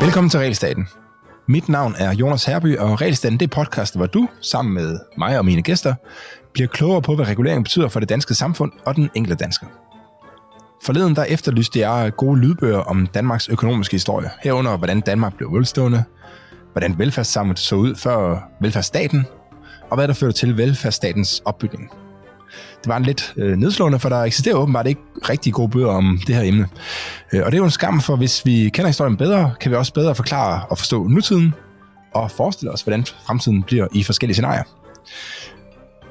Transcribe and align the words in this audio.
Velkommen 0.00 0.30
til 0.30 0.40
Realstaten. 0.40 0.88
Mit 1.48 1.68
navn 1.68 1.94
er 1.98 2.14
Jonas 2.14 2.44
Herby, 2.44 2.78
og 2.78 3.00
Realstaten 3.00 3.38
det 3.38 3.46
er 3.46 3.64
podcast, 3.64 3.96
hvor 3.96 4.06
du, 4.06 4.28
sammen 4.40 4.74
med 4.74 4.98
mig 5.18 5.38
og 5.38 5.44
mine 5.44 5.62
gæster, 5.62 5.94
bliver 6.52 6.68
klogere 6.68 7.02
på, 7.02 7.14
hvad 7.14 7.28
regulering 7.28 7.64
betyder 7.64 7.88
for 7.88 8.00
det 8.00 8.08
danske 8.08 8.34
samfund 8.34 8.72
og 8.86 8.96
den 8.96 9.10
enkelte 9.14 9.44
dansker. 9.44 9.66
Forleden 10.84 11.16
der 11.16 11.24
efterlyste 11.24 11.80
jeg 11.80 12.12
gode 12.16 12.40
lydbøger 12.40 12.80
om 12.80 13.06
Danmarks 13.06 13.48
økonomiske 13.48 13.94
historie, 13.94 14.30
herunder 14.42 14.76
hvordan 14.76 15.00
Danmark 15.00 15.36
blev 15.36 15.52
velstående, 15.52 16.04
hvordan 16.72 16.98
velfærdssamfundet 16.98 17.64
så 17.64 17.76
ud 17.76 17.94
før 17.94 18.38
velfærdsstaten, 18.60 19.26
og 19.90 19.96
hvad 19.96 20.08
der 20.08 20.14
førte 20.14 20.32
til 20.32 20.56
velfærdsstatens 20.56 21.42
opbygning. 21.44 21.90
Det 22.84 22.88
var 22.88 22.96
en 22.96 23.02
lidt 23.02 23.34
øh, 23.36 23.56
nedslående, 23.56 23.98
for 23.98 24.08
der 24.08 24.22
eksisterer 24.22 24.56
åbenbart 24.56 24.86
ikke 24.86 25.00
rigtig 25.28 25.52
gode 25.52 25.68
bøger 25.68 25.88
om 25.88 26.20
det 26.26 26.34
her 26.34 26.42
emne. 26.42 26.68
Øh, 27.32 27.42
og 27.44 27.52
det 27.52 27.54
er 27.54 27.58
jo 27.58 27.64
en 27.64 27.70
skam, 27.70 28.00
for 28.00 28.16
hvis 28.16 28.46
vi 28.46 28.70
kender 28.74 28.86
historien 28.86 29.16
bedre, 29.16 29.54
kan 29.60 29.70
vi 29.70 29.76
også 29.76 29.92
bedre 29.92 30.14
forklare 30.14 30.66
og 30.70 30.78
forstå 30.78 31.06
nutiden, 31.08 31.54
og 32.14 32.30
forestille 32.30 32.72
os, 32.72 32.82
hvordan 32.82 33.04
fremtiden 33.26 33.62
bliver 33.62 33.86
i 33.92 34.02
forskellige 34.02 34.34
scenarier. 34.34 34.62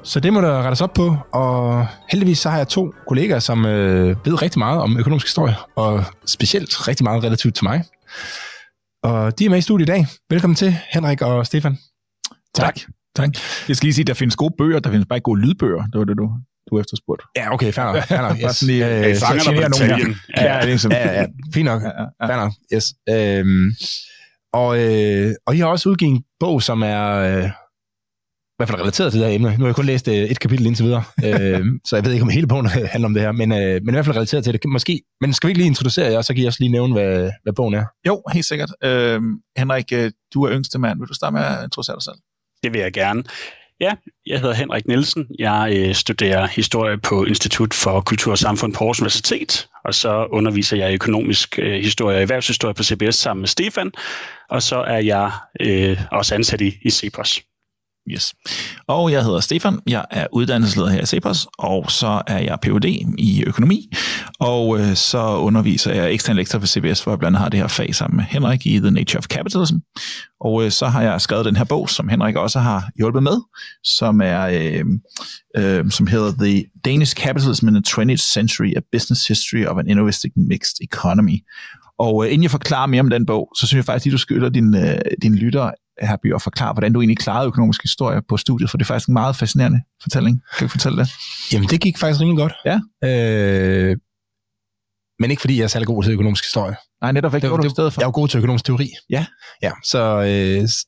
Så 0.02 0.20
det 0.20 0.32
må 0.32 0.40
der 0.40 0.62
rettes 0.62 0.80
op 0.80 0.92
på, 0.92 1.16
og 1.32 1.86
heldigvis 2.10 2.38
så 2.38 2.50
har 2.50 2.56
jeg 2.56 2.68
to 2.68 2.92
kollegaer, 3.08 3.38
som 3.38 3.66
øh, 3.66 4.16
ved 4.24 4.42
rigtig 4.42 4.58
meget 4.58 4.80
om 4.80 4.98
økonomisk 4.98 5.26
historie, 5.26 5.56
og 5.76 6.04
specielt 6.26 6.88
rigtig 6.88 7.04
meget 7.04 7.24
relativt 7.24 7.54
til 7.54 7.64
mig. 7.64 7.84
Og 9.02 9.38
de 9.38 9.44
er 9.44 9.50
med 9.50 9.58
i 9.58 9.60
studiet 9.60 9.88
i 9.88 9.92
dag. 9.92 10.06
Velkommen 10.30 10.54
til, 10.54 10.76
Henrik 10.92 11.22
og 11.22 11.46
Stefan. 11.46 11.78
Tak. 12.54 12.74
tak. 13.16 13.28
Jeg 13.68 13.76
skal 13.76 13.86
lige 13.86 13.94
sige, 13.94 14.02
at 14.02 14.06
der 14.06 14.14
findes 14.14 14.36
gode 14.36 14.54
bøger, 14.58 14.78
der 14.80 14.90
findes 14.90 15.06
bare 15.08 15.16
ikke 15.16 15.24
gode 15.24 15.40
lydbøger. 15.40 15.82
Det 15.82 15.98
var 15.98 16.04
det, 16.04 16.18
du, 16.18 16.30
du 16.70 16.80
efterspurgte. 16.80 17.24
Ja, 17.36 17.54
okay, 17.54 17.72
fair 17.72 17.84
nok. 17.84 18.02
Fair 18.04 18.20
nok 18.20 18.36
yes. 18.44 18.56
Sådan 18.56 18.74
lige, 18.74 18.86
øh, 18.86 19.02
dig 19.04 19.40
generer 19.44 19.68
på 19.68 19.72
detaljen. 19.72 20.16
Ja, 20.36 20.56
ja, 20.56 20.66
det 20.66 20.72
er 20.72 20.76
sådan. 20.76 20.96
Ja, 21.06 21.20
ja, 21.20 21.26
fint 21.54 21.64
nok. 21.64 21.82
Ja, 21.82 21.88
ja, 21.88 22.04
ja. 22.20 22.26
Fair 22.28 22.36
nok, 22.44 22.52
yes. 22.74 22.84
Øhm, 23.10 23.72
og, 24.52 24.70
øh, 24.78 25.34
og 25.46 25.56
I 25.56 25.58
har 25.58 25.66
også 25.66 25.88
udgivet 25.88 26.12
en 26.12 26.24
bog, 26.40 26.62
som 26.62 26.82
er 26.82 27.04
øh, 27.10 27.50
i 28.54 28.56
hvert 28.56 28.68
fald 28.68 28.80
relateret 28.80 29.12
til 29.12 29.20
det 29.20 29.28
her 29.28 29.34
emne. 29.34 29.50
Nu 29.50 29.58
har 29.58 29.66
jeg 29.66 29.74
kun 29.74 29.84
læst 29.84 30.08
øh, 30.08 30.14
et 30.14 30.40
kapitel 30.40 30.66
indtil 30.66 30.84
videre, 30.84 31.02
øh, 31.26 31.66
så 31.84 31.96
jeg 31.96 32.04
ved 32.04 32.12
ikke, 32.12 32.22
om 32.22 32.28
hele 32.28 32.46
bogen 32.46 32.66
handler 32.92 33.08
om 33.08 33.14
det 33.14 33.22
her, 33.22 33.32
men, 33.32 33.52
øh, 33.52 33.80
men 33.84 33.88
i 33.88 33.92
hvert 33.92 34.04
fald 34.04 34.16
relateret 34.16 34.44
til 34.44 34.52
det. 34.52 34.64
Måske, 34.64 35.02
men 35.20 35.32
skal 35.32 35.46
vi 35.46 35.50
ikke 35.50 35.58
lige 35.58 35.66
introducere 35.66 36.12
jer, 36.12 36.22
så 36.22 36.34
kan 36.34 36.42
I 36.42 36.46
også 36.46 36.60
lige 36.60 36.72
nævne, 36.72 36.92
hvad, 36.92 37.30
hvad 37.42 37.52
bogen 37.52 37.74
er? 37.74 37.84
Jo, 38.06 38.22
helt 38.32 38.46
sikkert. 38.46 38.70
Øhm, 38.84 39.38
Henrik, 39.58 39.92
øh, 39.92 40.10
du 40.34 40.42
er 40.42 40.52
yngste 40.52 40.78
mand. 40.78 40.98
Vil 40.98 41.08
du 41.08 41.14
starte 41.14 41.34
med 41.34 41.42
at 41.42 41.64
introducere 41.64 41.96
dig 41.96 42.02
selv? 42.02 42.16
Det 42.62 42.72
vil 42.72 42.80
jeg 42.80 42.92
gerne. 42.92 43.22
Ja, 43.80 43.92
jeg 44.26 44.40
hedder 44.40 44.54
Henrik 44.54 44.86
Nielsen. 44.86 45.26
Jeg 45.38 45.74
øh, 45.76 45.94
studerer 45.94 46.46
historie 46.46 46.98
på 46.98 47.24
Institut 47.24 47.74
for 47.74 48.00
Kultur 48.00 48.32
og 48.32 48.38
Samfund 48.38 48.74
på 48.74 48.84
Aarhus 48.84 49.00
Universitet, 49.00 49.68
og 49.84 49.94
så 49.94 50.26
underviser 50.30 50.76
jeg 50.76 50.90
i 50.90 50.94
økonomisk 50.94 51.58
øh, 51.58 51.72
historie 51.72 52.16
og 52.16 52.22
erhvervshistorie 52.22 52.74
på 52.74 52.82
CBS 52.82 53.14
sammen 53.14 53.40
med 53.40 53.48
Stefan, 53.48 53.92
og 54.50 54.62
så 54.62 54.76
er 54.76 54.98
jeg 54.98 55.30
øh, 55.60 56.00
også 56.12 56.34
ansat 56.34 56.60
i, 56.60 56.78
i 56.82 56.90
CEPOS. 56.90 57.42
Yes. 58.10 58.34
Og 58.86 59.12
jeg 59.12 59.24
hedder 59.24 59.40
Stefan. 59.40 59.80
Jeg 59.86 60.04
er 60.10 60.26
uddannelsesleder 60.32 60.88
her 60.88 61.02
i 61.02 61.06
CEPOS, 61.06 61.46
og 61.58 61.90
så 61.90 62.22
er 62.26 62.38
jeg 62.38 62.58
Ph.D. 62.62 62.84
i 63.18 63.44
økonomi, 63.46 63.92
og 64.40 64.80
øh, 64.80 64.94
så 64.94 65.36
underviser 65.36 65.94
jeg 65.94 66.12
ekstern 66.12 66.36
lektor 66.36 66.58
på 66.58 66.66
CBS, 66.66 67.02
hvor 67.02 67.12
jeg 67.12 67.18
blandt 67.18 67.36
andet 67.36 67.40
har 67.40 67.48
det 67.48 67.60
her 67.60 67.68
fag 67.68 67.94
sammen 67.94 68.16
med 68.16 68.24
Henrik 68.24 68.66
i 68.66 68.78
The 68.78 68.90
Nature 68.90 69.18
of 69.18 69.24
Capitalism. 69.24 69.76
Og 70.40 70.64
øh, 70.64 70.70
så 70.70 70.86
har 70.86 71.02
jeg 71.02 71.20
skrevet 71.20 71.44
den 71.44 71.56
her 71.56 71.64
bog, 71.64 71.90
som 71.90 72.08
Henrik 72.08 72.36
også 72.36 72.58
har 72.60 72.90
hjulpet 72.96 73.22
med, 73.22 73.40
som 73.84 74.20
er 74.20 74.42
øh, 74.46 74.84
øh, 75.56 75.90
som 75.90 76.06
hedder 76.06 76.32
The 76.32 76.64
Danish 76.84 77.16
Capitalism 77.16 77.68
in 77.68 77.74
the 77.74 77.82
20th 77.88 78.32
Century, 78.32 78.72
A 78.76 78.80
Business 78.92 79.28
History 79.28 79.64
of 79.66 79.78
an 79.78 79.88
Innovative 79.88 80.32
Mixed 80.36 80.76
Economy. 80.80 81.38
Og 81.98 82.24
øh, 82.24 82.32
inden 82.32 82.42
jeg 82.42 82.50
forklarer 82.50 82.86
mere 82.86 83.00
om 83.00 83.10
den 83.10 83.26
bog, 83.26 83.52
så 83.58 83.66
synes 83.66 83.76
jeg 83.78 83.84
faktisk, 83.84 84.06
at 84.06 84.12
du 84.12 84.18
skylder 84.18 84.48
din, 84.48 84.76
øh, 84.76 84.98
din 85.22 85.34
lytter 85.34 85.70
her 86.02 86.16
by 86.22 86.34
at 86.34 86.42
forklare, 86.42 86.72
hvordan 86.72 86.92
du 86.92 87.00
egentlig 87.00 87.18
klarede 87.18 87.46
økonomisk 87.46 87.82
historie 87.82 88.20
på 88.28 88.36
studiet, 88.36 88.70
for 88.70 88.78
det 88.78 88.84
er 88.84 88.86
faktisk 88.86 89.08
en 89.08 89.12
meget 89.14 89.36
fascinerende 89.36 89.80
fortælling. 90.02 90.42
Kan 90.58 90.66
du 90.66 90.70
fortælle 90.70 90.98
det? 90.98 91.10
Jamen, 91.52 91.68
det 91.68 91.80
gik 91.80 91.98
faktisk 91.98 92.20
rimelig 92.20 92.38
godt. 92.38 92.52
Ja. 92.64 92.80
Øh, 93.08 93.96
men 95.18 95.30
ikke 95.30 95.40
fordi 95.40 95.56
jeg 95.58 95.64
er 95.64 95.68
særlig 95.68 95.86
god 95.86 96.02
til 96.04 96.12
økonomisk 96.12 96.44
historie. 96.44 96.76
Nej, 97.02 97.12
netop 97.12 97.34
ikke. 97.34 97.48
Det, 97.48 97.58
i 97.58 97.62
det, 97.62 97.70
stedet 97.70 97.92
for? 97.92 98.00
jeg 98.00 98.06
er 98.06 98.12
god 98.12 98.28
til 98.28 98.38
økonomisk 98.38 98.64
teori. 98.64 98.90
Ja. 99.10 99.26
Ja, 99.62 99.70
så... 99.84 100.00
Øh, 100.20 100.68
s- 100.68 100.84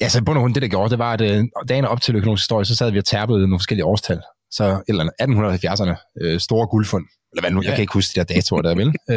ja, 0.00 0.08
så 0.08 0.18
i 0.18 0.22
bund 0.22 0.38
og 0.38 0.42
grund, 0.42 0.54
det 0.54 0.62
der 0.62 0.68
gjorde, 0.68 0.90
det 0.90 0.98
var, 0.98 1.12
at 1.12 1.20
øh, 1.20 1.44
dagen 1.68 1.84
op 1.84 2.00
til 2.00 2.16
økonomisk 2.16 2.42
historie, 2.42 2.64
så 2.64 2.76
sad 2.76 2.90
vi 2.90 2.98
og 2.98 3.04
tærpede 3.04 3.38
nogle 3.38 3.58
forskellige 3.58 3.84
årstal. 3.84 4.20
Så 4.50 4.82
eller 4.88 5.08
andet 5.20 5.36
1870'erne, 5.64 6.22
øh, 6.22 6.40
store 6.40 6.66
guldfund. 6.66 7.04
Eller 7.32 7.42
hvad 7.42 7.50
nu, 7.50 7.60
ja. 7.62 7.68
jeg 7.68 7.74
kan 7.76 7.82
ikke 7.82 7.92
huske 7.94 8.10
de 8.14 8.24
der 8.24 8.34
datoer 8.34 8.62
der, 8.62 8.74
vel? 8.74 8.88
Øh, 9.10 9.16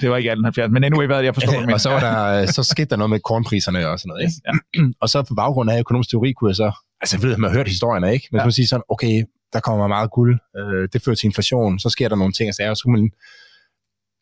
Det- 0.00 0.10
var 0.10 0.16
ikke 0.16 0.30
1870, 0.30 0.72
men 0.72 0.84
anyway, 0.84 1.06
hvad 1.06 1.20
jeg 1.22 1.34
forstår, 1.34 1.60
mener. 1.60 1.74
og 1.76 1.80
så, 1.80 1.90
var 1.90 2.00
der, 2.00 2.46
så 2.52 2.62
skete 2.62 2.86
der 2.90 2.96
noget 2.96 3.10
med 3.10 3.20
kornpriserne 3.20 3.88
og 3.88 3.98
sådan 3.98 4.08
noget. 4.08 4.22
Ikke? 4.22 4.34
Ja. 4.46 4.82
Og 5.00 5.08
så 5.08 5.22
på 5.22 5.34
baggrund 5.34 5.70
af 5.70 5.78
økonomisk 5.78 6.10
teori 6.10 6.32
kunne 6.32 6.48
jeg 6.48 6.56
så, 6.56 6.72
altså 7.00 7.16
jeg 7.16 7.22
ved, 7.22 7.32
at 7.32 7.38
man 7.38 7.50
har 7.50 7.56
hørt 7.58 7.68
historierne, 7.68 8.12
ikke? 8.12 8.28
Men 8.30 8.38
ja. 8.38 8.42
Så 8.42 8.46
man 8.46 8.52
sige 8.52 8.66
sådan, 8.66 8.82
okay, 8.88 9.24
der 9.52 9.60
kommer 9.60 9.86
meget 9.86 10.10
guld, 10.10 10.38
øh, 10.58 10.88
det 10.92 11.02
fører 11.04 11.16
til 11.16 11.26
inflation, 11.26 11.78
så 11.78 11.88
sker 11.88 12.08
der 12.08 12.16
nogle 12.16 12.32
ting 12.32 12.48
og 12.48 12.54
sager, 12.54 12.70
og 12.70 12.76
så 12.76 12.82
kunne 12.84 13.00
man 13.00 13.10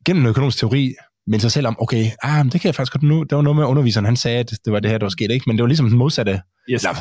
gennem 0.07 0.27
økonomisk 0.27 0.59
teori 0.59 0.95
minde 1.27 1.41
sig 1.43 1.53
selv 1.53 1.67
om, 1.67 1.77
okay, 1.81 2.05
ah, 2.23 2.39
men 2.45 2.53
det 2.53 2.61
kan 2.61 2.69
jeg 2.69 2.75
faktisk 2.75 2.93
godt 2.93 3.03
nu, 3.03 3.23
det 3.23 3.37
var 3.37 3.43
noget 3.43 3.57
med 3.57 3.65
underviseren, 3.65 4.05
han 4.07 4.17
sagde, 4.17 4.39
at 4.39 4.51
det 4.65 4.73
var 4.73 4.81
det 4.81 4.91
her, 4.91 4.99
der 4.99 5.05
var 5.05 5.11
sket, 5.11 5.31
ikke? 5.31 5.45
Men 5.47 5.57
det 5.57 5.63
var 5.63 5.67
ligesom 5.69 5.89
den 5.89 5.99
modsatte. 5.99 6.41
Yes. 6.71 6.83
Eller, 6.85 6.95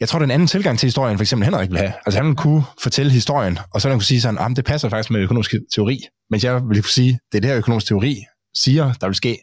jeg 0.00 0.08
tror, 0.08 0.18
det 0.18 0.24
er 0.24 0.26
en 0.26 0.30
anden 0.30 0.48
tilgang 0.48 0.78
til 0.78 0.86
historien, 0.86 1.18
for 1.18 1.22
eksempel 1.22 1.44
Henrik 1.44 1.70
vil 1.70 1.78
have. 1.78 1.92
Altså 2.06 2.18
han 2.18 2.26
ville 2.26 2.36
kunne 2.36 2.62
fortælle 2.82 3.12
historien, 3.12 3.58
og 3.74 3.80
så 3.80 3.88
ville 3.88 3.92
han 3.92 3.98
kunne 3.98 4.04
sige 4.04 4.20
sådan, 4.20 4.38
men 4.48 4.56
det 4.56 4.64
passer 4.64 4.88
faktisk 4.88 5.10
med 5.10 5.20
økonomisk 5.20 5.54
teori. 5.74 6.00
Men 6.30 6.40
jeg 6.42 6.54
ville 6.68 6.82
kunne 6.82 6.90
sige, 6.90 7.18
det 7.32 7.38
er 7.38 7.40
det 7.40 7.50
her 7.50 7.58
økonomisk 7.58 7.86
teori 7.86 8.16
siger, 8.54 8.92
der 8.92 9.06
vil 9.06 9.14
ske. 9.14 9.38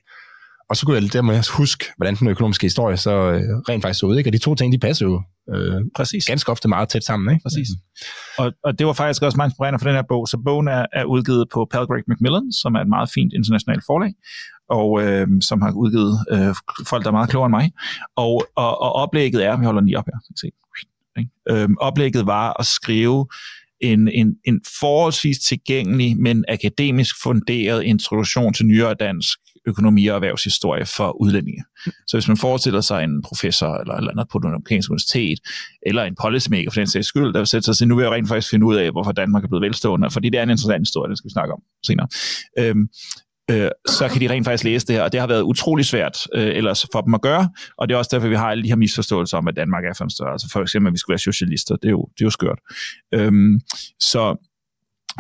Og 0.69 0.75
så 0.77 0.85
kunne 0.85 1.01
jeg 1.01 1.13
dermed 1.13 1.57
huske, 1.57 1.85
hvordan 1.97 2.15
den 2.15 2.27
økonomiske 2.27 2.65
historie 2.65 2.97
så 2.97 3.11
øh, 3.11 3.41
rent 3.69 3.81
faktisk 3.83 3.99
så 3.99 4.05
ud. 4.05 4.17
Ikke? 4.17 4.29
Og 4.29 4.33
de 4.33 4.37
to 4.37 4.55
ting, 4.55 4.73
de 4.73 4.79
passer 4.79 5.05
jo 5.05 5.21
øh, 5.53 5.81
Præcis. 5.95 6.25
ganske 6.25 6.51
ofte 6.51 6.67
meget 6.67 6.89
tæt 6.89 7.03
sammen. 7.03 7.33
Ikke? 7.33 7.43
Præcis. 7.43 7.67
Og, 8.37 8.51
og 8.63 8.79
det 8.79 8.87
var 8.87 8.93
faktisk 8.93 9.21
også 9.23 9.37
meget 9.37 9.49
inspirerende 9.49 9.79
for 9.79 9.87
den 9.89 9.95
her 9.95 10.03
bog. 10.09 10.27
Så 10.27 10.37
bogen 10.45 10.67
er, 10.67 10.85
er 10.93 11.03
udgivet 11.03 11.45
på 11.53 11.67
Palgrave 11.71 12.03
Macmillan, 12.07 12.51
som 12.61 12.75
er 12.75 12.81
et 12.81 12.89
meget 12.95 13.09
fint 13.15 13.33
internationalt 13.33 13.83
forlag, 13.89 14.13
og 14.69 15.03
øh, 15.03 15.27
som 15.41 15.61
har 15.61 15.71
udgivet 15.71 16.25
øh, 16.31 16.55
folk, 16.87 17.03
der 17.03 17.09
er 17.09 17.17
meget 17.19 17.29
klogere 17.29 17.45
end 17.45 17.55
mig. 17.55 17.71
Og, 18.15 18.43
og, 18.55 18.81
og 18.81 18.93
oplægget 18.93 19.45
er, 19.45 19.57
vi 19.57 19.65
holder 19.65 19.81
den 19.81 19.87
lige 19.87 19.97
op 19.97 20.05
her, 20.05 20.19
så 20.21 20.27
kan 20.27 20.37
se. 20.37 20.51
Ikke? 21.19 21.31
Øhm, 21.49 21.75
oplægget 21.79 22.25
var 22.25 22.59
at 22.59 22.65
skrive 22.65 23.27
en, 23.81 24.07
en, 24.07 24.35
en 24.45 24.61
forholdsvis 24.79 25.39
tilgængelig, 25.39 26.17
men 26.17 26.45
akademisk 26.47 27.15
funderet 27.23 27.83
introduktion 27.83 28.53
til 28.53 28.65
nyere 28.65 28.93
dansk 28.93 29.39
økonomi 29.65 30.07
og 30.07 30.15
erhvervshistorie 30.15 30.85
for 30.85 31.21
udlændinge. 31.21 31.63
Så 32.07 32.17
hvis 32.17 32.27
man 32.27 32.37
forestiller 32.37 32.81
sig 32.81 33.03
en 33.03 33.21
professor 33.21 33.75
eller, 33.75 33.93
eller 33.93 34.11
andet 34.11 34.27
på 34.31 34.39
den 34.39 34.47
amerikanske 34.47 34.91
universitet, 34.91 35.39
eller 35.85 36.03
en 36.03 36.15
policymaker 36.21 36.71
for 36.71 36.79
den 36.79 36.87
sags 36.87 37.07
skyld, 37.07 37.33
der 37.33 37.39
vil 37.39 37.47
sætte 37.47 37.65
sig 37.65 37.71
og 37.71 37.75
sige, 37.75 37.87
nu 37.87 37.95
vil 37.95 38.03
jeg 38.03 38.11
rent 38.11 38.27
faktisk 38.27 38.49
finde 38.49 38.65
ud 38.65 38.75
af, 38.75 38.91
hvorfor 38.91 39.11
Danmark 39.11 39.43
er 39.43 39.47
blevet 39.47 39.61
velstående, 39.61 40.11
fordi 40.11 40.29
det 40.29 40.39
er 40.39 40.43
en 40.43 40.49
interessant 40.49 40.81
historie, 40.81 41.09
den 41.09 41.17
skal 41.17 41.29
vi 41.29 41.33
snakke 41.33 41.53
om 41.53 41.61
senere. 41.85 42.07
Øhm, 42.59 42.87
øh, 43.49 43.69
så 43.87 44.07
kan 44.11 44.21
de 44.21 44.29
rent 44.29 44.45
faktisk 44.45 44.63
læse 44.63 44.87
det 44.87 44.95
her, 44.95 45.03
og 45.03 45.11
det 45.11 45.19
har 45.19 45.27
været 45.27 45.41
utrolig 45.41 45.85
svært 45.85 46.27
øh, 46.35 46.47
ellers 46.55 46.85
for 46.91 47.01
dem 47.01 47.13
at 47.13 47.21
gøre, 47.21 47.49
og 47.77 47.89
det 47.89 47.95
er 47.95 47.97
også 47.97 48.09
derfor, 48.13 48.27
vi 48.27 48.35
har 48.35 48.49
alle 48.49 48.63
de 48.63 48.69
her 48.69 48.75
misforståelser 48.75 49.37
om, 49.37 49.47
at 49.47 49.55
Danmark 49.55 49.85
er 49.85 49.93
for 49.93 50.03
en 50.03 50.09
størrelse. 50.09 50.47
For 50.51 50.61
eksempel, 50.61 50.87
at 50.89 50.93
vi 50.93 50.97
skulle 50.97 51.13
være 51.13 51.19
socialister, 51.19 51.75
det 51.75 51.87
er 51.87 51.91
jo, 51.91 52.07
det 52.17 52.21
er 52.21 52.25
jo 52.25 52.29
skørt. 52.29 52.59
Øhm, 53.13 53.59
så 53.99 54.45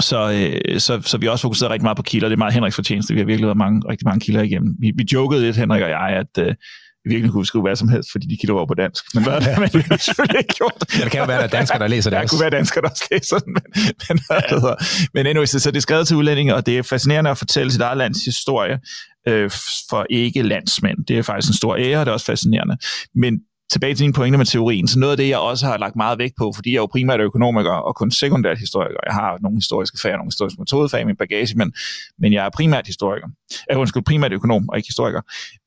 så, 0.01 0.31
øh, 0.31 0.79
så, 0.79 1.01
så 1.01 1.17
vi 1.17 1.25
har 1.25 1.31
også 1.31 1.41
fokuseret 1.41 1.71
rigtig 1.71 1.83
meget 1.83 1.97
på 1.97 2.03
kilder. 2.03 2.29
Det 2.29 2.35
er 2.35 2.37
meget 2.37 2.53
Henriks 2.53 2.75
fortjeneste. 2.75 3.13
Vi 3.13 3.19
har 3.19 3.25
virkelig 3.25 3.47
været 3.47 3.57
mange, 3.57 3.81
rigtig 3.89 4.05
mange 4.05 4.19
kilder 4.19 4.41
igennem. 4.41 4.75
Vi, 4.79 4.91
vi 4.95 5.05
jokede 5.13 5.41
lidt, 5.41 5.55
Henrik 5.55 5.81
og 5.81 5.89
jeg, 5.89 6.09
at 6.09 6.47
øh, 6.47 6.55
virkelig 7.05 7.31
kunne 7.31 7.45
skrive 7.45 7.61
hvad 7.61 7.75
som 7.75 7.89
helst, 7.89 8.11
fordi 8.11 8.27
de 8.27 8.37
kilder 8.37 8.55
var 8.55 8.65
på 8.65 8.73
dansk. 8.73 9.03
Men, 9.13 9.23
hvad, 9.23 9.41
men 9.63 9.69
det 9.69 9.83
har 9.83 9.97
selvfølgelig 9.97 10.39
ikke 10.39 10.53
gjort. 10.53 10.83
Men 10.93 11.03
det 11.03 11.11
kan 11.11 11.19
jo 11.19 11.25
være, 11.25 11.43
at 11.43 11.51
der 11.51 11.57
er 11.57 11.59
danskere, 11.59 11.79
der 11.79 11.87
læser 11.87 12.09
det 12.09 12.19
også. 12.19 12.35
kunne 12.35 12.41
være 12.41 12.57
danskere, 12.59 12.81
der 12.81 12.89
også 12.89 13.07
læser 13.11 13.39
den, 13.39 13.53
men, 13.53 13.63
men, 14.09 14.17
det 14.49 14.61
hedder. 14.61 14.75
men 15.13 15.27
anyway, 15.27 15.45
så, 15.45 15.59
så 15.59 15.71
det 15.71 15.77
er 15.77 15.81
skrevet 15.81 16.07
til 16.07 16.17
udlændinge, 16.17 16.55
og 16.55 16.65
det 16.65 16.77
er 16.77 16.83
fascinerende 16.83 17.29
at 17.29 17.37
fortælle 17.37 17.71
sit 17.71 17.81
eget 17.81 17.97
lands 17.97 18.25
historie 18.25 18.79
øh, 19.27 19.51
for 19.89 20.05
ikke 20.09 20.41
landsmænd. 20.41 21.05
Det 21.07 21.17
er 21.17 21.23
faktisk 21.23 21.49
en 21.49 21.55
stor 21.55 21.75
ære, 21.75 21.99
og 21.99 22.05
det 22.05 22.09
er 22.09 22.13
også 22.13 22.25
fascinerende. 22.25 22.77
Men 23.15 23.39
tilbage 23.71 23.93
til 23.95 24.03
dine 24.03 24.13
pointer 24.13 24.37
med 24.37 24.45
teorien, 24.45 24.87
så 24.87 24.99
noget 24.99 25.11
af 25.11 25.17
det, 25.17 25.29
jeg 25.29 25.37
også 25.37 25.65
har 25.65 25.77
lagt 25.77 25.95
meget 25.95 26.17
vægt 26.19 26.33
på, 26.37 26.51
fordi 26.55 26.69
jeg 26.69 26.77
er 26.77 26.81
jo 26.81 26.85
primært 26.85 27.19
økonomiker 27.19 27.71
og 27.71 27.95
kun 27.95 28.11
sekundært 28.11 28.59
historiker. 28.59 28.97
Jeg 29.05 29.13
har 29.13 29.37
nogle 29.41 29.57
historiske 29.57 29.97
fag 30.01 30.11
og 30.11 30.17
nogle 30.17 30.27
historiske 30.27 30.61
metodefag 30.61 31.01
i 31.01 31.03
min 31.03 31.15
bagage, 31.15 31.57
men, 31.57 31.73
men 32.19 32.33
jeg 32.33 32.45
er 32.45 32.49
primært 32.49 32.87
historiker. 32.87 33.27
Jeg 33.67 33.75
er 33.75 33.77
undskyld, 33.79 34.03
primært 34.03 34.33
økonom 34.33 34.69
og 34.69 34.77
ikke 34.77 34.87
historiker. 34.87 35.21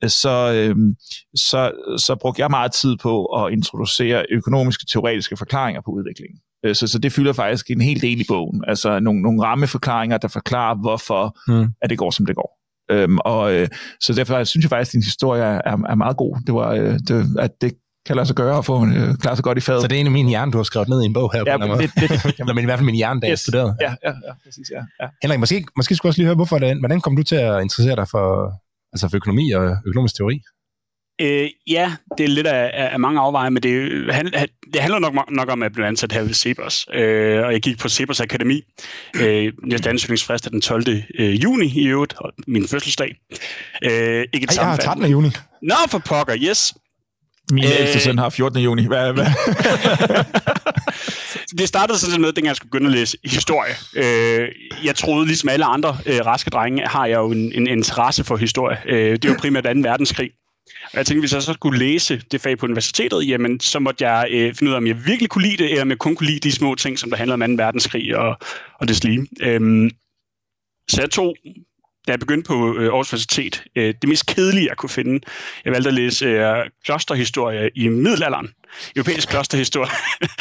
Så, 0.06 0.52
øh, 0.54 0.76
så, 1.34 1.70
så 2.06 2.16
brugte 2.20 2.42
jeg 2.42 2.50
meget 2.50 2.72
tid 2.72 2.96
på 2.96 3.24
at 3.24 3.52
introducere 3.52 4.24
økonomiske 4.30 4.86
teoretiske 4.92 5.36
forklaringer 5.36 5.80
på 5.80 5.90
udviklingen. 5.90 6.38
Øh, 6.64 6.74
Så, 6.74 6.86
så 6.86 6.98
det 6.98 7.12
fylder 7.12 7.32
faktisk 7.32 7.70
en 7.70 7.80
hel 7.80 8.00
del 8.00 8.20
i 8.20 8.24
bogen. 8.28 8.64
Altså 8.68 9.00
nogle, 9.00 9.22
nogle 9.22 9.42
rammeforklaringer, 9.42 10.18
der 10.18 10.28
forklarer, 10.28 10.74
hvorfor 10.80 11.36
Mm. 11.48 11.68
at 11.82 11.90
det 11.90 11.98
går, 11.98 12.10
som 12.10 12.26
det 12.26 12.36
går. 12.36 12.58
Øhm, 12.90 13.18
og 13.18 13.54
øh, 13.54 13.68
så 14.00 14.12
derfor 14.12 14.44
synes 14.44 14.64
jeg 14.64 14.70
faktisk, 14.70 14.90
at 14.90 14.92
din 14.92 15.02
historie 15.02 15.42
er, 15.42 15.76
er 15.88 15.94
meget 15.94 16.16
god. 16.16 16.36
Det 16.46 16.54
var, 16.54 16.70
øh, 16.72 16.98
det, 17.08 17.26
at 17.38 17.50
det 17.60 17.72
kan 18.06 18.16
lade 18.16 18.26
sig 18.26 18.36
gøre 18.36 18.56
og 18.56 18.64
få 18.64 18.86
øh, 18.86 19.14
klare 19.16 19.36
sig 19.36 19.44
godt 19.44 19.58
i 19.58 19.60
fadet. 19.60 19.82
Så 19.82 19.88
det 19.88 19.96
er 19.96 20.00
en 20.00 20.06
af 20.06 20.12
mine 20.12 20.28
hjerne, 20.28 20.52
du 20.52 20.58
har 20.58 20.62
skrevet 20.64 20.88
ned 20.88 21.02
i 21.02 21.06
en 21.06 21.12
bog 21.12 21.32
her 21.32 21.42
ja, 21.46 21.56
på 21.58 21.66
måde. 21.66 21.82
det, 21.82 21.90
det, 21.96 22.34
Jamen, 22.38 22.58
i 22.58 22.64
hvert 22.64 22.78
fald 22.78 22.86
min 22.86 22.94
hjerne, 22.94 23.20
da 23.20 23.26
jeg 23.26 23.32
Yes. 23.32 23.40
studerede. 23.40 23.76
ja, 23.80 23.90
ja, 24.04 24.08
ja, 24.08 24.32
præcis, 24.44 24.70
ja. 24.70 24.82
ja. 25.04 25.08
Henrik, 25.22 25.38
måske, 25.40 25.64
måske 25.76 25.94
skulle 25.96 26.10
også 26.10 26.18
lige 26.20 26.26
høre, 26.26 26.34
hvorfor 26.34 26.58
det, 26.58 26.78
hvordan 26.78 27.00
kom 27.00 27.16
du 27.16 27.22
til 27.22 27.36
at 27.36 27.62
interessere 27.62 27.96
dig 27.96 28.08
for, 28.08 28.52
altså 28.92 29.08
for 29.08 29.16
økonomi 29.16 29.50
og 29.50 29.76
økonomisk 29.86 30.16
teori? 30.16 30.40
Øh, 31.20 31.48
ja, 31.66 31.92
det 32.18 32.24
er 32.24 32.28
lidt 32.28 32.46
af, 32.46 32.70
af 32.74 32.92
af 32.92 33.00
mange 33.00 33.20
afveje, 33.20 33.50
men 33.50 33.62
det, 33.62 34.14
han, 34.14 34.26
det 34.72 34.80
handler 34.80 34.98
nok, 34.98 35.30
nok 35.30 35.50
om, 35.50 35.62
at 35.62 35.66
jeg 35.66 35.72
blev 35.72 35.84
ansat 35.84 36.12
her 36.12 36.22
ved 36.22 36.34
Cepos. 36.34 36.86
Øh, 36.94 37.44
og 37.46 37.52
jeg 37.52 37.60
gik 37.62 37.78
på 37.78 37.88
Cepos 37.88 38.20
Akademi. 38.20 38.60
Øh, 39.20 39.52
næste 39.64 39.90
ansøgningsfrist 39.90 40.46
er 40.46 40.50
den 40.50 40.60
12. 40.60 40.84
Øh, 41.18 41.42
juni 41.42 41.66
i 41.66 41.86
øvrigt, 41.86 42.14
og 42.18 42.32
min 42.46 42.68
fødselsdag. 42.68 43.16
Øh, 43.82 43.90
ikke 43.90 43.94
et 43.94 43.94
Ej, 43.94 44.24
jeg 44.32 44.44
har 44.44 44.46
sammenfald. 44.54 44.86
13. 44.86 45.10
juni. 45.10 45.28
Nå, 45.62 45.74
for 45.90 45.98
pokker, 45.98 46.34
yes. 46.42 46.74
Min 47.52 47.64
Øh. 47.64 47.70
ældste 47.80 48.00
søn 48.00 48.18
har 48.18 48.30
14. 48.30 48.60
juni. 48.62 48.86
Hvad, 48.86 49.12
hvad? 49.12 49.26
det 51.58 51.68
startede 51.68 51.98
sådan 51.98 52.20
med, 52.20 52.28
dengang 52.32 52.46
jeg 52.46 52.56
skulle 52.56 52.70
begynde 52.70 52.86
at 52.86 52.92
læse 52.92 53.16
historie. 53.24 53.74
Øh, 53.96 54.48
jeg 54.84 54.96
troede, 54.96 55.26
ligesom 55.26 55.48
alle 55.48 55.64
andre 55.64 55.98
øh, 56.06 56.26
raske 56.26 56.50
drenge, 56.50 56.86
har 56.86 57.06
jeg 57.06 57.16
jo 57.16 57.30
en, 57.30 57.52
en 57.52 57.66
interesse 57.66 58.24
for 58.24 58.36
historie. 58.36 58.78
Øh, 58.86 59.18
det 59.22 59.30
var 59.30 59.36
primært 59.36 59.64
2. 59.64 59.70
verdenskrig. 59.74 60.30
Og 60.92 60.98
jeg 60.98 61.06
tænkte, 61.06 61.20
hvis 61.20 61.32
jeg 61.32 61.42
så 61.42 61.52
skulle 61.52 61.78
læse 61.78 62.22
det 62.32 62.40
fag 62.40 62.58
på 62.58 62.66
universitetet, 62.66 63.28
jamen, 63.28 63.60
så 63.60 63.78
måtte 63.78 64.08
jeg 64.08 64.28
øh, 64.30 64.54
finde 64.54 64.70
ud 64.70 64.74
af, 64.74 64.78
om 64.78 64.86
jeg 64.86 65.06
virkelig 65.06 65.30
kunne 65.30 65.44
lide 65.44 65.56
det, 65.56 65.70
eller 65.70 65.82
om 65.82 65.90
jeg 65.90 65.98
kun 65.98 66.16
kunne 66.16 66.26
lide 66.26 66.40
de 66.40 66.52
små 66.52 66.74
ting, 66.74 66.98
som 66.98 67.10
der 67.10 67.16
handler 67.16 67.34
om 67.34 67.56
2. 67.56 67.62
verdenskrig 67.62 68.16
og, 68.16 68.38
og 68.80 68.88
det 68.88 69.04
lige. 69.04 69.26
Øhm, 69.40 69.90
så 70.90 71.00
jeg 71.00 71.10
tog, 71.10 71.36
da 72.06 72.12
jeg 72.12 72.20
begyndte 72.20 72.48
på 72.48 72.76
øh, 72.76 72.84
Aarhus 72.84 73.12
Universitet, 73.12 73.64
øh, 73.76 73.94
det 74.02 74.08
mest 74.08 74.26
kedelige, 74.26 74.68
jeg 74.68 74.76
kunne 74.76 74.90
finde. 74.90 75.20
Jeg 75.64 75.72
valgte 75.72 75.88
at 75.88 75.94
læse 75.94 76.26
øh, 76.26 76.56
klosterhistorie 76.84 77.70
i 77.74 77.88
middelalderen. 77.88 78.48
Europæisk 78.96 79.28
klosterhistorie. 79.28 79.90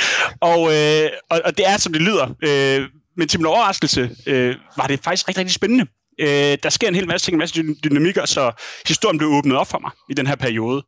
og, 0.52 0.74
øh, 0.76 1.10
og, 1.30 1.42
og 1.46 1.58
det 1.58 1.68
er, 1.68 1.78
som 1.78 1.94
det 1.94 2.02
lyder. 2.02 2.36
Øh, 2.44 2.90
men 3.18 3.28
til 3.28 3.40
min 3.40 3.46
overraskelse 3.46 4.16
øh, 4.26 4.56
var 4.78 4.88
det 4.88 5.00
faktisk 5.04 5.28
rigtig, 5.28 5.40
rigtig 5.40 5.54
spændende. 5.54 5.86
Øh, 6.20 6.58
der 6.64 6.70
sker 6.70 6.88
en 6.88 6.96
hel 6.96 7.08
masse 7.08 7.28
ting, 7.28 7.36
en 7.36 7.40
masse 7.40 7.64
dynamikker, 7.84 8.26
så 8.26 8.52
historien 8.88 9.18
blev 9.18 9.30
åbnet 9.30 9.58
op 9.58 9.68
for 9.68 9.80
mig 9.80 9.92
i 10.10 10.14
den 10.14 10.28
her 10.28 10.36
periode. 10.36 10.86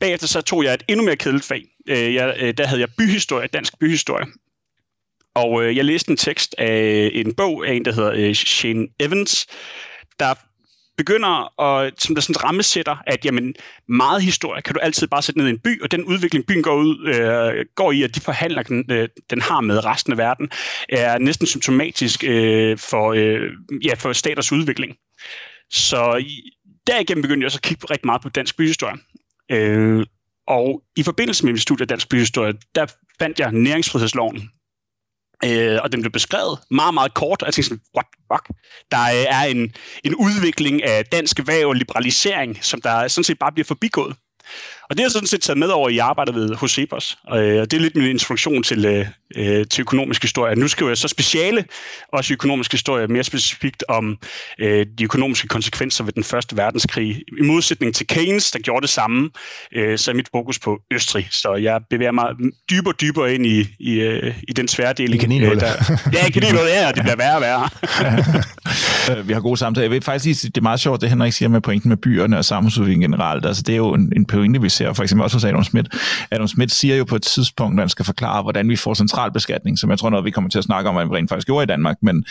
Bagefter 0.00 0.26
så 0.26 0.40
tog 0.40 0.64
jeg 0.64 0.74
et 0.74 0.82
endnu 0.88 1.04
mere 1.04 1.16
kedeligt 1.16 1.44
fag. 1.44 1.64
Øh, 1.88 2.14
jeg, 2.14 2.36
øh, 2.40 2.54
der 2.58 2.66
havde 2.66 2.80
jeg 2.80 2.88
byhistorie, 2.98 3.48
dansk 3.48 3.78
byhistorie. 3.78 4.26
Og 5.34 5.64
øh, 5.64 5.76
jeg 5.76 5.84
læste 5.84 6.10
en 6.10 6.16
tekst 6.16 6.54
af 6.58 7.10
en 7.12 7.34
bog 7.34 7.68
af 7.68 7.72
en, 7.72 7.84
der 7.84 7.92
hedder 7.92 8.12
øh, 8.12 8.34
Shane 8.34 8.86
Evans, 9.00 9.46
der 10.20 10.34
begynder 10.96 11.60
at, 11.62 12.02
som 12.02 12.14
der 12.14 12.22
sådan 12.22 12.44
rammesætter, 12.44 12.96
at 13.06 13.24
jamen, 13.24 13.54
meget 13.88 14.22
historie 14.22 14.62
kan 14.62 14.74
du 14.74 14.80
altid 14.80 15.06
bare 15.06 15.22
sætte 15.22 15.38
ned 15.38 15.46
i 15.46 15.50
en 15.50 15.58
by, 15.58 15.82
og 15.82 15.90
den 15.90 16.04
udvikling, 16.04 16.46
byen 16.46 16.62
går, 16.62 16.74
ud, 16.74 17.06
øh, 17.06 17.66
går 17.74 17.92
i, 17.92 18.02
at 18.02 18.14
de 18.14 18.20
forhandler, 18.20 18.62
den, 18.62 18.84
øh, 18.90 19.08
den 19.30 19.40
har 19.40 19.60
med 19.60 19.84
resten 19.84 20.12
af 20.12 20.18
verden, 20.18 20.50
er 20.88 21.18
næsten 21.18 21.46
symptomatisk 21.46 22.24
øh, 22.24 22.78
for, 22.78 23.12
øh, 23.12 23.50
ja, 23.84 23.94
for 23.94 24.12
staters 24.12 24.52
udvikling. 24.52 24.96
Så 25.70 26.24
derigennem 26.86 27.22
begyndte 27.22 27.44
jeg 27.44 27.52
så 27.52 27.58
at 27.58 27.62
kigge 27.62 27.86
rigtig 27.90 28.06
meget 28.06 28.22
på 28.22 28.28
dansk 28.28 28.56
byhistorie. 28.56 28.96
Øh, 29.50 30.06
og 30.46 30.82
i 30.96 31.02
forbindelse 31.02 31.44
med 31.44 31.52
min 31.52 31.60
studie 31.60 31.84
af 31.84 31.88
dansk 31.88 32.08
byhistorie, 32.08 32.54
der 32.74 32.86
fandt 33.18 33.40
jeg 33.40 33.52
næringsfrihedsloven, 33.52 34.50
Øh, 35.44 35.78
og 35.82 35.92
den 35.92 36.00
blev 36.00 36.12
beskrevet 36.12 36.58
meget, 36.70 36.94
meget 36.94 37.14
kort, 37.14 37.42
og 37.42 37.46
jeg 37.46 37.54
tænkte 37.54 37.68
sådan, 37.68 37.82
what 37.96 38.06
the 38.12 38.22
fuck? 38.32 38.60
Der 38.90 39.02
øh, 39.02 39.40
er 39.40 39.42
en, 39.42 39.74
en 40.04 40.14
udvikling 40.14 40.84
af 40.84 41.04
dansk 41.04 41.38
erhverv 41.38 41.68
og 41.68 41.74
liberalisering, 41.74 42.64
som 42.64 42.80
der 42.80 43.08
sådan 43.08 43.24
set 43.24 43.38
bare 43.38 43.52
bliver 43.52 43.64
forbigået. 43.64 44.16
Og 44.90 44.96
det 44.96 44.98
har 45.00 45.04
jeg 45.04 45.10
sådan 45.10 45.26
set 45.26 45.40
taget 45.40 45.58
med 45.58 45.68
over 45.68 45.88
i 45.88 45.98
arbejdet 45.98 46.34
ved 46.34 46.54
hos 46.54 46.70
Cepos, 46.70 47.18
og 47.26 47.42
øh, 47.44 47.60
og 47.60 47.70
det 47.70 47.76
er 47.76 47.80
lidt 47.80 47.96
min 47.96 48.06
introduktion 48.10 48.62
til, 48.62 48.84
øh, 48.84 49.06
øh, 49.36 49.66
til 49.66 49.80
økonomisk 49.80 50.22
historie. 50.22 50.56
Nu 50.56 50.68
skriver 50.68 50.90
jeg 50.90 50.96
så 50.98 51.08
speciale, 51.08 51.64
også 52.12 52.32
økonomisk 52.32 52.72
historie, 52.72 53.06
mere 53.06 53.24
specifikt 53.24 53.84
om 53.88 54.16
øh, 54.58 54.86
de 54.98 55.04
økonomiske 55.04 55.48
konsekvenser 55.48 56.04
ved 56.04 56.12
den 56.12 56.24
første 56.24 56.56
verdenskrig. 56.56 57.22
I 57.38 57.42
modsætning 57.42 57.94
til 57.94 58.06
Keynes, 58.06 58.50
der 58.50 58.58
gjorde 58.58 58.82
det 58.82 58.90
samme, 58.90 59.30
øh, 59.74 59.98
så 59.98 60.10
er 60.10 60.14
mit 60.14 60.28
fokus 60.34 60.58
på 60.58 60.78
Østrig. 60.92 61.28
Så 61.30 61.54
jeg 61.54 61.80
bevæger 61.90 62.12
mig 62.12 62.24
dybere 62.70 62.92
og 62.94 63.00
dybere 63.00 63.34
ind 63.34 63.46
i, 63.46 63.66
i, 63.80 63.92
øh, 63.92 64.34
i 64.48 64.52
den 64.52 64.68
sværdeling. 64.68 65.14
I 65.14 65.18
kaninhullet. 65.18 65.60
der- 65.62 66.10
Ja, 66.12 66.26
i 66.26 66.30
kaninhullet, 66.30 66.70
ja, 66.72 66.88
og 66.88 66.94
det 66.94 67.02
bliver 67.02 67.16
værre 67.16 67.34
og 67.36 67.40
værre. 67.42 67.68
Øh, 69.18 69.18
vi 69.28 69.32
har 69.32 69.40
gode 69.40 69.56
samtaler. 69.56 69.82
Jeg 69.84 69.90
vil 69.90 70.02
faktisk 70.02 70.40
sige, 70.40 70.48
det 70.50 70.56
er 70.56 70.62
meget 70.62 70.80
sjovt, 70.80 71.00
det 71.00 71.08
Henrik 71.10 71.32
siger 71.32 71.48
med 71.48 71.60
pointen 71.60 71.88
med 71.88 71.96
byerne 71.96 72.38
og 72.38 72.44
samfundsudvikling 72.44 73.02
generelt. 73.02 73.46
Altså, 73.46 73.62
det 73.62 73.72
er 73.72 73.76
jo 73.76 73.94
en, 73.94 74.12
en 74.16 74.24
pointe, 74.26 74.60
vi 74.60 74.68
ser 74.76 74.92
for 74.92 75.02
eksempel 75.02 75.24
også 75.24 75.36
hos 75.36 75.44
Adam 75.44 75.64
Schmidt. 75.64 75.88
Adam 76.30 76.48
Schmidt 76.48 76.72
siger 76.72 76.96
jo 76.96 77.04
på 77.04 77.16
et 77.16 77.22
tidspunkt, 77.22 77.76
når 77.76 77.82
han 77.82 77.88
skal 77.88 78.04
forklare, 78.04 78.42
hvordan 78.42 78.68
vi 78.68 78.76
får 78.76 78.94
centralbeskatning, 78.94 79.78
som 79.78 79.90
jeg 79.90 79.98
tror 79.98 80.10
noget, 80.10 80.24
vi 80.24 80.30
kommer 80.30 80.50
til 80.50 80.58
at 80.58 80.64
snakke 80.64 80.88
om, 80.88 80.94
hvad 80.94 81.06
vi 81.06 81.10
rent 81.10 81.30
faktisk 81.30 81.46
gjorde 81.46 81.62
i 81.62 81.66
Danmark, 81.66 81.96
men 82.02 82.24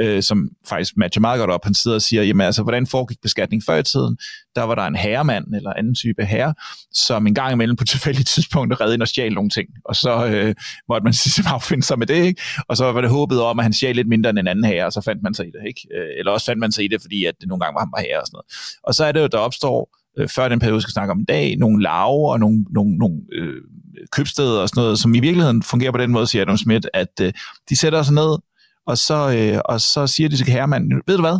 øh, 0.00 0.22
som 0.22 0.48
faktisk 0.68 0.96
matcher 0.96 1.20
meget 1.20 1.38
godt 1.38 1.50
op. 1.50 1.64
Han 1.64 1.74
sidder 1.74 1.94
og 1.94 2.02
siger, 2.02 2.22
jamen 2.22 2.46
altså, 2.46 2.62
hvordan 2.62 2.86
foregik 2.86 3.18
beskatning 3.22 3.62
før 3.66 3.76
i 3.76 3.82
tiden? 3.82 4.16
Der 4.56 4.62
var 4.62 4.74
der 4.74 4.82
en 4.82 4.96
herremand 4.96 5.54
eller 5.54 5.72
anden 5.72 5.94
type 5.94 6.24
herre, 6.24 6.54
som 6.92 7.26
en 7.26 7.34
gang 7.34 7.52
imellem 7.52 7.76
på 7.76 7.84
tilfældige 7.84 8.24
tidspunkter 8.24 8.80
redde 8.80 8.94
ind 8.94 9.02
og 9.02 9.08
stjal 9.08 9.32
nogle 9.32 9.50
ting. 9.50 9.68
Og 9.84 9.96
så 9.96 10.26
øh, 10.26 10.54
måtte 10.88 11.04
man 11.04 11.14
ligesom 11.24 11.44
affinde 11.48 11.82
sig 11.82 11.98
med 11.98 12.06
det, 12.06 12.24
ikke? 12.24 12.42
Og 12.68 12.76
så 12.76 12.92
var 12.92 13.00
det 13.00 13.10
håbet 13.10 13.42
om, 13.42 13.58
at 13.58 13.64
han 13.64 13.72
stjal 13.72 13.96
lidt 13.96 14.08
mindre 14.08 14.30
end 14.30 14.38
en 14.38 14.48
anden 14.48 14.64
herre, 14.64 14.86
og 14.86 14.92
så 14.92 15.00
fandt 15.00 15.22
man 15.22 15.34
sig 15.34 15.46
i 15.46 15.50
det, 15.50 15.68
ikke? 15.68 15.80
Øh, 15.96 16.18
eller 16.18 16.32
også 16.32 16.46
fandt 16.46 16.60
man 16.60 16.72
sig 16.72 16.84
i 16.84 16.88
det, 16.88 17.00
fordi 17.00 17.24
at 17.24 17.34
det 17.40 17.48
nogle 17.48 17.60
gange 17.64 17.74
var 17.74 17.80
ham 17.80 17.92
herre 17.98 18.20
og 18.20 18.26
sådan 18.26 18.36
noget. 18.36 18.46
Og 18.82 18.94
så 18.94 19.04
er 19.04 19.12
det 19.12 19.20
jo, 19.20 19.26
der 19.26 19.38
opstår, 19.38 20.01
øh, 20.18 20.28
før 20.28 20.48
den 20.48 20.58
periode, 20.58 20.76
vi 20.76 20.80
skal 20.80 20.92
snakke 20.92 21.12
om 21.12 21.20
i 21.20 21.24
dag, 21.24 21.56
nogle 21.56 21.82
lave 21.82 22.32
og 22.32 22.40
nogle, 22.40 22.64
nogle, 22.70 22.96
nogle 22.98 23.20
øh, 23.32 23.62
købsteder 24.12 24.60
og 24.60 24.68
sådan 24.68 24.80
noget, 24.82 24.98
som 24.98 25.14
i 25.14 25.20
virkeligheden 25.20 25.62
fungerer 25.62 25.92
på 25.92 25.98
den 25.98 26.10
måde, 26.10 26.26
siger 26.26 26.42
Adam 26.42 26.56
Smith, 26.56 26.88
at 26.94 27.20
øh, 27.22 27.32
de 27.68 27.76
sætter 27.76 28.02
sig 28.02 28.14
ned, 28.14 28.38
og 28.86 28.98
så, 28.98 29.36
øh, 29.38 29.60
og 29.64 29.80
så 29.80 30.06
siger 30.06 30.28
de 30.28 30.36
til 30.36 30.46
herremanden, 30.46 31.02
ved 31.06 31.16
du 31.16 31.22
hvad, 31.22 31.38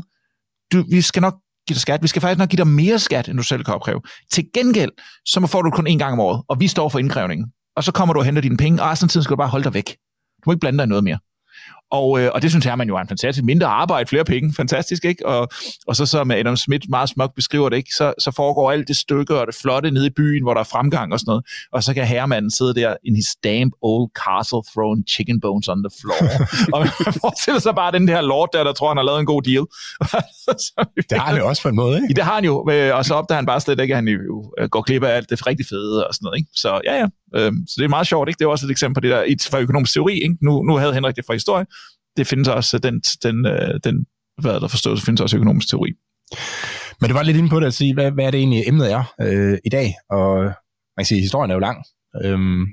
du, 0.73 0.85
vi 0.91 1.01
skal 1.01 1.23
nok 1.23 1.35
give 1.69 1.75
dig 1.75 1.81
skat. 1.81 2.03
Vi 2.03 2.09
skal 2.09 2.23
faktisk 2.23 2.39
nok 2.39 2.49
give 2.49 2.65
dig 2.65 2.67
mere 2.67 2.99
skat, 2.99 3.29
end 3.29 3.37
du 3.39 3.43
selv 3.43 3.65
kan 3.65 3.75
opkræve. 3.75 4.01
Til 4.33 4.45
gengæld, 4.55 4.91
så 5.27 5.47
får 5.47 5.63
du 5.63 5.71
kun 5.71 5.87
én 5.87 5.99
gang 5.99 6.13
om 6.13 6.21
året, 6.21 6.43
og 6.49 6.61
vi 6.61 6.69
står 6.69 6.89
for 6.89 6.99
indkrævningen. 6.99 7.47
Og 7.77 7.85
så 7.85 7.93
kommer 7.93 8.13
du 8.13 8.19
og 8.21 8.25
henter 8.25 8.43
dine 8.43 8.57
penge, 8.57 8.83
og 8.83 8.89
resten 8.89 9.07
af 9.07 9.11
tiden 9.11 9.25
skal 9.25 9.35
du 9.35 9.37
bare 9.37 9.49
holde 9.49 9.65
dig 9.65 9.75
væk. 9.75 9.89
Du 10.37 10.43
må 10.47 10.53
ikke 10.53 10.61
blande 10.61 10.79
dig 10.79 10.85
i 10.85 10.89
noget 10.89 11.05
mere. 11.05 11.19
Og, 11.93 12.21
øh, 12.21 12.31
og 12.35 12.43
det 12.43 12.51
synes 12.51 12.65
Herman 12.65 12.89
jo 12.89 12.97
er 12.97 13.01
en 13.01 13.09
fantastisk. 13.09 13.45
Mindre 13.45 13.67
arbejde, 13.67 14.07
flere 14.09 14.25
penge. 14.25 14.55
Fantastisk, 14.57 15.05
ikke? 15.05 15.27
Og, 15.27 15.49
og 15.87 15.97
så 15.97 16.07
som 16.07 16.31
Adam 16.31 16.57
Smith 16.57 16.87
meget 16.91 17.09
smukt 17.09 17.35
beskriver 17.35 17.69
det, 17.69 17.77
ikke? 17.77 17.91
Så, 17.97 18.15
så 18.19 18.31
foregår 18.37 18.71
alt 18.73 18.89
det 18.89 18.97
stykke 18.97 19.41
og 19.41 19.47
det 19.47 19.55
flotte 19.63 19.91
nede 19.91 20.07
i 20.07 20.11
byen, 20.17 20.43
hvor 20.43 20.55
der 20.55 20.61
er 20.61 20.65
fremgang 20.65 21.13
og 21.13 21.19
sådan 21.21 21.31
noget. 21.31 21.45
Og 21.73 21.83
så 21.83 21.95
kan 21.95 22.07
herremanden 22.07 22.51
sidde 22.51 22.75
der 22.75 22.95
in 23.05 23.17
his 23.17 23.27
damp 23.45 23.73
old 23.83 24.11
castle 24.25 24.63
throwing 24.73 25.05
chicken 25.11 25.41
bones 25.41 25.69
on 25.69 25.79
the 25.85 25.91
floor. 26.01 26.23
og 26.75 26.81
man 26.81 26.89
forestiller 27.21 27.61
sig 27.61 27.75
bare 27.75 27.93
den 27.93 28.09
der 28.09 28.21
lord 28.21 28.49
der, 28.53 28.65
der 28.65 28.73
tror, 28.73 28.89
han 28.89 28.97
har 28.97 29.05
lavet 29.05 29.21
en 29.21 29.27
god 29.27 29.43
deal. 29.43 29.65
Så- 30.65 30.85
Det 31.11 31.19
har 31.19 31.27
han 31.27 31.37
jo 31.39 31.49
også 31.49 31.63
på 31.63 31.69
en 31.69 31.77
måde, 31.77 31.97
ikke? 32.03 32.15
Det 32.15 32.25
har 32.25 32.35
han 32.35 32.45
jo, 32.45 32.71
øh, 32.71 32.97
og 32.97 33.05
så 33.05 33.15
opdager 33.15 33.37
han 33.37 33.47
bare 33.47 33.61
slet 33.61 33.81
ikke, 33.81 33.93
at 33.95 33.97
han 33.99 34.09
jo 34.09 34.53
øh, 34.59 34.69
går 34.69 34.83
glip 34.83 35.03
af 35.03 35.17
alt 35.17 35.31
det 35.31 35.47
rigtig 35.47 35.67
fede 35.67 36.07
og 36.07 36.15
sådan 36.15 36.25
noget. 36.27 36.39
Ikke? 36.39 36.51
Så 36.55 36.81
ja, 36.85 36.95
ja. 37.03 37.07
Øhm, 37.37 37.57
så 37.69 37.75
det 37.79 37.85
er 37.85 37.89
meget 37.89 38.07
sjovt, 38.07 38.29
ikke? 38.29 38.39
Det 38.39 38.45
er 38.45 38.49
også 38.49 38.67
et 38.67 38.71
eksempel 38.71 38.95
på 38.95 39.01
det 39.01 39.11
der 39.11 39.23
i- 39.23 39.37
fra 39.51 39.59
økonomisk 39.61 39.93
teori. 39.93 40.15
Ikke? 40.15 40.37
Nu, 40.43 40.63
nu 40.63 40.77
havde 40.77 40.95
Henrik 40.95 41.17
det 41.17 41.25
fra 41.27 41.33
historie. 41.35 41.67
Det 42.17 42.27
findes 42.27 42.49
også, 42.49 42.79
den, 42.79 43.01
den, 43.23 43.47
øh, 43.47 43.81
den 43.85 44.07
hvad 44.41 44.53
er 44.55 44.59
der 44.59 44.69
forståelse, 44.69 45.05
findes 45.05 45.21
også 45.21 45.37
økonomisk 45.37 45.69
teori. 45.69 45.93
Men 47.01 47.11
du 47.11 47.15
var 47.17 47.23
lidt 47.23 47.37
inde 47.37 47.49
på 47.49 47.61
det 47.61 47.67
at 47.67 47.75
sige, 47.75 47.95
hvad, 47.95 48.11
hvad 48.11 48.25
er 48.25 48.31
det 48.31 48.39
egentlig, 48.39 48.69
emnet 48.69 48.93
er 48.93 49.15
øh, 49.21 49.59
i 49.65 49.69
dag? 49.69 49.95
Og 50.11 50.45
man 50.97 50.99
kan 50.99 51.05
sige, 51.07 51.21
historien 51.21 51.51
er 51.51 51.55
jo 51.55 51.61
lang. 51.61 51.85
Øhm, 52.25 52.67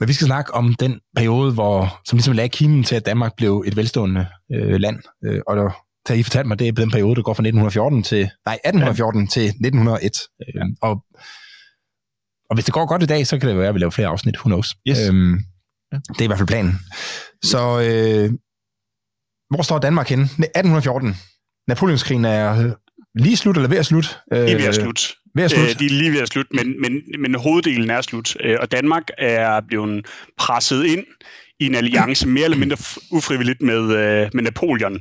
men 0.00 0.08
vi 0.08 0.12
skal 0.12 0.26
snakke 0.26 0.54
om 0.54 0.74
den 0.74 1.00
periode, 1.16 1.52
hvor, 1.52 2.00
som 2.04 2.16
ligesom 2.16 2.34
lagde 2.34 2.48
kimen 2.48 2.84
til, 2.84 2.96
at 2.96 3.06
Danmark 3.06 3.36
blev 3.36 3.64
et 3.66 3.76
velstående 3.76 4.26
øh, 4.54 4.74
land. 4.80 4.98
Øh, 5.24 5.40
og 5.46 5.56
der, 5.56 5.70
da 6.08 6.14
I 6.14 6.22
fortalte 6.22 6.48
mig, 6.48 6.58
det 6.58 6.68
er 6.68 6.72
den 6.72 6.90
periode, 6.90 7.16
der 7.16 7.22
går 7.22 7.34
fra 7.34 7.42
1914 7.42 8.02
til, 8.02 8.30
nej, 8.46 8.54
1814 8.54 9.20
ja. 9.22 9.26
til 9.28 9.44
1901. 9.44 10.12
Øh, 10.42 10.64
og, 10.82 10.90
og 12.50 12.54
hvis 12.56 12.64
det 12.64 12.74
går 12.74 12.86
godt 12.86 13.02
i 13.02 13.06
dag, 13.06 13.26
så 13.26 13.38
kan 13.38 13.48
det 13.48 13.58
være, 13.58 13.68
at 13.68 13.74
vi 13.74 13.80
laver 13.80 13.90
flere 13.90 14.08
afsnit, 14.08 14.36
who 14.36 14.48
knows. 14.48 14.74
Yes. 14.88 15.08
Øhm, 15.08 15.38
Ja. 15.92 15.98
det 16.08 16.20
er 16.20 16.24
i 16.24 16.26
hvert 16.26 16.38
fald 16.38 16.48
planen. 16.48 16.80
Så 17.42 17.58
øh, 17.58 18.30
hvor 19.50 19.62
står 19.62 19.78
Danmark 19.78 20.08
henne? 20.08 20.24
1814. 20.24 21.14
Napoleonskrigen 21.68 22.24
er 22.24 22.66
øh, 22.66 22.72
lige 23.14 23.36
slut, 23.36 23.56
eller 23.56 23.68
ved 23.68 23.78
at 23.78 23.86
slut? 23.86 24.18
Øh, 24.32 24.38
Det 24.38 24.52
er 24.52 24.56
ved 24.56 24.64
at 24.64 24.74
slutte. 24.74 25.02
Ved 25.34 25.44
at 25.44 25.50
slut. 25.50 25.68
Øh, 25.68 25.78
de 25.78 25.84
er 25.84 25.90
lige 25.90 26.12
ved 26.12 26.20
at 26.20 26.28
slutte, 26.28 26.50
men, 26.56 26.80
men, 26.80 27.02
men 27.18 27.34
hoveddelen 27.34 27.90
er 27.90 28.00
slut. 28.00 28.36
Øh, 28.40 28.56
og 28.60 28.72
Danmark 28.72 29.02
er 29.18 29.60
blevet 29.68 30.06
presset 30.38 30.84
ind 30.84 31.04
i 31.60 31.66
en 31.66 31.74
alliance 31.74 32.28
mere 32.28 32.44
eller 32.44 32.58
mindre 32.58 32.76
ufrivilligt 33.10 33.62
med, 33.62 33.82
øh, 33.82 34.30
med 34.34 34.42
Napoleon. 34.42 35.00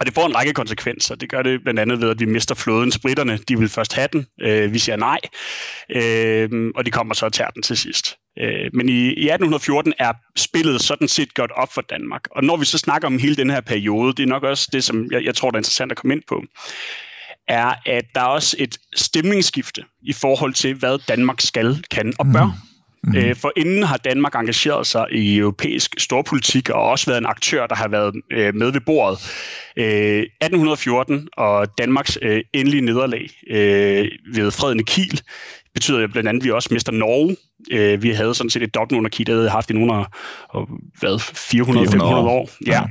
Og 0.00 0.06
det 0.06 0.14
får 0.14 0.26
en 0.26 0.36
række 0.36 0.52
konsekvenser. 0.52 1.14
Det 1.14 1.28
gør 1.30 1.42
det 1.42 1.62
blandt 1.62 1.80
andet 1.80 2.00
ved, 2.00 2.10
at 2.10 2.20
vi 2.20 2.24
mister 2.24 2.54
flåden. 2.54 2.92
Spritterne, 2.92 3.38
de 3.48 3.58
vil 3.58 3.68
først 3.68 3.92
have 3.92 4.08
den. 4.12 4.26
Øh, 4.42 4.72
vi 4.72 4.78
siger 4.78 4.96
nej. 4.96 5.18
Øh, 5.90 6.72
og 6.74 6.86
de 6.86 6.90
kommer 6.90 7.14
så 7.14 7.26
og 7.26 7.32
tager 7.32 7.50
den 7.50 7.62
til 7.62 7.76
sidst. 7.76 8.16
Øh, 8.40 8.70
men 8.72 8.88
i, 8.88 8.92
i 8.92 9.28
1814 9.28 9.92
er 9.98 10.12
spillet 10.36 10.80
sådan 10.80 11.08
set 11.08 11.34
godt 11.34 11.50
op 11.50 11.72
for 11.72 11.80
Danmark. 11.80 12.20
Og 12.30 12.44
når 12.44 12.56
vi 12.56 12.64
så 12.64 12.78
snakker 12.78 13.08
om 13.08 13.18
hele 13.18 13.36
den 13.36 13.50
her 13.50 13.60
periode, 13.60 14.12
det 14.12 14.22
er 14.22 14.26
nok 14.26 14.42
også 14.42 14.68
det, 14.72 14.84
som 14.84 15.08
jeg, 15.10 15.24
jeg 15.24 15.34
tror, 15.34 15.50
der 15.50 15.56
er 15.56 15.60
interessant 15.60 15.92
at 15.92 15.98
komme 15.98 16.14
ind 16.14 16.22
på. 16.28 16.44
er, 17.48 17.74
at 17.86 18.04
der 18.14 18.20
er 18.20 18.24
også 18.24 18.56
et 18.58 18.78
stemningsskifte 18.96 19.84
i 20.02 20.12
forhold 20.12 20.54
til, 20.54 20.74
hvad 20.74 20.98
Danmark 21.08 21.40
skal, 21.40 21.84
kan 21.90 22.12
og 22.18 22.26
bør. 22.32 22.44
Mm. 22.44 22.52
Mm. 23.06 23.34
For 23.34 23.52
inden 23.56 23.82
har 23.82 23.96
Danmark 23.96 24.34
engageret 24.34 24.86
sig 24.86 25.06
i 25.12 25.38
europæisk 25.38 25.94
storpolitik 25.98 26.70
og 26.70 26.82
også 26.82 27.06
været 27.06 27.18
en 27.18 27.26
aktør, 27.26 27.66
der 27.66 27.74
har 27.74 27.88
været 27.88 28.14
øh, 28.32 28.54
med 28.54 28.72
ved 28.72 28.80
bordet. 28.80 29.18
1814 29.76 31.28
og 31.36 31.78
Danmarks 31.78 32.18
endelige 32.52 32.80
nederlag 32.80 33.30
ved 34.34 34.50
freden 34.50 34.80
i 34.80 34.82
Kiel 34.82 35.22
betyder 35.76 36.00
jo 36.00 36.08
blandt 36.08 36.28
andet, 36.28 36.40
at 36.40 36.44
vi 36.44 36.50
også 36.50 36.68
mister 36.72 36.92
Norge. 36.92 37.36
vi 37.98 38.10
havde 38.10 38.34
sådan 38.34 38.50
set 38.50 38.62
et 38.62 38.74
dobbeltmonarki, 38.74 39.24
der 39.24 39.34
havde 39.34 39.50
haft 39.50 39.70
i 39.70 39.72
nogle 39.72 39.94
af, 39.94 40.04
hvad, 40.98 41.20
400-500 41.20 42.02
år. 42.02 42.28
år. 42.28 42.50
Ja. 42.66 42.82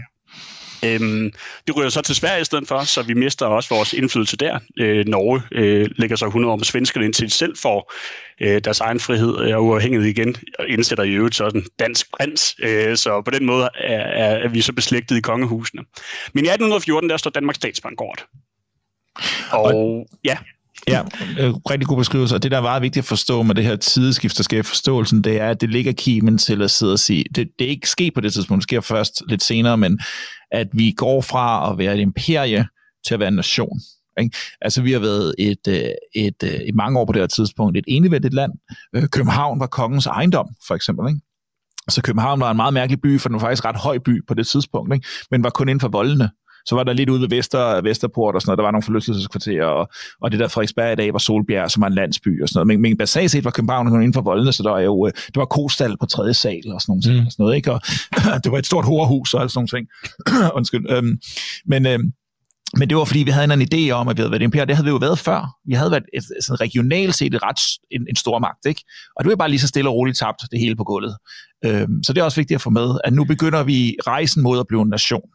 Øhm, 0.86 1.32
det 1.68 1.76
ryger 1.78 1.90
så 1.90 2.02
til 2.02 2.16
Sverige 2.16 2.42
i 2.42 2.46
stedet 2.46 2.68
for, 2.68 2.84
så 2.84 3.04
vi 3.04 3.14
mister 3.14 3.46
også 3.46 3.76
vores 3.76 3.94
indflydelse 3.94 4.38
der. 4.38 4.60
Øh, 4.80 5.06
Norge 5.06 5.42
øh, 5.52 5.90
lægger 5.96 6.16
sig 6.16 6.26
100 6.26 6.52
år 6.52 6.56
med 6.56 6.66
svenskerne, 6.66 7.06
indtil 7.06 7.26
de 7.26 7.32
selv 7.32 7.58
får 7.58 7.94
øh, 8.42 8.62
deres 8.64 8.80
egen 8.80 9.00
frihed 9.00 9.30
og 9.30 9.66
uafhængighed 9.66 10.10
igen, 10.10 10.36
og 10.60 10.68
indsætter 10.68 11.04
i 11.04 11.12
øvrigt 11.12 11.36
sådan 11.36 11.66
dansk 11.80 12.12
prins. 12.12 12.56
Øh, 12.60 12.98
så 12.98 13.22
på 13.22 13.32
den 13.32 13.46
måde 13.46 13.70
er, 13.76 14.02
er, 14.02 14.36
er 14.36 14.48
vi 14.48 14.62
så 14.62 14.74
beslægtet 14.74 15.18
i 15.18 15.22
kongehusene. 15.22 15.82
Men 16.34 16.46
i 16.46 16.48
1814, 16.48 17.10
der 17.10 17.18
står 17.18 17.32
Danmarks 17.32 17.56
statsbankort. 17.56 18.26
Og, 19.52 19.64
og 19.64 20.08
ja, 20.24 20.38
Ja, 20.88 21.02
øh, 21.40 21.54
rigtig 21.54 21.88
god 21.88 21.98
beskrivelse. 21.98 22.36
Og 22.36 22.44
det, 22.44 22.52
der 22.52 22.58
er 22.58 22.62
meget 22.62 22.82
vigtigt 22.82 23.04
at 23.04 23.08
forstå 23.08 23.44
med 23.44 23.56
det 23.56 23.64
her 23.64 23.76
tideskift, 23.76 24.38
der 24.38 24.44
sker 24.44 24.60
i 24.60 24.64
forståelsen, 24.64 25.22
det 25.22 25.42
er, 25.42 25.50
at 25.50 25.62
det 25.62 25.70
ligger 25.70 25.94
kimen 25.94 26.38
til 26.38 26.62
at 26.62 26.72
sidde 26.72 26.94
og 26.94 27.00
sige, 27.00 27.24
det, 27.36 27.48
det 27.60 27.66
er 27.66 27.70
ikke 27.70 27.90
sket 27.90 28.14
på 28.14 28.22
det 28.22 28.34
tidspunkt, 28.34 28.62
det 28.62 28.64
sker 28.64 28.82
først 28.82 29.24
lidt 29.28 29.44
senere, 29.44 29.78
men 29.78 30.00
at 30.52 30.68
vi 30.74 30.92
går 30.98 31.22
fra 31.22 31.72
at 31.72 31.78
være 31.78 31.94
et 31.94 32.00
imperie 32.00 32.68
til 33.08 33.14
at 33.14 33.20
være 33.20 33.28
en 33.28 33.36
nation. 33.36 33.80
Ikke? 34.20 34.38
Altså, 34.62 34.82
vi 34.82 34.92
har 34.92 35.00
været 35.00 35.36
et, 35.40 35.68
øh, 35.68 35.76
et, 35.76 36.44
øh, 36.44 36.50
et, 36.50 36.68
et 36.70 36.76
mange 36.76 37.00
år 37.00 37.06
på 37.06 37.12
det 37.12 37.22
her 37.22 37.28
tidspunkt 37.28 37.78
et 37.78 37.86
enevældigt 37.88 38.34
land. 38.34 38.52
København 39.12 39.60
var 39.60 39.68
kongens 39.68 40.06
ejendom, 40.06 40.48
for 40.68 40.76
eksempel. 40.76 41.10
Ikke? 41.10 41.22
Så 41.90 42.02
København 42.02 42.40
var 42.40 42.52
en 42.52 42.58
meget 42.58 42.74
mærkelig 42.74 43.02
by, 43.02 43.20
for 43.20 43.30
den 43.30 43.34
var 43.34 43.40
faktisk 43.40 43.66
ret 43.66 43.76
høj 43.76 43.98
by 43.98 44.26
på 44.28 44.34
det 44.34 44.48
tidspunkt, 44.48 44.94
ikke? 44.94 45.08
men 45.32 45.44
var 45.44 45.50
kun 45.50 45.70
inden 45.70 45.80
for 45.80 45.88
voldene. 45.88 46.30
Så 46.66 46.76
var 46.76 46.84
der 46.84 46.94
lidt 46.94 47.10
ude 47.10 47.22
ved 47.22 47.30
Vester, 47.30 47.82
Vesterport 47.82 48.36
og 48.36 48.42
sådan 48.42 48.50
noget, 48.50 48.58
der 48.58 48.64
var 48.64 48.72
nogle 48.72 48.84
forlystelseskvarterer, 48.84 49.66
og, 49.66 49.90
og 50.22 50.32
det 50.32 50.40
der 50.40 50.48
Frederiksberg 50.48 50.92
i 50.92 50.96
dag 50.96 51.14
var 51.14 51.20
Solbjerg, 51.20 51.72
som 51.72 51.82
var 51.82 51.88
en 51.88 51.94
landsby 51.94 52.44
og 52.44 52.50
sådan 52.50 52.58
noget. 52.58 52.68
Men, 52.68 52.82
men 52.82 52.98
basalt 52.98 53.32
set 53.32 53.46
var 53.46 53.52
København 53.52 53.90
kun 53.90 54.02
inden 54.02 54.14
for 54.14 54.22
voldene, 54.22 54.52
så 54.52 54.64
der 54.64 54.70
var 54.70 54.80
jo, 54.80 55.08
øh, 55.08 55.14
det 55.14 55.36
var 55.36 55.46
kostal 55.46 55.98
på 55.98 56.06
tredje 56.06 56.34
sal 56.34 56.72
og 56.74 56.82
sådan, 56.82 57.02
nogle 57.06 57.20
mm. 57.20 57.26
og 57.26 57.32
sådan 57.32 57.44
noget, 57.44 57.56
ikke? 57.56 57.72
Og 57.72 57.82
det 58.44 58.52
var 58.52 58.58
et 58.58 58.66
stort 58.66 58.86
horehus 58.86 59.34
og 59.34 59.52
sådan 59.52 59.58
nogle 59.58 59.68
ting. 59.68 59.88
Undskyld. 60.58 60.86
Øhm, 60.90 61.18
men, 61.66 61.86
øhm, 61.86 62.12
men 62.78 62.90
det 62.90 62.98
var 62.98 63.06
fordi, 63.06 63.24
vi 63.24 63.32
havde 63.32 63.54
en 63.54 63.68
idé 63.74 63.92
om, 63.92 64.08
at 64.08 64.18
vi 64.18 64.22
havde 64.22 64.32
været 64.32 64.42
imperium. 64.42 64.68
Det 64.68 64.76
havde 64.76 64.86
vi 64.86 64.90
jo 64.90 64.98
været 64.98 65.20
før. 65.20 65.56
Vi 65.68 65.74
havde 65.74 65.92
været 65.92 66.04
et, 66.14 66.24
sådan 66.46 66.62
regionalt 66.62 67.16
set 67.16 67.34
et 67.36 67.44
ret, 67.44 67.60
en, 67.92 68.06
en 68.10 68.16
stor 68.16 68.40
magt, 68.40 68.66
ikke? 68.66 68.82
Og 69.16 69.24
det 69.24 69.30
var 69.30 69.36
bare 69.36 69.50
lige 69.50 69.60
så 69.60 69.68
stille 69.68 69.90
og 69.90 69.96
roligt 69.96 70.18
tabt 70.18 70.42
det 70.52 70.60
hele 70.60 70.76
på 70.76 70.84
gulvet. 70.84 71.18
Øhm, 71.66 72.04
så 72.04 72.14
det 72.14 72.22
er 72.22 72.24
også 72.24 72.40
vigtigt 72.42 72.56
at 72.56 72.62
få 72.62 72.70
med, 72.70 73.00
at 73.04 73.14
nu 73.14 73.24
begynder 73.26 73.64
vi 73.64 73.96
rejsen 74.08 74.44
mod 74.44 74.60
at 74.60 74.68
blive 74.68 74.82
en 74.82 74.90
nation. 74.90 75.30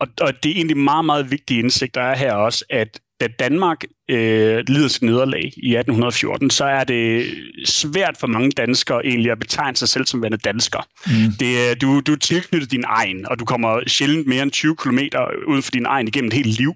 Og, 0.00 0.08
og 0.20 0.42
det 0.42 0.50
er 0.50 0.54
egentlig 0.54 0.76
meget, 0.76 1.04
meget 1.04 1.30
vigtige 1.30 1.60
indsigt, 1.60 1.94
der 1.94 2.02
er 2.02 2.16
her 2.16 2.32
også, 2.32 2.64
at 2.70 3.00
da 3.20 3.26
Danmark 3.26 3.84
øh, 4.08 4.64
lider 4.68 4.88
sit 4.88 5.02
nederlag 5.02 5.52
i 5.56 5.76
1814, 5.76 6.50
så 6.50 6.64
er 6.64 6.84
det 6.84 7.26
svært 7.64 8.16
for 8.20 8.26
mange 8.26 8.50
danskere 8.50 9.06
egentlig 9.06 9.32
at 9.32 9.38
betegne 9.38 9.76
sig 9.76 9.88
selv 9.88 10.06
som 10.06 10.22
værende 10.22 10.38
dansker. 10.38 10.86
Mm. 11.06 11.32
Det, 11.40 11.82
du, 11.82 12.00
du 12.00 12.12
er 12.12 12.16
tilknyttet 12.16 12.70
din 12.70 12.84
egen, 12.86 13.28
og 13.28 13.38
du 13.38 13.44
kommer 13.44 13.80
sjældent 13.86 14.26
mere 14.26 14.42
end 14.42 14.50
20 14.50 14.76
km 14.76 14.98
uden 15.46 15.62
for 15.62 15.70
din 15.70 15.86
egen 15.86 16.08
igennem 16.08 16.28
et 16.28 16.34
helt 16.34 16.58
liv. 16.58 16.74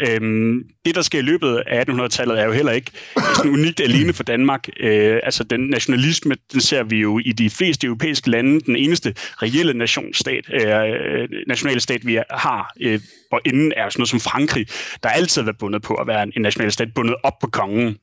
Øhm, 0.00 0.62
det, 0.84 0.94
der 0.94 1.02
sker 1.02 1.18
i 1.18 1.22
løbet 1.22 1.62
af 1.66 1.84
1800-tallet, 1.88 2.40
er 2.40 2.44
jo 2.44 2.52
heller 2.52 2.72
ikke 2.72 2.90
sådan 3.36 3.50
unikt 3.50 3.80
alene 3.80 4.12
for 4.12 4.22
Danmark. 4.22 4.68
Øh, 4.80 5.20
altså, 5.22 5.44
den 5.44 5.60
nationalisme, 5.60 6.34
den 6.52 6.60
ser 6.60 6.82
vi 6.82 7.00
jo 7.00 7.18
i 7.24 7.32
de 7.32 7.50
fleste 7.50 7.86
europæiske 7.86 8.30
lande. 8.30 8.60
Den 8.60 8.76
eneste 8.76 9.14
reelle 9.16 9.74
nationsstat, 9.74 10.44
øh, 10.52 11.28
nationalstat, 11.46 12.06
vi 12.06 12.18
har, 12.30 12.72
øh, 12.80 13.00
og 13.32 13.40
inden 13.44 13.72
er 13.76 13.88
sådan 13.88 14.00
noget 14.00 14.08
som 14.08 14.20
Frankrig, 14.20 14.66
der 15.02 15.08
altid 15.08 15.42
har 15.42 15.46
været 15.46 15.58
bundet 15.58 15.82
på 15.82 15.94
at 15.94 16.06
være 16.06 16.22
en 16.36 16.42
nationalstat, 16.42 16.94
bundet 16.94 17.16
op 17.22 17.38
på 17.40 17.46
kongen. 17.46 17.96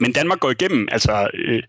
Men 0.00 0.12
Danmark 0.12 0.40
går 0.40 0.50
igennem 0.50 0.88
altså 0.92 1.28
øh, 1.34 1.62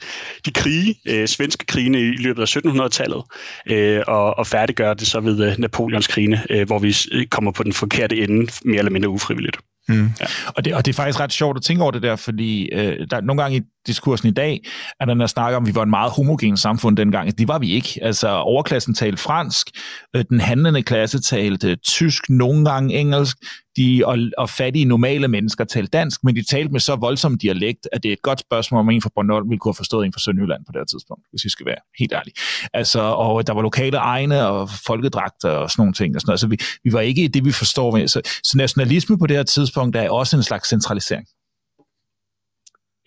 de 0.45 0.51
krige, 0.51 0.95
øh, 1.07 1.27
svenske 1.27 1.65
krigene 1.65 1.99
i 1.99 2.11
løbet 2.11 2.41
af 2.41 2.57
1700-tallet, 2.57 3.23
øh, 3.67 4.03
og, 4.07 4.37
og 4.37 4.47
færdiggør 4.47 4.93
det 4.93 5.07
så 5.07 5.19
ved 5.19 5.51
øh, 5.51 5.55
Napoleons 5.57 6.07
krigene, 6.07 6.43
øh, 6.49 6.67
hvor 6.67 6.79
vi 6.79 6.95
øh, 7.11 7.25
kommer 7.25 7.51
på 7.51 7.63
den 7.63 7.73
forkerte 7.73 8.17
ende, 8.17 8.51
mere 8.65 8.77
eller 8.77 8.91
mindre 8.91 9.09
ufrivilligt. 9.09 9.57
Mm. 9.89 10.09
Ja. 10.19 10.25
Og, 10.47 10.65
det, 10.65 10.73
og 10.75 10.85
det 10.85 10.91
er 10.91 10.95
faktisk 10.95 11.19
ret 11.19 11.33
sjovt 11.33 11.57
at 11.57 11.63
tænke 11.63 11.83
over 11.83 11.91
det 11.91 12.01
der, 12.01 12.15
fordi 12.15 12.69
øh, 12.73 13.07
der 13.11 13.21
nogle 13.21 13.41
gange 13.41 13.57
i 13.57 13.61
diskursen 13.87 14.27
i 14.27 14.31
dag, 14.31 14.61
er 14.99 15.05
der 15.05 15.13
der 15.13 15.27
snakker 15.27 15.57
om, 15.57 15.63
at 15.63 15.67
vi 15.67 15.75
var 15.75 15.83
en 15.83 15.89
meget 15.89 16.11
homogen 16.11 16.57
samfund 16.57 16.97
dengang. 16.97 17.37
Det 17.37 17.47
var 17.47 17.59
vi 17.59 17.71
ikke. 17.71 17.99
Altså 18.01 18.29
overklassen 18.29 18.93
talte 18.93 19.21
fransk, 19.21 19.67
øh, 20.15 20.25
den 20.29 20.39
handlende 20.39 20.83
klasse 20.83 21.21
talte 21.21 21.75
tysk, 21.75 22.29
nogle 22.29 22.65
gange 22.69 22.95
engelsk, 22.95 23.37
de, 23.77 24.03
og, 24.05 24.17
og 24.37 24.49
fattige 24.49 24.85
normale 24.85 25.27
mennesker 25.27 25.63
talte 25.63 25.89
dansk, 25.89 26.23
men 26.23 26.35
de 26.35 26.43
talte 26.43 26.71
med 26.71 26.79
så 26.79 26.95
voldsom 26.95 27.37
dialekt, 27.37 27.87
at 27.91 28.03
det 28.03 28.09
er 28.09 28.13
et 28.13 28.21
godt 28.21 28.39
spørgsmål, 28.39 28.79
om 28.79 28.89
en 28.89 29.01
fra 29.01 29.09
Bornholm 29.15 29.49
ville 29.49 29.59
kunne 29.59 29.69
have 29.69 29.75
forstået 29.75 30.05
en 30.05 30.13
fra 30.13 30.19
Sønderjylland 30.19 30.65
på 30.65 30.71
det 30.71 30.79
her 30.79 30.85
tidspunkt, 30.85 31.23
hvis 31.31 31.45
vi 31.45 31.49
skal 31.49 31.65
være 31.65 31.81
helt 31.99 32.13
ærlige. 32.13 32.33
Altså, 32.73 33.01
og 33.01 33.47
der 33.47 33.53
var 33.53 33.61
lokale 33.61 33.97
egne 33.97 34.47
og 34.47 34.69
folkedragter 34.85 35.49
og 35.49 35.71
sådan 35.71 35.81
nogle 35.81 35.93
ting. 35.93 36.15
Og 36.15 36.21
sådan 36.21 36.29
noget. 36.29 36.39
Så 36.39 36.47
vi, 36.47 36.57
vi 36.83 36.93
var 36.93 36.99
ikke 36.99 37.23
i 37.23 37.27
det, 37.27 37.45
vi 37.45 37.51
forstår. 37.51 38.07
Så, 38.07 38.21
så 38.43 38.57
nationalisme 38.57 39.17
på 39.17 39.27
det 39.27 39.37
her 39.37 39.43
tidspunkt 39.43 39.95
er 39.95 40.09
også 40.09 40.37
en 40.37 40.43
slags 40.43 40.69
centralisering. 40.69 41.27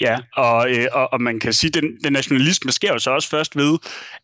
Ja, 0.01 0.19
og, 0.37 0.71
øh, 0.71 0.87
og, 0.93 1.13
og 1.13 1.21
man 1.21 1.41
kan 1.41 1.53
sige, 1.53 1.69
at 1.69 1.83
den, 1.83 1.97
den 2.05 2.13
nationalisme 2.13 2.73
sker 2.73 2.93
jo 2.93 2.99
så 2.99 3.11
også 3.11 3.29
først 3.29 3.57
ved, 3.57 3.79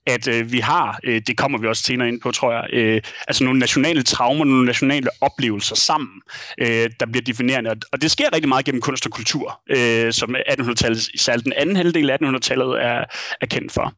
at 0.06 0.28
øh, 0.28 0.52
vi 0.52 0.58
har, 0.58 1.00
øh, 1.04 1.22
det 1.26 1.36
kommer 1.36 1.58
vi 1.58 1.66
også 1.66 1.82
senere 1.82 2.08
ind 2.08 2.20
på, 2.20 2.30
tror 2.30 2.52
jeg, 2.52 2.64
øh, 2.72 3.00
altså 3.28 3.44
nogle 3.44 3.58
nationale 3.58 4.02
traumer, 4.02 4.44
nogle 4.44 4.66
nationale 4.66 5.08
oplevelser 5.20 5.76
sammen, 5.76 6.22
øh, 6.60 6.90
der 7.00 7.06
bliver 7.06 7.24
definerende. 7.24 7.70
Og 7.92 8.02
det 8.02 8.10
sker 8.10 8.34
rigtig 8.34 8.48
meget 8.48 8.64
gennem 8.64 8.80
kunst 8.80 9.06
og 9.06 9.12
kultur, 9.12 9.60
øh, 9.70 10.12
som 10.12 10.34
1800-tallet, 10.48 11.08
særligt 11.16 11.44
den 11.44 11.52
anden 11.56 11.76
halvdel 11.76 12.10
af 12.10 12.16
1800-tallet 12.22 12.82
er, 12.82 13.04
er 13.40 13.46
kendt 13.46 13.72
for. 13.72 13.94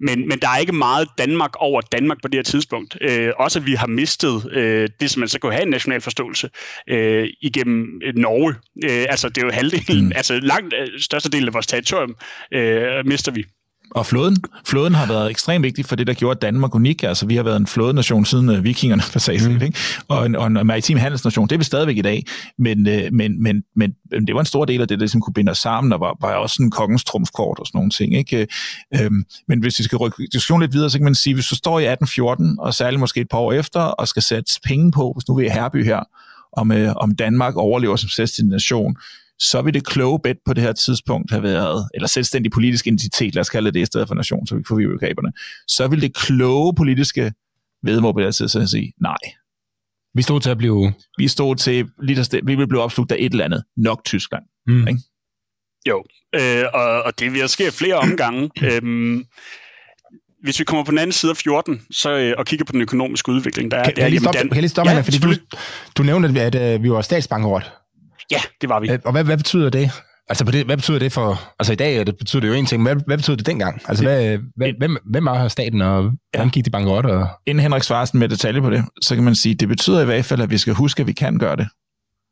Men, 0.00 0.28
men 0.28 0.38
der 0.38 0.48
er 0.48 0.58
ikke 0.58 0.72
meget 0.72 1.08
Danmark 1.18 1.50
over 1.56 1.80
Danmark 1.80 2.22
på 2.22 2.28
det 2.28 2.38
her 2.38 2.42
tidspunkt. 2.42 2.96
Øh, 3.00 3.32
også 3.38 3.58
at 3.58 3.66
vi 3.66 3.74
har 3.74 3.86
mistet 3.86 4.52
øh, 4.52 4.88
det, 5.00 5.10
som 5.10 5.20
man 5.20 5.28
så 5.28 5.38
kunne 5.38 5.52
have 5.52 5.62
en 5.62 5.70
national 5.70 6.00
forståelse 6.00 6.50
øh, 6.88 7.28
igennem 7.40 8.00
øh, 8.04 8.14
Norge. 8.16 8.54
Øh, 8.84 9.06
altså 9.08 9.28
det 9.28 9.38
er 9.38 9.46
jo 9.46 9.52
halvdelen, 9.52 10.04
mm. 10.04 10.12
altså 10.16 10.40
langt 10.42 10.74
øh, 10.74 10.88
størstedelen 11.20 11.48
af 11.48 11.54
vores 11.54 11.66
territorium 11.66 12.14
øh, 12.52 13.06
mister 13.06 13.32
vi. 13.32 13.44
Og 13.90 14.06
flåden. 14.06 14.36
Flåden 14.64 14.94
har 14.94 15.06
været 15.06 15.30
ekstremt 15.30 15.62
vigtig 15.62 15.86
for 15.86 15.96
det, 15.96 16.06
der 16.06 16.14
gjorde 16.14 16.38
Danmark 16.40 16.74
unik. 16.74 17.02
Altså, 17.02 17.26
vi 17.26 17.36
har 17.36 17.42
været 17.42 17.56
en 17.56 17.66
flådenation 17.66 18.24
siden 18.24 18.48
uh, 18.48 18.64
vikingerne, 18.64 19.02
for 19.12 19.18
sig 19.18 19.48
mm. 19.48 19.62
ikke? 19.62 19.78
Og, 20.08 20.26
en, 20.26 20.36
og 20.36 20.46
en 20.46 20.52
maritim 20.52 20.98
handelsnation. 20.98 21.48
Det 21.48 21.54
er 21.54 21.58
vi 21.58 21.64
stadigvæk 21.64 21.96
i 21.96 22.02
dag. 22.02 22.24
Men, 22.58 22.78
uh, 22.78 22.94
men, 23.12 23.42
men, 23.42 23.62
men, 23.76 23.94
men 24.10 24.26
det 24.26 24.34
var 24.34 24.40
en 24.40 24.46
stor 24.46 24.64
del 24.64 24.80
af 24.80 24.88
det, 24.88 24.98
der 24.98 25.02
ligesom 25.02 25.20
kunne 25.20 25.34
binde 25.34 25.50
os 25.50 25.58
sammen, 25.58 25.92
og 25.92 26.00
var, 26.00 26.16
var 26.20 26.34
også 26.34 26.62
en 26.62 26.70
kongens 26.70 27.04
trumfkort 27.04 27.58
og 27.58 27.66
sådan 27.66 27.78
nogle 27.78 27.90
ting. 27.90 28.16
Ikke? 28.16 28.46
Uh, 29.00 29.12
men 29.48 29.60
hvis 29.60 29.78
vi 29.78 29.84
skal 29.84 29.98
rykke 29.98 30.22
diskussionen 30.32 30.62
lidt 30.62 30.72
videre, 30.72 30.90
så 30.90 30.98
kan 30.98 31.04
man 31.04 31.14
sige, 31.14 31.34
hvis 31.34 31.46
du 31.46 31.56
står 31.56 31.78
i 31.78 31.82
1814, 31.82 32.56
og 32.58 32.74
særligt 32.74 33.00
måske 33.00 33.20
et 33.20 33.28
par 33.28 33.38
år 33.38 33.52
efter, 33.52 33.80
og 33.80 34.08
skal 34.08 34.22
sætte 34.22 34.52
penge 34.64 34.92
på, 34.92 35.12
hvis 35.16 35.28
nu 35.28 35.36
vi 35.36 35.46
er 35.46 35.52
herby 35.52 35.84
her, 35.84 36.00
om, 36.52 36.70
uh, 36.70 36.92
om 36.96 37.14
Danmark 37.14 37.56
overlever 37.56 37.96
som 37.96 38.08
selvstændig 38.08 38.50
nation, 38.50 38.96
så 39.40 39.62
vil 39.62 39.74
det 39.74 39.86
kloge 39.86 40.20
bet 40.24 40.36
på 40.46 40.52
det 40.52 40.62
her 40.62 40.72
tidspunkt 40.72 41.30
have 41.30 41.42
været, 41.42 41.88
eller 41.94 42.08
selvstændig 42.08 42.52
politisk 42.52 42.86
identitet, 42.86 43.34
lad 43.34 43.40
os 43.40 43.50
kalde 43.50 43.72
det 43.72 43.80
i 43.80 43.84
stedet 43.84 44.08
for 44.08 44.14
nation, 44.14 44.46
så 44.46 44.56
vi 44.56 44.62
får 44.68 44.76
begreberne, 44.76 45.32
så 45.68 45.88
vil 45.88 46.00
det 46.00 46.14
kloge 46.14 46.74
politiske 46.74 47.32
vedmål 47.82 48.12
på 48.12 48.20
det 48.20 48.26
her 48.26 48.32
tidspunkt 48.32 48.70
sige, 48.70 48.92
nej. 49.00 49.16
Vi 50.14 50.22
stod 50.22 50.40
til 50.40 50.50
at 50.50 50.58
blive... 50.58 50.92
Vi 51.18 51.28
stod 51.28 51.56
til, 51.56 51.88
lige 52.02 52.16
der, 52.16 52.40
vi 52.44 52.54
vil 52.54 52.68
blive 52.68 52.82
opslugt 52.82 53.12
af 53.12 53.16
et 53.18 53.32
eller 53.32 53.44
andet, 53.44 53.64
nok 53.76 54.04
Tyskland. 54.04 54.42
Mm. 54.66 54.88
Ikke? 54.88 55.00
Jo, 55.88 56.04
øh, 56.34 56.64
og, 56.74 57.02
og 57.02 57.18
det 57.18 57.32
vil 57.32 57.48
ske 57.48 57.70
flere 57.72 57.94
omgange. 57.94 58.50
øhm, 58.62 59.24
hvis 60.42 60.58
vi 60.58 60.64
kommer 60.64 60.84
på 60.84 60.90
den 60.90 60.98
anden 60.98 61.12
side 61.12 61.30
af 61.30 61.36
14 61.36 61.82
så, 61.90 62.10
øh, 62.10 62.34
og 62.38 62.46
kigger 62.46 62.64
på 62.64 62.72
den 62.72 62.80
økonomiske 62.80 63.32
udvikling, 63.32 63.70
der 63.70 63.76
er... 63.76 63.84
Kan, 63.84 63.96
der, 63.96 64.02
jeg, 64.02 64.10
lige 64.10 64.20
stoppe, 64.20 64.38
kan 64.38 64.50
jeg 64.52 64.60
lige 64.60 64.68
stoppe 64.68 64.90
ja, 64.90 65.00
fordi 65.00 65.18
du, 65.18 65.32
du 65.96 66.02
nævnte, 66.02 66.40
at, 66.40 66.54
at 66.54 66.78
uh, 66.78 66.82
vi 66.82 66.90
var 66.90 67.02
statsbankerot. 67.02 67.72
Ja, 68.30 68.40
det 68.60 68.68
var 68.68 68.80
vi. 68.80 68.90
Og 69.04 69.12
hvad, 69.12 69.24
hvad 69.24 69.36
betyder 69.36 69.70
det? 69.70 69.90
Altså, 70.28 70.44
det, 70.44 70.64
hvad 70.66 70.76
betyder 70.76 70.98
det 70.98 71.12
for... 71.12 71.40
Altså, 71.58 71.72
i 71.72 71.76
dag 71.76 72.06
det 72.06 72.16
betyder 72.18 72.40
det 72.40 72.48
jo 72.48 72.52
en 72.52 72.66
ting, 72.66 72.82
men 72.82 72.92
hvad, 72.92 73.04
hvad 73.06 73.16
betyder 73.16 73.36
det 73.36 73.46
dengang? 73.46 73.82
Altså, 73.88 74.04
hvad, 74.04 74.38
hvad, 74.56 74.72
hvem, 74.78 74.96
hvem 75.10 75.26
er 75.26 75.48
staten, 75.48 75.80
og 75.80 76.04
ja. 76.04 76.10
hvordan 76.34 76.50
gik 76.50 76.64
de 76.64 76.70
bankerot? 76.70 77.06
Og... 77.06 77.28
Inden 77.46 77.62
Henrik 77.62 77.82
svarer 77.82 78.10
med 78.14 78.28
detaljer 78.28 78.62
på 78.62 78.70
det, 78.70 78.84
så 79.02 79.14
kan 79.14 79.24
man 79.24 79.34
sige, 79.34 79.54
det 79.54 79.68
betyder 79.68 80.02
i 80.02 80.04
hvert 80.04 80.24
fald, 80.24 80.40
at 80.40 80.50
vi 80.50 80.58
skal 80.58 80.74
huske, 80.74 81.00
at 81.00 81.06
vi 81.06 81.12
kan 81.12 81.38
gøre 81.38 81.56
det. 81.56 81.68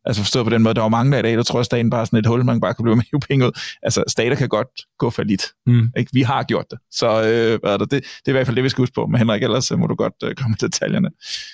Altså 0.09 0.23
forstået 0.23 0.45
på 0.47 0.51
den 0.51 0.63
måde, 0.63 0.75
der 0.75 0.81
var 0.81 0.89
mange 0.89 1.13
der 1.13 1.19
i 1.19 1.23
dag, 1.23 1.37
der 1.37 1.43
tror, 1.43 1.61
at 1.61 1.67
staten 1.67 1.91
bare 1.91 2.01
er 2.01 2.05
sådan 2.05 2.19
et 2.19 2.27
hul, 2.27 2.45
man 2.45 2.61
bare 2.61 2.75
kan 2.75 2.83
blive 2.83 2.97
med 2.97 3.05
at 3.15 3.21
penge 3.29 3.47
ud. 3.47 3.53
Altså 3.83 4.05
stater 4.09 4.37
kan 4.37 4.49
godt 4.49 4.69
gå 4.99 5.11
for 5.11 5.23
lidt. 5.23 5.53
Mm. 5.67 5.89
Ikke? 5.97 6.11
Vi 6.13 6.23
har 6.23 6.43
gjort 6.43 6.65
det. 6.71 6.79
Så 6.91 7.07
øh, 7.07 7.61
hvad 7.61 7.73
er 7.73 7.77
det? 7.77 7.91
Det, 7.91 8.03
det 8.03 8.27
er 8.27 8.31
i 8.31 8.33
hvert 8.33 8.47
fald 8.47 8.57
det, 8.57 8.65
vi 8.65 8.69
skal 8.69 8.83
huske 8.83 8.95
på. 8.95 9.07
Men 9.07 9.19
Henrik, 9.19 9.43
ellers 9.43 9.71
må 9.71 9.87
du 9.87 9.95
godt 9.95 10.13
øh, 10.25 10.35
komme 10.35 10.57
til 10.57 10.69
detaljerne. 10.69 11.11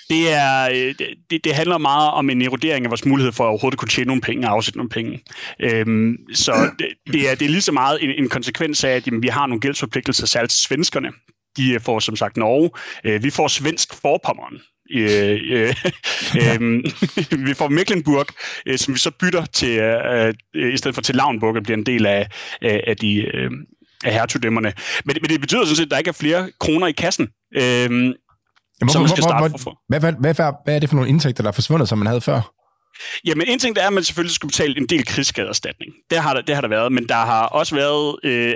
Det, 0.09 0.33
er, 0.33 0.69
øh, 0.69 0.95
det, 1.29 1.43
det 1.43 1.55
handler 1.55 1.77
meget 1.77 2.11
om 2.11 2.29
en 2.29 2.41
erodering 2.41 2.85
af 2.85 2.91
vores 2.91 3.05
mulighed 3.05 3.31
for 3.31 3.43
at 3.43 3.49
overhovedet 3.49 3.79
kunne 3.79 3.89
tjene 3.89 4.07
nogle 4.07 4.21
penge 4.21 4.47
og 4.47 4.53
afsætte 4.53 4.77
nogle 4.77 4.89
penge. 4.89 5.23
Øhm, 5.59 6.17
så 6.33 6.53
det, 6.79 6.87
det, 7.13 7.31
er, 7.31 7.35
det 7.35 7.45
er 7.45 7.49
lige 7.49 7.61
så 7.61 7.71
meget 7.71 8.03
en, 8.03 8.09
en 8.09 8.29
konsekvens 8.29 8.83
af, 8.83 8.89
at 8.89 9.07
jamen, 9.07 9.23
vi 9.23 9.27
har 9.27 9.47
nogle 9.47 9.61
gældsforpligtelser, 9.61 10.27
særligt 10.27 10.53
svenskerne. 10.53 11.09
De 11.57 11.79
får 11.79 11.99
som 11.99 12.15
sagt 12.15 12.37
Norge. 12.37 12.69
Øh, 13.03 13.23
vi 13.23 13.29
får 13.29 13.47
svensk 13.47 13.93
forpommeren. 14.01 14.57
Øh, 14.91 15.41
øh, 15.51 15.75
øh, 16.41 17.45
vi 17.47 17.53
får 17.53 17.67
Mecklenburg, 17.67 18.25
øh, 18.65 18.77
som 18.77 18.93
vi 18.93 18.99
så 18.99 19.11
bytter 19.19 19.45
til, 19.45 19.79
øh, 19.79 20.33
øh, 20.55 20.73
i 20.73 20.77
stedet 20.77 20.95
for 20.95 21.01
til 21.01 21.15
Lauenburg, 21.15 21.57
og 21.57 21.63
bliver 21.63 21.77
en 21.77 21.85
del 21.85 22.05
af, 22.05 22.27
af, 22.61 22.83
af 22.87 22.97
de 22.97 23.17
øh, 23.17 23.51
af 24.05 24.13
hertugdømmerne. 24.13 24.73
Men, 25.05 25.17
men 25.21 25.29
det 25.29 25.41
betyder 25.41 25.63
sådan 25.63 25.75
set, 25.75 25.85
at 25.85 25.91
der 25.91 25.97
ikke 25.97 26.09
er 26.09 26.13
flere 26.13 26.49
kroner 26.59 26.87
i 26.87 26.91
kassen. 26.91 27.27
Øh, 27.55 27.61
Jamen, 27.61 28.13
hvorfor, 28.77 28.91
som 28.91 29.01
man 29.01 29.09
skal 29.09 29.23
starte 29.23 29.49
hvor, 29.49 29.63
hvor, 29.63 29.79
hvad, 29.87 29.99
hvad, 29.99 30.13
hvad, 30.33 30.53
hvad, 30.63 30.75
er 30.75 30.79
det 30.79 30.89
for 30.89 30.95
nogle 30.95 31.09
indtægter, 31.09 31.43
der 31.43 31.47
er 31.47 31.53
forsvundet, 31.53 31.89
som 31.89 31.97
man 31.97 32.07
havde 32.07 32.21
før? 32.21 32.51
Jamen, 33.25 33.47
en 33.47 33.59
ting 33.59 33.75
der 33.75 33.81
er, 33.81 33.87
at 33.87 33.93
man 33.93 34.03
selvfølgelig 34.03 34.35
skulle 34.35 34.49
betale 34.49 34.77
en 34.77 34.87
del 34.87 35.05
krigsskadeerstatning. 35.05 35.93
Det 36.09 36.17
har 36.17 36.33
der, 36.33 36.41
det 36.41 36.55
har 36.55 36.61
der 36.61 36.67
været, 36.67 36.91
men 36.91 37.09
der 37.09 37.15
har 37.15 37.45
også 37.45 37.75
været 37.75 38.15
øh, 38.23 38.53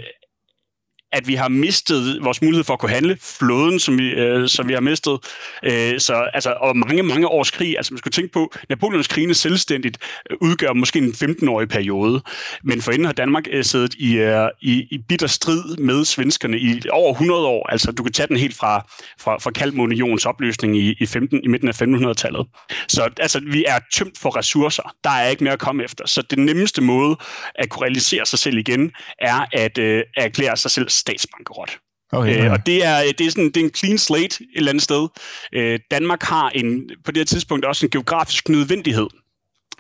at 1.12 1.28
vi 1.28 1.36
har 1.36 1.48
mistet 1.48 2.24
vores 2.24 2.42
mulighed 2.42 2.64
for 2.64 2.74
at 2.74 2.80
kunne 2.80 2.92
handle, 2.92 3.18
flåden, 3.22 3.80
som 3.80 3.98
vi, 3.98 4.10
øh, 4.10 4.48
som 4.48 4.68
vi 4.68 4.74
har 4.74 4.82
mistet, 4.82 5.20
øh, 5.64 6.00
så, 6.00 6.30
altså, 6.34 6.54
og 6.62 6.78
mange, 6.78 7.04
mange 7.04 7.28
års 7.28 7.52
krig. 7.52 7.78
Altså 7.78 7.94
man 7.94 7.98
skulle 7.98 8.12
tænke 8.12 8.32
på, 8.32 8.54
Napoleons 8.70 9.08
krigene 9.08 9.34
selvstændigt 9.34 9.98
øh, 10.30 10.38
udgør 10.42 10.74
måske 10.74 11.00
en 11.00 11.12
15-årig 11.12 11.70
periode, 11.70 12.22
men 12.64 12.82
forinden 12.82 13.06
har 13.06 13.14
Danmark 13.14 13.44
øh, 13.52 13.64
siddet 13.64 13.94
i, 13.94 14.18
øh, 14.18 14.50
i, 14.62 14.88
i 14.92 14.98
bitter 15.10 15.28
strid 15.28 15.78
med 15.78 16.06
svenskerne 16.06 16.60
i 16.60 16.82
over 16.92 17.12
100 17.12 17.46
år. 17.46 17.70
Altså 17.70 17.92
du 17.92 18.04
kan 18.04 18.14
tage 18.14 18.28
den 18.28 18.38
helt 18.38 18.56
fra, 18.56 18.86
fra, 19.20 19.38
fra 19.38 19.52
Kalmunionens 19.52 20.26
opløsning 20.26 20.78
i, 20.78 20.96
i, 21.00 21.06
15, 21.06 21.42
i 21.44 21.48
midten 21.48 21.68
af 21.68 21.82
1500-tallet. 21.82 22.48
Så 22.88 23.10
altså, 23.20 23.42
vi 23.52 23.66
er 23.68 23.80
tømt 23.94 24.18
for 24.18 24.38
ressourcer. 24.38 24.96
Der 25.04 25.10
er 25.10 25.28
ikke 25.28 25.44
mere 25.44 25.54
at 25.54 25.60
komme 25.60 25.84
efter. 25.84 26.08
Så 26.08 26.22
den 26.22 26.46
nemmeste 26.46 26.82
måde 26.82 27.18
at 27.56 27.70
kunne 27.70 27.84
realisere 27.84 28.26
sig 28.26 28.40
selv 28.40 28.58
igen, 28.58 28.92
er 29.20 29.46
at 29.54 29.78
øh, 29.78 30.04
erklære 30.18 30.58
sig 30.58 30.72
selv 30.72 30.90
statsbankerot. 31.00 31.80
Okay, 32.12 32.36
ja. 32.36 32.46
øh, 32.46 32.52
og 32.52 32.66
det 32.66 32.86
er, 32.86 33.12
det, 33.18 33.28
er 33.28 33.32
sådan, 33.32 33.52
det 33.52 33.58
er 33.58 33.64
en 33.64 33.74
clean 33.74 33.98
slate 33.98 34.26
et 34.26 34.48
eller 34.56 34.70
andet 34.70 34.84
sted. 34.84 35.08
Øh, 35.54 35.80
Danmark 35.92 36.24
har 36.24 36.50
en, 36.50 36.90
på 37.06 37.12
det 37.12 37.18
her 37.18 37.26
tidspunkt 37.26 37.66
også 37.66 37.86
en 37.86 37.90
geografisk 37.90 38.50
nødvendighed 38.50 39.08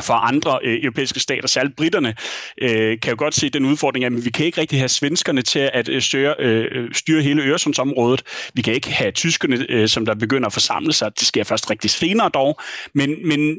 for 0.01 0.13
andre 0.13 0.59
øh, 0.63 0.83
europæiske 0.83 1.19
stater, 1.19 1.47
særligt 1.47 1.75
britterne, 1.75 2.15
øh, 2.61 2.99
kan 2.99 3.09
jo 3.11 3.15
godt 3.17 3.35
se 3.35 3.49
den 3.49 3.65
udfordring, 3.65 4.05
at 4.05 4.25
vi 4.25 4.29
kan 4.29 4.45
ikke 4.45 4.61
rigtig 4.61 4.79
have 4.79 4.89
svenskerne 4.89 5.41
til 5.41 5.69
at 5.73 5.89
øh, 5.89 6.01
styre, 6.01 6.35
øh, 6.39 6.93
styre 6.93 7.21
hele 7.21 7.41
Øresundsområdet. 7.41 8.23
Vi 8.53 8.61
kan 8.61 8.73
ikke 8.73 8.91
have 8.91 9.11
tyskerne, 9.11 9.65
øh, 9.69 9.87
som 9.87 10.05
der 10.05 10.15
begynder 10.15 10.47
at 10.47 10.53
forsamle 10.53 10.93
sig. 10.93 11.11
Det 11.19 11.27
sker 11.27 11.43
først 11.43 11.69
rigtig 11.69 11.89
senere 11.89 12.29
dog. 12.29 12.59
Men, 12.93 13.27
men 13.27 13.55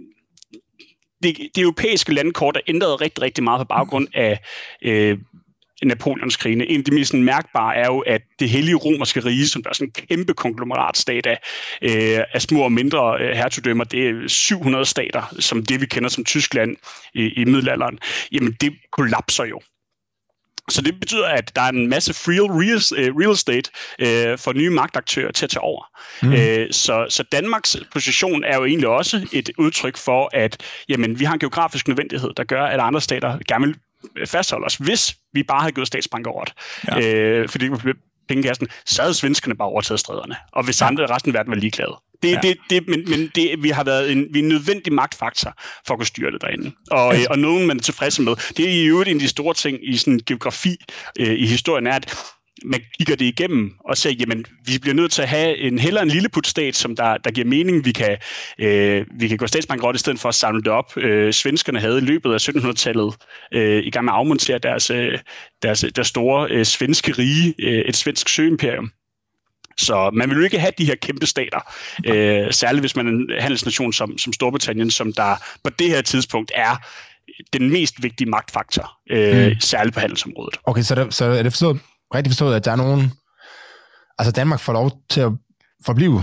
det, 1.22 1.36
det 1.54 1.62
europæiske 1.62 2.14
landkort 2.14 2.56
er 2.56 2.60
ændret 2.66 3.00
rigtig, 3.00 3.22
rigtig 3.22 3.44
meget 3.44 3.60
på 3.60 3.64
baggrund 3.64 4.08
af 4.14 4.40
øh, 4.82 5.18
Napoleonskrigene. 5.82 6.66
En 6.66 6.78
af 6.78 6.84
de 6.84 6.94
mest 6.94 7.14
mærkbare 7.14 7.76
er 7.76 7.86
jo, 7.86 7.98
at 7.98 8.22
det 8.38 8.48
hellige 8.48 8.74
romerske 8.74 9.20
rige, 9.20 9.48
som 9.48 9.62
der 9.62 9.70
er 9.70 9.74
sådan 9.74 9.88
en 9.88 10.06
kæmpe 10.06 10.34
konglomeratstat 10.34 11.26
af, 11.26 11.38
øh, 11.82 12.24
af 12.34 12.42
små 12.42 12.60
og 12.60 12.72
mindre 12.72 13.16
øh, 13.20 13.36
hertugdømmer, 13.36 13.84
det 13.84 14.08
er 14.08 14.28
700 14.28 14.84
stater, 14.84 15.34
som 15.38 15.64
det 15.64 15.80
vi 15.80 15.86
kender 15.86 16.08
som 16.08 16.24
Tyskland 16.24 16.76
i, 17.14 17.28
i 17.28 17.44
middelalderen, 17.44 17.98
jamen 18.32 18.52
det 18.60 18.72
kollapser 18.92 19.44
jo. 19.44 19.60
Så 20.70 20.82
det 20.82 21.00
betyder, 21.00 21.26
at 21.26 21.56
der 21.56 21.62
er 21.62 21.68
en 21.68 21.88
masse 21.88 22.14
free 22.14 22.40
real, 22.40 22.80
øh, 22.96 23.16
real 23.16 23.32
estate 23.32 23.70
øh, 23.98 24.38
for 24.38 24.52
nye 24.52 24.70
magtaktører 24.70 25.32
til 25.32 25.46
at 25.46 25.50
tage 25.50 25.62
over. 25.62 25.84
Mm. 26.22 26.32
Øh, 26.32 26.72
så, 26.72 27.06
så 27.08 27.22
Danmarks 27.32 27.76
position 27.92 28.44
er 28.44 28.56
jo 28.56 28.64
egentlig 28.64 28.88
også 28.88 29.28
et 29.32 29.50
udtryk 29.58 29.96
for, 29.96 30.30
at 30.32 30.56
jamen, 30.88 31.20
vi 31.20 31.24
har 31.24 31.32
en 31.34 31.40
geografisk 31.40 31.88
nødvendighed, 31.88 32.30
der 32.36 32.44
gør, 32.44 32.64
at 32.64 32.80
andre 32.80 33.00
stater 33.00 33.38
gerne 33.48 33.66
vil 33.66 33.76
fastholde 34.26 34.66
os, 34.66 34.76
hvis 34.76 35.16
vi 35.32 35.42
bare 35.42 35.60
havde 35.60 35.72
gået 35.72 35.94
råd. 36.26 36.52
Ja. 36.88 37.00
Øh, 37.00 37.48
fordi 37.48 37.68
pengekassen, 38.28 38.68
så 38.86 39.02
havde 39.02 39.14
svenskerne 39.14 39.56
bare 39.56 39.68
overtaget 39.68 40.00
stræderne. 40.00 40.36
Og 40.52 40.64
hvis 40.64 40.82
andre 40.82 41.06
resten 41.06 41.30
af 41.30 41.34
verden 41.34 41.50
var 41.50 41.56
ligeglade. 41.56 41.96
Det, 42.22 42.30
ja. 42.30 42.40
det, 42.42 42.56
det, 42.70 42.88
men 42.88 43.10
men 43.10 43.30
det, 43.34 43.62
vi 43.62 43.70
har 43.70 43.84
været 43.84 44.12
en, 44.12 44.26
vi 44.30 44.38
er 44.38 44.42
en 44.42 44.48
nødvendig 44.48 44.92
magtfaktor 44.92 45.52
for 45.86 45.94
at 45.94 45.98
kunne 45.98 46.06
styre 46.06 46.30
det 46.30 46.42
derinde. 46.42 46.72
Og, 46.90 47.14
altså. 47.14 47.26
og 47.30 47.38
nogen, 47.38 47.66
man 47.66 47.76
er 47.76 47.82
tilfreds 47.82 48.18
med. 48.18 48.36
Det 48.56 48.64
er 48.68 48.72
i 48.72 48.86
øvrigt 48.86 49.10
en 49.10 49.16
af 49.16 49.20
de 49.20 49.28
store 49.28 49.54
ting 49.54 49.78
i 49.82 49.96
sådan 49.96 50.20
geografi 50.26 50.76
øh, 51.18 51.38
i 51.38 51.46
historien, 51.46 51.86
er, 51.86 51.92
at 51.92 52.14
man 52.64 52.80
kigger 52.98 53.16
det 53.16 53.24
igennem 53.24 53.72
og 53.84 53.96
siger, 53.96 54.14
jamen, 54.20 54.44
vi 54.66 54.78
bliver 54.78 54.94
nødt 54.94 55.12
til 55.12 55.22
at 55.22 55.28
have 55.28 55.56
en 55.56 55.78
heller 55.78 56.02
en 56.02 56.08
lilleputstat, 56.08 56.76
som 56.76 56.96
der, 56.96 57.16
der 57.16 57.30
giver 57.30 57.46
mening. 57.46 57.84
Vi 57.84 57.92
kan, 57.92 58.16
øh, 58.58 59.06
vi 59.20 59.28
kan 59.28 59.36
gå 59.36 59.46
statsbankrot 59.46 59.94
i 59.94 59.98
stedet 59.98 60.20
for 60.20 60.28
at 60.28 60.34
samle 60.34 60.62
det 60.62 60.68
op. 60.68 60.96
Øh, 60.96 61.32
svenskerne 61.32 61.80
havde 61.80 61.98
i 61.98 62.00
løbet 62.00 62.32
af 62.32 62.48
1700-tallet 62.48 63.14
øh, 63.52 63.84
i 63.84 63.90
gang 63.90 64.04
med 64.04 64.12
at 64.12 64.16
afmontere 64.16 64.58
deres, 64.58 64.90
øh, 64.90 65.18
deres, 65.62 65.84
deres 65.96 66.08
store 66.08 66.50
øh, 66.50 66.64
svenske 66.64 67.12
rige, 67.12 67.54
øh, 67.58 67.84
et 67.88 67.96
svensk 67.96 68.28
søimperium. 68.28 68.90
Så 69.78 70.10
man 70.12 70.30
vil 70.30 70.36
jo 70.36 70.44
ikke 70.44 70.58
have 70.58 70.72
de 70.78 70.84
her 70.84 70.94
kæmpe 70.94 71.26
stater, 71.26 71.74
øh, 72.06 72.52
særligt 72.52 72.82
hvis 72.82 72.96
man 72.96 73.06
er 73.06 73.10
en 73.10 73.28
handelsnation 73.38 73.92
som, 73.92 74.18
som 74.18 74.32
Storbritannien, 74.32 74.90
som 74.90 75.12
der 75.12 75.36
på 75.64 75.70
det 75.70 75.88
her 75.88 76.02
tidspunkt 76.02 76.52
er 76.54 76.76
den 77.52 77.70
mest 77.70 78.02
vigtige 78.02 78.30
magtfaktor, 78.30 78.92
øh, 79.10 79.46
mm. 79.46 79.60
særligt 79.60 79.94
på 79.94 80.00
handelsområdet. 80.00 80.56
Okay, 80.64 80.82
så, 80.82 80.94
der, 80.94 81.10
så 81.10 81.24
er 81.24 81.42
det 81.42 81.52
forstået 81.52 81.80
rigtig 82.14 82.30
forstået, 82.30 82.56
at 82.56 82.64
der 82.64 82.72
er 82.72 82.76
nogen... 82.76 83.12
Altså 84.18 84.32
Danmark 84.32 84.60
får 84.60 84.72
lov 84.72 84.92
til 85.10 85.20
at 85.20 85.32
forblive 85.86 86.22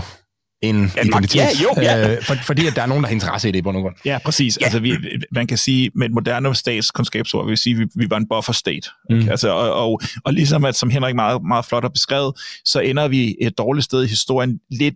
en 0.62 0.74
Danmark, 0.74 1.24
identitet, 1.24 1.36
ja, 1.36 1.48
jo, 1.62 1.82
ja. 1.82 2.12
Øh, 2.12 2.22
for, 2.22 2.34
fordi 2.34 2.66
at 2.66 2.76
der 2.76 2.82
er 2.82 2.86
nogen, 2.86 3.02
der 3.02 3.08
har 3.08 3.14
interesse 3.14 3.48
i 3.48 3.52
det 3.52 3.66
og 3.66 3.72
grund. 3.72 3.94
Ja, 4.04 4.18
præcis. 4.24 4.58
Ja. 4.60 4.64
Altså, 4.64 4.80
vi, 4.80 4.96
man 5.32 5.46
kan 5.46 5.58
sige, 5.58 5.90
med 5.94 6.06
et 6.06 6.14
moderne 6.14 6.54
statskundskabsord, 6.54 7.44
vi 7.44 7.48
vil 7.48 7.58
sige, 7.58 7.74
at 7.74 7.80
vi, 7.80 7.86
vi 7.94 8.10
var 8.10 8.16
en 8.16 8.28
buffer 8.28 8.52
state. 8.52 8.88
Mm. 9.10 9.28
Altså, 9.28 9.48
og, 9.48 9.72
og, 9.72 10.00
og 10.24 10.32
ligesom 10.32 10.64
at, 10.64 10.76
som 10.76 10.90
Henrik 10.90 11.14
meget, 11.14 11.42
meget 11.42 11.64
flot 11.64 11.84
har 11.84 11.88
beskrevet, 11.88 12.34
så 12.64 12.80
ender 12.80 13.08
vi 13.08 13.36
et 13.40 13.58
dårligt 13.58 13.84
sted 13.84 14.04
i 14.04 14.06
historien 14.06 14.58
lidt 14.70 14.94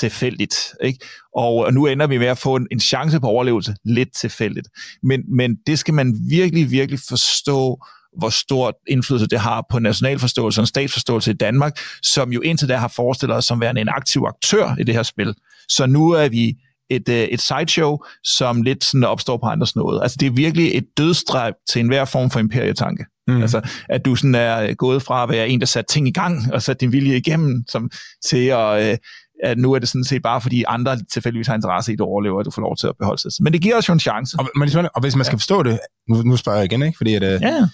tilfældigt. 0.00 0.56
Ikke? 0.82 0.98
Og, 1.36 1.54
og 1.54 1.74
nu 1.74 1.86
ender 1.86 2.06
vi 2.06 2.18
med 2.18 2.26
at 2.26 2.38
få 2.38 2.56
en, 2.56 2.66
en 2.70 2.80
chance 2.80 3.20
på 3.20 3.26
overlevelse 3.26 3.74
lidt 3.84 4.14
tilfældigt. 4.16 4.68
Men, 5.02 5.22
men 5.36 5.56
det 5.66 5.78
skal 5.78 5.94
man 5.94 6.14
virkelig, 6.28 6.70
virkelig 6.70 7.00
forstå, 7.08 7.84
hvor 8.18 8.28
stort 8.28 8.74
indflydelse 8.88 9.26
det 9.26 9.40
har 9.40 9.66
på 9.70 9.78
nationalforståelse 9.78 10.60
og 10.60 10.68
statsforståelse 10.68 11.30
i 11.30 11.34
Danmark, 11.34 11.78
som 12.02 12.32
jo 12.32 12.40
indtil 12.40 12.68
da 12.68 12.76
har 12.76 12.88
forestillet 12.88 13.36
os 13.36 13.44
som 13.44 13.60
værende 13.60 13.80
en 13.80 13.88
aktiv 13.88 14.24
aktør 14.28 14.76
i 14.80 14.82
det 14.82 14.94
her 14.94 15.02
spil. 15.02 15.34
Så 15.68 15.86
nu 15.86 16.10
er 16.10 16.28
vi 16.28 16.54
et, 16.90 17.08
øh, 17.08 17.22
et 17.22 17.40
sideshow, 17.40 17.98
som 18.24 18.62
lidt 18.62 18.84
sådan 18.84 19.04
opstår 19.04 19.36
på 19.36 19.46
andres 19.46 19.76
noget. 19.76 20.02
Altså 20.02 20.16
det 20.20 20.26
er 20.26 20.30
virkelig 20.30 20.76
et 20.76 20.84
dødstræb 20.98 21.54
til 21.70 21.80
enhver 21.80 22.04
form 22.04 22.30
for 22.30 22.40
imperietanke. 22.40 23.04
Mm. 23.28 23.42
Altså, 23.42 23.60
at 23.88 24.04
du 24.04 24.16
sådan 24.16 24.34
er 24.34 24.74
gået 24.74 25.02
fra 25.02 25.22
at 25.22 25.28
være 25.28 25.48
en, 25.48 25.60
der 25.60 25.66
satte 25.66 25.92
ting 25.92 26.08
i 26.08 26.12
gang, 26.12 26.52
og 26.52 26.62
satte 26.62 26.80
din 26.80 26.92
vilje 26.92 27.16
igennem, 27.16 27.64
som, 27.68 27.90
til 28.26 28.46
at, 28.46 28.90
øh, 28.90 28.98
at 29.44 29.58
nu 29.58 29.72
er 29.72 29.78
det 29.78 29.88
sådan 29.88 30.04
set 30.04 30.22
bare, 30.22 30.40
fordi 30.40 30.64
andre 30.68 30.98
tilfældigvis 31.12 31.46
har 31.46 31.54
interesse 31.54 31.92
i, 31.92 31.94
at 31.94 31.98
du 31.98 32.04
overlever, 32.04 32.40
at 32.40 32.46
du 32.46 32.50
får 32.50 32.62
lov 32.62 32.76
til 32.76 32.86
at 32.86 32.94
beholde 32.98 33.22
sig. 33.22 33.30
Men 33.40 33.52
det 33.52 33.60
giver 33.60 33.76
os 33.76 33.88
jo 33.88 33.92
en 33.92 34.00
chance. 34.00 34.36
Og, 34.38 34.48
men, 34.56 34.88
og 34.94 35.00
hvis 35.00 35.16
man 35.16 35.24
skal 35.24 35.38
forstå 35.38 35.62
det, 35.62 35.78
nu, 36.08 36.22
nu 36.22 36.36
spørger 36.36 36.58
jeg 36.58 36.64
igen, 36.72 36.82
ikke? 36.82 36.96
fordi 36.96 37.14
at, 37.14 37.22
øh, 37.22 37.40
ja. 37.42 37.66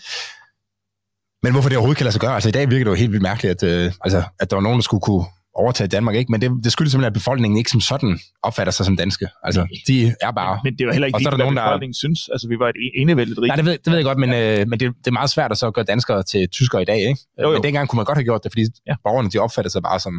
Men 1.42 1.52
hvorfor 1.52 1.68
det 1.68 1.78
overhovedet 1.78 1.96
kan 1.96 2.04
lade 2.04 2.12
sig 2.12 2.20
gøre? 2.20 2.34
Altså 2.34 2.48
i 2.48 2.52
dag 2.52 2.70
virker 2.70 2.84
det 2.84 2.90
jo 2.90 2.94
helt 2.94 3.12
vildt 3.12 3.22
mærkeligt, 3.22 3.62
at, 3.62 3.68
øh, 3.68 3.92
altså, 4.04 4.22
at 4.40 4.50
der 4.50 4.56
var 4.56 4.62
nogen, 4.62 4.76
der 4.76 4.82
skulle 4.82 5.00
kunne 5.00 5.24
overtage 5.54 5.88
Danmark, 5.88 6.14
ikke? 6.16 6.32
Men 6.32 6.40
det, 6.40 6.50
det 6.64 6.72
skyldes 6.72 6.92
simpelthen, 6.92 7.06
at 7.06 7.12
befolkningen 7.12 7.58
ikke 7.58 7.70
som 7.70 7.80
sådan 7.80 8.18
opfatter 8.42 8.70
sig 8.70 8.86
som 8.86 8.96
danske. 8.96 9.28
Altså, 9.42 9.66
de 9.86 10.14
er 10.20 10.30
bare... 10.30 10.60
Men 10.64 10.72
det 10.72 10.80
er 10.80 10.84
jo 10.84 10.92
heller 10.92 11.06
ikke 11.06 11.16
og 11.16 11.20
der 11.20 11.36
nogen, 11.36 11.56
der 11.56 11.62
befolkningen 11.62 11.94
synes. 11.94 12.28
Altså, 12.32 12.48
vi 12.48 12.58
var 12.58 12.68
et 12.68 12.74
enevældigt 12.94 13.38
rigt. 13.38 13.48
Nej, 13.48 13.56
det 13.56 13.64
ved, 13.64 13.72
det 13.72 13.86
ved 13.86 13.94
jeg 13.94 14.04
godt, 14.04 14.18
men, 14.18 14.30
ja. 14.30 14.60
øh, 14.60 14.68
men 14.68 14.80
det, 14.80 14.92
det, 14.98 15.06
er 15.06 15.12
meget 15.12 15.30
svært 15.30 15.50
at 15.52 15.58
så 15.58 15.70
gøre 15.70 15.84
danskere 15.84 16.22
til 16.22 16.48
tyskere 16.48 16.82
i 16.82 16.84
dag, 16.84 16.98
ikke? 16.98 17.20
Jo, 17.42 17.48
jo. 17.48 17.52
Men 17.52 17.62
dengang 17.62 17.88
kunne 17.88 17.96
man 17.96 18.04
godt 18.04 18.18
have 18.18 18.24
gjort 18.24 18.44
det, 18.44 18.52
fordi 18.52 18.66
ja. 18.86 18.94
borgerne, 19.04 19.30
de 19.30 19.38
opfatter 19.38 19.70
sig 19.70 19.82
bare 19.82 20.00
som... 20.00 20.14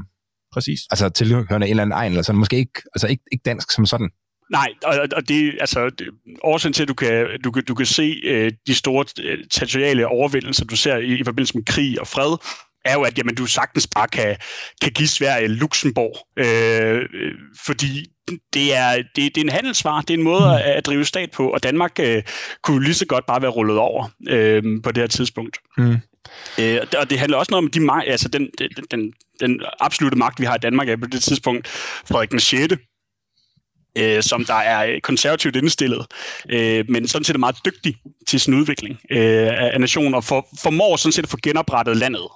Præcis. 0.53 0.79
Altså 0.91 1.09
tilhørende 1.09 1.55
en 1.55 1.63
eller 1.63 1.83
anden 1.83 1.97
egen, 1.97 2.11
eller 2.11 2.23
sådan. 2.23 2.39
Måske 2.39 2.57
ikke, 2.57 2.81
altså 2.95 3.07
ikke, 3.07 3.23
ikke 3.31 3.43
dansk 3.45 3.71
som 3.71 3.85
sådan. 3.85 4.09
Nej, 4.51 4.67
og, 4.83 5.07
og 5.15 5.27
det 5.27 5.57
altså 5.59 5.89
det, 5.89 6.07
årsagen 6.43 6.73
til, 6.73 6.81
at 6.81 6.87
du 6.87 6.93
kan, 6.93 7.27
du, 7.43 7.51
kan, 7.51 7.63
du 7.63 7.75
kan 7.75 7.85
se 7.85 8.21
øh, 8.23 8.51
de 8.67 8.75
store 8.75 9.05
øh, 9.23 9.37
territoriale 9.51 10.07
overvindelser, 10.07 10.65
du 10.65 10.75
ser 10.75 10.97
i, 10.97 11.19
i 11.19 11.23
forbindelse 11.23 11.57
med 11.57 11.65
krig 11.65 12.01
og 12.01 12.07
fred, 12.07 12.37
er 12.85 12.93
jo, 12.93 13.01
at 13.01 13.17
jamen, 13.17 13.35
du 13.35 13.45
sagtens 13.45 13.87
bare 13.87 14.07
kan, 14.07 14.37
kan 14.81 14.91
give 14.91 15.07
Sverige 15.07 15.47
Luxembourg, 15.47 16.27
øh, 16.37 17.09
fordi 17.65 18.05
det 18.53 18.75
er, 18.75 18.95
det, 18.95 19.15
det 19.15 19.37
er 19.37 19.41
en 19.41 19.49
handelsvar, 19.49 20.01
det 20.01 20.09
er 20.09 20.17
en 20.17 20.23
måde 20.23 20.41
mm. 20.41 20.51
at, 20.51 20.61
at 20.61 20.85
drive 20.85 21.05
stat 21.05 21.31
på, 21.31 21.49
og 21.49 21.63
Danmark 21.63 21.99
øh, 21.99 22.23
kunne 22.63 22.83
lige 22.83 22.93
så 22.93 23.05
godt 23.05 23.25
bare 23.25 23.41
være 23.41 23.51
rullet 23.51 23.77
over 23.77 24.09
øh, 24.29 24.63
på 24.83 24.91
det 24.91 24.97
her 24.97 25.07
tidspunkt. 25.07 25.57
Mm. 25.77 25.97
Øh, 26.59 26.79
og 26.97 27.09
det 27.09 27.19
handler 27.19 27.37
også 27.37 27.51
noget 27.51 27.63
om 27.65 27.71
de, 27.71 28.11
altså 28.11 28.27
den, 28.27 28.49
den, 28.57 28.69
den, 28.91 29.13
den 29.41 29.61
absolute 29.79 30.17
magt, 30.17 30.39
vi 30.39 30.45
har 30.45 30.55
i 30.55 30.59
Danmark 30.59 30.89
er 30.89 30.97
på 30.97 31.07
det 31.07 31.23
tidspunkt 31.23 31.67
Frederik 31.67 32.31
den 32.31 32.39
6., 32.39 32.73
øh, 33.97 34.23
som 34.23 34.45
der 34.45 34.53
er 34.53 34.99
konservativt 35.03 35.55
indstillet, 35.55 36.05
øh, 36.49 36.85
men 36.89 37.07
sådan 37.07 37.23
set 37.23 37.35
er 37.35 37.39
meget 37.39 37.65
dygtig 37.65 37.95
til 38.27 38.39
sin 38.39 38.53
udvikling 38.53 38.99
øh, 39.11 39.49
af 39.73 39.79
nationen, 39.79 40.13
og 40.13 40.23
for, 40.23 40.47
formår 40.61 40.95
sådan 40.95 41.11
set 41.11 41.23
at 41.23 41.29
få 41.29 41.37
genoprettet 41.43 41.97
landet 41.97 42.27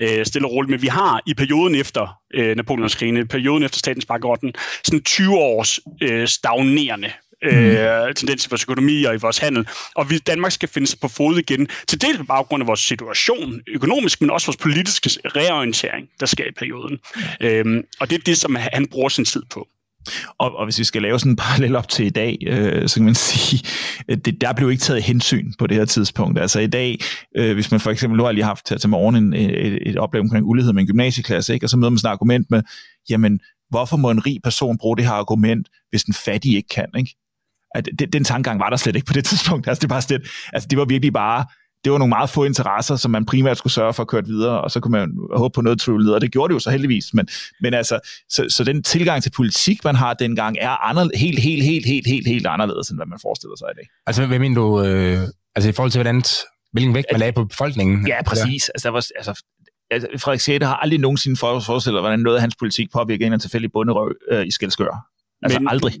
øh, 0.00 0.26
stille 0.26 0.48
og 0.48 0.52
roligt. 0.52 0.70
Men 0.70 0.82
vi 0.82 0.86
har 0.86 1.20
i 1.26 1.34
perioden 1.34 1.74
efter 1.74 2.18
øh, 2.34 2.56
Napoleons 2.56 2.96
perioden 3.30 3.62
efter 3.62 3.78
statens 3.78 4.06
bankerotten, 4.06 4.54
sådan 4.84 5.02
20 5.02 5.38
års 5.38 5.80
øh, 6.02 6.28
stagnerende 6.28 7.12
øh, 7.44 8.06
mm. 8.06 8.14
tendens 8.14 8.46
i 8.46 8.48
vores 8.50 8.62
økonomi 8.62 9.04
og 9.04 9.14
i 9.14 9.18
vores 9.18 9.38
handel. 9.38 9.68
Og 9.94 10.10
vi 10.10 10.18
Danmark 10.18 10.52
skal 10.52 10.68
finde 10.68 10.86
sig 10.86 10.98
på 11.00 11.08
fod 11.08 11.38
igen, 11.38 11.68
til 11.88 12.00
dels 12.00 12.18
på 12.18 12.24
baggrund 12.24 12.62
af 12.62 12.66
vores 12.66 12.80
situation 12.80 13.60
økonomisk, 13.68 14.20
men 14.20 14.30
også 14.30 14.46
vores 14.46 14.56
politiske 14.56 15.10
reorientering, 15.26 16.08
der 16.20 16.26
sker 16.26 16.44
i 16.44 16.52
perioden. 16.58 16.98
Øhm, 17.40 17.82
og 18.00 18.10
det 18.10 18.18
er 18.18 18.22
det, 18.26 18.36
som 18.36 18.56
han 18.56 18.86
bruger 18.86 19.08
sin 19.08 19.24
tid 19.24 19.42
på. 19.50 19.68
Og, 20.38 20.56
og 20.56 20.66
hvis 20.66 20.78
vi 20.78 20.84
skal 20.84 21.02
lave 21.02 21.18
sådan 21.18 21.32
en 21.32 21.36
parallel 21.36 21.76
op 21.76 21.88
til 21.88 22.06
i 22.06 22.10
dag, 22.10 22.38
øh, 22.46 22.88
så 22.88 22.94
kan 22.94 23.04
man 23.04 23.14
sige, 23.30 23.62
at 24.08 24.24
det, 24.24 24.40
der 24.40 24.52
blev 24.52 24.70
ikke 24.70 24.80
taget 24.80 25.02
hensyn 25.02 25.52
på 25.58 25.66
det 25.66 25.76
her 25.76 25.84
tidspunkt. 25.84 26.38
Altså 26.38 26.60
i 26.60 26.66
dag, 26.66 26.98
øh, 27.36 27.54
hvis 27.54 27.70
man 27.70 27.80
for 27.80 27.90
eksempel, 27.90 28.16
nu 28.16 28.24
har 28.24 28.32
lige 28.32 28.44
haft 28.44 28.70
her 28.70 28.78
til 28.78 28.88
morgen 28.88 29.16
en, 29.16 29.32
et, 29.34 29.88
et 29.88 29.96
oplæg 29.96 30.20
omkring 30.20 30.46
ulighed 30.46 30.72
med 30.72 30.82
en 30.82 30.88
gymnasieklasse, 30.88 31.54
ikke? 31.54 31.66
og 31.66 31.70
så 31.70 31.76
møder 31.76 31.90
man 31.90 31.98
sådan 31.98 32.08
et 32.08 32.12
argument 32.12 32.50
med, 32.50 32.62
jamen, 33.10 33.40
hvorfor 33.70 33.96
må 33.96 34.10
en 34.10 34.26
rig 34.26 34.40
person 34.42 34.78
bruge 34.78 34.96
det 34.96 35.04
her 35.04 35.12
argument, 35.12 35.68
hvis 35.90 36.04
den 36.04 36.14
fattige 36.14 36.56
ikke 36.56 36.68
kan? 36.68 36.86
Ikke? 36.98 37.16
At 37.74 37.88
det, 37.98 38.12
den 38.12 38.24
tankegang 38.24 38.60
var 38.60 38.70
der 38.70 38.76
slet 38.76 38.96
ikke 38.96 39.06
på 39.06 39.12
det 39.12 39.24
tidspunkt. 39.30 39.68
Altså 39.68 39.80
det, 39.80 39.90
var 39.90 40.00
slet, 40.00 40.22
altså, 40.52 40.68
det 40.70 40.78
var 40.78 40.84
virkelig 40.84 41.12
bare 41.12 41.44
det 41.84 41.92
var 41.92 41.98
nogle 41.98 42.08
meget 42.08 42.30
få 42.30 42.44
interesser, 42.44 42.96
som 42.96 43.10
man 43.10 43.24
primært 43.24 43.58
skulle 43.58 43.72
sørge 43.72 43.94
for 43.94 44.02
at 44.02 44.08
køre 44.08 44.24
videre, 44.24 44.60
og 44.60 44.70
så 44.70 44.80
kunne 44.80 44.92
man 44.92 45.12
håbe 45.36 45.52
på 45.54 45.60
noget 45.60 45.80
true 45.80 46.14
og 46.14 46.20
det 46.20 46.32
gjorde 46.32 46.48
det 46.48 46.54
jo 46.54 46.58
så 46.58 46.70
heldigvis. 46.70 47.14
Men, 47.14 47.28
men 47.60 47.74
altså, 47.74 47.98
så, 48.30 48.46
så 48.48 48.64
den 48.64 48.82
tilgang 48.82 49.22
til 49.22 49.30
politik, 49.36 49.84
man 49.84 49.94
har 49.94 50.14
dengang, 50.14 50.56
er 50.60 50.88
anderledes, 50.88 51.20
helt, 51.20 51.38
helt, 51.38 51.64
helt, 51.64 51.86
helt, 51.86 52.06
helt, 52.06 52.28
helt 52.28 52.46
anderledes, 52.46 52.88
end 52.88 52.98
hvad 52.98 53.06
man 53.06 53.18
forestiller 53.22 53.56
sig 53.56 53.68
i 53.72 53.76
dag. 53.76 53.86
Altså, 54.06 54.26
hvad 54.26 54.38
mener 54.38 54.60
du, 54.60 54.82
øh, 54.82 55.18
altså 55.54 55.68
i 55.68 55.72
forhold 55.72 55.90
til, 55.90 55.98
hvordan, 55.98 56.22
hvilken 56.72 56.94
vægt 56.94 57.06
man 57.12 57.20
lagde 57.20 57.32
på 57.32 57.44
befolkningen? 57.44 58.06
Ja, 58.08 58.22
præcis. 58.22 58.68
Altså, 58.68 58.88
der 58.88 58.92
var, 58.92 59.06
altså, 59.16 59.42
altså, 59.90 60.08
Frederik 60.18 60.40
Sætte 60.40 60.66
har 60.66 60.76
aldrig 60.76 61.00
nogensinde 61.00 61.36
forestillet, 61.36 62.02
hvordan 62.02 62.18
noget 62.20 62.36
af 62.36 62.40
hans 62.42 62.56
politik 62.56 62.92
påvirker 62.92 63.26
en 63.26 63.32
eller 63.32 63.40
tilfældig 63.40 63.72
bunderøv 63.72 64.14
øh, 64.30 64.46
i 64.46 64.50
Skelskør. 64.50 65.13
Altså 65.44 65.60
men, 65.60 65.68
aldrig. 65.68 65.94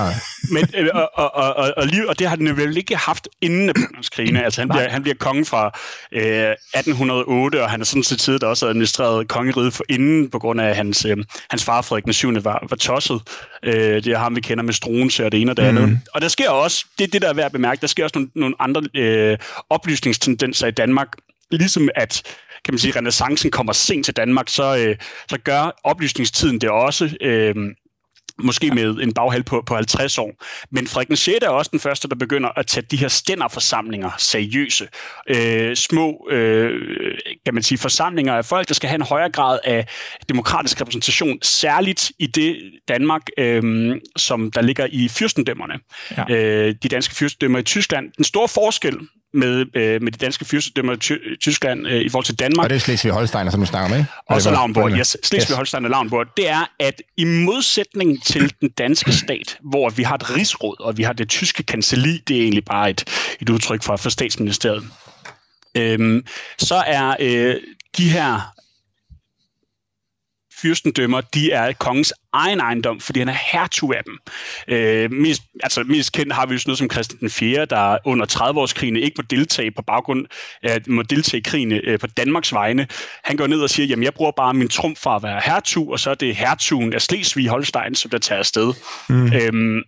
men, 0.54 0.68
øh, 0.74 0.88
og, 0.94 1.10
og, 1.14 1.34
og, 1.34 1.56
og, 1.56 1.72
og, 1.76 1.88
og 2.08 2.18
det 2.18 2.28
har 2.28 2.36
den 2.36 2.56
vel 2.56 2.76
ikke 2.76 2.96
haft 2.96 3.28
inden 3.40 3.66
Napoleonskrigene. 3.66 4.44
Altså 4.44 4.60
han 4.60 4.68
bliver, 4.68 4.88
han 4.88 5.02
bliver 5.02 5.14
konge 5.14 5.44
fra 5.44 5.78
øh, 6.12 6.50
1808, 6.50 7.62
og 7.62 7.70
han 7.70 7.80
er 7.80 7.84
sådan 7.84 8.02
set 8.02 8.18
tid, 8.18 8.38
der 8.38 8.46
også 8.46 8.66
administreret 8.66 9.28
kongeriget 9.28 9.72
for 9.72 9.84
inden, 9.88 10.30
på 10.30 10.38
grund 10.38 10.60
af 10.60 10.76
hans, 10.76 11.04
øh, 11.04 11.16
hans 11.50 11.64
far 11.64 11.82
Frederik 11.82 12.04
den 12.04 12.12
7. 12.12 12.44
var, 12.44 12.66
var 12.70 12.76
tosset. 12.76 13.20
Øh, 13.62 13.74
det 13.74 14.06
er 14.06 14.18
ham, 14.18 14.36
vi 14.36 14.40
kender 14.40 14.64
med 14.64 14.72
Struense 14.72 15.24
og 15.24 15.32
det 15.32 15.40
ene 15.40 15.52
og 15.52 15.56
det 15.56 15.62
andet. 15.62 15.88
Mm. 15.88 15.98
Og 16.14 16.20
der 16.20 16.28
sker 16.28 16.50
også, 16.50 16.84
det 16.98 17.04
er 17.04 17.08
det, 17.08 17.22
der 17.22 17.28
er 17.28 17.34
værd 17.34 17.46
at 17.46 17.52
bemærke, 17.52 17.80
der 17.80 17.86
sker 17.86 18.04
også 18.04 18.18
nogle, 18.18 18.30
nogle 18.34 18.54
andre 18.58 18.82
øh, 18.96 19.38
oplysningstendenser 19.70 20.66
i 20.66 20.70
Danmark, 20.70 21.08
ligesom 21.50 21.88
at 21.94 22.22
kan 22.64 22.74
man 22.74 22.78
sige, 22.78 22.96
renaissancen 22.96 23.50
kommer 23.50 23.72
sent 23.72 24.04
til 24.04 24.16
Danmark, 24.16 24.48
så, 24.48 24.76
øh, 24.76 24.96
så 25.28 25.38
gør 25.38 25.80
oplysningstiden 25.84 26.60
det 26.60 26.70
også. 26.70 27.16
Øh, 27.20 27.54
måske 28.38 28.70
med 28.70 28.84
en 28.84 29.12
baghal 29.12 29.42
på, 29.42 29.62
på 29.66 29.74
50 29.74 30.18
år. 30.18 30.44
Men 30.70 30.86
Frederik 30.86 31.08
den 31.08 31.16
6. 31.16 31.38
er 31.42 31.48
også 31.48 31.68
den 31.72 31.80
første, 31.80 32.08
der 32.08 32.14
begynder 32.14 32.48
at 32.58 32.66
tage 32.66 32.86
de 32.90 32.96
her 32.96 33.08
stænderforsamlinger 33.08 34.10
seriøse. 34.18 34.88
Øh, 35.28 35.76
små, 35.76 36.28
øh, 36.30 36.80
kan 37.44 37.54
man 37.54 37.62
sige, 37.62 37.78
forsamlinger 37.78 38.34
af 38.34 38.44
folk, 38.44 38.68
der 38.68 38.74
skal 38.74 38.88
have 38.88 38.96
en 38.96 39.06
højere 39.06 39.30
grad 39.30 39.58
af 39.64 39.86
demokratisk 40.28 40.80
repræsentation, 40.80 41.38
særligt 41.42 42.12
i 42.18 42.26
det 42.26 42.56
Danmark, 42.88 43.22
øh, 43.38 43.94
som 44.16 44.50
der 44.50 44.62
ligger 44.62 44.86
i 44.90 45.08
fyrstendømmerne. 45.08 45.74
Ja. 46.16 46.34
Øh, 46.34 46.74
de 46.82 46.88
danske 46.88 47.14
fyrstendømmer 47.14 47.58
i 47.58 47.62
Tyskland. 47.62 48.12
Den 48.16 48.24
store 48.24 48.48
forskel 48.48 48.98
med, 49.34 49.66
øh, 49.74 50.02
med 50.02 50.12
de 50.12 50.18
danske 50.18 50.44
fyrstedømmer 50.44 50.92
i 50.92 50.96
Ty- 50.96 51.36
Tyskland 51.40 51.86
øh, 51.86 52.00
i 52.00 52.08
forhold 52.08 52.24
til 52.24 52.38
Danmark. 52.38 52.64
Og 52.64 52.70
det 52.70 52.76
er 52.76 52.80
Slesvig-Holstein, 52.80 53.50
som 53.50 53.60
du 53.60 53.66
snakker 53.66 53.96
ikke? 53.96 54.08
Og 54.26 54.42
så 54.42 54.50
Lauenborg, 54.50 54.90
yes. 54.98 55.16
Slesvig-Holstein 55.22 55.84
og 55.84 55.90
Lauenborg. 55.90 56.26
Det 56.36 56.48
er, 56.48 56.70
at 56.80 57.02
i 57.16 57.24
modsætning 57.24 58.24
til 58.24 58.52
den 58.60 58.68
danske 58.68 59.12
stat, 59.12 59.58
hvor 59.62 59.90
vi 59.90 60.02
har 60.02 60.14
et 60.14 60.36
rigsråd, 60.36 60.80
og 60.80 60.98
vi 60.98 61.02
har 61.02 61.12
det 61.12 61.28
tyske 61.28 61.62
kancelli, 61.62 62.18
det 62.28 62.36
er 62.36 62.42
egentlig 62.42 62.64
bare 62.64 62.90
et, 62.90 63.04
et 63.40 63.48
udtryk 63.48 63.82
for, 63.82 63.96
for 63.96 64.10
statsministeriet, 64.10 64.84
øhm, 65.74 66.26
så 66.58 66.74
er 66.86 67.16
øh, 67.20 67.56
de 67.98 68.08
her 68.08 68.53
fyrstendømmer, 70.64 71.20
de 71.20 71.52
er 71.52 71.72
kongens 71.72 72.12
egen 72.32 72.60
ejendom, 72.60 73.00
fordi 73.00 73.18
han 73.18 73.28
er 73.28 73.36
hertug 73.52 73.94
af 73.94 74.02
dem. 74.04 74.18
Øh, 74.68 75.12
mest, 75.12 75.42
altså, 75.62 75.82
mest 75.82 76.12
kendt 76.12 76.32
har 76.32 76.46
vi 76.46 76.52
jo 76.52 76.58
sådan 76.58 76.70
noget 76.70 76.78
som 76.78 76.90
Christian 76.90 77.20
den 77.20 77.30
4., 77.30 77.64
der 77.64 77.98
under 78.04 78.26
30-årskrigene 78.26 78.98
ikke 78.98 79.14
må 79.18 79.24
deltage 79.30 79.70
på 79.70 79.82
baggrund 79.82 80.26
af, 80.62 80.78
må 80.88 81.02
deltage 81.02 81.38
i 81.38 81.42
krigen 81.42 81.72
øh, 81.72 81.98
på 81.98 82.06
Danmarks 82.06 82.52
vegne. 82.52 82.86
Han 83.24 83.36
går 83.36 83.46
ned 83.46 83.60
og 83.60 83.70
siger, 83.70 83.86
jamen 83.86 84.04
jeg 84.04 84.14
bruger 84.14 84.32
bare 84.36 84.54
min 84.54 84.68
trumf 84.68 84.98
for 84.98 85.10
at 85.10 85.22
være 85.22 85.40
hertug, 85.44 85.92
og 85.92 86.00
så 86.00 86.10
er 86.10 86.14
det 86.14 86.36
hertugen 86.36 86.92
af 86.92 87.00
Slesvig-Holstein, 87.00 87.94
som 87.94 88.10
der 88.10 88.18
tager 88.18 88.38
afsted. 88.38 88.72
Mm. 89.08 89.32
Øhm, 89.32 89.82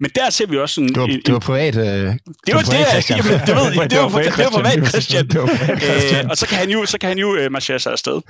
men 0.00 0.10
der 0.14 0.30
ser 0.30 0.46
vi 0.46 0.58
også 0.58 0.74
sådan... 0.74 0.88
Det 0.88 1.00
var, 1.00 1.06
en, 1.06 1.22
det 1.26 1.32
var 1.32 1.38
privat... 1.38 1.76
Øh, 1.76 1.82
det, 1.82 1.88
var 1.96 2.14
det, 2.46 2.54
var 2.54 2.60
det, 2.60 2.86
Christian. 2.90 3.18
Jamen, 3.18 3.40
det, 3.46 3.56
ved, 3.56 3.82
det, 3.82 3.90
det, 3.90 3.98
var, 3.98 4.08
det 4.08 4.44
var 4.44 4.50
privat 4.50 4.88
Christian. 4.88 5.28
Det 5.28 5.40
var 5.40 5.46
privat 5.46 5.82
Christian. 5.82 6.24
Øh, 6.24 6.30
og 6.30 6.36
så 6.36 6.46
kan 6.46 6.58
han 6.58 6.70
jo, 6.70 6.86
så 6.86 6.98
kan 6.98 7.08
han 7.08 7.18
jo 7.18 7.36
øh, 7.36 7.52
marchere 7.52 7.78
sig 7.78 7.92
afsted. 7.92 8.20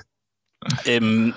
øhm, 0.89 1.33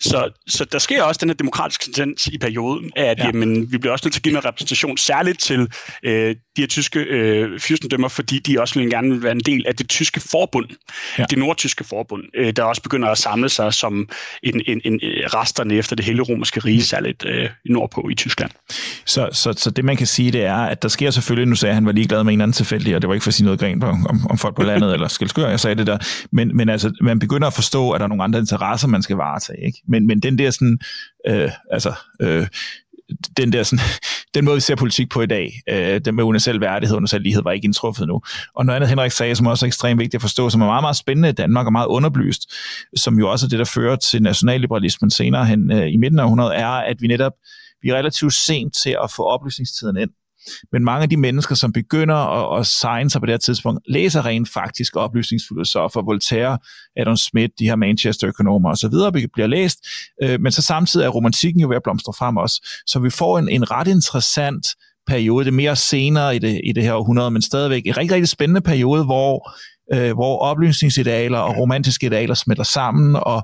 så, 0.00 0.30
så 0.46 0.64
der 0.64 0.78
sker 0.78 1.02
også 1.02 1.18
den 1.18 1.28
her 1.28 1.34
demokratiske 1.34 1.84
tendens 1.84 2.26
i 2.26 2.38
perioden, 2.38 2.90
at 2.96 3.18
ja. 3.18 3.26
jamen, 3.26 3.72
vi 3.72 3.78
bliver 3.78 3.92
også 3.92 4.06
nødt 4.06 4.12
til 4.12 4.20
at 4.20 4.22
give 4.22 4.32
noget 4.32 4.44
repræsentation, 4.44 4.96
særligt 4.96 5.40
til 5.40 5.68
øh, 6.02 6.36
de 6.56 6.62
her 6.62 6.66
tyske 6.66 7.00
øh, 7.00 7.60
fyrstendømmer, 7.60 8.08
fordi 8.08 8.38
de 8.38 8.60
også 8.60 8.80
vil 8.80 8.90
gerne 8.90 9.10
vil 9.10 9.22
være 9.22 9.32
en 9.32 9.40
del 9.40 9.66
af 9.66 9.76
det 9.76 9.88
tyske 9.88 10.20
forbund, 10.20 10.66
ja. 11.18 11.24
det 11.30 11.38
nordtyske 11.38 11.84
forbund, 11.84 12.22
øh, 12.36 12.52
der 12.56 12.62
også 12.62 12.82
begynder 12.82 13.08
at 13.08 13.18
samle 13.18 13.48
sig 13.48 13.74
som 13.74 14.08
en, 14.42 14.62
en, 14.66 14.80
en 14.84 15.00
resterne 15.34 15.74
efter 15.74 15.96
det 15.96 16.04
hele 16.04 16.22
romerske 16.22 16.60
rige, 16.60 16.82
særligt 16.82 17.24
øh, 17.26 17.48
nordpå 17.64 18.08
i 18.10 18.14
Tyskland. 18.14 18.50
Så, 19.06 19.28
så, 19.32 19.52
så 19.52 19.70
det 19.70 19.84
man 19.84 19.96
kan 19.96 20.06
sige, 20.06 20.30
det 20.30 20.44
er, 20.44 20.56
at 20.56 20.82
der 20.82 20.88
sker 20.88 21.10
selvfølgelig, 21.10 21.48
nu 21.48 21.54
sagde 21.54 21.70
jeg, 21.70 21.72
at 21.72 21.76
han 21.76 21.86
var 21.86 21.92
ligeglad 21.92 22.24
med 22.24 22.32
en 22.32 22.40
anden 22.40 22.52
tilfældig, 22.52 22.94
og 22.94 23.02
det 23.02 23.08
var 23.08 23.14
ikke 23.14 23.24
for 23.24 23.30
at 23.30 23.34
sige 23.34 23.44
noget 23.44 23.60
grin 23.60 23.82
om, 23.82 24.26
om 24.30 24.38
folk 24.38 24.56
på 24.56 24.62
landet 24.62 24.92
eller 24.94 25.08
skilskør, 25.08 25.48
jeg 25.48 25.60
sagde 25.60 25.76
det 25.76 25.86
der, 25.86 25.98
men, 26.32 26.56
men 26.56 26.68
altså, 26.68 26.92
man 27.00 27.18
begynder 27.18 27.46
at 27.46 27.54
forstå, 27.54 27.90
at 27.90 28.00
der 28.00 28.04
er 28.04 28.08
nogle 28.08 28.24
andre 28.24 28.38
interesser, 28.38 28.88
man 28.88 29.02
skal 29.02 29.16
varetage, 29.16 29.66
ikke? 29.66 29.78
Men, 29.88 30.06
men 30.06 30.20
den 30.20 30.38
der 30.38 30.50
sådan, 30.50 30.78
øh, 31.26 31.50
altså, 31.70 31.94
øh, 32.20 32.46
den 33.36 33.52
der 33.52 33.62
sådan, 33.62 33.84
den 34.34 34.44
måde, 34.44 34.54
vi 34.54 34.60
ser 34.60 34.76
politik 34.76 35.10
på 35.10 35.22
i 35.22 35.26
dag, 35.26 35.60
øh, 35.68 36.00
den 36.04 36.14
med 36.14 36.24
universel 36.24 36.60
værdighed 36.60 36.94
og 36.94 36.96
universel 36.96 37.22
lighed, 37.22 37.42
var 37.42 37.52
ikke 37.52 37.64
indtruffet 37.64 38.08
nu. 38.08 38.20
Og 38.54 38.66
noget 38.66 38.76
andet, 38.76 38.88
Henrik 38.88 39.12
sagde, 39.12 39.34
som 39.34 39.46
også 39.46 39.66
er 39.66 39.66
ekstremt 39.66 39.98
vigtigt 39.98 40.14
at 40.14 40.20
forstå, 40.20 40.50
som 40.50 40.60
er 40.60 40.66
meget, 40.66 40.82
meget 40.82 40.96
spændende 40.96 41.28
i 41.28 41.32
Danmark 41.32 41.66
og 41.66 41.72
meget 41.72 41.86
underbelyst, 41.86 42.52
som 42.96 43.18
jo 43.18 43.30
også 43.30 43.46
er 43.46 43.48
det, 43.48 43.58
der 43.58 43.64
fører 43.64 43.96
til 43.96 44.22
nationalliberalismen 44.22 45.10
senere 45.10 45.44
hen 45.46 45.72
øh, 45.72 45.92
i 45.92 45.96
midten 45.96 46.18
af 46.18 46.24
århundredet, 46.24 46.58
er, 46.58 46.68
at 46.68 46.96
vi 47.00 47.06
netop 47.06 47.32
vi 47.82 47.88
er 47.88 47.94
relativt 47.94 48.34
sent 48.34 48.74
til 48.82 48.96
at 49.04 49.10
få 49.16 49.22
oplysningstiden 49.22 49.96
ind. 49.96 50.10
Men 50.72 50.84
mange 50.84 51.02
af 51.02 51.08
de 51.08 51.16
mennesker, 51.16 51.54
som 51.54 51.72
begynder 51.72 52.14
at, 52.14 52.60
at 52.60 52.66
signe 52.66 53.10
sig 53.10 53.20
på 53.20 53.26
det 53.26 53.32
her 53.32 53.38
tidspunkt, 53.38 53.80
læser 53.88 54.26
rent 54.26 54.48
faktisk 54.48 54.96
oplysningsfilosofer, 54.96 56.02
Voltaire, 56.02 56.58
Adam 56.96 57.16
Smith, 57.16 57.52
de 57.58 57.64
her 57.64 57.76
Manchester-økonomer 57.76 58.70
osv., 58.70 59.20
bliver 59.32 59.46
læst. 59.46 59.78
Øh, 60.22 60.40
men 60.40 60.52
så 60.52 60.62
samtidig 60.62 61.04
er 61.04 61.08
romantikken 61.08 61.60
jo 61.60 61.68
ved 61.68 61.76
at 61.76 61.82
blomstre 61.82 62.12
frem 62.18 62.36
også. 62.36 62.68
Så 62.86 62.98
vi 62.98 63.10
får 63.10 63.38
en, 63.38 63.48
en 63.48 63.70
ret 63.70 63.88
interessant 63.88 64.66
periode, 65.06 65.44
det 65.44 65.50
er 65.50 65.56
mere 65.56 65.76
senere 65.76 66.36
i 66.36 66.38
det, 66.38 66.60
i 66.64 66.72
det 66.72 66.82
her 66.82 66.94
århundrede, 66.94 67.30
men 67.30 67.42
stadigvæk 67.42 67.82
en 67.86 67.96
rigtig, 67.96 68.14
rigtig 68.14 68.28
spændende 68.28 68.60
periode, 68.60 69.04
hvor 69.04 69.52
øh, 69.94 70.14
hvor 70.14 70.38
oplysningsidealer 70.38 71.38
og 71.38 71.56
romantiske 71.58 72.06
idealer 72.06 72.34
smelter 72.34 72.64
sammen, 72.64 73.16
og, 73.16 73.42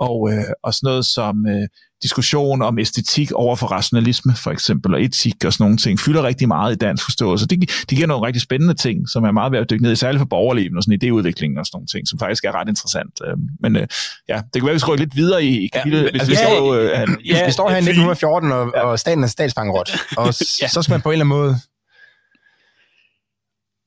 og, 0.00 0.32
øh, 0.32 0.44
og 0.62 0.74
sådan 0.74 0.86
noget 0.86 1.06
som 1.06 1.46
øh, 1.46 1.68
diskussion 2.02 2.62
om 2.62 2.78
æstetik 2.78 3.32
over 3.32 3.56
for 3.56 3.66
rationalisme, 3.66 4.34
for 4.34 4.50
eksempel, 4.50 4.94
og 4.94 5.02
etik 5.02 5.44
og 5.44 5.52
sådan 5.52 5.64
nogle 5.64 5.76
ting, 5.76 6.00
fylder 6.00 6.22
rigtig 6.22 6.48
meget 6.48 6.72
i 6.72 6.76
dansk 6.76 7.04
forståelse. 7.04 7.46
Det, 7.46 7.60
det 7.60 7.96
giver 7.96 8.06
nogle 8.06 8.26
rigtig 8.26 8.42
spændende 8.42 8.74
ting, 8.74 9.08
som 9.08 9.24
er 9.24 9.32
meget 9.32 9.52
værd 9.52 9.62
at 9.62 9.70
dykke 9.70 9.82
ned 9.82 9.92
i, 9.92 9.96
særligt 9.96 10.18
for 10.20 10.26
borgerlivet 10.26 10.76
og 10.76 10.82
sådan 10.82 10.98
idéudvikling 11.02 11.58
og 11.58 11.66
sådan 11.66 11.76
nogle 11.76 11.86
ting, 11.86 12.08
som 12.08 12.18
faktisk 12.18 12.44
er 12.44 12.52
ret 12.52 12.68
interessant. 12.68 13.20
Øh, 13.26 13.36
men 13.60 13.76
øh, 13.76 13.86
ja, 14.28 14.36
det 14.36 14.54
kan 14.54 14.62
være, 14.62 14.70
at 14.70 14.74
vi 14.74 14.78
skal 14.78 14.90
rykke 14.90 15.04
lidt 15.04 15.16
videre 15.16 15.44
i 15.44 15.68
kapitlet. 15.72 16.04
Ja, 16.04 16.10
hvis 16.10 16.20
altså, 16.20 16.32
vi, 16.32 16.36
ja, 16.36 16.44
står, 16.44 16.74
øh, 16.74 16.88
ja, 17.24 17.46
vi 17.46 17.52
står 17.52 17.68
her 17.68 17.76
i 17.76 17.86
1914, 17.90 18.52
og, 18.52 18.72
ja. 18.74 18.80
og 18.80 18.98
staten 18.98 19.24
er 19.24 19.28
statsbankerot, 19.28 19.90
og 20.16 20.26
ja. 20.62 20.68
så 20.68 20.82
skal 20.82 20.92
man 20.92 21.00
på 21.00 21.08
en 21.08 21.12
eller 21.12 21.24
anden 21.24 21.38
måde 21.38 21.56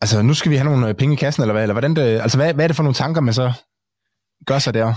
Altså, 0.01 0.21
nu 0.21 0.34
skal 0.34 0.51
vi 0.51 0.56
have 0.56 0.69
nogle 0.69 0.93
penge 0.93 1.13
i 1.13 1.15
kassen, 1.15 1.43
eller 1.43 1.54
hvad? 1.54 1.63
Eller 1.63 1.73
hvordan 1.73 1.95
det, 1.95 2.21
altså, 2.21 2.38
hvad, 2.38 2.54
hvad 2.54 2.65
er 2.65 2.67
det 2.67 2.75
for 2.75 2.84
nogle 2.84 2.93
tanker, 2.93 3.21
man 3.21 3.34
så 3.34 3.54
gør 4.45 4.60
sig 4.60 4.73
der? 4.73 4.93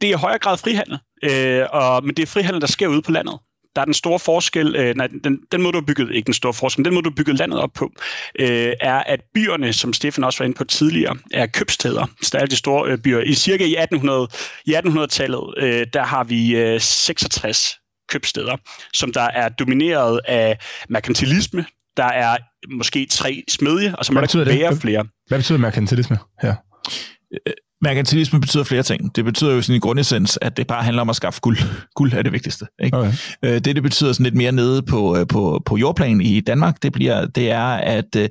Det 0.00 0.10
er 0.10 0.14
i 0.14 0.20
højere 0.20 0.38
grad 0.38 0.56
frihandel, 0.56 0.98
øh, 1.22 1.66
og, 1.72 2.04
men 2.04 2.16
det 2.16 2.22
er 2.22 2.26
frihandel, 2.26 2.60
der 2.60 2.66
sker 2.66 2.88
ude 2.88 3.02
på 3.02 3.12
landet. 3.12 3.38
Der 3.76 3.82
er 3.82 3.84
den 3.84 3.94
store 3.94 4.18
forskel, 4.18 4.76
øh, 4.76 4.94
nej, 4.94 5.08
den, 5.24 5.38
den 5.52 5.62
måde, 5.62 5.72
du 5.72 5.78
har 5.78 5.84
bygget, 5.86 6.14
ikke 6.14 6.26
den 6.26 6.34
store 6.34 6.54
forskel, 6.54 6.84
den 6.84 6.94
måde, 6.94 7.04
du 7.04 7.10
har 7.10 7.14
bygget 7.14 7.38
landet 7.38 7.60
op 7.60 7.70
på, 7.74 7.92
øh, 8.38 8.72
er, 8.80 9.02
at 9.06 9.20
byerne, 9.34 9.72
som 9.72 9.92
Stefan 9.92 10.24
også 10.24 10.38
var 10.38 10.44
inde 10.44 10.56
på 10.56 10.64
tidligere, 10.64 11.16
er 11.32 11.46
købsteder. 11.46 12.06
Så 12.22 12.30
der 12.32 12.38
er 12.38 12.46
de 12.46 12.56
store 12.56 12.90
øh, 12.90 12.98
byer. 12.98 13.20
I 13.20 13.34
cirka 13.34 13.64
i 13.64 13.76
1800, 13.76 14.28
i 14.66 14.74
1800-tallet, 14.74 15.54
øh, 15.56 15.86
der 15.92 16.02
har 16.02 16.24
vi 16.24 16.56
øh, 16.56 16.80
66 16.80 17.76
købsteder, 18.08 18.56
som 18.94 19.12
der 19.12 19.20
er 19.22 19.48
domineret 19.48 20.20
af 20.24 20.58
merkantilisme, 20.88 21.64
der 21.96 22.04
er 22.04 22.36
måske 22.70 23.06
tre 23.10 23.44
smedje, 23.48 23.94
og 23.98 24.04
så 24.04 24.12
må 24.12 24.20
der 24.20 24.44
være 24.44 24.76
flere. 24.76 25.06
Hvad 25.28 25.38
betyder 25.38 25.58
merkantilisme 25.58 26.18
her? 26.42 26.54
Merkantilisme 27.82 28.40
betyder 28.40 28.64
flere 28.64 28.82
ting. 28.82 29.16
Det 29.16 29.24
betyder 29.24 29.54
jo 29.54 29.62
sådan 29.62 29.76
i 29.76 29.78
grundessens, 29.78 30.38
at 30.42 30.56
det 30.56 30.66
bare 30.66 30.82
handler 30.82 31.02
om 31.02 31.10
at 31.10 31.16
skaffe 31.16 31.40
guld. 31.40 31.58
Guld 31.94 32.12
er 32.12 32.22
det 32.22 32.32
vigtigste. 32.32 32.66
Ikke? 32.84 32.96
Okay. 32.96 33.12
Øh, 33.42 33.54
det, 33.54 33.64
det 33.64 33.82
betyder 33.82 34.12
sådan 34.12 34.24
lidt 34.24 34.34
mere 34.34 34.52
nede 34.52 34.82
på, 34.82 35.16
øh, 35.16 35.26
på, 35.26 35.62
på 35.66 35.76
jordplan 35.76 36.20
i 36.20 36.40
Danmark, 36.40 36.82
det, 36.82 36.92
bliver, 36.92 37.26
det 37.26 37.50
er, 37.50 37.66
at, 37.66 38.16
øh, 38.16 38.28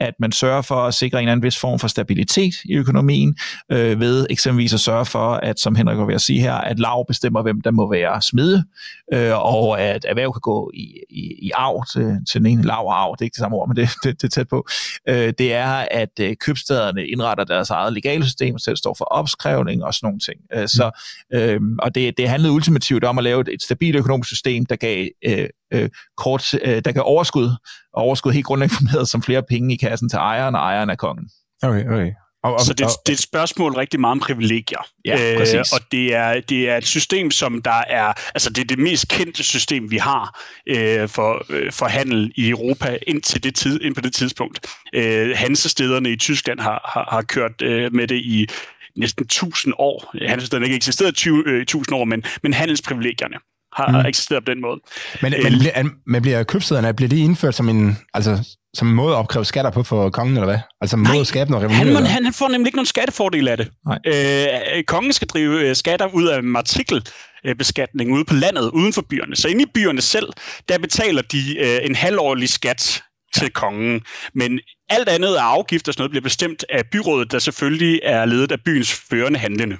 at 0.00 0.14
man 0.20 0.32
sørger 0.32 0.62
for 0.62 0.74
at 0.74 0.94
sikre 0.94 1.18
en 1.18 1.22
eller 1.22 1.32
anden 1.32 1.44
vis 1.44 1.58
form 1.58 1.78
for 1.78 1.88
stabilitet 1.88 2.54
i 2.64 2.74
økonomien, 2.74 3.36
øh, 3.72 4.00
ved 4.00 4.26
eksempelvis 4.30 4.74
at 4.74 4.80
sørge 4.80 5.04
for, 5.04 5.32
at, 5.32 5.60
som 5.60 5.74
Henrik 5.74 5.98
var 5.98 6.04
ved 6.04 6.14
at 6.14 6.20
sige 6.20 6.40
her, 6.40 6.54
at 6.54 6.78
lav 6.78 7.06
bestemmer, 7.06 7.42
hvem 7.42 7.60
der 7.60 7.70
må 7.70 7.90
være 7.90 8.22
smide, 8.22 8.64
øh, 9.12 9.32
og 9.34 9.80
at 9.80 10.04
erhverv 10.08 10.32
kan 10.32 10.40
gå 10.40 10.70
i, 10.74 10.94
i, 11.10 11.46
i 11.46 11.50
arv 11.54 11.84
til, 11.92 12.16
til 12.32 12.40
den 12.40 12.46
ene 12.46 12.62
lav 12.62 12.88
arv, 12.90 13.16
det 13.18 13.20
er 13.20 13.24
ikke 13.24 13.34
det 13.34 13.40
samme 13.40 13.56
ord, 13.56 13.68
men 13.68 13.76
det, 13.76 13.88
det, 14.04 14.22
det 14.22 14.24
er 14.24 14.28
tæt 14.28 14.48
på. 14.48 14.68
Øh, 15.08 15.32
det 15.38 15.54
er, 15.54 15.86
at 15.90 16.20
købstederne 16.40 17.06
indretter 17.06 17.44
deres 17.44 17.70
eget 17.70 17.92
legale 17.92 18.24
system, 18.24 18.58
selv 18.58 18.76
står 18.88 18.94
for 18.98 19.04
opskrivning 19.04 19.84
og 19.84 19.94
sådan 19.94 20.06
nogle 20.06 20.20
ting. 20.20 20.40
Øh, 20.54 20.68
så, 20.68 20.90
øh, 21.34 21.60
og 21.78 21.94
det, 21.94 22.18
det 22.18 22.28
handlede 22.28 22.52
ultimativt 22.52 23.04
om 23.04 23.18
at 23.18 23.24
lave 23.24 23.40
et, 23.40 23.48
et 23.48 23.62
stabilt 23.62 23.96
økonomisk 23.96 24.28
system, 24.28 24.66
der 24.66 24.76
gav 24.76 25.08
øh, 25.24 25.48
øh, 25.72 25.90
kort, 26.16 26.54
øh, 26.64 26.82
der 26.84 26.92
gav 26.92 27.02
overskud, 27.06 27.50
og 27.92 28.02
overskud 28.02 28.32
helt 28.32 28.46
grundlæggende 28.46 29.06
som 29.06 29.22
flere 29.22 29.42
penge 29.42 29.74
i 29.74 29.76
kassen 29.76 30.08
til 30.08 30.16
ejeren, 30.16 30.54
og 30.54 30.60
ejeren 30.60 30.90
af 30.90 30.98
kongen. 30.98 31.28
Okay, 31.62 31.84
okay. 31.86 32.12
Og, 32.42 32.54
og, 32.54 32.60
så 32.60 32.72
det, 32.72 32.86
det 33.06 33.12
er 33.12 33.16
et 33.16 33.22
spørgsmål 33.22 33.72
rigtig 33.72 34.00
meget 34.00 34.10
om 34.12 34.20
privilegier. 34.20 34.86
Ja, 35.04 35.34
præcis. 35.36 35.54
Øh, 35.54 35.64
og 35.72 35.80
det 35.92 36.14
er, 36.14 36.40
det 36.40 36.70
er 36.70 36.76
et 36.76 36.86
system, 36.86 37.30
som 37.30 37.62
der 37.62 37.82
er, 37.88 38.12
altså 38.34 38.50
det 38.50 38.58
er 38.58 38.64
det 38.64 38.78
mest 38.78 39.08
kendte 39.08 39.42
system, 39.42 39.90
vi 39.90 39.96
har 39.96 40.40
øh, 40.68 41.08
for, 41.08 41.46
øh, 41.50 41.72
for 41.72 41.86
handel 41.86 42.32
i 42.36 42.48
Europa 42.48 42.98
indtil 43.06 43.44
det 43.44 43.54
tid, 43.54 43.80
ind 43.80 43.94
på 43.94 44.00
det 44.00 44.14
tidspunkt. 44.14 44.66
Øh, 44.94 45.36
Hansestederne 45.36 46.10
i 46.10 46.16
Tyskland 46.16 46.60
har, 46.60 46.90
har, 46.94 47.08
har 47.10 47.22
kørt 47.22 47.62
øh, 47.62 47.94
med 47.94 48.08
det 48.08 48.16
i 48.16 48.48
næsten 48.96 49.24
1000 49.24 49.74
år. 49.78 50.14
Handelsstederne 50.28 50.66
ikke 50.66 50.76
eksisteret 50.76 51.14
20, 51.14 51.42
øh, 51.46 51.62
1000 51.62 51.96
år, 51.96 52.04
men, 52.04 52.24
men 52.42 52.52
handelsprivilegierne 52.52 53.36
har 53.72 54.02
mm. 54.02 54.06
eksisteret 54.06 54.44
på 54.44 54.50
den 54.50 54.60
måde. 54.60 54.80
Men, 55.22 55.32
men, 55.42 55.52
øh, 55.52 55.58
bliver, 55.58 55.88
men 56.06 56.22
bliver 56.22 56.42
købstederne, 56.42 56.94
bliver 56.94 57.08
de 57.08 57.18
indført 57.18 57.54
som 57.54 57.68
en, 57.68 57.98
altså, 58.14 58.56
som 58.74 58.88
en 58.88 58.94
måde 58.94 59.12
at 59.12 59.18
opkræve 59.18 59.44
skatter 59.44 59.70
på 59.70 59.82
for 59.82 60.10
kongen, 60.10 60.36
eller 60.36 60.46
hvad? 60.46 60.58
Altså 60.80 60.96
en 60.96 61.02
måde 61.02 61.20
at 61.20 61.26
skabe 61.26 61.50
noget 61.50 61.70
revenue? 61.70 61.94
Han, 61.94 62.06
han, 62.06 62.24
han 62.24 62.32
får 62.32 62.48
nemlig 62.48 62.66
ikke 62.66 62.76
nogen 62.76 62.86
skattefordel 62.86 63.48
af 63.48 63.56
det. 63.56 63.68
Nej. 63.86 63.98
Øh, 64.06 64.84
kongen 64.84 65.12
skal 65.12 65.28
drive 65.28 65.68
øh, 65.68 65.76
skatter 65.76 66.06
ud 66.06 66.26
af 66.26 66.42
matrikelbeskatning 66.42 68.12
ude 68.12 68.24
på 68.24 68.34
landet, 68.34 68.70
uden 68.70 68.92
for 68.92 69.02
byerne. 69.10 69.36
Så 69.36 69.48
inde 69.48 69.62
i 69.62 69.66
byerne 69.74 70.00
selv, 70.00 70.28
der 70.68 70.78
betaler 70.78 71.22
de 71.22 71.58
øh, 71.58 71.78
en 71.82 71.94
halvårlig 71.94 72.48
skat 72.48 73.02
til 73.34 73.50
kongen. 73.50 74.00
Men 74.34 74.60
alt 74.88 75.08
andet 75.08 75.34
af 75.34 75.42
afgifter 75.42 75.90
og 75.90 75.94
sådan 75.94 76.02
noget 76.02 76.10
bliver 76.10 76.22
bestemt 76.22 76.64
af 76.70 76.86
byrådet, 76.92 77.32
der 77.32 77.38
selvfølgelig 77.38 78.00
er 78.02 78.24
ledet 78.24 78.52
af 78.52 78.58
byens 78.64 78.92
førende 78.92 79.38
handlende. 79.38 79.76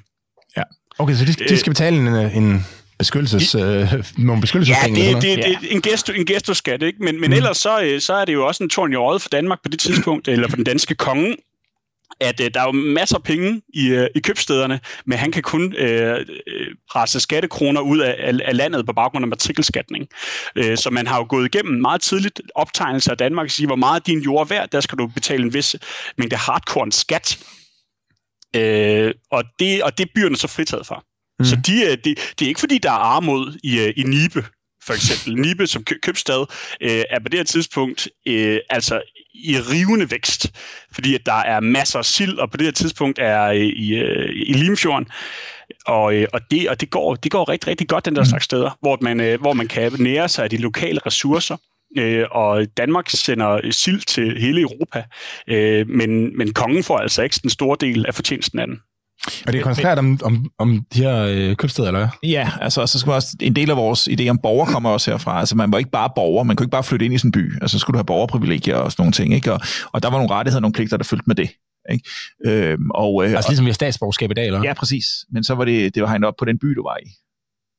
Ja. 0.56 0.62
Okay, 0.98 1.14
så 1.14 1.24
de, 1.24 1.32
de 1.32 1.58
skal 1.58 1.70
betale 1.70 1.96
en, 1.96 2.06
en 2.42 2.66
beskyttelses, 2.98 3.54
øh, 3.54 4.04
nogle 4.18 4.40
beskyttelsespenge? 4.40 5.00
Ja, 5.00 5.06
det, 5.06 5.22
det, 5.22 5.44
det, 5.44 5.58
det, 5.60 5.72
en, 5.72 5.82
gesto, 5.82 6.12
en 6.12 6.26
gestoskat, 6.26 6.82
ikke? 6.82 7.02
Men, 7.02 7.20
men 7.20 7.30
mm. 7.30 7.36
ellers 7.36 7.56
så, 7.56 7.82
øh, 7.82 8.00
så 8.00 8.14
er 8.14 8.24
det 8.24 8.32
jo 8.32 8.46
også 8.46 8.64
en 8.64 8.70
torn 8.70 8.92
i 8.92 8.96
øjet 8.96 9.22
for 9.22 9.28
Danmark 9.28 9.58
på 9.62 9.68
det 9.68 9.80
tidspunkt, 9.80 10.28
eller 10.28 10.48
for 10.48 10.56
den 10.56 10.64
danske 10.64 10.94
konge, 10.94 11.36
at 12.20 12.40
øh, 12.40 12.50
der 12.54 12.60
er 12.60 12.64
jo 12.64 12.72
masser 12.72 13.16
af 13.16 13.22
penge 13.22 13.62
i, 13.74 13.88
øh, 13.88 14.08
i 14.14 14.20
købstederne, 14.20 14.80
men 15.06 15.18
han 15.18 15.32
kan 15.32 15.42
kun 15.42 15.74
øh, 15.74 16.26
øh 16.46 16.66
presse 16.90 17.20
skattekroner 17.20 17.80
ud 17.80 17.98
af, 17.98 18.16
af, 18.18 18.32
af 18.44 18.56
landet 18.56 18.86
på 18.86 18.92
baggrund 18.92 19.24
af 19.24 19.28
matrikelskatning. 19.28 20.08
Øh, 20.56 20.76
så 20.76 20.90
man 20.90 21.06
har 21.06 21.16
jo 21.16 21.26
gået 21.28 21.54
igennem 21.54 21.80
meget 21.80 22.00
tidligt 22.00 22.40
optegnelser 22.54 23.10
af 23.10 23.18
Danmark 23.18 23.44
og 23.44 23.50
sige, 23.50 23.66
hvor 23.66 23.76
meget 23.76 24.06
din 24.06 24.20
jord 24.20 24.40
er 24.40 24.48
værd, 24.48 24.70
der 24.70 24.80
skal 24.80 24.98
du 24.98 25.06
betale 25.06 25.44
en 25.44 25.54
vis 25.54 25.76
mængde 26.18 26.36
hardcore 26.36 26.92
skat. 26.92 27.38
Øh, 28.56 29.14
og, 29.30 29.44
det, 29.58 29.82
og 29.82 29.98
det 29.98 30.04
er 30.04 30.12
byerne 30.14 30.36
så 30.36 30.48
fritaget 30.48 30.86
for. 30.86 31.04
Mm. 31.38 31.44
Så 31.44 31.56
de, 31.66 31.84
øh, 31.84 31.98
de, 32.04 32.14
det 32.14 32.42
er 32.42 32.48
ikke 32.48 32.60
fordi, 32.60 32.78
der 32.78 32.90
er 32.90 32.94
armod 32.94 33.58
i, 33.62 33.78
øh, 33.78 33.92
i 33.96 34.02
Nibe, 34.02 34.44
for 34.82 34.92
eksempel. 34.92 35.42
Nibe 35.42 35.66
som 35.66 35.84
købstad 35.84 36.46
øh, 36.80 37.02
er 37.10 37.18
på 37.18 37.28
det 37.28 37.38
her 37.38 37.44
tidspunkt 37.44 38.08
øh, 38.26 38.58
altså 38.70 39.02
i 39.44 39.56
rivende 39.58 40.10
vækst, 40.10 40.52
fordi 40.92 41.14
at 41.14 41.26
der 41.26 41.32
er 41.32 41.60
masser 41.60 41.98
af 41.98 42.04
sild, 42.04 42.38
og 42.38 42.50
på 42.50 42.56
det 42.56 42.66
her 42.66 42.72
tidspunkt 42.72 43.18
er 43.18 43.44
øh, 43.44 43.56
i, 43.56 43.94
øh, 43.94 44.30
i 44.46 44.52
Limfjorden, 44.52 45.08
og, 45.86 46.14
øh, 46.14 46.26
og, 46.32 46.40
det, 46.50 46.68
og 46.68 46.80
det, 46.80 46.90
går, 46.90 47.14
det 47.14 47.32
går 47.32 47.48
rigtig, 47.48 47.68
rigtig 47.68 47.88
godt, 47.88 48.04
den 48.04 48.16
der 48.16 48.22
mm. 48.22 48.26
slags 48.26 48.44
steder, 48.44 48.78
hvor 48.80 48.98
man, 49.00 49.38
hvor 49.40 49.52
man 49.52 49.68
kan 49.68 49.92
nære 49.98 50.28
sig 50.28 50.44
af 50.44 50.50
de 50.50 50.56
lokale 50.56 51.00
ressourcer, 51.06 51.56
øh, 51.98 52.26
og 52.30 52.66
Danmark 52.76 53.10
sender 53.10 53.70
sild 53.70 54.00
til 54.00 54.40
hele 54.40 54.60
Europa, 54.60 55.04
øh, 55.48 55.88
men, 55.88 56.38
men 56.38 56.52
kongen 56.52 56.84
får 56.84 56.98
altså 56.98 57.22
ikke 57.22 57.38
den 57.42 57.50
store 57.50 57.76
del 57.80 58.06
af 58.06 58.14
fortjenesten 58.14 58.58
af 58.58 58.66
den. 58.66 58.80
Er 59.46 59.52
det 59.52 59.62
koncentreret 59.62 59.98
om, 59.98 60.20
om, 60.22 60.50
om 60.58 60.84
de 60.94 61.02
her 61.02 61.22
øh, 61.22 61.56
købsteder, 61.56 61.88
eller 61.88 62.00
hvad? 62.00 62.30
Ja, 62.30 62.50
altså 62.60 62.86
så 62.86 62.98
skal 62.98 63.08
man 63.08 63.14
også, 63.14 63.36
en 63.40 63.56
del 63.56 63.70
af 63.70 63.76
vores 63.76 64.08
idé 64.08 64.28
om 64.28 64.38
borger 64.42 64.66
kommer 64.66 64.90
også 64.90 65.10
herfra. 65.10 65.40
Altså 65.40 65.56
man 65.56 65.72
var 65.72 65.78
ikke 65.78 65.90
bare 65.90 66.10
borger, 66.16 66.44
man 66.44 66.56
kunne 66.56 66.64
ikke 66.64 66.70
bare 66.70 66.84
flytte 66.84 67.04
ind 67.04 67.14
i 67.14 67.18
sådan 67.18 67.28
en 67.28 67.32
by. 67.32 67.62
Altså 67.62 67.78
så 67.78 67.78
skulle 67.78 67.94
du 67.94 67.98
have 67.98 68.04
borgerprivilegier 68.04 68.76
og 68.76 68.92
sådan 68.92 69.02
nogle 69.02 69.12
ting. 69.12 69.34
Ikke? 69.34 69.52
Og, 69.52 69.60
og 69.92 70.02
der 70.02 70.10
var 70.10 70.18
nogle 70.18 70.34
rettigheder 70.34 70.58
og 70.58 70.62
nogle 70.62 70.72
pligter, 70.72 70.96
der 70.96 71.04
fulgte 71.04 71.24
med 71.26 71.34
det. 71.34 71.50
Ikke? 71.92 72.04
Øhm, 72.46 72.90
og, 72.90 73.24
øh, 73.24 73.32
altså 73.32 73.50
ligesom 73.50 73.66
vi 73.66 73.70
har 73.70 73.74
statsborgerskab 73.74 74.30
i 74.30 74.34
dag, 74.34 74.46
eller? 74.46 74.62
Ja, 74.64 74.74
præcis. 74.74 75.04
Men 75.32 75.44
så 75.44 75.54
var 75.54 75.64
det, 75.64 75.94
det 75.94 76.02
var 76.02 76.08
hegnet 76.08 76.28
op 76.28 76.34
på 76.38 76.44
den 76.44 76.58
by, 76.58 76.66
du 76.66 76.82
var 76.82 76.96
i. 77.06 77.08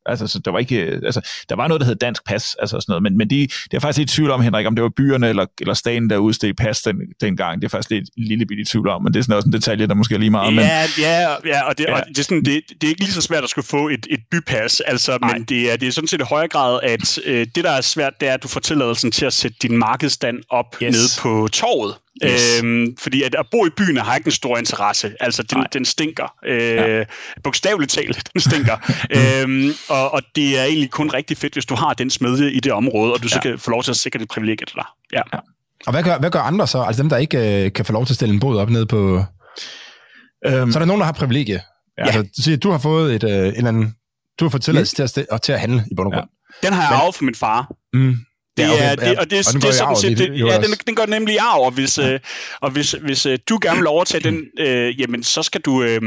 Altså, 0.10 0.28
så 0.28 0.40
der 0.40 0.52
var 0.52 0.60
ikke, 0.60 0.80
altså, 1.04 1.30
der 1.50 1.56
var 1.56 1.68
noget, 1.68 1.82
der 1.82 1.88
hed 1.88 1.96
dansk 1.96 2.26
pas, 2.26 2.56
altså 2.60 2.80
sådan 2.80 2.92
noget, 2.92 3.04
men, 3.04 3.18
men 3.18 3.30
de, 3.30 3.48
det 3.72 3.74
er 3.74 3.80
faktisk 3.80 3.98
lidt 3.98 4.10
tvivl 4.10 4.32
om, 4.32 4.42
Henrik, 4.42 4.68
om 4.68 4.76
det 4.76 4.84
var 4.84 4.90
byerne 4.90 5.30
eller, 5.30 5.46
eller 5.62 5.74
staten, 5.74 6.10
der 6.10 6.18
udstedte 6.18 6.54
pas 6.54 6.82
den, 6.82 6.96
dengang. 7.22 7.62
Det 7.62 7.68
er 7.68 7.70
faktisk 7.70 7.90
lidt 7.90 8.10
lille 8.18 8.46
bitte 8.46 8.62
i 8.62 8.66
tvivl 8.66 8.88
om, 8.88 9.04
men 9.04 9.14
det 9.14 9.20
er 9.20 9.24
sådan 9.24 9.36
også 9.36 9.48
en 9.48 9.54
detalje, 9.54 9.88
der 9.88 9.94
måske 9.94 10.16
er 10.16 10.20
lige 10.20 10.30
meget. 10.30 10.56
Ja, 10.56 10.56
men, 10.56 10.66
ja, 11.00 11.20
ja, 11.46 11.62
og, 11.62 11.78
det, 11.78 11.84
ja. 11.84 12.00
og 12.00 12.04
det, 12.08 12.20
er 12.20 12.24
sådan, 12.24 12.46
det, 12.46 12.62
det, 12.82 12.84
er 12.84 12.88
ikke 12.88 13.02
lige 13.02 13.12
så 13.12 13.22
svært 13.22 13.44
at 13.44 13.50
skulle 13.50 13.68
få 13.68 13.90
et, 13.90 14.08
et 14.10 14.20
bypas, 14.32 14.80
altså, 14.80 15.18
men 15.34 15.44
det 15.44 15.72
er, 15.72 15.78
det 15.78 15.88
er 15.88 15.92
sådan 15.92 16.08
set 16.08 16.22
i 16.22 16.24
højere 16.24 16.48
grad, 16.48 16.80
at 16.84 17.20
øh, 17.26 17.48
det, 17.56 17.64
der 17.64 17.72
er 17.72 17.82
svært, 17.82 18.14
det 18.20 18.30
er, 18.30 18.34
at 18.34 18.44
du 18.44 18.48
får 18.48 18.60
tilladelsen 18.60 19.12
til 19.12 19.26
at 19.26 19.34
sætte 19.34 19.58
din 19.62 19.78
markedsstand 19.78 20.38
op 20.50 20.76
yes. 20.84 20.92
nede 20.92 21.08
på 21.20 21.48
torvet. 21.52 21.96
Yes. 22.26 22.62
Øhm, 22.64 22.98
fordi 22.98 23.24
at, 23.24 23.36
at 23.36 23.46
bo 23.52 23.66
i 23.66 23.70
byen 23.78 23.98
har 23.98 24.16
ikke 24.16 24.28
en 24.28 24.32
stor 24.32 24.58
interesse. 24.58 25.14
Altså, 25.20 25.44
den, 25.44 25.66
den 25.74 25.86
stinker. 25.86 26.34
Øh, 26.46 26.60
ja. 26.60 27.04
Bogstaveligt 27.44 27.92
talt, 27.92 28.30
den 28.34 28.42
stinker. 28.42 28.78
øhm, 29.44 29.72
og, 29.90 30.14
og 30.14 30.22
det 30.36 30.60
er 30.60 30.64
egentlig 30.64 30.92
kun 30.92 31.10
rigtig 31.10 31.38
fedt, 31.38 31.54
hvis 31.54 31.66
du 31.66 31.76
har 31.76 31.94
den 31.94 32.10
smedje 32.10 32.52
i 32.52 32.60
det 32.60 32.72
område, 32.72 33.14
og 33.14 33.20
du 33.20 33.28
ja. 33.28 33.30
så 33.30 33.40
kan 33.40 33.60
få 33.60 33.72
lov 33.72 33.84
til 33.84 33.92
at 33.92 33.98
sikre 33.98 34.20
dit 34.20 34.28
privilegie 34.28 34.66
til 34.66 34.76
dig. 34.76 34.86
Ja. 35.14 35.22
ja. 35.34 35.40
Og 35.88 35.92
hvad 35.92 36.04
gør, 36.04 36.18
hvad 36.18 36.32
gør 36.32 36.40
andre 36.40 36.68
så? 36.68 36.82
Altså 36.82 37.02
dem, 37.02 37.10
der 37.10 37.18
ikke 37.18 37.66
øh, 37.66 37.74
kan 37.74 37.86
få 37.86 37.94
lov 37.94 38.06
til 38.06 38.14
at 38.14 38.16
stille 38.16 38.34
en 38.34 38.40
båd 38.40 38.58
op 38.58 38.70
ned 38.70 38.86
på... 38.86 39.24
Øhm, 40.46 40.72
så 40.72 40.78
er 40.78 40.80
der 40.80 40.86
nogen, 40.86 41.00
der 41.00 41.06
har 41.06 41.14
privilegie. 41.14 41.62
Ja. 41.98 42.06
Altså, 42.06 42.22
du 42.22 42.42
siger, 42.42 42.58
du 42.58 42.72
har 42.72 42.78
fået 42.78 43.16
et, 43.16 43.24
øh, 43.24 43.30
en 43.30 43.38
eller 43.38 43.68
anden... 43.68 43.96
Du 44.40 44.46
har 44.46 44.50
fået 44.50 44.64
tilladelse 44.64 44.96
til, 44.96 45.26
at, 45.32 45.42
til 45.42 45.52
at 45.52 45.60
handle 45.60 45.86
i 45.92 45.96
bund 45.96 46.08
og 46.08 46.14
grund. 46.14 46.30
Ja. 46.64 46.68
Den 46.68 46.74
har 46.74 46.82
jeg 46.82 47.02
arvet 47.02 47.16
fra 47.16 47.26
min 47.26 47.36
far. 47.36 47.72
Mm. 47.94 48.16
Det 48.60 48.68
ja, 48.68 48.74
okay, 48.74 48.92
er, 48.92 48.96
det, 48.96 49.20
og 49.20 49.30
det, 49.30 49.48
og 49.48 49.54
den 49.54 49.62
det, 49.62 49.76
sådan 49.76 49.96
set, 49.96 50.18
det, 50.18 50.40
ja, 50.40 50.58
den, 50.58 50.74
den 50.88 50.96
går 50.96 51.06
nemlig 51.06 51.36
i 51.36 51.38
arv, 51.38 51.62
og 51.62 51.72
hvis, 51.72 51.98
ja. 51.98 52.14
øh, 52.14 52.20
og 52.62 52.72
hvis, 52.72 52.92
hvis 52.92 53.26
øh, 53.26 53.40
du 53.50 53.60
gerne 53.62 53.78
vil 53.78 53.88
overtage 53.88 54.24
den, 54.24 54.46
øh, 54.66 55.00
jamen 55.00 55.24
så 55.24 55.44
skal 55.44 55.62
du, 55.62 55.84
øh, 55.84 56.02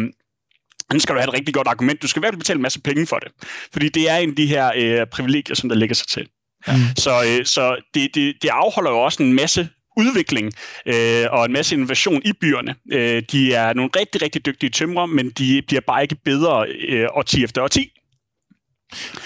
så 0.93 0.99
skal 0.99 1.15
du 1.15 1.21
have 1.21 1.29
et 1.29 1.35
rigtig 1.35 1.55
godt 1.55 1.69
argument. 1.69 2.03
Du 2.03 2.09
skal 2.09 2.21
i 2.21 2.23
hvert 2.23 2.33
fald 2.33 2.41
betale 2.41 2.57
en 2.57 2.63
masse 2.63 2.81
penge 2.81 3.07
for 3.07 3.17
det. 3.17 3.29
Fordi 3.73 3.89
det 3.89 4.11
er 4.11 4.17
en 4.17 4.31
af 4.31 4.37
de 4.37 4.47
her 4.47 4.73
øh, 4.77 5.07
privilegier, 5.07 5.55
som 5.55 5.69
der 5.69 5.77
lægger 5.77 5.95
sig 5.95 6.09
til. 6.09 6.27
Ja. 6.69 6.73
Så, 6.97 7.25
øh, 7.29 7.47
så 7.47 7.77
det, 7.95 8.15
det, 8.15 8.35
det 8.43 8.49
afholder 8.49 8.91
jo 8.91 8.99
også 8.99 9.23
en 9.23 9.33
masse 9.33 9.69
udvikling 9.97 10.53
øh, 10.87 11.27
og 11.31 11.45
en 11.45 11.53
masse 11.53 11.75
innovation 11.75 12.23
i 12.25 12.33
byerne. 12.33 12.75
Øh, 12.93 13.23
de 13.33 13.55
er 13.55 13.75
nogle 13.75 13.91
rigtig, 13.97 14.23
rigtig 14.23 14.47
dygtige 14.47 14.71
tømrer, 14.71 15.07
men 15.07 15.31
de 15.31 15.63
bliver 15.67 15.81
bare 15.81 16.03
ikke 16.03 16.17
bedre 16.25 16.67
øh, 16.89 17.07
årti 17.13 17.45
efter 17.45 17.63
årti. 17.63 17.93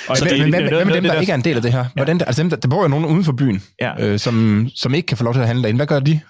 Og 0.09 0.16
så 0.16 0.24
det, 0.24 0.40
men, 0.40 0.50
hvad, 0.50 0.62
hvad 0.62 0.85
med 0.85 0.94
dem, 0.94 1.05
der 1.05 1.20
ikke 1.20 1.33
er 1.33 1.37
en 1.37 1.44
del 1.44 1.57
af 1.57 1.62
det 1.62 1.72
her? 1.72 1.85
Hvordan, 1.94 2.20
altså 2.26 2.42
dem, 2.42 2.50
der, 2.50 2.57
der 2.57 2.68
bor 2.68 2.83
jo 2.83 2.88
nogen 2.88 3.05
uden 3.05 3.24
for 3.24 3.33
byen, 3.33 3.62
ja. 3.81 4.07
øh, 4.07 4.18
som, 4.18 4.68
som 4.74 4.94
ikke 4.94 5.07
kan 5.07 5.16
få 5.16 5.24
lov 5.24 5.35
til 5.35 5.40
at 5.40 5.46
handle 5.46 5.62
derinde. 5.62 5.79
Hvad 5.79 5.87
gør 5.87 6.00
de? 6.00 6.20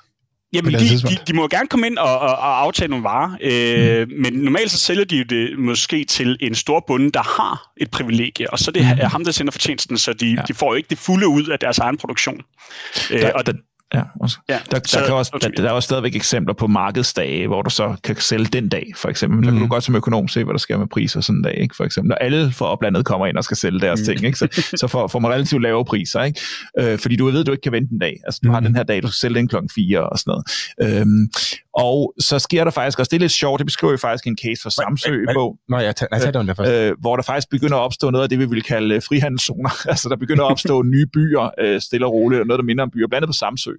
Jamen, 0.52 0.72
de, 0.72 0.78
de, 0.78 1.18
de 1.26 1.32
må 1.32 1.48
gerne 1.48 1.68
komme 1.68 1.86
ind 1.86 1.98
og, 1.98 2.18
og, 2.18 2.28
og 2.28 2.62
aftale 2.62 2.90
nogle 2.90 3.04
varer, 3.04 3.36
øh, 3.40 4.08
mm. 4.08 4.14
men 4.22 4.32
normalt 4.32 4.70
så 4.70 4.78
sælger 4.78 5.04
de 5.04 5.24
det 5.24 5.58
måske 5.58 6.04
til 6.04 6.36
en 6.40 6.54
stor 6.54 6.84
bonde, 6.86 7.10
der 7.10 7.22
har 7.22 7.72
et 7.76 7.90
privilegie, 7.90 8.50
og 8.50 8.58
så 8.58 8.70
det 8.70 8.82
mm. 8.82 9.00
er 9.00 9.08
ham, 9.08 9.24
der 9.24 9.32
sender 9.32 9.50
fortjenesten, 9.50 9.98
så 9.98 10.12
de, 10.12 10.26
ja. 10.26 10.42
de 10.48 10.54
får 10.54 10.72
jo 10.72 10.74
ikke 10.74 10.88
det 10.90 10.98
fulde 10.98 11.28
ud 11.28 11.46
af 11.46 11.58
deres 11.58 11.78
egen 11.78 11.96
produktion. 11.96 12.40
Øh, 13.10 13.20
der, 13.20 13.32
og 13.32 13.46
der, 13.46 13.52
Ja, 13.94 14.02
også. 14.20 14.38
ja 14.48 14.58
der, 14.70 14.78
der, 14.78 14.88
så, 14.88 15.02
kan 15.06 15.14
også, 15.14 15.38
der, 15.42 15.48
der 15.48 15.68
er 15.68 15.72
også 15.72 15.86
stadigvæk 15.86 16.16
eksempler 16.16 16.54
på 16.54 16.66
markedsdage, 16.66 17.46
hvor 17.46 17.62
du 17.62 17.70
så 17.70 17.96
kan 18.04 18.16
sælge 18.16 18.44
den 18.44 18.68
dag, 18.68 18.86
for 18.96 19.08
eksempel. 19.08 19.36
Mm. 19.36 19.42
Der 19.42 19.50
kan 19.50 19.58
du 19.58 19.64
mm. 19.64 19.70
godt 19.70 19.84
som 19.84 19.96
økonom 19.96 20.28
se, 20.28 20.44
hvad 20.44 20.54
der 20.54 20.58
sker 20.58 20.78
med 20.78 20.86
priser 20.86 21.20
sådan 21.20 21.36
en 21.36 21.42
dag, 21.42 21.58
ikke? 21.60 21.76
for 21.76 21.84
eksempel. 21.84 22.08
Når 22.08 22.16
alle 22.16 22.52
for 22.52 22.64
oplandet 22.64 23.04
kommer 23.04 23.26
ind 23.26 23.36
og 23.36 23.44
skal 23.44 23.56
sælge 23.56 23.80
deres 23.80 24.00
mm. 24.00 24.04
ting, 24.04 24.24
ikke? 24.24 24.38
så, 24.38 24.48
så 24.80 24.86
får, 24.86 25.06
får 25.06 25.18
man 25.18 25.30
relativt 25.30 25.62
lave 25.62 25.84
priser, 25.84 26.22
ikke? 26.22 26.40
Øh, 26.78 26.98
fordi 26.98 27.16
du 27.16 27.24
ved, 27.30 27.44
du 27.44 27.52
ikke 27.52 27.62
kan 27.62 27.72
vente 27.72 27.92
en 27.92 27.98
dag. 27.98 28.16
Altså, 28.24 28.40
du 28.44 28.48
mm. 28.48 28.54
har 28.54 28.60
den 28.60 28.76
her 28.76 28.82
dag, 28.82 29.02
du 29.02 29.08
skal 29.08 29.18
sælge 29.18 29.38
den 29.38 29.48
klokken 29.48 29.70
4 29.74 30.08
og 30.10 30.18
sådan 30.18 30.30
noget. 30.30 31.00
Øhm, 31.00 31.28
og 31.76 32.14
så 32.20 32.38
sker 32.38 32.64
der 32.64 32.70
faktisk 32.70 32.98
også, 32.98 33.10
det 33.10 33.16
er 33.16 33.20
lidt 33.20 33.32
sjovt, 33.32 33.58
det 33.58 33.66
beskriver 33.66 33.92
jo 33.92 33.96
faktisk 33.96 34.26
en 34.26 34.36
case 34.44 34.62
for 34.62 34.70
Samsø 34.70 35.22
i 35.22 35.34
bog. 35.34 35.58
Nå, 35.68 35.78
jeg 35.78 35.96
tager, 35.96 36.08
jeg 36.12 36.20
tager 36.20 36.32
den 36.32 36.48
der 36.48 36.54
først. 36.54 36.72
Øh, 36.72 36.94
hvor 37.00 37.16
der 37.16 37.22
faktisk 37.22 37.50
begynder 37.50 37.76
at 37.76 37.80
opstå 37.80 38.10
noget 38.10 38.22
af 38.22 38.28
det, 38.28 38.38
vi 38.38 38.44
vil 38.44 38.62
kalde 38.62 38.94
øh, 38.94 39.02
frihandelszoner. 39.02 39.70
altså, 39.92 40.08
der 40.08 40.16
begynder 40.16 40.44
at 40.44 40.50
opstå 40.50 40.82
nye 40.82 41.06
byer, 41.06 41.50
øh, 41.60 41.80
stille 41.80 42.06
og 42.06 42.12
roligt, 42.12 42.40
og 42.40 42.46
noget, 42.46 42.58
der 42.58 42.64
minder 42.64 42.84
om 42.84 42.90
byer, 42.90 43.06
blandt 43.06 43.22
andet 43.22 43.28
på 43.28 43.32
Samsø, 43.32 43.70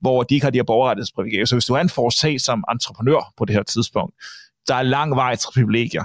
hvor 0.00 0.22
de 0.22 0.34
ikke 0.34 0.44
har 0.44 0.50
de 0.50 0.58
her 0.58 0.64
borgerrettighedsprivilegier. 0.64 1.44
Så 1.44 1.54
hvis 1.54 1.64
du 1.64 1.74
er 1.74 1.80
en 1.80 1.88
forsag 1.88 2.40
som 2.40 2.64
entreprenør 2.70 3.32
på 3.36 3.44
det 3.44 3.54
her 3.54 3.62
tidspunkt, 3.62 4.14
der 4.68 4.74
er 4.74 4.82
lang 4.82 5.16
vej 5.16 5.36
til 5.36 5.48
privilegier. 5.54 6.04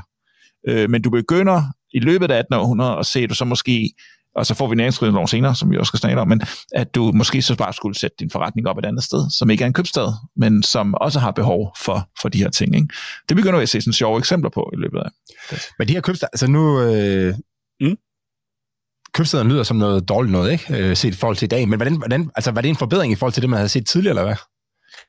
Øh, 0.67 0.89
men 0.89 1.01
du 1.01 1.09
begynder 1.09 1.61
i 1.93 1.99
løbet 1.99 2.31
af 2.31 2.39
1800 2.39 2.97
at 2.97 3.05
se, 3.05 3.19
at 3.19 3.29
du 3.29 3.35
så 3.35 3.45
måske 3.45 3.93
og 4.37 4.45
så 4.45 4.53
får 4.53 4.67
vi 4.67 4.75
næringsfrihedsloven 4.75 5.27
senere, 5.27 5.55
som 5.55 5.71
vi 5.71 5.77
også 5.77 5.89
skal 5.89 5.99
snakke 5.99 6.21
om, 6.21 6.27
men 6.27 6.41
at 6.73 6.95
du 6.95 7.11
måske 7.15 7.41
så 7.41 7.55
bare 7.55 7.73
skulle 7.73 7.99
sætte 7.99 8.15
din 8.19 8.29
forretning 8.29 8.67
op 8.67 8.77
et 8.77 8.85
andet 8.85 9.03
sted, 9.03 9.29
som 9.37 9.49
ikke 9.49 9.63
er 9.63 9.67
en 9.67 9.73
købstad, 9.73 10.13
men 10.35 10.63
som 10.63 10.93
også 10.93 11.19
har 11.19 11.31
behov 11.31 11.75
for, 11.83 12.09
for 12.21 12.29
de 12.29 12.37
her 12.37 12.49
ting. 12.49 12.75
Ikke? 12.75 12.87
Det 13.29 13.37
begynder 13.37 13.57
vi 13.57 13.63
at 13.63 13.69
se 13.69 13.81
sådan 13.81 13.93
sjove 13.93 14.19
eksempler 14.19 14.49
på 14.49 14.69
i 14.73 14.75
løbet 14.75 14.99
af. 14.99 15.09
Men 15.79 15.87
de 15.87 15.93
her 15.93 16.01
købsteder, 16.01 16.29
altså 16.33 16.47
nu, 16.47 16.81
øh, 16.81 17.33
mm 17.81 17.97
købstederne 19.17 19.49
lyder 19.49 19.63
som 19.63 19.77
noget 19.77 20.09
dårligt 20.09 20.31
noget, 20.31 20.51
ikke? 20.51 20.77
Øh, 20.77 20.97
set 20.97 21.13
i 21.13 21.17
forhold 21.17 21.37
til 21.37 21.45
i 21.45 21.47
dag. 21.47 21.67
Men 21.67 21.77
hvordan, 21.79 21.95
hvordan, 21.95 22.29
altså, 22.35 22.51
var 22.51 22.61
det 22.61 22.69
en 22.69 22.75
forbedring 22.75 23.13
i 23.13 23.15
forhold 23.15 23.33
til 23.33 23.41
det, 23.41 23.49
man 23.49 23.57
havde 23.57 23.69
set 23.69 23.87
tidligere, 23.87 24.11
eller 24.11 24.23
hvad? 24.23 24.35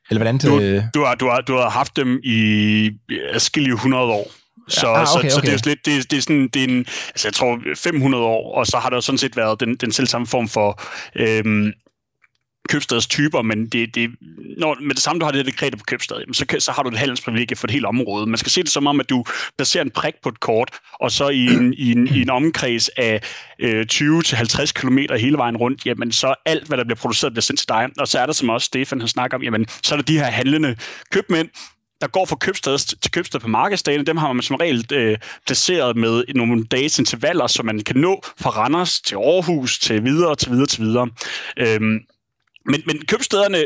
Eller 0.09 0.19
hvordan 0.19 0.37
det... 0.37 0.43
du, 0.43 0.99
du, 0.99 1.05
har, 1.05 1.15
du, 1.15 1.29
har, 1.29 1.41
du 1.41 1.53
har 1.55 1.69
haft 1.69 1.95
dem 1.95 2.19
i 2.23 2.91
adskillige 3.33 3.73
100 3.73 4.03
år. 4.03 4.31
Så, 4.67 4.87
ja, 4.87 5.01
ah, 5.01 5.15
okay, 5.15 5.29
så, 5.29 5.35
så 5.35 5.41
det 5.41 5.47
er 5.47 5.53
jo 5.53 5.59
lidt, 5.65 5.85
det, 5.85 6.11
det 6.11 6.17
er 6.17 6.21
sådan, 6.21 6.49
det 6.53 6.63
er 6.63 6.67
en, 6.67 6.85
altså 7.09 7.27
jeg 7.27 7.33
tror 7.33 7.59
500 7.75 8.23
år, 8.23 8.55
og 8.55 8.67
så 8.67 8.77
har 8.77 8.89
der 8.89 8.97
jo 8.97 9.01
sådan 9.01 9.17
set 9.17 9.37
været 9.37 9.59
den, 9.59 9.75
den 9.75 9.91
selv 9.91 10.07
samme 10.07 10.27
form 10.27 10.47
for 10.47 10.81
øhm, 11.15 11.71
købstadstyper, 12.69 13.41
men 13.41 13.67
det, 13.67 13.95
det, 13.95 14.09
når, 14.57 14.77
med 14.81 14.95
det 14.95 15.03
samme, 15.03 15.19
du 15.19 15.25
har 15.25 15.31
det 15.31 15.45
dekret 15.45 15.77
på 15.77 15.83
købstad, 15.87 16.33
så, 16.33 16.45
så 16.59 16.71
har 16.71 16.83
du 16.83 16.89
et 16.89 16.97
handelsprivilegie 16.97 17.57
for 17.57 17.67
et 17.67 17.71
helt 17.71 17.85
område. 17.85 18.25
Man 18.25 18.37
skal 18.37 18.51
se 18.51 18.63
det 18.63 18.69
som 18.69 18.87
om, 18.87 18.99
at 18.99 19.09
du 19.09 19.25
placerer 19.57 19.83
en 19.83 19.91
prik 19.91 20.13
på 20.23 20.29
et 20.29 20.39
kort, 20.39 20.79
og 20.99 21.11
så 21.11 21.29
i 21.29 21.45
en, 21.45 21.73
i 21.73 21.91
en, 21.91 22.07
i 22.07 22.21
en 22.21 22.29
omkreds 22.29 22.89
af 22.89 23.21
øh, 23.59 23.85
20-50 23.93 24.71
km 24.75 24.97
hele 25.19 25.37
vejen 25.37 25.57
rundt, 25.57 25.85
jamen 25.85 26.11
så 26.11 26.35
alt, 26.45 26.67
hvad 26.67 26.77
der 26.77 26.83
bliver 26.83 26.95
produceret, 26.95 27.33
bliver 27.33 27.41
sendt 27.41 27.59
til 27.59 27.69
dig. 27.69 27.89
Og 27.97 28.07
så 28.07 28.19
er 28.19 28.25
der, 28.25 28.33
som 28.33 28.49
også 28.49 28.65
Stefan 28.65 28.99
har 28.99 29.07
snakket 29.07 29.35
om, 29.35 29.43
jamen 29.43 29.65
så 29.83 29.95
er 29.95 29.97
der 29.97 30.03
de 30.03 30.17
her 30.17 30.25
handlende 30.25 30.75
købmænd, 31.11 31.49
der 32.01 32.07
går 32.07 32.25
fra 32.25 32.35
købstad 32.35 32.77
til 32.77 33.11
købstad 33.11 33.39
på 33.39 33.47
markedsdagen, 33.47 34.07
dem 34.07 34.17
har 34.17 34.33
man 34.33 34.43
som 34.43 34.55
regel 34.55 34.85
øh, 34.93 35.17
placeret 35.45 35.97
med 35.97 36.23
nogle 36.35 36.63
dages 36.63 36.99
intervaller, 36.99 37.47
så 37.47 37.63
man 37.63 37.79
kan 37.79 37.95
nå 37.95 38.21
fra 38.37 38.49
Randers 38.49 39.01
til 39.01 39.15
Aarhus, 39.15 39.79
til 39.79 40.03
videre, 40.03 40.35
til 40.35 40.51
videre, 40.51 40.67
til 40.67 40.83
videre. 40.83 41.09
Øhm, 41.57 41.99
men, 42.65 42.81
men 42.85 43.05
købstederne 43.05 43.57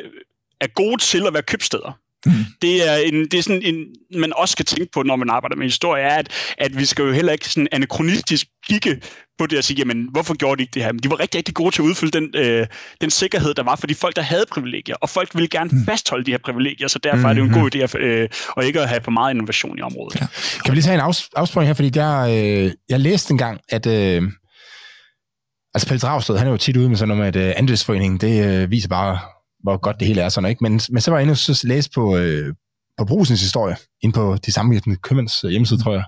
er 0.61 0.67
gode 0.67 1.01
til 1.01 1.27
at 1.27 1.33
være 1.33 1.43
købsteder. 1.43 1.99
Mm. 2.25 2.31
Det 2.61 2.89
er, 2.89 2.95
en, 2.95 3.13
det 3.13 3.33
er 3.33 3.41
sådan 3.41 3.61
en, 3.61 3.85
man 4.15 4.33
også 4.35 4.51
skal 4.51 4.65
tænke 4.65 4.91
på, 4.93 5.03
når 5.03 5.15
man 5.15 5.29
arbejder 5.29 5.55
med 5.55 5.65
historie, 5.65 6.03
er, 6.03 6.15
at, 6.15 6.27
at 6.57 6.77
vi 6.77 6.85
skal 6.85 7.03
jo 7.03 7.11
heller 7.11 7.33
ikke 7.33 7.49
sådan 7.49 7.67
anachronistisk 7.71 8.47
kigge 8.67 9.01
på 9.39 9.45
det 9.45 9.57
og 9.57 9.63
sige, 9.63 9.77
jamen, 9.77 10.07
hvorfor 10.11 10.33
gjorde 10.33 10.57
de 10.57 10.63
ikke 10.63 10.71
det 10.73 10.83
her? 10.83 10.91
Men 10.91 10.99
de 10.99 11.09
var 11.09 11.19
rigtig, 11.19 11.37
rigtig 11.37 11.55
gode 11.55 11.75
til 11.75 11.81
at 11.81 11.85
udfylde 11.85 12.19
den, 12.19 12.29
øh, 12.35 12.67
den 13.01 13.09
sikkerhed, 13.09 13.53
der 13.53 13.63
var 13.63 13.75
for 13.75 13.87
de 13.87 13.95
folk, 13.95 14.15
der 14.15 14.21
havde 14.21 14.45
privilegier. 14.51 14.95
Og 14.95 15.09
folk 15.09 15.35
ville 15.35 15.47
gerne 15.47 15.69
mm. 15.73 15.85
fastholde 15.85 16.25
de 16.25 16.31
her 16.31 16.37
privilegier, 16.37 16.87
så 16.87 16.99
derfor 16.99 17.27
er 17.27 17.33
det 17.33 17.39
jo 17.39 17.43
en 17.43 17.49
mm-hmm. 17.49 17.61
god 17.61 17.75
idé 17.75 17.79
at, 17.79 17.95
øh, 17.95 18.29
og 18.49 18.65
ikke 18.65 18.81
at 18.81 18.89
have 18.89 19.01
for 19.03 19.11
meget 19.11 19.33
innovation 19.33 19.79
i 19.79 19.81
området. 19.81 20.21
Ja. 20.21 20.27
Kan 20.65 20.71
vi 20.71 20.75
lige 20.75 20.83
tage 20.83 20.95
en 20.95 21.01
afs- 21.01 21.29
afspring 21.35 21.67
her, 21.67 21.73
fordi 21.73 21.91
jeg, 21.95 22.27
øh, 22.29 22.71
jeg 22.89 22.99
læste 22.99 23.31
engang, 23.31 23.59
at... 23.69 23.85
Øh, 23.85 24.23
Altså 25.73 25.87
Pelle 25.87 25.99
Dragsted, 25.99 26.37
han 26.37 26.47
er 26.47 26.51
jo 26.51 26.57
tit 26.57 26.77
ude 26.77 26.89
med 26.89 26.97
sådan 26.97 27.17
noget 27.17 27.33
med, 27.35 27.41
at 27.41 27.49
øh, 27.49 27.53
andelsforeningen, 27.57 28.19
det 28.19 28.45
øh, 28.45 28.71
viser 28.71 28.89
bare, 28.89 29.19
hvor 29.63 29.77
godt 29.77 29.99
det 29.99 30.07
hele 30.07 30.21
er 30.21 30.29
sådan, 30.29 30.49
ikke? 30.49 30.63
Men, 30.63 30.81
men 30.89 31.01
så 31.01 31.11
var 31.11 31.17
jeg 31.17 31.23
inde 31.23 31.31
og 31.31 31.55
læse 31.63 31.89
på, 31.95 32.17
øh, 32.17 32.53
på 32.97 33.05
Brusens 33.05 33.41
historie, 33.41 33.75
ind 34.01 34.13
på 34.13 34.37
de 34.45 34.51
samvirkende 34.51 34.97
købmands 34.97 35.43
øh, 35.43 35.49
hjemmeside, 35.51 35.83
tror 35.83 35.93
jeg, 35.93 36.03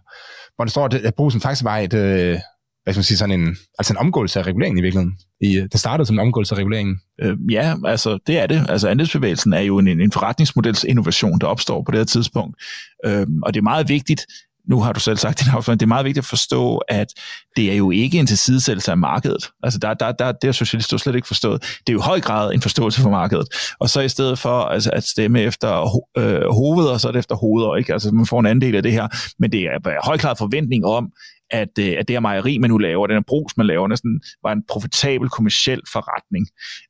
hvor 0.56 0.66
det 0.66 0.72
står, 0.72 0.86
øh, 0.94 1.00
at 1.04 1.16
Brusen 1.16 1.42
faktisk 1.42 1.64
var 1.64 1.78
et, 1.78 1.94
øh, 1.94 2.40
hvad 2.84 2.94
skal 2.94 2.98
man 2.98 3.04
sige, 3.04 3.18
sådan 3.18 3.40
en, 3.42 3.58
altså 3.80 3.94
en 3.94 3.98
omgåelse 3.98 4.40
af 4.40 4.44
reguleringen 4.44 4.78
i 4.78 4.82
virkeligheden. 4.82 5.18
I, 5.42 5.68
det 5.72 5.80
startede 5.80 6.06
som 6.06 6.16
en 6.16 6.20
omgåelse 6.20 6.56
af 6.56 6.60
reguleringen. 6.60 7.00
Øh, 7.22 7.38
ja, 7.50 7.76
altså 7.86 8.20
det 8.28 8.38
er 8.38 8.48
det. 8.48 8.66
Altså 8.70 8.88
andelsbevægelsen 8.90 9.54
er 9.54 9.60
jo 9.60 9.78
en, 9.78 9.88
en 9.88 10.12
forretningsmodels 10.12 10.84
innovation, 10.84 11.40
der 11.40 11.48
opstår 11.48 11.84
på 11.84 11.92
det 11.92 12.00
her 12.00 12.06
tidspunkt. 12.06 12.58
Øh, 13.06 13.28
og 13.44 13.54
det 13.54 13.60
er 13.60 13.64
meget 13.64 13.90
vigtigt, 13.90 14.26
nu 14.68 14.82
har 14.82 14.94
du 14.94 15.00
selv 15.00 15.18
sagt 15.18 15.40
din 15.40 15.54
afsløring, 15.54 15.80
det 15.80 15.86
er 15.86 15.88
meget 15.88 16.06
vigtigt 16.06 16.24
at 16.24 16.30
forstå, 16.30 16.78
at 16.78 17.08
det 17.56 17.72
er 17.72 17.76
jo 17.76 17.92
ikke 17.92 18.20
en 18.20 18.28
tilsidesættelse 18.28 18.92
af 18.92 18.98
markedet. 18.98 19.50
Altså 19.64 19.80
der, 19.80 19.94
der, 19.94 20.12
der, 20.12 20.32
det 20.32 20.48
har 20.48 20.52
socialister 20.52 20.98
slet 20.98 21.16
ikke 21.16 21.28
forstået. 21.28 21.62
Det 21.62 21.90
er 21.90 21.94
jo 21.94 22.00
i 22.00 22.02
høj 22.02 22.22
grad 22.22 22.54
en 22.54 22.62
forståelse 22.62 23.02
for 23.02 23.10
markedet. 23.10 23.48
Og 23.80 23.90
så 23.90 24.02
i 24.02 24.10
stedet 24.10 24.40
for 24.40 24.62
altså, 24.62 24.90
at 24.94 25.04
stemme 25.04 25.42
efter 25.42 26.00
øh, 26.18 26.42
hovedet, 26.52 26.92
og 26.92 27.02
så 27.02 27.08
er 27.08 27.12
det 27.12 27.20
efter 27.20 27.36
hoveder. 27.36 27.76
Ikke? 27.76 27.94
Altså 27.94 28.12
man 28.12 28.26
får 28.26 28.40
en 28.40 28.46
anden 28.46 28.62
del 28.62 28.76
af 28.76 28.84
det 28.84 28.92
her. 28.92 29.08
Men 29.40 29.52
det 29.52 29.62
er 29.62 29.90
i 29.90 29.94
høj 30.04 30.18
grad 30.18 30.36
forventning 30.36 30.86
om, 30.86 31.12
at, 31.50 31.80
øh, 31.80 31.96
at 32.00 32.08
det 32.08 32.14
her 32.14 32.20
mejeri, 32.20 32.58
man 32.58 32.70
nu 32.70 32.78
laver, 32.78 33.08
den 33.08 33.16
her 33.16 33.24
brus, 33.28 33.58
man 33.58 33.66
laver, 33.66 33.88
næsten 33.88 34.22
var 34.44 34.52
en 34.52 34.64
profitabel 34.70 35.30
kommersiel 35.30 35.82
forretning. 35.92 36.48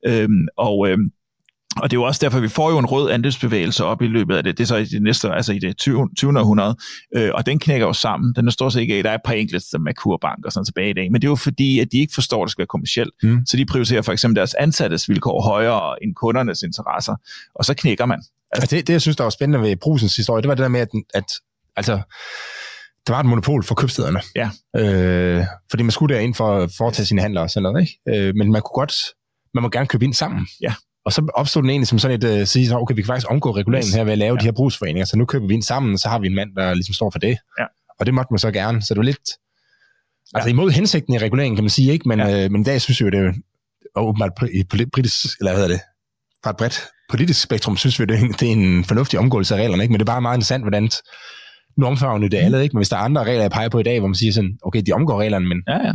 Øhm, 0.08 0.48
og 0.58 0.90
øhm, 0.90 1.12
og 1.82 1.92
det 1.92 1.98
er 1.98 2.00
jo 2.00 2.04
også 2.04 2.20
derfor, 2.24 2.38
at 2.38 2.44
vi 2.44 2.48
får 2.48 2.72
jo 2.72 2.78
en 2.78 2.86
rød 2.86 3.12
andelsbevægelse 3.12 3.86
op 3.86 4.02
i 4.02 4.08
løbet 4.08 4.36
af 4.36 4.44
det. 4.44 4.58
Det 4.58 4.64
er 4.64 4.68
så 4.68 4.76
i 4.76 4.86
det 4.86 5.02
næste, 5.02 5.30
altså 5.30 5.54
i 5.54 5.60
det 5.60 5.78
20. 5.78 6.10
20. 6.18 6.40
århundrede. 6.40 6.76
Øh, 7.16 7.32
og 7.34 7.46
den 7.46 7.60
knækker 7.60 7.88
jo 7.88 7.94
sammen. 7.94 8.34
Den 8.36 8.48
er 8.48 8.52
stort 8.52 8.74
set 8.74 8.82
ikke 8.82 8.96
af. 8.96 9.04
Der 9.04 9.10
er 9.10 9.16
et 9.16 9.22
par 9.26 9.34
enkelte, 9.34 9.66
som 9.70 9.88
Kurbank 9.96 10.46
og 10.46 10.52
sådan 10.52 10.66
tilbage 10.66 10.90
i 10.90 10.94
dag. 10.94 11.12
Men 11.12 11.22
det 11.22 11.28
er 11.28 11.32
jo 11.32 11.36
fordi, 11.36 11.80
at 11.80 11.88
de 11.92 12.00
ikke 12.00 12.14
forstår, 12.14 12.44
at 12.44 12.48
det 12.48 12.52
skal 12.52 12.62
være 12.62 12.68
kommersielt. 12.68 13.14
Mm. 13.24 13.46
Så 13.46 13.58
de 13.58 13.66
prioriterer 13.66 14.02
for 14.02 14.12
eksempel 14.12 14.36
deres 14.36 14.54
ansattes 14.54 15.10
vilkår 15.10 15.42
højere 15.42 16.04
end 16.04 16.16
kundernes 16.16 16.62
interesser. 16.62 17.16
Og 17.56 17.66
så 17.66 17.74
knækker 17.74 18.06
man. 18.06 18.22
Altså, 18.52 18.76
det, 18.76 18.88
det, 18.88 18.94
jeg 18.94 19.02
synes, 19.02 19.18
der 19.18 19.24
var 19.24 19.30
spændende 19.30 19.70
ved 19.70 19.76
Brusens 19.76 20.16
historie, 20.16 20.42
det 20.42 20.50
var 20.50 20.56
det 20.56 20.64
der 20.64 20.70
med, 20.70 20.80
at, 20.80 20.90
at 21.14 21.32
altså, 21.76 22.02
der 23.08 23.14
var 23.14 23.20
et 23.20 23.26
monopol 23.26 23.64
for 23.64 23.76
købstederne. 23.76 24.22
Ja. 24.36 24.50
Øh, 24.78 25.46
fordi 25.70 25.84
man 25.84 25.92
skulle 25.92 26.16
derind 26.16 26.34
for 26.36 26.58
at 26.58 26.72
foretage 26.78 27.06
sine 27.06 27.22
handler 27.22 27.42
og 27.42 27.50
sådan 27.50 27.64
noget. 27.64 27.82
Ikke? 27.82 28.28
Øh, 28.28 28.36
men 28.36 28.52
man 28.52 28.62
kunne 28.62 28.76
godt, 28.82 28.94
man 29.54 29.62
må 29.62 29.70
gerne 29.70 29.88
købe 29.88 30.06
ind 30.06 30.14
sammen. 30.14 30.48
Ja. 30.62 30.74
Og 31.06 31.14
så 31.14 31.32
opstod 31.34 31.62
den 31.62 31.70
egentlig 31.70 31.88
som 31.88 32.00
sådan 32.00 32.24
et, 32.24 32.42
uh, 32.42 32.48
sige, 32.48 32.68
så, 32.68 32.78
okay, 32.78 32.96
vi 32.96 33.02
kan 33.02 33.08
faktisk 33.08 33.32
omgå 33.32 33.52
reguleringen 33.52 33.94
her 33.94 34.04
ved 34.04 34.12
at 34.12 34.18
lave 34.18 34.36
ja. 34.36 34.40
de 34.40 34.46
her 34.46 34.52
brugsforeninger, 34.52 35.06
så 35.06 35.18
nu 35.18 35.26
køber 35.26 35.48
vi 35.48 35.54
ind 35.54 35.64
sammen, 35.64 35.94
og 35.94 36.00
så 36.00 36.10
har 36.10 36.20
vi 36.20 36.28
en 36.28 36.36
mand, 36.36 36.56
der 36.56 36.74
ligesom 36.74 36.94
står 36.94 37.10
for 37.10 37.20
det. 37.20 37.38
Ja. 37.60 37.66
Og 38.00 38.06
det 38.06 38.14
måtte 38.14 38.34
man 38.34 38.40
så 38.40 38.52
gerne, 38.52 38.82
så 38.82 38.94
det 38.94 38.98
var 38.98 39.04
lidt, 39.04 39.30
altså 40.34 40.50
ja. 40.50 40.54
imod 40.54 40.72
hensigten 40.72 41.14
i 41.14 41.18
reguleringen, 41.18 41.56
kan 41.56 41.64
man 41.64 41.70
sige, 41.70 41.92
ikke? 41.92 42.08
Men, 42.08 42.20
ja. 42.20 42.44
øh, 42.44 42.52
men 42.52 42.62
i 42.62 42.64
dag 42.64 42.82
synes 42.82 43.00
vi 43.00 43.06
jo, 43.06 43.12
det 43.12 43.20
er 43.96 44.00
åbenbart 44.02 44.32
i 44.54 44.64
politisk, 44.94 45.40
eller 45.40 45.52
hvad 45.52 45.62
hedder 45.62 45.76
det, 45.76 45.82
fra 46.44 46.50
et 46.50 46.58
bredt 46.58 46.88
politisk 47.10 47.42
spektrum, 47.42 47.78
synes 47.78 48.00
vi, 48.00 48.06
det 48.06 48.20
er, 48.20 48.28
det 48.40 48.48
er 48.48 48.52
en 48.52 48.84
fornuftig 48.84 49.20
omgåelse 49.20 49.56
af 49.56 49.60
reglerne, 49.60 49.84
ikke? 49.84 49.92
Men 49.92 50.00
det 50.00 50.10
er 50.10 50.14
bare 50.14 50.22
meget 50.22 50.38
interessant, 50.38 50.64
hvordan 50.64 50.90
nu 51.78 51.86
omfavner 51.86 52.28
det 52.28 52.38
alle, 52.38 52.64
ikke? 52.64 52.74
Men 52.74 52.80
hvis 52.80 52.90
der 52.90 52.98
er 52.98 53.02
andre 53.02 53.24
regler, 53.24 53.42
jeg 53.42 53.52
peger 53.52 53.70
på 53.70 53.80
i 53.80 53.84
dag, 53.84 54.00
hvor 54.00 54.08
man 54.08 54.16
siger 54.16 54.34
sådan, 54.34 54.58
okay, 54.64 54.82
de 54.86 54.92
omgår 54.92 55.22
reglerne, 55.22 55.48
men 55.48 55.64
ja, 55.68 55.88
ja. 55.88 55.94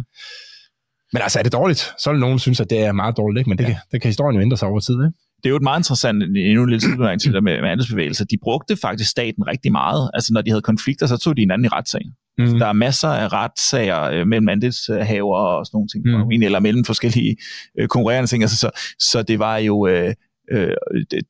Men 1.13 1.23
altså, 1.23 1.39
er 1.39 1.43
det 1.43 1.53
dårligt? 1.53 1.81
Så 1.99 2.11
vil 2.11 2.21
nogen 2.21 2.39
synes, 2.39 2.61
at 2.61 2.71
det 2.71 2.79
er 2.85 2.93
meget 2.93 3.17
dårligt, 3.17 3.39
ikke? 3.41 3.51
men 3.51 3.59
det, 3.59 3.65
ja. 3.65 3.69
kan, 3.69 3.77
det 3.93 4.03
kan 4.03 4.09
historien 4.09 4.37
jo 4.37 4.43
ændre 4.43 4.57
sig 4.57 4.69
over 4.69 4.81
tid. 4.81 4.95
Ikke? 4.95 5.13
det 5.43 5.47
er 5.47 5.51
jo 5.51 5.57
et 5.57 5.63
meget 5.63 5.81
interessant, 5.81 6.23
endnu 6.23 6.63
en 6.63 6.71
lille 6.71 6.81
tilbage 6.81 7.19
til 7.19 7.33
det 7.33 7.45
med, 7.45 7.61
med 7.61 7.71
andelsbevægelser. 7.71 8.25
De 8.25 8.39
brugte 8.43 8.77
faktisk 8.77 9.11
staten 9.11 9.47
rigtig 9.47 9.73
meget. 9.73 10.11
Altså 10.15 10.33
når 10.33 10.41
de 10.43 10.51
havde 10.51 10.63
konflikter, 10.63 11.07
så 11.07 11.17
tog 11.17 11.37
de 11.37 11.43
hinanden 11.43 11.65
i 11.65 11.69
retssag. 11.69 12.03
Mm. 12.39 12.43
Altså, 12.43 12.57
der 12.57 12.67
er 12.67 12.73
masser 12.73 13.09
af 13.09 13.33
retssager 13.33 14.03
øh, 14.03 14.27
mellem 14.27 14.49
andelshaver 14.49 15.37
og 15.37 15.67
sådan 15.67 15.77
nogle 15.77 15.89
ting, 15.89 16.27
mm. 16.27 16.43
eller 16.43 16.61
mellem 16.61 16.85
forskellige 16.85 17.37
øh, 17.79 17.89
konkurrerende 17.89 18.31
ting. 18.31 18.43
Altså, 18.43 18.57
så, 18.57 18.71
så 18.99 19.23
det 19.23 19.39
var 19.39 19.57
jo... 19.57 19.87
Øh, 19.87 20.15
øh, 20.53 20.77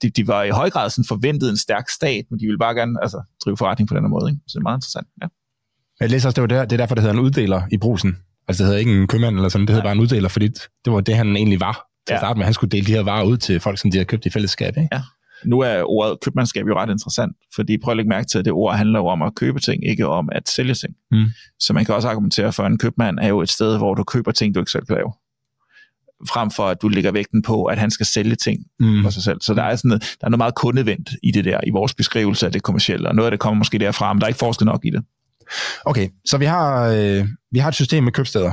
de, 0.03 0.11
de 0.11 0.27
var 0.27 0.43
i 0.43 0.51
høj 0.51 0.71
grad 0.71 0.91
sådan 0.91 1.05
forventet 1.09 1.51
en 1.51 1.57
stærk 1.57 1.89
stat, 1.89 2.25
men 2.31 2.41
de 2.41 2.47
ville 2.47 2.59
bare 2.59 2.75
gerne 2.75 2.99
altså, 3.03 3.23
drive 3.45 3.57
forretning 3.57 3.89
på 3.89 3.95
den 3.95 4.03
her 4.05 4.09
måde. 4.09 4.31
Ikke? 4.31 4.41
Så 4.47 4.53
det 4.55 4.61
er 4.61 4.69
meget 4.69 4.79
interessant. 4.79 5.07
Ja. 5.23 5.27
Jeg 6.01 6.11
læser 6.11 6.29
også, 6.29 6.35
det, 6.35 6.43
var 6.43 6.47
der, 6.57 6.65
det 6.65 6.73
er 6.73 6.77
derfor, 6.77 6.95
det 6.95 7.03
hedder 7.03 7.19
en 7.19 7.25
uddeler 7.25 7.63
i 7.73 7.77
brusen. 7.77 8.17
Altså 8.49 8.63
det 8.63 8.67
hedder 8.67 8.79
ikke 8.79 9.01
en 9.01 9.07
købmand 9.07 9.37
eller 9.37 9.49
sådan, 9.49 9.67
det 9.67 9.71
hedder 9.71 9.83
ja. 9.83 9.87
bare 9.87 9.97
en 9.97 10.01
uddeler, 10.01 10.29
fordi 10.29 10.49
det 10.85 10.93
var 10.93 11.01
det, 11.01 11.17
han 11.17 11.37
egentlig 11.37 11.61
var 11.61 11.73
til 12.07 12.13
ja. 12.13 12.15
at 12.15 12.21
starte 12.21 12.39
med. 12.39 12.45
Han 12.45 12.55
skulle 12.55 12.71
dele 12.71 12.87
de 12.87 12.93
her 12.93 13.03
varer 13.03 13.25
ud 13.25 13.37
til 13.37 13.61
folk, 13.61 13.79
som 13.79 13.91
de 13.91 13.99
har 13.99 14.05
købt 14.05 14.27
i 14.27 14.31
fællesskab. 14.31 14.77
Ikke? 14.77 14.89
Ja. 14.93 15.03
Nu 15.45 15.61
er 15.61 15.83
ordet 15.83 16.19
købmandskab 16.25 16.67
jo 16.67 16.75
ret 16.75 16.91
interessant, 16.91 17.37
fordi 17.55 17.79
prøv 17.79 17.93
at 17.93 17.97
lægge 17.97 18.09
mærke 18.09 18.27
til, 18.27 18.39
at 18.39 18.45
det 18.45 18.53
ord 18.53 18.77
handler 18.77 18.99
jo 18.99 19.07
om 19.07 19.23
at 19.23 19.35
købe 19.35 19.59
ting, 19.59 19.89
ikke 19.91 20.07
om 20.07 20.29
at 20.33 20.49
sælge 20.49 20.75
ting. 20.75 20.95
Mm. 21.11 21.27
Så 21.59 21.73
man 21.73 21.85
kan 21.85 21.95
også 21.95 22.09
argumentere 22.09 22.53
for, 22.53 22.63
at 22.63 22.71
en 22.71 22.79
købmand 22.79 23.19
er 23.23 23.29
jo 23.29 23.41
et 23.41 23.49
sted, 23.49 23.79
hvor 23.79 23.95
du 23.95 24.05
køber 24.05 24.33
ting, 24.33 24.55
du 24.55 24.61
ikke 24.61 24.71
selv 24.71 24.87
kan 24.87 24.97
lave 24.97 25.13
frem 26.29 26.51
for 26.51 26.63
at 26.63 26.83
du 26.83 26.89
lægger 26.89 27.13
vægten 27.13 27.43
på, 27.43 27.65
at 27.65 27.79
han 27.79 27.91
skal 27.91 28.07
sælge 28.07 28.35
ting 28.35 28.67
mm. 28.81 29.03
for 29.03 29.11
sig 29.11 29.23
selv. 29.23 29.41
Så 29.41 29.55
der 29.55 29.63
er, 29.63 29.77
sådan 29.77 29.89
noget, 29.89 30.03
der 30.21 30.27
er 30.27 30.31
noget 30.31 30.39
meget 30.39 30.55
kundevendt 30.55 31.11
i 31.23 31.31
det 31.31 31.45
der, 31.45 31.61
i 31.67 31.71
vores 31.71 31.95
beskrivelse 31.95 32.47
af 32.47 32.53
det 32.53 32.63
kommercielle, 32.63 33.09
og 33.09 33.15
noget 33.15 33.27
af 33.27 33.31
det 33.31 33.41
kommer 33.41 33.59
måske 33.59 33.79
derfra, 33.79 34.13
men 34.13 34.21
der 34.21 34.27
er 34.27 34.29
ikke 34.29 34.39
forsket 34.39 34.67
nok 34.67 34.81
i 34.85 34.91
det. 34.91 35.05
Okay, 35.85 36.09
så 36.27 36.39
vi 36.39 36.45
har, 36.45 36.89
øh, 36.89 37.29
vi 37.53 37.59
har 37.59 37.69
et 37.69 37.75
system 37.75 38.05
med 38.05 38.13
købsteder, 38.13 38.53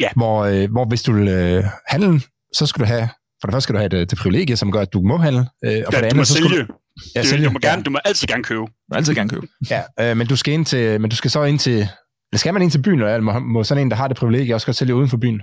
ja. 0.00 0.08
hvor, 0.16 0.44
øh, 0.44 0.70
hvor 0.70 0.84
hvis 0.84 1.02
du 1.02 1.12
vil 1.12 1.28
øh, 1.28 1.64
handle, 1.88 2.20
så 2.54 2.66
skal 2.66 2.80
du 2.80 2.86
have 2.86 3.08
for 3.42 3.46
det 3.46 3.54
første 3.54 3.62
skal 3.62 3.74
du 3.74 3.78
have 3.78 3.88
det, 3.88 4.10
det 4.10 4.18
privilegie, 4.18 4.56
som 4.56 4.72
gør, 4.72 4.80
at 4.80 4.92
du 4.92 5.00
må 5.00 5.16
handle. 5.16 5.40
Øh, 5.64 5.82
og 5.86 5.92
for 5.92 5.98
ja, 5.98 6.02
det 6.02 6.04
andet, 6.06 6.10
du 6.10 6.16
må 6.16 6.24
så 6.24 6.34
sælge. 6.34 6.48
Du, 6.48 6.74
ja, 7.14 7.22
du, 7.22 7.26
sælge. 7.26 7.46
Du, 7.46 7.50
må 7.50 7.58
gerne, 7.58 7.78
ja. 7.78 7.82
du 7.82 7.90
må 7.90 7.98
altid 8.04 8.28
gerne 8.28 8.44
købe. 8.44 8.60
Du 8.60 8.66
må 8.90 8.96
altid 8.96 9.14
gerne 9.14 9.30
købe. 9.30 9.46
ja, 9.70 9.82
øh, 10.00 10.16
men, 10.16 10.26
du 10.26 10.36
skal 10.36 10.54
ind 10.54 10.66
til, 10.66 11.00
men 11.00 11.10
du 11.10 11.16
skal 11.16 11.30
så 11.30 11.44
ind 11.44 11.58
til... 11.58 11.78
Eller 11.78 12.38
skal 12.38 12.52
man 12.52 12.62
ind 12.62 12.70
til 12.70 12.82
byen, 12.82 13.00
eller 13.00 13.20
må, 13.20 13.38
må 13.38 13.64
sådan 13.64 13.82
en, 13.82 13.90
der 13.90 13.96
har 13.96 14.08
det 14.08 14.16
privilegie, 14.16 14.54
også 14.54 14.66
godt 14.66 14.76
sælge 14.76 14.94
uden 14.94 15.08
for 15.08 15.16
byen? 15.16 15.42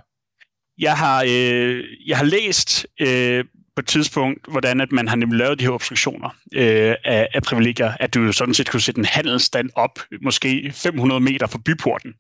Jeg 0.77 0.97
har, 0.97 1.23
øh, 1.27 1.83
jeg 2.07 2.17
har 2.17 2.25
læst 2.25 2.85
øh, 3.01 3.45
på 3.76 3.80
et 3.80 3.88
tidspunkt, 3.88 4.47
hvordan 4.51 4.82
at 4.82 4.91
man 4.91 5.07
har 5.07 5.15
nemlig 5.15 5.39
lavet 5.39 5.59
de 5.59 5.63
her 5.63 5.72
obstruktioner 5.72 6.30
øh, 6.53 6.95
af, 7.05 7.28
af 7.34 7.43
privilegier, 7.43 7.93
at 7.99 8.13
du 8.13 8.32
sådan 8.32 8.53
set 8.53 8.70
kunne 8.70 8.82
sætte 8.82 8.99
en 8.99 9.05
handelsstand 9.05 9.70
op, 9.76 9.99
måske 10.22 10.72
500 10.76 11.22
meter 11.22 11.47
fra 11.47 11.59
byporten. 11.65 12.13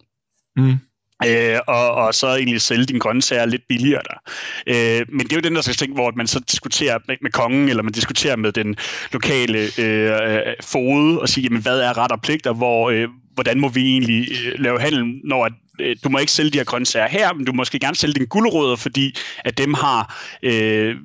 Mm. 0.55 0.77
Øh, 1.27 1.59
og, 1.67 1.91
og 1.91 2.15
så 2.15 2.27
egentlig 2.27 2.61
sælge 2.61 2.85
dine 2.85 2.99
grøntsager 2.99 3.45
lidt 3.45 3.61
billigere 3.69 4.01
der. 4.09 4.17
Øh, 4.67 5.05
men 5.09 5.19
det 5.19 5.31
er 5.31 5.35
jo 5.35 5.41
den 5.41 5.55
der 5.55 5.61
slags 5.61 5.77
ting, 5.77 5.93
hvor 5.93 6.11
man 6.15 6.27
så 6.27 6.39
diskuterer 6.39 6.99
med, 7.07 7.15
med 7.21 7.31
kongen, 7.31 7.69
eller 7.69 7.83
man 7.83 7.93
diskuterer 7.93 8.35
med 8.35 8.51
den 8.51 8.75
lokale 9.11 9.59
øh, 9.79 10.53
fode, 10.63 11.21
og 11.21 11.29
siger, 11.29 11.43
jamen, 11.43 11.61
hvad 11.61 11.79
er 11.79 11.97
ret 11.97 12.11
og 12.11 12.21
pligt, 12.21 12.47
og 12.47 12.55
hvor, 12.55 12.89
øh, 12.89 13.07
hvordan 13.33 13.59
må 13.59 13.69
vi 13.69 13.81
egentlig 13.81 14.27
øh, 14.45 14.59
lave 14.59 14.79
handel, 14.79 15.21
når 15.23 15.45
at, 15.45 15.53
øh, 15.79 15.95
du 16.03 16.09
må 16.09 16.17
ikke 16.17 16.31
sælge 16.31 16.51
de 16.51 16.57
her 16.57 16.65
grøntsager 16.65 17.07
her, 17.07 17.33
men 17.33 17.45
du 17.45 17.51
må 17.51 17.57
måske 17.57 17.79
gerne 17.79 17.95
sælge 17.95 18.13
dine 18.13 18.25
gulerødder, 18.25 18.75
fordi 18.75 19.15
at 19.45 19.57
dem 19.57 19.73
har 19.73 20.27
øh, 20.43 20.95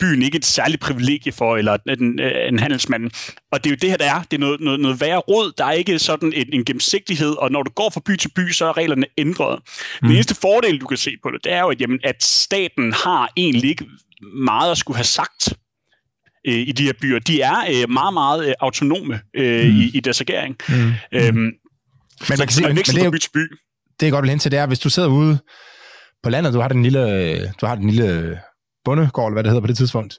byen 0.00 0.22
ikke 0.22 0.36
et 0.36 0.44
særligt 0.44 0.80
privilegie 0.80 1.32
for, 1.32 1.56
eller 1.56 1.76
en, 1.88 2.20
øh, 2.20 2.48
en 2.48 2.58
handelsmand. 2.58 3.10
Og 3.52 3.64
det 3.64 3.70
er 3.70 3.74
jo 3.74 3.78
det 3.80 3.90
her, 3.90 3.96
der 3.96 4.14
er. 4.14 4.22
Det 4.22 4.36
er 4.36 4.40
noget, 4.40 4.60
noget, 4.60 4.80
noget 4.80 5.00
værre 5.00 5.18
råd. 5.18 5.52
Der 5.58 5.64
er 5.64 5.72
ikke 5.72 5.98
sådan 5.98 6.32
en, 6.32 6.46
en 6.52 6.64
gennemsigtighed, 6.64 7.36
og 7.38 7.50
når 7.50 7.62
du 7.62 7.70
går 7.70 7.90
fra 7.90 8.00
by 8.06 8.16
til 8.16 8.30
by, 8.36 8.50
så 8.50 8.66
er 8.66 8.76
reglerne 8.76 9.06
ændret. 9.18 9.58
Mm. 10.02 10.08
Den 10.08 10.16
eneste 10.16 10.34
fordel, 10.34 10.78
du 10.78 10.86
kan 10.86 10.96
se 10.96 11.16
på 11.22 11.30
det, 11.30 11.44
det 11.44 11.52
er 11.52 11.60
jo, 11.60 11.68
at, 11.68 11.80
jamen, 11.80 12.00
at 12.04 12.24
staten 12.24 12.92
har 12.92 13.32
egentlig 13.36 13.70
ikke 13.70 13.86
meget 14.36 14.70
at 14.70 14.78
skulle 14.78 14.96
have 14.96 15.04
sagt 15.04 15.54
øh, 16.46 16.54
i 16.54 16.72
de 16.72 16.82
her 16.82 16.92
byer. 17.00 17.18
De 17.18 17.40
er 17.40 17.56
øh, 17.70 17.90
meget, 17.90 18.14
meget 18.14 18.48
øh, 18.48 18.54
autonome 18.60 19.20
øh, 19.34 19.70
mm. 19.70 19.80
i, 19.80 19.90
i 19.94 20.00
deres 20.00 20.20
agering. 20.20 20.56
Mm. 20.68 20.92
Øhm, 21.12 21.52
men 22.28 22.38
man 22.38 22.46
kan 22.46 22.48
sige, 22.48 22.66
men, 22.66 22.74
men 22.74 22.84
det, 22.84 23.04
er, 23.04 23.10
by 23.10 23.18
til 23.18 23.30
by. 23.34 23.44
Det 24.00 24.08
er 24.08 24.10
godt 24.10 24.22
vil 24.22 24.30
hen 24.30 24.38
til, 24.38 24.50
det 24.50 24.58
er, 24.58 24.66
hvis 24.66 24.78
du 24.78 24.90
sidder 24.90 25.08
ude 25.08 25.38
på 26.22 26.30
landet, 26.30 26.54
du 26.54 26.60
har 26.60 26.68
den 26.68 26.82
lille, 26.82 27.52
du 27.60 27.66
har 27.66 27.74
den 27.74 27.90
lille 27.90 28.40
bondegård, 28.84 29.26
eller 29.26 29.34
hvad 29.34 29.42
det 29.42 29.50
hedder 29.50 29.60
på 29.60 29.66
det 29.66 29.76
tidspunkt, 29.76 30.18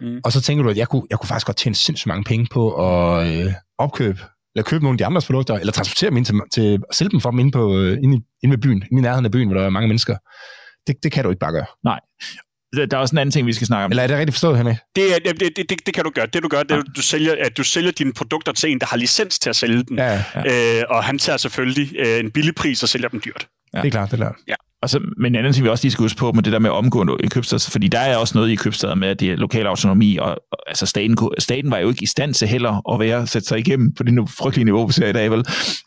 mm. 0.00 0.20
og 0.24 0.32
så 0.32 0.40
tænker 0.40 0.64
du, 0.64 0.70
at 0.70 0.76
jeg 0.76 0.88
kunne, 0.88 1.02
jeg 1.10 1.18
kunne 1.18 1.28
faktisk 1.28 1.46
godt 1.46 1.56
tjene 1.56 1.74
sindssygt 1.74 2.06
mange 2.06 2.24
penge 2.24 2.46
på 2.50 2.74
at 2.74 3.26
øh, 3.26 3.52
opkøbe, 3.78 4.20
eller 4.54 4.64
købe 4.64 4.84
nogle 4.84 4.94
af 4.94 4.98
de 4.98 5.06
andres 5.06 5.26
produkter, 5.26 5.54
eller 5.54 5.72
transportere 5.72 6.10
dem 6.10 6.16
ind 6.16 6.24
til, 6.24 6.34
til 6.52 6.82
sælge 6.92 7.10
dem 7.10 7.20
for 7.20 7.30
dem 7.30 7.38
ind, 7.38 7.52
på, 7.52 7.78
øh, 7.78 7.98
ind, 8.02 8.14
i, 8.14 8.20
ind 8.42 8.52
ved 8.52 8.58
byen, 8.58 8.82
ind 8.90 8.98
i 8.98 9.02
nærheden 9.02 9.24
af 9.24 9.30
byen, 9.30 9.48
hvor 9.48 9.58
der 9.58 9.66
er 9.66 9.70
mange 9.70 9.88
mennesker. 9.88 10.16
Det, 10.86 10.96
det 11.02 11.12
kan 11.12 11.24
du 11.24 11.30
ikke 11.30 11.40
bare 11.40 11.52
gøre. 11.52 11.66
Nej 11.84 12.00
der 12.76 12.96
er 12.96 12.96
også 12.96 13.14
en 13.14 13.18
anden 13.18 13.32
ting, 13.32 13.46
vi 13.46 13.52
skal 13.52 13.66
snakke 13.66 13.84
om. 13.84 13.90
Eller 13.90 14.02
er 14.02 14.06
det 14.06 14.16
rigtigt 14.16 14.34
forstået, 14.34 14.56
Henrik? 14.56 14.76
Det, 14.96 15.14
er, 15.14 15.18
det, 15.18 15.40
det, 15.40 15.70
det, 15.70 15.86
det 15.86 15.94
kan 15.94 16.04
du 16.04 16.10
gøre. 16.10 16.26
Det 16.26 16.42
du 16.42 16.48
gør, 16.48 16.62
det 16.62 16.70
er, 16.70 16.76
ja. 16.76 16.82
du 16.96 17.02
sælger, 17.02 17.34
at 17.40 17.56
du 17.56 17.64
sælger 17.64 17.90
dine 17.90 18.12
produkter 18.12 18.52
til 18.52 18.70
en, 18.70 18.78
der 18.78 18.86
har 18.86 18.96
licens 18.96 19.38
til 19.38 19.50
at 19.50 19.56
sælge 19.56 19.82
dem. 19.88 19.98
Ja, 19.98 20.24
ja. 20.34 20.78
Øh, 20.78 20.84
og 20.88 21.04
han 21.04 21.18
tager 21.18 21.36
selvfølgelig 21.36 21.98
øh, 21.98 22.20
en 22.20 22.30
billig 22.30 22.54
pris 22.54 22.82
og 22.82 22.88
sælger 22.88 23.08
dem 23.08 23.20
dyrt. 23.24 23.46
Ja. 23.74 23.78
Det 23.78 23.86
er 23.86 23.90
klart, 23.90 24.10
det 24.10 24.12
er 24.12 24.24
klart. 24.24 24.36
Ja. 24.48 24.54
Og 24.82 24.90
så, 24.90 25.00
men 25.18 25.34
en 25.34 25.38
anden 25.38 25.52
ting, 25.52 25.64
vi 25.64 25.68
også 25.68 25.84
lige 25.84 25.92
skal 25.92 26.02
huske 26.02 26.18
på 26.18 26.32
med 26.32 26.42
det 26.42 26.52
der 26.52 26.58
med 26.58 26.70
omgående 26.70 27.16
i 27.24 27.26
købstad, 27.26 27.70
fordi 27.70 27.88
der 27.88 27.98
er 27.98 28.16
også 28.16 28.38
noget 28.38 28.50
i 28.50 28.54
købstad 28.54 28.96
med, 28.96 29.08
at 29.08 29.20
det 29.20 29.30
er 29.30 29.36
lokal 29.36 29.66
autonomi, 29.66 30.16
og, 30.16 30.28
og 30.52 30.58
altså 30.66 30.86
staten, 30.86 31.18
staten 31.38 31.70
var 31.70 31.78
jo 31.78 31.88
ikke 31.88 32.02
i 32.02 32.06
stand 32.06 32.34
til 32.34 32.48
heller 32.48 32.92
at 32.92 33.00
være, 33.00 33.26
sætte 33.26 33.48
sig 33.48 33.58
igennem 33.58 33.94
på 33.94 34.02
det 34.02 34.30
frygtelige 34.38 34.64
niveau, 34.64 34.86
vi 34.86 34.92
ser 34.92 35.08
i 35.08 35.12
dag, 35.12 35.30
vel? 35.30 35.44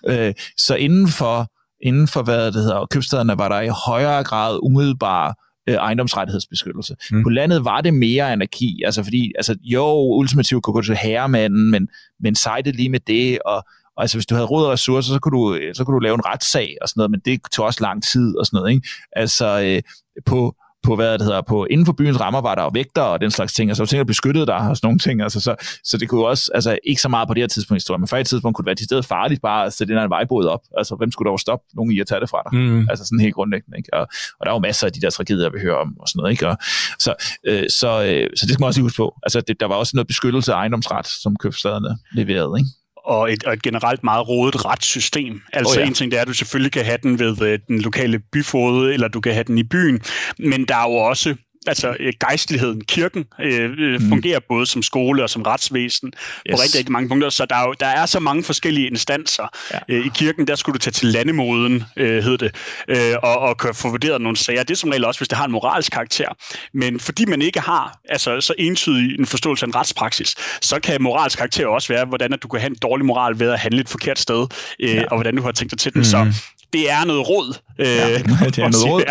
Øh, 0.08 0.34
så 0.58 0.76
inden 0.76 1.08
for, 1.08 1.48
inden 1.86 2.08
for, 2.08 2.24
hvad 2.24 2.46
det 2.46 2.62
hedder, 2.62 2.86
købstaderne, 2.92 3.38
var 3.38 3.50
der 3.50 3.62
i 3.62 3.70
højere 3.86 4.24
grad 4.24 4.60
umiddelbare 4.64 5.34
øh, 5.70 5.76
ejendomsrettighedsbeskyttelse. 5.76 6.95
Mm. 7.11 7.24
På 7.24 7.30
landet 7.30 7.66
var 7.66 7.82
det 7.82 7.93
mere 7.93 8.32
anarki, 8.32 8.82
altså 8.86 9.03
fordi, 9.03 9.32
altså 9.36 9.55
jo, 9.64 9.86
ultimativt 9.95 10.64
kunne 10.64 10.74
gå 10.74 10.82
til 10.82 10.95
herremanden, 10.95 11.72
men, 11.72 11.88
men 12.20 12.36
sejte 12.36 12.72
lige 12.72 12.89
med 12.89 12.99
det, 12.99 13.39
og, 13.45 13.55
og 13.97 14.03
altså 14.03 14.18
hvis 14.18 14.26
du 14.26 14.36
havde 14.36 14.47
råd 14.47 14.66
og 14.66 14.72
ressourcer, 14.72 15.14
så 15.14 15.20
kunne, 15.20 15.38
du, 15.38 15.59
så 15.74 15.84
kunne 15.84 15.95
du 15.95 15.99
lave 15.99 16.16
en 16.16 16.26
retssag 16.26 16.78
og 16.82 16.89
sådan 16.89 16.99
noget, 16.99 17.11
men 17.11 17.20
det 17.26 17.39
tog 17.51 17.66
også 17.66 17.84
lang 17.84 18.03
tid 18.03 18.38
og 18.38 18.45
sådan 18.45 18.57
noget, 18.57 18.72
ikke? 18.72 18.88
Altså 19.11 19.61
øh, 19.61 19.82
på, 20.26 20.55
på, 20.84 20.96
hvad 20.96 21.18
det 21.18 21.22
hedder, 21.22 21.42
på 21.42 21.66
inden 21.66 21.86
for 21.86 21.94
byens 21.94 22.20
rammer 22.20 22.42
var 22.42 22.56
der 22.56 22.70
vægter 22.74 23.02
og 23.02 23.22
den 23.22 23.32
slags 23.32 23.54
ting, 23.54 23.70
altså 23.70 23.86
ting, 23.86 23.98
der 23.98 24.04
beskyttede 24.04 24.46
der 24.46 24.54
og 24.70 24.78
sådan 24.78 24.88
nogle 24.88 25.00
ting, 25.00 25.22
altså, 25.22 25.40
så, 25.40 25.56
så 25.84 25.98
det 25.98 26.10
kunne 26.10 26.22
jo 26.22 26.28
også, 26.28 26.52
altså 26.54 26.78
ikke 26.84 27.02
så 27.02 27.10
meget 27.10 27.28
på 27.28 27.34
det 27.34 27.42
her 27.42 27.48
tidspunkt 27.48 27.78
i 27.78 27.82
historien, 27.82 28.02
men 28.02 28.08
før 28.08 28.18
i 28.18 28.24
tidspunkt 28.24 28.56
kunne 28.56 28.64
det 28.64 28.68
være 28.68 28.76
til 28.76 28.86
stedet 28.86 29.06
farligt 29.06 29.42
bare 29.42 29.66
at 29.66 29.74
sætte 29.74 29.94
den 29.94 30.02
her 30.02 30.08
vejbåd 30.08 30.46
op, 30.46 30.60
altså 30.78 30.96
hvem 30.96 31.12
skulle 31.12 31.30
dog 31.30 31.40
stoppe 31.40 31.66
nogen 31.74 31.92
i 31.92 32.00
at 32.00 32.08
tage 32.08 32.22
det 32.22 32.30
fra 32.30 32.42
dig, 32.46 32.60
mm. 32.60 32.88
altså 32.90 33.06
sådan 33.06 33.20
helt 33.20 33.36
grundlæggende, 33.36 33.78
ikke? 33.78 33.94
Og, 33.94 34.02
og 34.40 34.46
der 34.46 34.52
er 34.52 34.56
jo 34.56 34.60
masser 34.60 34.88
af 34.88 34.94
de 34.94 35.02
der 35.02 35.10
tragedier, 35.10 35.50
vi 35.50 35.60
hører 35.60 35.76
om 35.76 35.98
og 36.00 36.08
sådan 36.08 36.20
noget, 36.20 36.32
ikke? 36.32 36.48
Og, 36.48 36.58
så, 37.00 37.14
øh, 37.48 37.70
så, 37.80 37.90
øh, 38.04 38.30
så 38.38 38.46
det 38.46 38.54
skal 38.54 38.62
man 38.62 38.68
også 38.68 38.82
huske 38.82 38.98
på, 38.98 39.16
altså 39.24 39.42
det, 39.42 39.60
der 39.60 39.68
var 39.68 39.76
også 39.76 39.92
noget 39.96 40.08
beskyttelse 40.08 40.54
af 40.54 40.58
ejendomsret, 40.58 41.08
som 41.24 41.36
købstaderne 41.36 41.98
leverede, 42.14 42.60
ikke? 42.60 42.70
Og 43.06 43.34
et, 43.34 43.43
og 43.43 43.54
et 43.54 43.62
generelt 43.62 44.04
meget 44.04 44.28
rodet 44.28 44.66
retssystem. 44.66 45.41
Altså 45.54 45.80
oh, 45.80 45.82
ja. 45.82 45.88
en 45.88 45.93
ting 45.93 46.12
det 46.12 46.18
er, 46.18 46.22
at 46.22 46.28
du 46.28 46.34
selvfølgelig 46.34 46.72
kan 46.72 46.86
have 46.86 46.97
den 47.04 47.20
ved 47.20 47.41
øh, 47.41 47.60
den 47.68 47.82
lokale 47.82 48.20
byfode, 48.20 48.93
eller 48.93 49.08
du 49.08 49.22
kan 49.22 49.34
have 49.34 49.43
den 49.43 49.58
i 49.58 49.64
byen, 49.64 50.01
men 50.39 50.66
der 50.66 50.76
er 50.76 50.89
jo 50.89 50.95
også 50.95 51.36
altså 51.68 51.95
øh, 51.99 52.14
gejstligheden, 52.20 52.82
kirken, 52.82 53.26
øh, 53.41 53.72
øh, 53.78 54.01
mm. 54.01 54.09
fungerer 54.09 54.39
både 54.49 54.66
som 54.66 54.82
skole 54.82 55.24
og 55.24 55.30
som 55.30 55.41
retsvæsen 55.41 56.07
yes. 56.07 56.55
på 56.55 56.61
rigtig, 56.61 56.78
rigtig 56.78 56.91
mange 56.91 57.09
punkter. 57.09 57.30
Så 57.30 57.45
der 57.45 57.55
er, 57.55 57.68
jo, 57.68 57.74
der 57.80 57.86
er 57.86 58.05
så 58.05 58.20
mange 58.20 58.43
forskellige 58.43 58.88
instanser. 58.88 59.47
Ja. 59.74 59.80
Øh, 59.89 60.05
I 60.05 60.09
kirken, 60.16 60.47
der 60.47 60.55
skulle 60.55 60.74
du 60.74 60.80
tage 60.80 60.91
til 60.91 61.07
landemoden, 61.07 61.84
øh, 61.97 62.24
hed 62.24 62.38
det, 62.38 62.55
øh, 62.88 63.16
og, 63.24 63.38
og 63.39 63.76
få 63.76 63.89
vurderet 63.89 64.22
nogle 64.22 64.38
sager. 64.38 64.64
Det 64.64 64.72
er 64.72 64.78
som 64.78 64.89
regel 64.89 65.05
også, 65.05 65.20
hvis 65.20 65.28
det 65.28 65.38
har 65.38 65.45
en 65.45 65.51
moralsk 65.51 65.91
karakter. 65.91 66.28
Men 66.74 66.99
fordi 66.99 67.26
man 67.26 67.41
ikke 67.41 67.59
har 67.59 67.99
altså, 68.09 68.41
så 68.41 68.53
entydig 68.57 69.20
en 69.20 69.26
forståelse 69.26 69.66
af 69.66 69.68
en 69.68 69.76
retspraksis, 69.76 70.36
så 70.61 70.80
kan 70.80 71.01
moralsk 71.01 71.38
karakter 71.38 71.68
også 71.68 71.93
være, 71.93 72.05
hvordan 72.05 72.34
at 72.34 72.43
du 72.43 72.47
kan 72.47 72.59
have 72.59 72.70
en 72.70 72.78
dårlig 72.82 73.05
moral 73.05 73.39
ved 73.39 73.49
at 73.49 73.59
handle 73.59 73.82
et 73.82 73.89
forkert 73.89 74.20
sted, 74.20 74.47
øh, 74.80 74.95
ja. 74.95 75.03
og 75.11 75.18
hvordan 75.18 75.36
du 75.36 75.41
har 75.41 75.51
tænkt 75.51 75.72
dig 75.72 75.80
til 75.80 75.93
den. 75.93 75.99
Mm. 75.99 76.05
Så 76.05 76.34
det 76.74 76.91
er 76.91 77.05
noget 77.05 77.30
råd. 77.30 77.57
Øh, 77.80 77.88
ja, 77.88 78.18
det 78.55 78.57
er 78.57 78.70
noget 78.70 78.86
råd. 78.86 79.03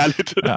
Ja. 0.46 0.56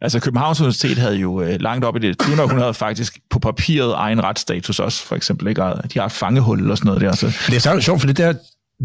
Altså 0.00 0.20
Københavns 0.20 0.60
Universitet 0.60 0.98
havde 0.98 1.16
jo 1.16 1.42
øh, 1.42 1.60
langt 1.60 1.84
op 1.84 1.96
i 1.96 1.98
det 1.98 2.18
20. 2.18 2.42
århundrede 2.42 2.74
faktisk 2.74 3.18
på 3.30 3.38
papiret 3.38 3.94
egen 3.94 4.24
retsstatus 4.24 4.78
også, 4.78 5.06
for 5.06 5.16
eksempel. 5.16 5.48
Ikke? 5.48 5.62
De 5.62 5.98
har 5.98 6.08
fangehul 6.08 6.70
og 6.70 6.78
sådan 6.78 6.86
noget 6.86 7.00
der. 7.02 7.12
Så. 7.12 7.26
Det 7.46 7.56
er 7.56 7.60
så 7.60 7.80
sjovt, 7.80 8.00
for 8.00 8.06
det 8.06 8.16
der, 8.16 8.34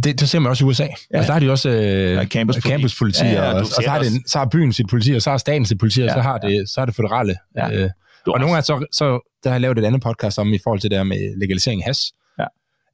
det, 0.03 0.19
det 0.19 0.29
ser 0.29 0.39
man 0.39 0.49
også 0.49 0.65
i 0.65 0.67
USA. 0.67 0.83
Ja. 0.83 0.89
Altså, 1.11 1.27
der 1.27 1.33
har 1.33 1.39
de 1.39 1.51
også 1.51 1.69
øh, 1.69 2.13
ja, 2.13 2.25
campuspoliti, 2.25 2.69
campuspoliti 2.69 3.23
ja, 3.23 3.31
ja, 3.31 3.51
og, 3.51 3.59
og 3.59 3.65
så, 3.65 3.83
har 3.87 3.99
det, 3.99 4.11
så 4.27 4.37
har 4.37 4.45
byen 4.45 4.73
sit 4.73 4.87
politi, 4.89 5.11
og 5.13 5.21
så 5.21 5.29
har 5.29 5.37
staten 5.37 5.65
sit 5.65 5.77
politi, 5.77 6.01
ja, 6.01 6.07
og 6.07 6.13
så 6.13 6.21
har 6.21 6.37
det, 6.37 6.69
så 6.69 6.81
har 6.81 6.85
det 6.85 6.95
føderale. 6.95 7.35
Ja. 7.57 7.71
Øh, 7.71 7.89
og 8.27 8.39
nogle 8.39 8.53
gange 8.53 8.65
så, 8.65 8.85
så 8.91 9.05
der 9.43 9.49
har 9.49 9.55
jeg 9.55 9.61
lavet 9.61 9.79
et 9.79 9.85
andet 9.85 10.01
podcast 10.01 10.39
om 10.39 10.53
i 10.53 10.59
forhold 10.63 10.79
til 10.79 10.89
det 10.89 10.97
der 10.97 11.03
med 11.03 11.39
legalisering 11.39 11.81
af 11.81 11.85
has. 11.85 12.13
Ja. 12.39 12.45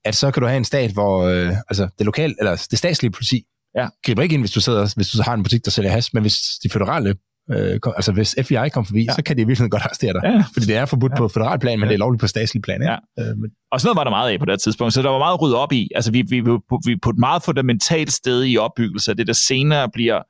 At 0.05 0.15
så 0.15 0.31
kan 0.31 0.41
du 0.41 0.47
have 0.47 0.57
en 0.57 0.65
stat, 0.65 0.91
hvor 0.91 1.23
øh, 1.23 1.53
altså 1.69 1.87
det 1.97 2.05
lokale, 2.05 2.35
eller 2.39 2.67
det 2.71 2.79
statslige 2.79 3.11
politi, 3.11 3.43
ja. 3.75 3.87
griber 4.05 4.23
ikke 4.23 4.33
ind, 4.33 4.41
hvis 4.41 4.51
du, 4.51 4.61
sidder, 4.61 4.93
hvis 4.95 5.09
du 5.09 5.21
har 5.25 5.33
en 5.33 5.43
butik, 5.43 5.65
der 5.65 5.71
sælger 5.71 5.91
has, 5.91 6.13
men 6.13 6.21
hvis 6.23 6.37
de 6.63 6.69
føderale 6.69 7.15
Øh, 7.51 7.79
altså 7.95 8.11
hvis 8.11 8.35
FBI 8.41 8.69
kommer 8.69 8.85
forbi, 8.85 9.03
ja. 9.03 9.13
så 9.13 9.23
kan 9.23 9.37
de 9.37 9.47
virkelig 9.47 9.71
godt 9.71 9.83
arrestere 9.83 10.13
dig. 10.13 10.21
Ja. 10.23 10.43
Fordi 10.53 10.65
det 10.65 10.75
er 10.75 10.85
forbudt 10.85 11.11
ja. 11.11 11.17
på 11.17 11.27
federal 11.27 11.59
plan, 11.59 11.79
men 11.79 11.85
ja. 11.85 11.89
det 11.89 11.93
er 11.93 11.99
lovligt 11.99 12.21
på 12.21 12.27
statslig 12.27 12.61
plan. 12.61 12.81
Ikke? 12.81 12.97
Ja. 13.17 13.29
Øh, 13.29 13.37
men... 13.37 13.49
Og 13.71 13.81
sådan 13.81 13.87
noget 13.87 13.97
var 13.97 14.03
der 14.03 14.11
meget 14.11 14.31
af 14.31 14.39
på 14.39 14.45
det 14.45 14.61
tidspunkt, 14.61 14.93
så 14.93 15.01
der 15.01 15.09
var 15.09 15.17
meget 15.17 15.41
ryddet 15.41 15.57
op 15.57 15.71
i. 15.71 15.89
Altså 15.95 16.11
vi, 16.11 16.21
vi, 16.29 16.39
vi, 16.39 16.51
vi 16.85 16.95
på 17.01 17.09
et 17.09 17.17
meget 17.17 17.43
fundamentalt 17.43 18.11
sted 18.11 18.45
i 18.45 18.57
opbyggelse 18.57 19.11
af 19.11 19.17
det, 19.17 19.27
der 19.27 19.33
senere 19.33 19.89
bliver 19.93 20.21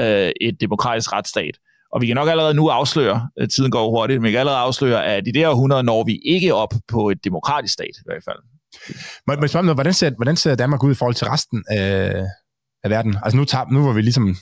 øh, 0.00 0.30
et 0.40 0.60
demokratisk 0.60 1.12
retsstat. 1.12 1.54
Og 1.92 2.00
vi 2.00 2.06
kan 2.06 2.16
nok 2.16 2.28
allerede 2.28 2.54
nu 2.54 2.68
afsløre, 2.68 3.28
at 3.36 3.50
tiden 3.50 3.70
går 3.70 3.90
hurtigt, 3.90 4.20
men 4.20 4.26
vi 4.26 4.30
kan 4.30 4.40
allerede 4.40 4.60
afsløre, 4.60 5.06
at 5.06 5.28
i 5.28 5.30
det 5.30 5.42
her 5.42 5.48
århundrede 5.48 5.82
når 5.82 6.04
vi 6.04 6.20
ikke 6.24 6.54
op 6.54 6.74
på 6.88 7.10
et 7.10 7.24
demokratisk 7.24 7.72
stat 7.74 7.94
i 7.98 8.04
hvert 8.06 8.24
fald. 8.24 8.38
Må, 9.26 9.34
må 9.34 9.40
jeg 9.40 9.50
spørge 9.50 9.74
hvordan 9.74 9.92
ser, 9.92 10.10
hvordan 10.10 10.36
ser 10.36 10.54
Danmark 10.54 10.84
ud 10.84 10.92
i 10.92 10.94
forhold 10.94 11.14
til 11.14 11.26
resten 11.26 11.64
af, 11.70 12.24
af 12.84 12.90
verden? 12.90 13.16
Altså 13.22 13.36
nu, 13.36 13.44
tager, 13.44 13.64
nu 13.72 13.86
var 13.86 13.92
vi 13.92 14.02
ligesom 14.02 14.36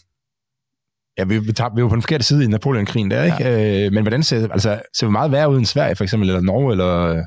Ja, 1.18 1.24
vi, 1.24 1.38
vi, 1.38 1.52
tager, 1.52 1.74
vi 1.74 1.82
var 1.82 1.88
på 1.88 1.94
den 1.94 2.02
forkerte 2.02 2.24
side 2.24 2.44
i 2.44 2.46
Napoleonkrigen 2.46 3.10
der, 3.10 3.24
ikke? 3.24 3.36
Ja. 3.40 3.86
Øh, 3.86 3.92
men 3.92 4.02
hvordan 4.02 4.22
ser, 4.22 4.52
altså, 4.52 4.80
ser 4.94 5.06
vi 5.06 5.12
meget 5.12 5.32
værre 5.32 5.50
ud 5.50 5.58
end 5.58 5.66
Sverige, 5.66 5.96
for 5.96 6.04
eksempel, 6.04 6.28
eller 6.28 6.40
Norge, 6.40 6.72
eller... 6.72 7.22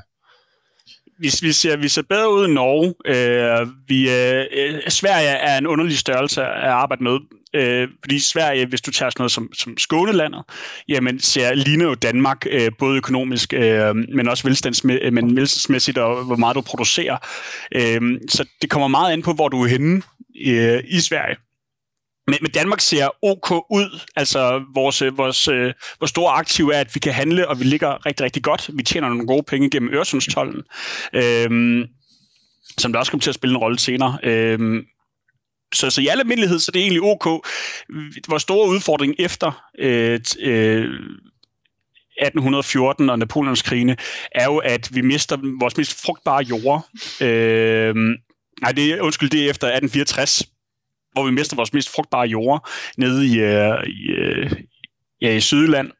Vi, 1.18 1.30
vi, 1.42 1.52
ser, 1.52 1.76
vi 1.76 1.88
ser 1.88 2.02
bedre 2.08 2.32
ud 2.32 2.44
end 2.44 2.52
Norge. 2.52 2.94
Øh, 3.06 3.68
vi, 3.88 4.10
øh, 4.10 4.80
Sverige 4.88 5.28
er 5.28 5.58
en 5.58 5.66
underlig 5.66 5.98
størrelse 5.98 6.42
at 6.42 6.70
arbejde 6.70 7.04
med, 7.04 7.18
øh, 7.54 7.88
fordi 8.04 8.18
Sverige, 8.18 8.66
hvis 8.66 8.80
du 8.80 8.90
tager 8.90 9.10
sådan 9.10 9.22
noget 9.22 9.32
som, 9.32 9.48
som 9.54 9.78
Skånelandet, 9.78 10.42
jamen 10.88 11.20
ser, 11.20 11.54
ligner 11.54 11.84
jo 11.84 11.94
Danmark, 11.94 12.46
øh, 12.50 12.70
både 12.78 12.96
økonomisk, 12.96 13.52
øh, 13.52 13.96
men 13.96 14.28
også 14.28 14.48
velstandsmæ- 14.48 15.10
men 15.10 15.36
velstandsmæssigt, 15.36 15.98
og 15.98 16.24
hvor 16.24 16.36
meget 16.36 16.56
du 16.56 16.60
producerer. 16.60 17.16
Øh, 17.74 18.00
så 18.28 18.44
det 18.62 18.70
kommer 18.70 18.88
meget 18.88 19.12
an 19.12 19.22
på, 19.22 19.32
hvor 19.32 19.48
du 19.48 19.62
er 19.62 19.68
henne 19.68 20.02
øh, 20.46 20.80
i 20.88 21.00
Sverige. 21.00 21.36
Men, 22.30 22.38
men 22.40 22.50
Danmark 22.50 22.80
ser 22.80 23.08
ok 23.22 23.50
ud. 23.70 24.00
Altså, 24.16 24.62
vores, 24.74 25.02
øh, 25.02 25.18
vores, 25.18 25.48
øh, 25.48 25.72
vores 26.00 26.10
store 26.10 26.32
aktiv 26.32 26.68
er, 26.68 26.80
at 26.80 26.94
vi 26.94 27.00
kan 27.00 27.12
handle, 27.12 27.48
og 27.48 27.58
vi 27.58 27.64
ligger 27.64 28.06
rigtig, 28.06 28.24
rigtig 28.24 28.42
godt. 28.42 28.70
Vi 28.72 28.82
tjener 28.82 29.08
nogle 29.08 29.26
gode 29.26 29.42
penge 29.42 29.70
gennem 29.70 29.94
Øresundstollen, 29.94 30.62
øh, 31.12 31.86
som 32.78 32.92
der 32.92 32.98
også 32.98 33.12
kommer 33.12 33.22
til 33.22 33.30
at 33.30 33.34
spille 33.34 33.54
en 33.54 33.58
rolle 33.58 33.78
senere. 33.78 34.18
Øh, 34.22 34.82
så, 35.74 35.90
så 35.90 36.00
i 36.00 36.06
al 36.06 36.20
almindelighed, 36.20 36.58
så 36.58 36.70
det 36.70 36.80
er 36.80 36.84
egentlig 36.84 37.02
ok. 37.02 37.46
Vores 38.28 38.42
store 38.42 38.68
udfordring 38.68 39.14
efter 39.18 39.64
øh, 39.78 40.20
øh, 40.40 40.84
1814 42.20 43.10
og 43.10 43.18
Napoleons 43.18 43.62
krigene, 43.62 43.96
er 44.32 44.44
jo, 44.44 44.56
at 44.56 44.88
vi 44.94 45.00
mister 45.00 45.36
vores 45.60 45.76
mest 45.76 46.02
frugtbare 46.02 46.42
jord. 46.42 46.88
Øh, 47.20 47.94
nej, 48.62 48.72
det 48.72 49.00
undskyld, 49.00 49.30
det 49.30 49.40
er 49.40 49.50
efter 49.50 49.66
1864, 49.66 50.42
hvor 51.12 51.24
vi 51.24 51.30
mister 51.30 51.56
vores 51.56 51.72
mest 51.72 51.94
frugtbare 51.94 52.26
jord 52.26 52.68
nede 52.96 53.26
i, 53.26 53.38
øh, 53.40 53.84
i, 53.86 54.10
øh, 54.10 54.52
ja, 55.20 55.34
i 55.34 55.40
Sydland. 55.40 55.90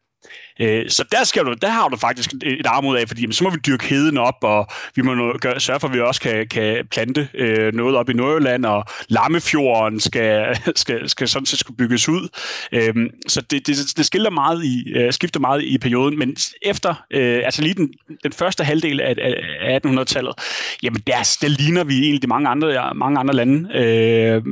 Øh, 0.61 0.89
så 0.89 1.05
der, 1.13 1.25
skal 1.25 1.45
du, 1.45 1.55
der 1.63 1.69
har 1.69 1.89
du 1.89 1.97
faktisk 1.97 2.33
et 2.43 2.67
armod 2.67 2.97
af, 2.97 3.09
fordi 3.09 3.21
jamen, 3.21 3.33
så 3.33 3.45
må 3.45 3.51
vi 3.51 3.59
dyrke 3.67 3.85
heden 3.85 4.19
op, 4.19 4.35
og 4.43 4.67
vi 4.95 5.03
må 5.03 5.39
gøre, 5.39 5.61
sørge 5.61 5.81
for, 5.81 5.89
at 5.89 5.95
vi 5.95 6.01
også 6.01 6.21
kan, 6.21 6.47
kan 6.49 6.87
plante 6.91 7.29
øh, 7.35 7.75
noget 7.75 7.97
op 7.97 8.11
i 8.11 8.13
Nordjylland, 8.13 8.65
og 8.65 8.85
Lammefjorden 9.09 10.01
skal, 10.01 10.57
skal, 10.83 11.09
skal 11.09 11.29
sådan 11.29 11.47
set 11.47 11.59
skulle 11.59 11.77
bygges 11.77 12.09
ud. 12.09 12.29
Øh, 12.73 12.95
så 13.29 13.41
det, 13.41 13.67
det, 13.67 13.77
det 13.97 14.07
skifter 14.07 14.31
meget, 14.31 14.65
i, 14.65 14.93
øh, 14.97 15.13
skifter 15.13 15.41
meget 15.41 15.63
i 15.63 15.79
perioden, 15.79 16.19
men 16.19 16.37
efter, 16.63 16.95
øh, 17.11 17.41
altså 17.45 17.63
lige 17.63 17.75
den, 17.75 17.93
den 18.25 18.33
første 18.33 18.65
halvdel 18.65 19.01
af, 19.01 19.15
af 19.61 19.81
1800-tallet, 19.87 20.35
jamen 20.83 21.03
der, 21.07 21.37
der 21.41 21.49
ligner 21.49 21.85
vi 21.85 21.99
egentlig 21.99 22.23
de 22.23 22.29
mange 22.29 22.49
andre, 22.49 22.95
mange 22.95 23.19
andre 23.19 23.35
lande. 23.35 23.75
Øh, 23.75 24.43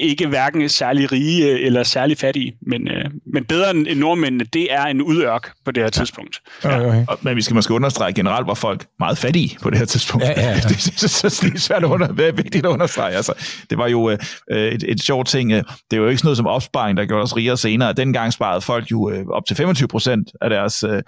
ikke 0.00 0.26
hverken 0.26 0.68
særlig 0.68 1.12
rige 1.12 1.46
øh, 1.46 1.66
eller 1.66 1.82
særlig 1.82 2.18
fattige, 2.18 2.56
men, 2.66 2.88
øh, 2.88 3.04
men 3.32 3.44
bedre 3.44 3.70
end 3.70 3.98
nordmændene, 3.98 4.44
det 4.44 4.72
er 4.72 4.84
en 4.84 5.02
udørk 5.02 5.52
på 5.64 5.70
det 5.70 5.82
her 5.82 5.90
tidspunkt. 5.90 6.40
Ja. 6.64 6.78
Ja. 6.78 6.86
Okay. 6.86 7.04
Men 7.22 7.36
vi 7.36 7.42
skal 7.42 7.54
måske 7.54 7.74
understrege, 7.74 8.12
generelt 8.12 8.46
var 8.46 8.54
folk 8.54 8.86
meget 8.98 9.18
fattige 9.18 9.58
på 9.62 9.70
det 9.70 9.78
her 9.78 9.86
tidspunkt. 9.86 10.24
Ja, 10.24 10.40
ja, 10.40 10.48
ja. 10.48 10.54
det, 10.68 10.68
det, 10.68 11.20
det, 11.22 11.40
det 11.42 11.54
er 11.54 11.58
svært 11.58 11.84
at 11.84 11.88
under, 11.88 12.06
det 12.06 12.28
er 12.28 12.32
vigtigt 12.32 12.66
at 12.66 12.70
understrege. 12.70 13.16
Altså, 13.16 13.32
det 13.70 13.78
var 13.78 13.88
jo 13.88 14.10
øh, 14.10 14.18
et, 14.58 14.84
et 14.88 15.02
sjovt 15.02 15.28
ting. 15.28 15.52
Øh, 15.52 15.62
det 15.90 15.96
er 15.96 16.00
jo 16.00 16.08
ikke 16.08 16.18
sådan 16.18 16.26
noget 16.26 16.36
som 16.36 16.46
opsparing, 16.46 16.96
der 16.96 17.04
gjorde 17.04 17.22
os 17.22 17.36
rigere 17.36 17.56
senere. 17.56 17.92
Dengang 17.92 18.32
sparede 18.32 18.60
folk 18.60 18.90
jo 18.90 19.10
øh, 19.10 19.26
op 19.26 19.46
til 19.46 19.56
25 19.56 19.88
procent 19.88 20.28
af 20.40 20.50
deres 20.50 20.84
øh, 20.84 21.02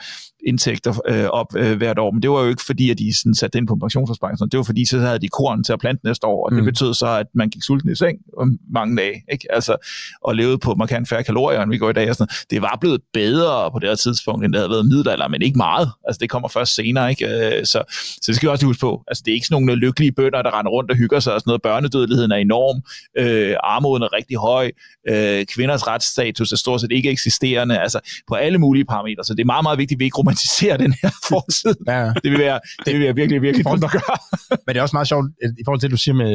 indtægter 0.46 1.00
øh, 1.08 1.24
op 1.24 1.46
øh, 1.56 1.76
hvert 1.76 1.98
år, 1.98 2.10
men 2.10 2.22
det 2.22 2.30
var 2.30 2.42
jo 2.42 2.48
ikke 2.48 2.62
fordi, 2.66 2.90
at 2.90 2.98
de 2.98 3.18
sådan, 3.18 3.34
satte 3.34 3.58
ind 3.58 3.66
på 3.66 3.74
en 3.74 3.80
pensionsopsparing. 3.80 4.52
Det 4.52 4.56
var 4.56 4.64
fordi, 4.64 4.86
så 4.86 4.98
havde 4.98 5.18
de 5.18 5.28
korn 5.28 5.64
til 5.64 5.72
at 5.72 5.80
plante 5.80 6.06
næste 6.06 6.26
år, 6.26 6.44
og 6.44 6.50
det 6.50 6.58
mm. 6.58 6.64
betød 6.64 6.94
så, 6.94 7.06
at 7.06 7.26
man 7.34 7.50
gik 7.50 7.62
sulten 7.62 7.92
i 7.92 7.94
seng 7.94 8.18
om 8.38 8.58
mange 8.72 8.96
dage, 8.96 9.22
ikke? 9.32 9.46
Altså, 9.54 9.76
og 10.24 10.34
levede 10.34 10.58
på 10.58 10.74
markant 10.74 11.08
færre 11.08 11.24
kalorier, 11.24 11.62
end 11.62 11.70
vi 11.70 11.78
går 11.78 11.90
i 11.90 11.92
dag. 11.92 12.10
Og 12.10 12.16
sådan. 12.16 12.34
Det 12.50 12.62
var 12.62 12.78
blevet 12.80 13.00
bedre 13.12 13.70
på 13.70 13.78
det 13.78 13.88
her 13.88 13.96
tidspunkt, 13.96 14.44
end 14.44 14.52
det 14.52 14.58
havde 14.60 14.70
været 14.70 14.86
middelalder, 14.86 15.28
men 15.28 15.42
ikke 15.42 15.56
meget. 15.56 15.90
Altså, 16.06 16.18
det 16.18 16.30
kommer 16.30 16.48
først 16.48 16.74
senere, 16.74 17.10
ikke? 17.10 17.26
Øh, 17.26 17.64
så, 17.66 17.82
så 18.22 18.24
det 18.26 18.36
skal 18.36 18.46
vi 18.46 18.50
også 18.50 18.66
huske 18.66 18.80
på. 18.80 19.02
Altså, 19.08 19.22
det 19.26 19.30
er 19.30 19.34
ikke 19.34 19.46
sådan 19.46 19.62
nogle 19.62 19.80
lykkelige 19.80 20.12
bønder, 20.12 20.42
der 20.42 20.58
render 20.58 20.70
rundt 20.70 20.90
og 20.90 20.96
hygger 20.96 21.20
sig 21.20 21.34
og 21.34 21.40
sådan 21.40 21.48
noget. 21.50 21.62
Børnedødeligheden 21.62 22.32
er 22.32 22.36
enorm, 22.36 22.82
øh, 23.18 23.56
armoden 23.64 24.02
er 24.02 24.12
rigtig 24.12 24.36
høj, 24.36 24.70
øh, 25.08 25.46
kvinders 25.46 25.86
retsstatus 25.86 26.52
er 26.52 26.56
stort 26.56 26.80
set 26.80 26.92
ikke 26.92 27.10
eksisterende, 27.10 27.78
altså 27.78 28.00
på 28.28 28.34
alle 28.34 28.58
mulige 28.58 28.84
parametre. 28.84 29.24
Så 29.24 29.34
det 29.34 29.40
er 29.40 29.46
meget, 29.46 29.62
meget 29.62 29.78
vigtigt, 29.78 29.96
at 29.96 30.00
vi 30.00 30.04
ikke 30.04 30.14
romantiserer 30.30 30.76
den 30.76 30.94
her 31.02 31.10
fortid. 31.28 31.74
ja. 31.88 32.12
Det 32.24 32.30
vil 32.32 32.38
være, 32.38 32.60
det 32.84 32.94
vil 32.94 33.02
være 33.02 33.14
virkelig, 33.14 33.42
virkelig 33.42 33.66
dumt 33.66 33.84
at 33.84 33.90
gøre. 33.90 34.16
Men 34.66 34.74
det 34.74 34.76
er 34.76 34.82
også 34.82 34.96
meget 34.96 35.08
sjovt, 35.08 35.26
i 35.58 35.62
forhold 35.64 35.80
til 35.80 35.86
det, 35.86 35.92
du 35.92 36.02
siger 36.04 36.14
med, 36.14 36.34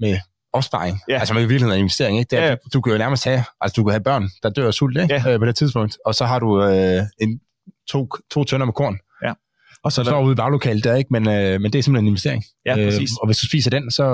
med 0.00 0.18
opsparing. 0.52 1.00
Ja. 1.08 1.18
Altså 1.18 1.34
med 1.34 1.42
virkeligheden 1.42 1.74
af 1.74 1.78
investering. 1.78 2.18
Ikke? 2.18 2.30
Det 2.30 2.38
er, 2.38 2.46
ja. 2.46 2.50
du, 2.54 2.68
du 2.72 2.80
kan 2.80 2.92
jo 2.92 2.98
nærmest 2.98 3.24
have, 3.24 3.44
altså 3.60 3.74
du 3.76 3.84
kan 3.84 3.92
have 3.92 4.02
børn, 4.02 4.28
der 4.42 4.50
dør 4.50 4.66
af 4.66 4.74
sult 4.74 4.98
ikke? 5.02 5.14
Ja. 5.14 5.32
Øh, 5.32 5.38
på 5.38 5.46
det 5.46 5.56
tidspunkt, 5.56 5.98
og 6.06 6.14
så 6.14 6.24
har 6.24 6.38
du 6.38 6.62
øh, 6.62 7.02
en, 7.20 7.40
to, 7.88 8.08
to 8.30 8.44
tønder 8.44 8.66
med 8.66 8.74
korn. 8.74 8.98
Ja. 9.24 9.32
Og 9.84 9.92
så, 9.92 10.02
der... 10.02 10.20
ude 10.20 10.32
i 10.32 10.36
baglokalet 10.36 10.84
der, 10.84 10.94
ikke? 10.94 11.08
Men, 11.10 11.28
øh, 11.28 11.60
men 11.60 11.72
det 11.72 11.78
er 11.78 11.82
simpelthen 11.82 12.04
en 12.04 12.08
investering. 12.08 12.44
Ja, 12.66 12.74
præcis. 12.74 13.10
Øh, 13.12 13.20
og 13.20 13.26
hvis 13.26 13.38
du 13.38 13.46
spiser 13.46 13.70
den, 13.70 13.90
så, 13.90 14.04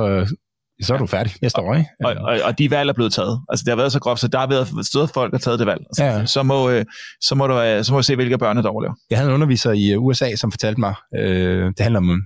så 0.83 0.95
er 0.95 0.99
du 0.99 1.07
færdig 1.07 1.33
næste 1.43 1.61
år, 1.61 1.75
ikke? 1.75 1.91
Og, 2.05 2.15
og, 2.15 2.41
og 2.45 2.59
de 2.59 2.71
valg 2.71 2.89
er 2.89 2.93
blevet 2.93 3.13
taget. 3.13 3.41
Altså, 3.49 3.63
det 3.65 3.71
har 3.71 3.77
været 3.77 3.93
så 3.93 4.01
groft, 4.01 4.21
så 4.21 4.29
der 4.29 4.39
har 4.39 4.47
været 4.47 4.87
steder 4.87 5.07
folk, 5.07 5.31
der 5.31 5.39
har 5.39 5.41
taget 5.41 5.59
det 5.59 5.67
valg. 5.67 5.81
Altså, 5.81 6.05
ja. 6.05 6.27
så, 6.27 6.43
må, 6.43 6.71
øh, 6.71 6.85
så, 7.21 7.35
må 7.35 7.47
du, 7.47 7.61
øh, 7.61 7.85
så 7.85 7.93
må 7.93 7.99
du 7.99 8.03
se, 8.03 8.17
hvilke 8.17 8.39
børn, 8.39 8.57
der 8.57 8.69
overlever. 8.69 8.95
Jeg 9.11 9.19
havde 9.19 9.29
en 9.31 9.35
underviser 9.35 9.73
i 9.73 9.93
øh, 9.93 10.03
USA, 10.03 10.37
som 10.37 10.53
fortalte 10.53 10.81
mig, 10.81 10.95
øh, 11.17 11.67
det 11.67 11.81
handler 11.81 11.99
om 11.99 12.23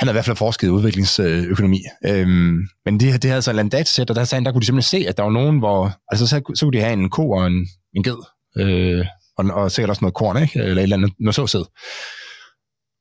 han 0.00 0.08
har 0.08 0.12
i 0.12 0.14
hvert 0.14 0.24
fald 0.24 0.36
forsket 0.36 0.66
i 0.66 0.70
udviklingsøkonomi. 0.70 1.80
Øhm, 2.06 2.58
men 2.84 3.00
det, 3.00 3.22
det 3.22 3.30
havde 3.30 3.42
så 3.42 3.50
et 3.50 3.72
datasæt, 3.72 4.10
og 4.10 4.16
der, 4.16 4.24
sagde, 4.24 4.44
der 4.44 4.52
kunne 4.52 4.60
de 4.60 4.66
simpelthen 4.66 5.00
se, 5.00 5.08
at 5.08 5.16
der 5.16 5.22
var 5.22 5.30
nogen, 5.30 5.58
hvor... 5.58 5.92
Altså, 6.08 6.26
så, 6.26 6.52
så 6.54 6.66
kunne 6.66 6.72
de 6.78 6.80
have 6.80 6.92
en 6.92 7.10
ko 7.10 7.30
og 7.30 7.46
en, 7.46 7.66
en 7.96 8.02
ged, 8.02 8.18
øh, 8.56 9.06
og, 9.38 9.44
og 9.44 9.70
sikkert 9.70 9.90
også 9.90 10.04
noget 10.04 10.14
korn, 10.14 10.42
ikke? 10.42 10.58
Eller 10.58 10.76
et 10.76 10.82
eller 10.82 10.96
andet, 10.96 11.12
noget 11.20 11.34
såsæd. 11.34 11.64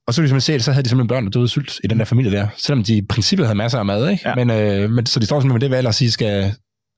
Og 0.10 0.14
så 0.14 0.22
kunne 0.22 0.24
de 0.24 0.30
simpelthen 0.30 0.42
se, 0.42 0.54
at 0.54 0.64
så 0.64 0.72
havde 0.72 0.84
de 0.84 0.90
simpelthen 0.90 1.08
børn, 1.08 1.24
der 1.24 1.30
døde 1.30 1.48
sult 1.48 1.80
i 1.84 1.88
den 1.88 2.00
der 2.00 2.06
familie 2.06 2.32
der. 2.32 2.48
Selvom 2.58 2.84
de 2.84 2.98
i 2.98 3.02
princippet 3.02 3.46
havde 3.46 3.58
masser 3.58 3.80
af 3.80 3.86
mad, 3.86 4.10
ikke? 4.10 4.30
Ja. 4.30 4.36
Men, 4.36 4.50
øh, 4.50 4.90
men, 4.90 5.06
så 5.06 5.20
de 5.20 5.26
står 5.26 5.40
simpelthen 5.40 5.54
med 5.54 5.62
det 5.62 5.72
valg 5.72 5.88
at 5.88 5.96
sige, 5.96 6.12
skal, 6.12 6.54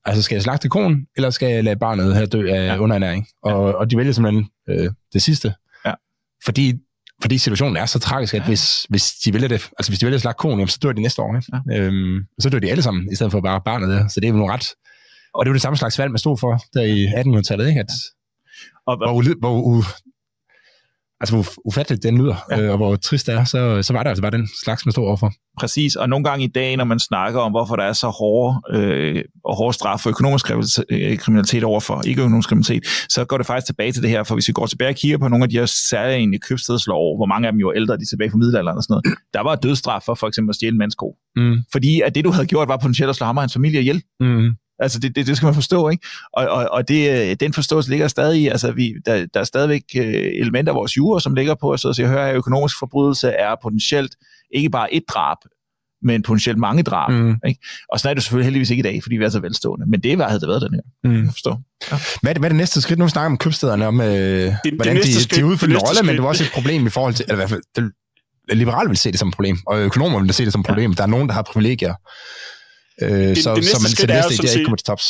altså 0.05 0.22
skal 0.24 0.36
jeg 0.36 0.43
slagte 0.43 0.70
konen, 0.70 1.07
eller 1.16 1.30
skal 1.30 1.49
jeg 1.53 1.64
lade 1.64 1.76
barnet 1.76 2.16
her 2.16 2.26
dø 2.26 2.49
af 2.49 2.68
ja. 2.68 2.78
underernæring? 2.78 3.28
Og, 3.43 3.70
ja. 3.70 3.76
og 3.76 3.91
de 3.91 3.97
vælger 3.97 4.14
simpelthen 4.14 4.49
øh, 4.70 4.89
det 5.14 5.22
sidste. 5.22 5.53
Ja. 5.86 5.93
Fordi 6.45 6.74
fordi 7.22 7.38
situationen 7.38 7.78
er 7.78 7.86
så 7.86 7.99
tragisk, 7.99 8.34
at 8.34 8.45
hvis, 8.45 8.86
hvis 8.89 9.12
de 9.26 9.34
vælger 9.34 9.47
det, 9.47 9.70
altså 9.80 9.91
hvis 9.91 9.99
de 9.99 10.05
vælger 10.05 10.18
at 10.18 10.22
slagte 10.22 10.38
konen, 10.38 10.59
jamen, 10.59 10.68
så 10.68 10.80
dør 10.84 10.91
de 10.91 11.01
næste 11.01 11.22
år. 11.22 11.36
Ikke? 11.36 11.57
Ja. 11.70 11.80
Øhm, 11.80 12.20
så 12.39 12.49
dør 12.49 12.59
de 12.59 12.72
alle 12.72 12.84
sammen, 12.84 13.12
i 13.12 13.16
stedet 13.16 13.32
for 13.32 13.41
bare 13.41 13.62
barnet 13.66 13.89
der. 13.89 14.07
Så 14.07 14.20
det 14.20 14.28
er 14.28 14.32
jo 14.32 14.38
nogle 14.38 14.53
ret... 14.53 14.68
Og 15.34 15.45
det 15.45 15.49
er 15.49 15.51
jo 15.51 15.53
det 15.53 15.62
samme 15.62 15.78
slags 15.78 15.99
valg, 15.99 16.12
man 16.12 16.20
stod 16.20 16.38
for 16.38 16.62
der 16.74 16.82
i 16.82 17.05
1800-tallet, 17.05 17.68
ikke? 17.68 17.80
At, 17.80 17.91
og, 18.86 18.97
hvor, 18.97 19.39
hvor, 19.39 19.84
altså 21.22 21.36
hvor 21.36 21.46
ufatteligt 21.66 22.04
den 22.04 22.18
lyder, 22.18 22.36
ja. 22.52 22.62
øh, 22.62 22.72
og 22.72 22.78
hvor 22.78 22.96
trist 22.96 23.28
det 23.28 23.36
er, 23.36 23.44
så, 23.44 23.82
så 23.82 23.94
var 23.94 24.04
det 24.04 24.10
altså 24.10 24.22
bare 24.22 24.32
den 24.32 24.50
slags, 24.64 24.86
man 24.86 24.92
stod 24.92 25.06
overfor. 25.06 25.32
Præcis, 25.60 25.96
og 25.96 26.10
nogle 26.10 26.24
gange 26.24 26.46
i 26.46 26.48
dag, 26.48 26.78
når 26.78 26.84
man 26.84 27.00
snakker 27.00 27.40
om, 27.40 27.52
hvorfor 27.52 27.76
der 27.76 27.84
er 27.84 27.94
så 27.94 28.08
hårde, 28.08 28.62
øh, 28.78 29.24
og 29.46 29.56
hårde 29.58 29.74
straf 29.74 30.00
for 30.00 30.10
økonomisk 30.10 30.52
øh, 30.90 31.18
kriminalitet 31.18 31.64
overfor 31.64 32.02
ikke-økonomisk 32.08 32.50
kriminalitet, 32.50 32.84
så 33.10 33.26
går 33.26 33.38
det 33.38 33.46
faktisk 33.46 33.66
tilbage 33.66 33.92
til 33.92 34.02
det 34.04 34.10
her, 34.10 34.24
for 34.24 34.36
hvis 34.36 34.48
vi 34.48 34.54
går 34.54 34.66
tilbage 34.66 34.90
og 34.90 34.96
kigger 34.96 35.18
på 35.18 35.28
nogle 35.28 35.44
af 35.44 35.50
de 35.50 35.58
her 35.58 35.66
særlige 35.90 36.40
købstedslov, 36.40 37.18
hvor 37.18 37.26
mange 37.26 37.48
af 37.48 37.54
dem 37.54 37.60
jo 37.60 37.70
er 37.70 37.74
ældre, 37.76 37.98
de 37.98 38.02
er 38.02 38.06
tilbage 38.06 38.32
fra 38.32 38.38
middelalderen 38.38 38.78
og 38.78 38.84
sådan 38.84 38.94
noget, 38.94 39.18
der 39.34 39.42
var 39.42 39.56
dødsstraf 39.56 40.02
for 40.06 40.16
for 40.16 40.28
eksempel 40.28 40.50
at 40.52 40.56
stjæle 40.56 40.72
en 40.72 40.78
mandsko. 40.78 41.16
Mm. 41.36 41.58
Fordi 41.72 42.02
at 42.02 42.16
det, 42.16 42.26
du 42.26 42.32
havde 42.32 42.48
gjort, 42.48 42.68
var 42.68 42.78
potentielt 42.78 43.10
at 43.10 43.16
slå 43.16 43.26
ham 43.26 43.38
og 43.38 43.44
hans 43.44 43.54
familie 43.54 43.80
ihjel. 43.80 44.04
Mm. 44.20 44.50
Altså, 44.82 45.00
det, 45.00 45.16
det, 45.16 45.28
det 45.28 45.38
skal 45.38 45.46
man 45.46 45.56
forstå, 45.56 45.90
ikke? 45.90 46.08
Og, 46.34 46.48
og, 46.48 46.68
og 46.72 46.88
det, 46.88 47.30
øh, 47.30 47.36
den 47.40 47.54
forståelse 47.54 47.90
ligger 47.90 48.08
stadig 48.08 48.42
i, 48.42 48.48
altså, 48.48 48.72
vi, 48.72 48.94
der, 49.06 49.26
der 49.34 49.40
er 49.40 49.44
stadigvæk 49.44 49.84
øh, 49.96 50.32
elementer 50.34 50.72
af 50.74 50.76
vores 50.76 50.98
jure, 50.98 51.22
som 51.22 51.34
ligger 51.34 51.56
på, 51.56 51.78
så 51.78 51.96
jeg 52.00 52.08
hører, 52.08 52.28
at 52.28 52.36
økonomisk 52.36 52.80
forbrydelse 52.80 53.30
er 53.30 53.56
potentielt 53.64 54.16
ikke 54.54 54.70
bare 54.70 54.94
et 54.94 55.04
drab, 55.10 55.38
men 56.04 56.22
potentielt 56.22 56.58
mange 56.58 56.84
drab. 56.84 57.12
Mm. 57.12 57.36
Ikke? 57.48 57.62
Og 57.92 58.00
sådan 58.00 58.10
er 58.10 58.14
det 58.14 58.24
selvfølgelig 58.24 58.46
heldigvis 58.46 58.70
ikke 58.70 58.80
i 58.80 58.84
dag, 58.84 59.04
fordi 59.04 59.18
vi 59.18 59.26
er 59.26 59.30
så 59.30 59.40
velstående. 59.40 59.86
Men 59.90 60.04
det 60.04 60.22
havde 60.22 60.40
det 60.40 60.48
været 60.48 60.62
den 60.62 60.74
her. 60.74 61.10
Mm. 61.10 61.24
Jeg 61.24 61.32
forstår. 61.32 61.62
Ja. 61.92 61.98
Hvad, 62.22 62.32
er 62.32 62.34
det, 62.34 62.42
hvad 62.42 62.50
er 62.50 62.54
det 62.54 62.58
næste 62.58 62.82
skridt? 62.82 63.00
Nu 63.00 63.08
snakker 63.08 63.32
om 63.32 63.38
købstederne, 63.38 63.88
om 63.88 64.02
øh, 64.02 64.08
det, 64.08 64.56
hvordan 64.76 64.96
det 64.96 65.04
de, 65.04 65.14
skridt, 65.14 65.36
de 65.36 65.46
udfylder 65.46 65.76
en 65.76 65.82
rolle, 65.82 66.04
men 66.04 66.16
det 66.16 66.24
var 66.24 66.30
også 66.30 66.44
et 66.44 66.52
problem 66.54 66.88
i 66.88 66.90
forhold 66.90 67.14
til, 67.14 67.26
eller 67.28 67.36
i 67.36 67.38
hvert 67.38 67.50
fald, 67.50 67.62
det, 67.76 67.92
liberale 68.58 68.90
vil 68.90 68.98
se 68.98 69.12
det 69.12 69.20
som 69.20 69.28
et 69.28 69.34
problem, 69.34 69.58
og 69.68 69.80
økonomer 69.80 70.20
vil 70.20 70.34
se 70.34 70.46
det 70.46 70.52
som 70.52 70.62
et 70.62 70.68
problem. 70.68 70.92
Ja. 70.92 70.96
Der 70.96 71.04
er 71.04 71.08
nogen, 71.08 71.28
der 71.28 71.34
har 71.34 71.42
privilegier. 71.42 71.94
Øh, 73.02 73.10
det, 73.10 73.38
så, 73.38 73.56
det 73.56 73.66
så 73.66 73.80
man 73.84 73.91
til 73.91 74.10
næste 74.10 74.34
idé 74.34 74.54
ikke 74.54 74.66
kommer 74.66 74.78
til 74.78 74.86
tops. 74.86 75.06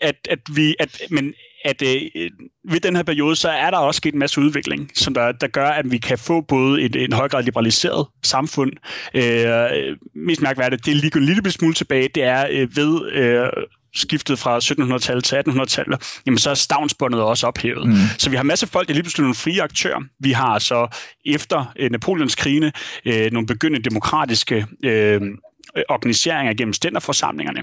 At, 0.00 0.16
at 0.30 0.38
vi, 0.54 0.76
at, 0.80 1.02
men 1.10 1.34
at 1.64 1.82
øh, 1.82 2.30
ved 2.70 2.80
den 2.80 2.96
her 2.96 3.02
periode, 3.02 3.36
så 3.36 3.48
er 3.48 3.70
der 3.70 3.78
også 3.78 3.98
sket 3.98 4.12
en 4.12 4.18
masse 4.18 4.40
udvikling, 4.40 4.90
som 4.94 5.14
der, 5.14 5.32
der 5.32 5.46
gør, 5.46 5.66
at 5.66 5.90
vi 5.90 5.98
kan 5.98 6.18
få 6.18 6.40
både 6.40 6.82
et, 6.82 6.96
en 6.96 7.12
højgrad 7.12 7.42
liberaliseret 7.42 8.06
samfund. 8.22 8.70
Øh, 9.14 9.96
mest 10.14 10.42
mærkværdigt, 10.42 10.86
det 10.86 10.90
er 10.90 10.94
lige 10.94 11.16
en 11.16 11.24
lille 11.24 11.50
smule 11.50 11.74
tilbage, 11.74 12.08
det 12.14 12.22
er 12.22 12.46
øh, 12.50 12.76
ved 12.76 13.12
øh, 13.12 13.48
skiftet 13.94 14.38
fra 14.38 14.58
1700-tallet 14.58 15.24
til 15.24 15.36
1800-tallet, 15.36 16.20
jamen 16.26 16.38
så 16.38 16.50
er 16.50 16.54
stavnsbåndet 16.54 17.20
også 17.20 17.46
ophævet. 17.46 17.88
Mm. 17.88 17.94
Så 18.18 18.30
vi 18.30 18.36
har 18.36 18.42
masser 18.42 18.66
af 18.66 18.70
folk, 18.70 18.88
der 18.88 18.94
lige 18.94 19.02
pludselig 19.02 19.22
nogle 19.22 19.34
frie 19.34 19.62
aktører. 19.62 20.00
Vi 20.20 20.32
har 20.32 20.58
så 20.58 20.96
efter 21.26 21.72
øh, 21.78 21.90
Napoleons 21.90 22.34
krigene 22.34 22.72
øh, 23.04 23.32
nogle 23.32 23.46
begyndende 23.46 23.90
demokratiske 23.90 24.66
øh, 24.84 25.20
Øh, 25.76 25.82
organiseringer 25.88 26.54
gennem 26.54 26.72
stænderforsamlingerne. 26.72 27.62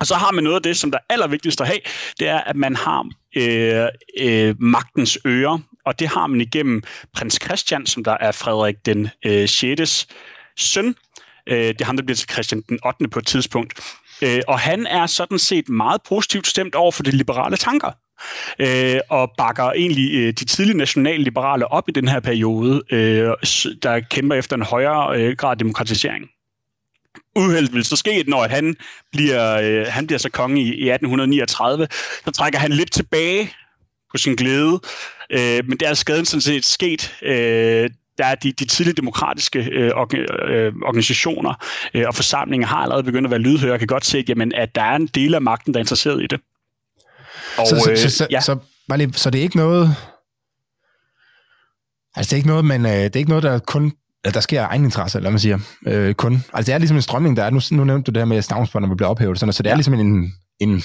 Og 0.00 0.06
så 0.06 0.14
har 0.14 0.32
man 0.32 0.44
noget 0.44 0.56
af 0.56 0.62
det, 0.62 0.76
som 0.76 0.90
der 0.90 0.98
er 0.98 1.12
allervigtigst 1.12 1.60
at 1.60 1.66
have, 1.66 1.78
det 2.18 2.28
er, 2.28 2.38
at 2.38 2.56
man 2.56 2.76
har 2.76 3.08
øh, 3.36 3.88
øh, 4.20 4.54
magtens 4.58 5.18
øre, 5.26 5.60
og 5.86 5.98
det 5.98 6.08
har 6.08 6.26
man 6.26 6.40
igennem 6.40 6.82
prins 7.12 7.38
Christian, 7.44 7.86
som 7.86 8.04
der 8.04 8.16
er 8.20 8.32
Frederik 8.32 8.86
den 8.86 9.08
øh, 9.26 9.48
6. 9.48 10.06
søn. 10.56 10.94
Øh, 11.46 11.56
det 11.56 11.80
er 11.80 11.84
ham, 11.84 11.96
der 11.96 12.04
bliver 12.04 12.16
til 12.16 12.30
Christian 12.32 12.62
den 12.68 12.78
8. 12.86 13.08
på 13.08 13.18
et 13.18 13.26
tidspunkt. 13.26 13.80
Øh, 14.22 14.40
og 14.48 14.58
han 14.58 14.86
er 14.86 15.06
sådan 15.06 15.38
set 15.38 15.68
meget 15.68 16.00
positivt 16.08 16.46
stemt 16.46 16.74
over 16.74 16.92
for 16.92 17.02
de 17.02 17.10
liberale 17.10 17.56
tanker. 17.56 17.90
Øh, 18.58 19.00
og 19.10 19.32
bakker 19.38 19.64
egentlig 19.64 20.14
øh, 20.14 20.32
de 20.32 20.44
tidlige 20.44 20.76
nationalliberale 20.76 21.72
op 21.72 21.88
i 21.88 21.92
den 21.92 22.08
her 22.08 22.20
periode, 22.20 22.82
øh, 22.90 23.32
der 23.82 24.00
kæmper 24.10 24.36
efter 24.36 24.56
en 24.56 24.62
højere 24.62 25.20
øh, 25.20 25.36
grad 25.36 25.50
af 25.50 25.58
demokratisering 25.58 26.24
uheld 27.36 27.68
vil 27.72 27.84
så 27.84 27.96
ske, 27.96 28.24
når 28.28 28.48
han 28.48 28.76
bliver, 29.12 29.60
øh, 29.62 29.86
han 29.88 30.06
bliver 30.06 30.18
så 30.18 30.30
konge 30.30 30.60
i, 30.60 30.64
i 30.64 30.90
1839, 30.90 31.86
så 32.24 32.30
trækker 32.30 32.58
han 32.58 32.72
lidt 32.72 32.92
tilbage 32.92 33.50
på 34.12 34.18
sin 34.18 34.34
glæde. 34.34 34.80
Øh, 35.30 35.68
men 35.68 35.78
der 35.80 35.88
er 35.88 35.94
skaden 35.94 36.24
sådan 36.24 36.40
set 36.40 36.64
sket. 36.64 37.16
Øh, 37.22 37.90
der 38.18 38.24
er 38.24 38.34
de, 38.34 38.52
de 38.52 38.64
tidlige 38.64 38.94
demokratiske 38.94 39.58
øh, 39.58 39.90
øh, 40.48 40.72
organisationer 40.82 41.54
øh, 41.94 42.04
og 42.06 42.14
forsamlinger 42.14 42.66
har 42.66 42.76
allerede 42.76 43.02
begyndt 43.04 43.26
at 43.26 43.30
være 43.30 43.40
lydhøre 43.40 43.72
og 43.72 43.78
kan 43.78 43.86
godt 43.86 44.04
se, 44.04 44.24
jamen, 44.28 44.54
at 44.54 44.74
der 44.74 44.82
er 44.82 44.96
en 44.96 45.06
del 45.06 45.34
af 45.34 45.42
magten, 45.42 45.74
der 45.74 45.78
er 45.78 45.82
interesseret 45.82 46.22
i 46.22 46.26
det. 46.26 46.40
Og, 47.58 47.66
så, 47.66 47.96
så, 47.96 48.10
så, 48.10 48.24
øh, 48.24 48.32
ja. 48.32 48.40
så, 48.40 48.58
så, 48.90 49.08
så 49.12 49.30
det 49.30 49.38
er 49.38 49.42
ikke 49.42 49.56
noget 49.56 49.96
Altså, 52.16 52.30
det 52.30 52.32
er 52.32 52.36
ikke 52.36 52.48
noget, 52.48 52.64
men, 52.64 52.86
øh, 52.86 52.92
det 52.92 53.16
er 53.16 53.18
ikke 53.18 53.30
noget, 53.30 53.42
der 53.42 53.58
kun 53.58 53.92
der 54.32 54.40
sker 54.40 54.66
egen 54.66 54.84
interesse, 54.84 55.18
eller 55.18 55.24
hvad 55.24 55.32
man 55.32 55.38
siger, 55.38 55.58
øh, 55.86 56.14
kun. 56.14 56.32
Altså, 56.52 56.70
det 56.70 56.74
er 56.74 56.78
ligesom 56.78 56.96
en 56.96 57.02
strømning, 57.02 57.36
der 57.36 57.44
er. 57.44 57.50
Nu, 57.50 57.60
nu 57.70 57.84
nævnte 57.84 58.06
du 58.06 58.14
det 58.14 58.20
her 58.20 58.24
med, 58.24 58.36
at 58.36 58.44
stavnsbåndene 58.44 58.96
bliver 58.96 59.08
ophævet, 59.08 59.38
sådan, 59.38 59.52
så 59.52 59.62
det 59.62 59.70
er 59.70 59.72
ja. 59.72 59.76
ligesom 59.76 59.94
en, 59.94 60.32
en, 60.60 60.82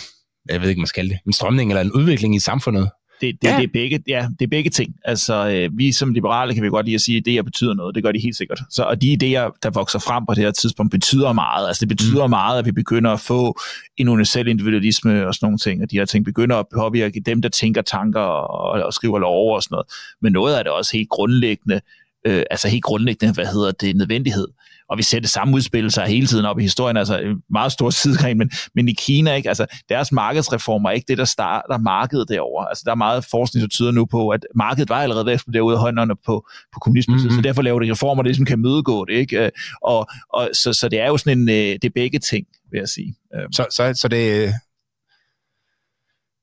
jeg 0.50 0.62
ved 0.62 0.70
ikke, 0.70 0.80
man 0.80 0.88
skal 0.88 1.10
det, 1.10 1.18
en 1.28 1.34
strømning 1.34 1.72
eller 1.72 1.82
en 1.82 1.92
udvikling 1.92 2.36
i 2.36 2.40
samfundet, 2.40 2.90
det, 3.22 3.42
det, 3.42 3.48
ja. 3.48 3.58
det, 3.58 3.64
er 3.64 3.68
begge, 3.74 4.04
ja, 4.08 4.28
det 4.40 4.46
er 4.46 4.50
begge 4.50 4.70
ting. 4.70 4.96
Altså, 5.06 5.50
øh, 5.50 5.78
vi 5.78 5.92
som 5.92 6.14
liberale 6.14 6.54
kan 6.54 6.64
vi 6.64 6.70
godt 6.70 6.86
lide 6.86 6.96
at 6.96 7.02
sige, 7.02 7.18
at 7.18 7.28
idéer 7.28 7.42
betyder 7.42 7.74
noget. 7.74 7.96
Det 7.96 8.04
gør 8.04 8.12
de 8.12 8.20
helt 8.20 8.36
sikkert. 8.36 8.60
Så, 8.70 8.84
og 8.84 9.02
de 9.02 9.14
idéer, 9.14 9.60
der 9.64 9.70
vokser 9.70 10.00
frem 10.00 10.26
på 10.26 10.34
det 10.34 10.44
her 10.44 10.52
tidspunkt, 10.52 10.92
betyder 10.92 11.34
meget. 11.34 11.68
Altså, 11.68 11.80
det 11.80 11.88
betyder 11.88 12.28
mm. 12.28 12.30
meget, 12.30 12.60
at 12.60 12.66
vi 12.66 12.72
begynder 12.72 13.12
at 13.12 13.20
få 13.20 13.60
en 13.98 14.08
universel 14.08 14.48
individualisme 14.48 15.28
og 15.28 15.36
sådan 15.36 15.46
nogle 15.46 15.58
ting, 15.58 15.84
og 15.84 15.92
de 15.92 15.98
her 15.98 16.06
ting 16.06 16.26
begynder 16.26 16.56
at 16.56 16.66
påvirke 16.76 17.20
dem, 17.26 17.42
der 17.42 17.50
tænker 17.50 17.82
tanker 17.82 18.22
og, 18.22 18.86
og 18.86 18.94
skriver 18.94 19.20
lov 19.20 19.56
og 19.56 19.64
sådan 19.64 19.74
noget. 19.74 19.88
Men 20.22 20.34
noget 20.34 20.56
af 20.56 20.64
det 20.64 20.74
også 20.74 20.98
helt 20.98 21.10
grundlæggende, 21.10 21.82
øh, 22.26 22.43
altså 22.51 22.67
helt 22.67 22.84
grundlæggende, 22.84 23.34
hvad 23.34 23.45
hedder 23.45 23.72
det, 23.72 23.95
nødvendighed 23.95 24.47
og 24.89 24.97
vi 24.97 25.03
ser 25.03 25.20
det 25.20 25.30
samme 25.30 25.55
udspille 25.55 25.91
sig 25.91 26.05
hele 26.05 26.28
tiden 26.28 26.45
op 26.45 26.59
i 26.59 26.61
historien, 26.61 26.97
altså 26.97 27.20
en 27.20 27.43
meget 27.49 27.72
stor 27.72 27.89
sidegren, 27.99 28.38
men, 28.38 28.51
men 28.76 28.88
i 28.88 28.93
Kina, 28.93 29.34
ikke, 29.34 29.49
altså 29.49 29.65
deres 29.89 30.11
markedsreformer 30.11 30.89
er 30.89 30.93
ikke 30.93 31.05
det, 31.07 31.17
der 31.17 31.26
starter 31.26 31.78
markedet 31.78 32.30
derovre. 32.30 32.70
Altså 32.70 32.84
der 32.86 32.91
er 32.91 32.95
meget 32.95 33.26
forskning, 33.26 33.61
der 33.61 33.67
tyder 33.67 33.91
nu 33.91 34.05
på, 34.05 34.30
at 34.30 34.45
markedet 34.55 34.89
var 34.89 35.01
allerede 35.01 35.26
ved 35.26 35.32
at 35.32 35.36
eksplodere 35.36 35.63
ud 35.63 35.74
af 35.74 35.80
hånderne 35.80 36.15
på, 36.26 36.47
på 36.74 36.80
kommunismen, 36.80 37.17
mm-hmm. 37.17 37.36
så 37.36 37.41
derfor 37.41 37.61
laver 37.61 37.80
de 37.80 37.91
reformer, 37.91 38.24
der 38.24 38.28
ligesom 38.28 38.45
kan 38.45 38.59
mødegå 38.59 39.05
det, 39.05 39.13
ikke? 39.13 39.45
Øh, 39.45 39.51
og, 39.82 40.07
og 40.34 40.49
så, 40.53 40.74
så 40.74 40.89
det 40.89 40.99
er 40.99 41.07
jo 41.07 41.17
sådan 41.17 41.39
en, 41.39 41.49
øh, 41.49 41.55
det 41.55 41.86
er 41.86 41.89
begge 41.95 42.20
ting, 42.20 42.45
vil 42.72 42.78
jeg 42.78 42.89
sige. 42.89 43.15
Øh. 43.36 43.43
Så, 43.51 43.65
så, 43.72 43.93
så 44.01 44.07
det, 44.07 44.53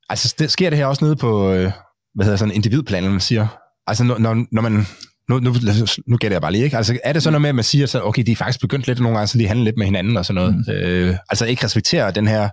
altså 0.09 0.35
det, 0.39 0.51
sker 0.51 0.71
det 0.71 0.79
her 0.79 0.87
også 0.87 1.05
nede 1.05 1.17
på, 1.17 1.49
hvad 2.15 2.25
hedder 2.25 2.37
sådan 2.37 2.55
individplan, 2.55 3.11
man 3.11 3.21
siger? 3.21 3.47
Altså 3.87 4.05
når, 4.05 4.47
når 4.53 4.63
man 4.63 4.87
nu, 5.29 5.39
nu, 5.39 5.55
nu 6.07 6.17
gætter 6.17 6.35
jeg 6.35 6.43
bare 6.43 6.53
lige, 6.53 6.65
ikke? 6.65 6.77
Altså, 6.77 6.99
er 7.05 7.13
det 7.13 7.23
sådan 7.23 7.33
noget 7.33 7.43
med, 7.43 7.49
at 7.49 7.55
man 7.55 7.65
siger, 7.65 7.87
så, 7.87 8.03
okay, 8.03 8.23
de 8.23 8.33
er 8.33 8.37
faktisk 8.37 8.61
begyndt 8.61 8.87
lidt 8.87 9.01
nogle 9.01 9.19
gange 9.19 9.29
så 9.29 9.39
lige 9.39 9.49
handle 9.49 9.65
lidt 9.65 9.77
med 9.77 9.87
hinanden 9.87 10.17
og 10.17 10.27
sådan 10.27 10.43
noget? 10.43 10.55
Mm. 10.67 10.73
Øh, 10.73 11.17
altså 11.31 11.47
ikke 11.47 11.65
respektere 11.65 12.11
den 12.11 12.29
her, 12.29 12.49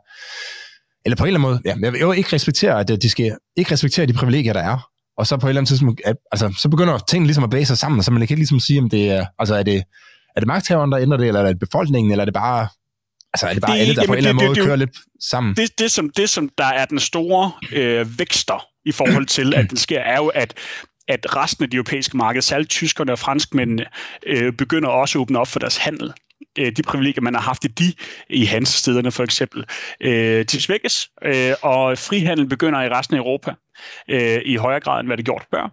eller 1.06 1.16
på 1.16 1.24
en 1.24 1.28
eller 1.28 1.40
anden 1.40 1.52
måde, 1.52 1.62
ja, 1.66 1.76
jeg 1.82 1.94
vil 1.94 2.00
jo 2.00 2.12
ikke 2.12 2.36
respektere, 2.36 2.80
at 2.80 2.88
de 3.02 3.10
skal 3.10 3.38
ikke 3.58 3.72
respektere 3.72 4.06
de 4.06 4.14
privilegier, 4.14 4.54
der 4.54 4.62
er. 4.62 4.90
Og 5.18 5.28
så 5.28 5.38
på 5.38 5.48
et 5.48 5.50
eller 5.50 5.62
andet 5.62 5.70
tidspunkt, 5.70 6.02
at, 6.06 6.16
altså, 6.32 6.54
så 6.58 6.70
begynder 6.70 6.98
tingene 6.98 7.28
ligesom 7.28 7.44
at 7.44 7.50
bage 7.50 7.66
sig 7.66 7.78
sammen, 7.78 8.04
så 8.04 8.12
man 8.12 8.20
kan 8.20 8.24
ikke 8.24 8.36
ligesom 8.36 8.60
sige, 8.60 8.80
om 8.80 8.90
det 8.90 9.12
er, 9.12 9.26
altså 9.40 9.56
er 9.56 9.64
det, 9.64 9.84
er 10.36 10.40
det 10.40 10.48
magthaveren, 10.48 10.92
der 10.92 11.00
ændrer 11.00 11.18
det, 11.18 11.28
eller 11.28 11.42
er 11.42 11.48
det 11.48 11.60
befolkningen, 11.60 12.12
eller 12.12 12.22
er 12.22 12.26
det 12.26 12.34
bare 12.34 12.68
Altså 13.34 13.48
er 13.48 13.54
det 13.54 13.62
bare 13.62 13.76
det, 13.76 13.82
alle, 13.82 13.96
der 13.96 14.02
jamen, 14.02 14.08
på 14.08 14.14
en 14.14 14.18
eller 14.18 14.30
anden 14.30 14.46
måde 14.46 14.56
det, 14.56 14.66
kører 14.66 14.76
lidt 14.76 14.98
sammen? 15.20 15.56
Det, 15.56 15.80
det, 15.80 15.92
som, 15.92 16.10
det, 16.10 16.30
som 16.30 16.50
der 16.58 16.66
er 16.66 16.86
den 16.86 17.00
store 17.00 17.52
øh, 17.72 18.20
vækster 18.20 18.66
i 18.86 18.92
forhold 18.92 19.26
til, 19.26 19.54
at 19.54 19.70
den 19.70 19.78
sker, 19.78 20.00
er 20.00 20.18
jo, 20.18 20.28
at 20.28 20.54
at 21.14 21.36
resten 21.36 21.64
af 21.64 21.70
de 21.70 21.78
europæiske 21.78 22.18
markeder, 22.18 22.42
særligt 22.42 22.70
tyskerne 22.70 23.12
og 23.12 23.20
franskmændene, 23.20 23.86
øh, 24.26 24.54
begynder 24.54 24.90
også 24.90 25.20
at 25.20 25.22
åbne 25.22 25.40
op 25.40 25.48
for 25.48 25.60
deres 25.60 25.78
handel. 25.78 26.14
Øh, 26.60 26.72
de 26.72 26.84
privilegier, 26.84 27.22
man 27.22 27.34
har 27.34 27.42
haft 27.42 27.66
i 27.66 27.68
de, 27.68 27.94
i 28.30 28.46
hansestederne 28.46 29.12
for 29.12 29.24
eksempel, 29.24 29.66
øh, 30.02 30.46
til 30.46 30.62
svækkes, 30.62 31.10
øh, 31.26 31.54
og 31.62 31.98
frihandel 31.98 32.48
begynder 32.48 32.82
i 32.82 32.90
resten 32.90 33.16
af 33.16 33.20
Europa 33.20 33.54
øh, 34.10 34.42
i 34.46 34.56
højere 34.56 34.80
grad, 34.80 35.00
end 35.00 35.10
hvad 35.10 35.18
det 35.18 35.26
gjort 35.26 35.46
før 35.54 35.70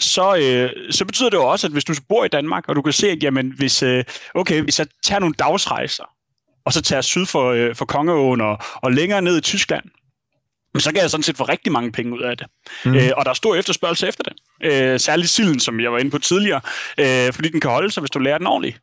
så, 0.00 0.36
øh, 0.36 0.92
så 0.92 1.04
betyder 1.04 1.30
det 1.30 1.36
jo 1.36 1.44
også, 1.44 1.66
at 1.66 1.72
hvis 1.72 1.84
du 1.84 1.94
bor 2.08 2.24
i 2.24 2.28
Danmark, 2.28 2.68
og 2.68 2.76
du 2.76 2.82
kan 2.82 2.92
se, 2.92 3.10
at 3.10 3.22
jamen, 3.22 3.52
hvis, 3.56 3.82
øh, 3.82 4.04
okay, 4.34 4.62
hvis 4.62 4.78
jeg 4.78 4.86
tager 5.02 5.20
nogle 5.20 5.34
dagsrejser, 5.38 6.04
og 6.64 6.72
så 6.72 6.82
tager 6.82 7.02
syd 7.02 7.26
for, 7.26 7.50
øh, 7.50 7.74
for 7.74 7.84
Kongeåen 7.84 8.40
og, 8.40 8.58
og 8.74 8.92
længere 8.92 9.22
ned 9.22 9.38
i 9.38 9.40
Tyskland, 9.40 9.84
men 10.74 10.80
så 10.80 10.92
kan 10.92 11.02
jeg 11.02 11.10
sådan 11.10 11.22
set 11.22 11.36
få 11.36 11.44
rigtig 11.44 11.72
mange 11.72 11.92
penge 11.92 12.14
ud 12.14 12.22
af 12.22 12.36
det. 12.36 12.46
Mm. 12.84 12.94
Øh, 12.94 13.10
og 13.16 13.24
der 13.24 13.30
er 13.30 13.34
stor 13.34 13.54
efterspørgsel 13.54 14.08
efter 14.08 14.24
det. 14.24 14.32
Øh, 14.62 15.00
særligt 15.00 15.30
silden, 15.30 15.60
som 15.60 15.80
jeg 15.80 15.92
var 15.92 15.98
inde 15.98 16.10
på 16.10 16.18
tidligere, 16.18 16.60
øh, 16.98 17.32
fordi 17.32 17.48
den 17.48 17.60
kan 17.60 17.70
holde 17.70 17.90
sig, 17.90 18.00
hvis 18.00 18.10
du 18.10 18.18
lærer 18.18 18.38
den 18.38 18.46
ordentligt. 18.46 18.80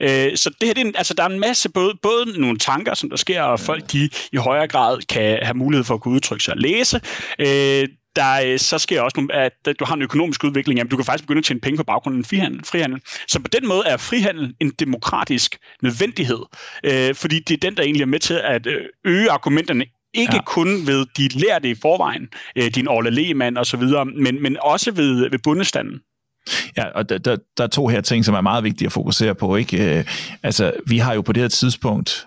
Øh, 0.00 0.36
så 0.36 0.50
det 0.60 0.68
her, 0.68 0.74
det 0.74 0.82
er 0.82 0.86
en, 0.86 0.94
altså, 0.96 1.14
der 1.14 1.22
er 1.22 1.28
en 1.28 1.40
masse, 1.40 1.68
både, 1.68 1.94
både 2.02 2.40
nogle 2.40 2.58
tanker, 2.58 2.94
som 2.94 3.10
der 3.10 3.16
sker, 3.16 3.42
og 3.42 3.60
folk 3.60 3.92
de 3.92 4.10
i 4.32 4.36
højere 4.36 4.68
grad 4.68 4.98
kan 5.08 5.38
have 5.42 5.54
mulighed 5.54 5.84
for 5.84 5.94
at 5.94 6.00
kunne 6.00 6.14
udtrykke 6.14 6.44
sig 6.44 6.54
og 6.54 6.60
læse. 6.60 7.00
Øh, 7.38 7.88
der 8.16 8.42
øh, 8.44 8.58
så 8.58 8.78
sker 8.78 9.00
også, 9.00 9.28
at 9.32 9.76
du 9.78 9.84
har 9.84 9.94
en 9.94 10.02
økonomisk 10.02 10.44
udvikling, 10.44 10.78
jamen 10.78 10.90
du 10.90 10.96
kan 10.96 11.04
faktisk 11.04 11.24
begynde 11.24 11.38
at 11.38 11.44
tjene 11.44 11.60
penge 11.60 11.76
på 11.76 11.84
baggrund 11.84 12.14
af 12.14 12.18
en 12.18 12.24
frihandel. 12.24 12.64
frihandel. 12.64 13.00
Så 13.28 13.38
på 13.38 13.48
den 13.48 13.68
måde 13.68 13.82
er 13.86 13.96
frihandel 13.96 14.54
en 14.60 14.70
demokratisk 14.70 15.58
nødvendighed, 15.82 16.40
øh, 16.84 17.14
fordi 17.14 17.38
det 17.38 17.54
er 17.54 17.58
den, 17.68 17.76
der 17.76 17.82
egentlig 17.82 18.02
er 18.02 18.06
med 18.06 18.20
til 18.20 18.34
at 18.34 18.66
øh, 18.66 18.84
øge 19.04 19.30
argumenterne 19.30 19.84
ikke 20.14 20.34
ja. 20.34 20.42
kun 20.46 20.68
ved 20.68 21.06
de 21.16 21.28
lærte 21.28 21.70
i 21.70 21.74
forvejen, 21.82 22.28
øh, 22.56 22.74
din 22.74 22.88
Orle 22.88 23.10
Lehmann 23.10 23.56
og 23.56 23.66
så 23.66 23.76
videre, 23.76 24.04
men, 24.04 24.42
men 24.42 24.56
også 24.62 24.92
ved, 24.92 25.30
ved 25.30 25.38
bundestanden. 25.44 26.00
Ja, 26.76 26.84
og 26.84 27.08
der, 27.08 27.18
der, 27.18 27.36
der 27.56 27.64
er 27.64 27.68
to 27.68 27.86
her 27.86 28.00
ting, 28.00 28.24
som 28.24 28.34
er 28.34 28.40
meget 28.40 28.64
vigtige 28.64 28.86
at 28.86 28.92
fokusere 28.92 29.34
på. 29.34 29.56
Ikke? 29.56 29.98
Øh, 29.98 30.04
altså, 30.42 30.72
vi 30.86 30.98
har 30.98 31.14
jo 31.14 31.20
på 31.20 31.32
det 31.32 31.42
her 31.42 31.48
tidspunkt 31.48 32.26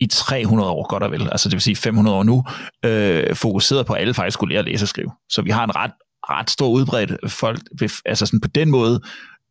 i 0.00 0.06
300 0.06 0.70
år, 0.70 0.88
godt 0.88 1.02
og 1.02 1.10
vel, 1.10 1.28
altså 1.32 1.48
det 1.48 1.54
vil 1.54 1.62
sige 1.62 1.76
500 1.76 2.16
år 2.16 2.22
nu, 2.22 2.44
øh, 2.84 3.36
fokuseret 3.36 3.86
på, 3.86 3.92
at 3.92 4.00
alle 4.00 4.14
faktisk 4.14 4.34
skulle 4.34 4.52
lære 4.52 4.58
at 4.58 4.64
læse 4.64 4.84
og 4.84 4.88
skrive. 4.88 5.10
Så 5.28 5.42
vi 5.42 5.50
har 5.50 5.64
en 5.64 5.76
ret, 5.76 5.92
ret 6.30 6.50
stor 6.50 6.68
udbredt 6.68 7.32
folk, 7.32 7.60
altså 8.04 8.26
sådan 8.26 8.40
på 8.40 8.48
den 8.48 8.70
måde, 8.70 9.00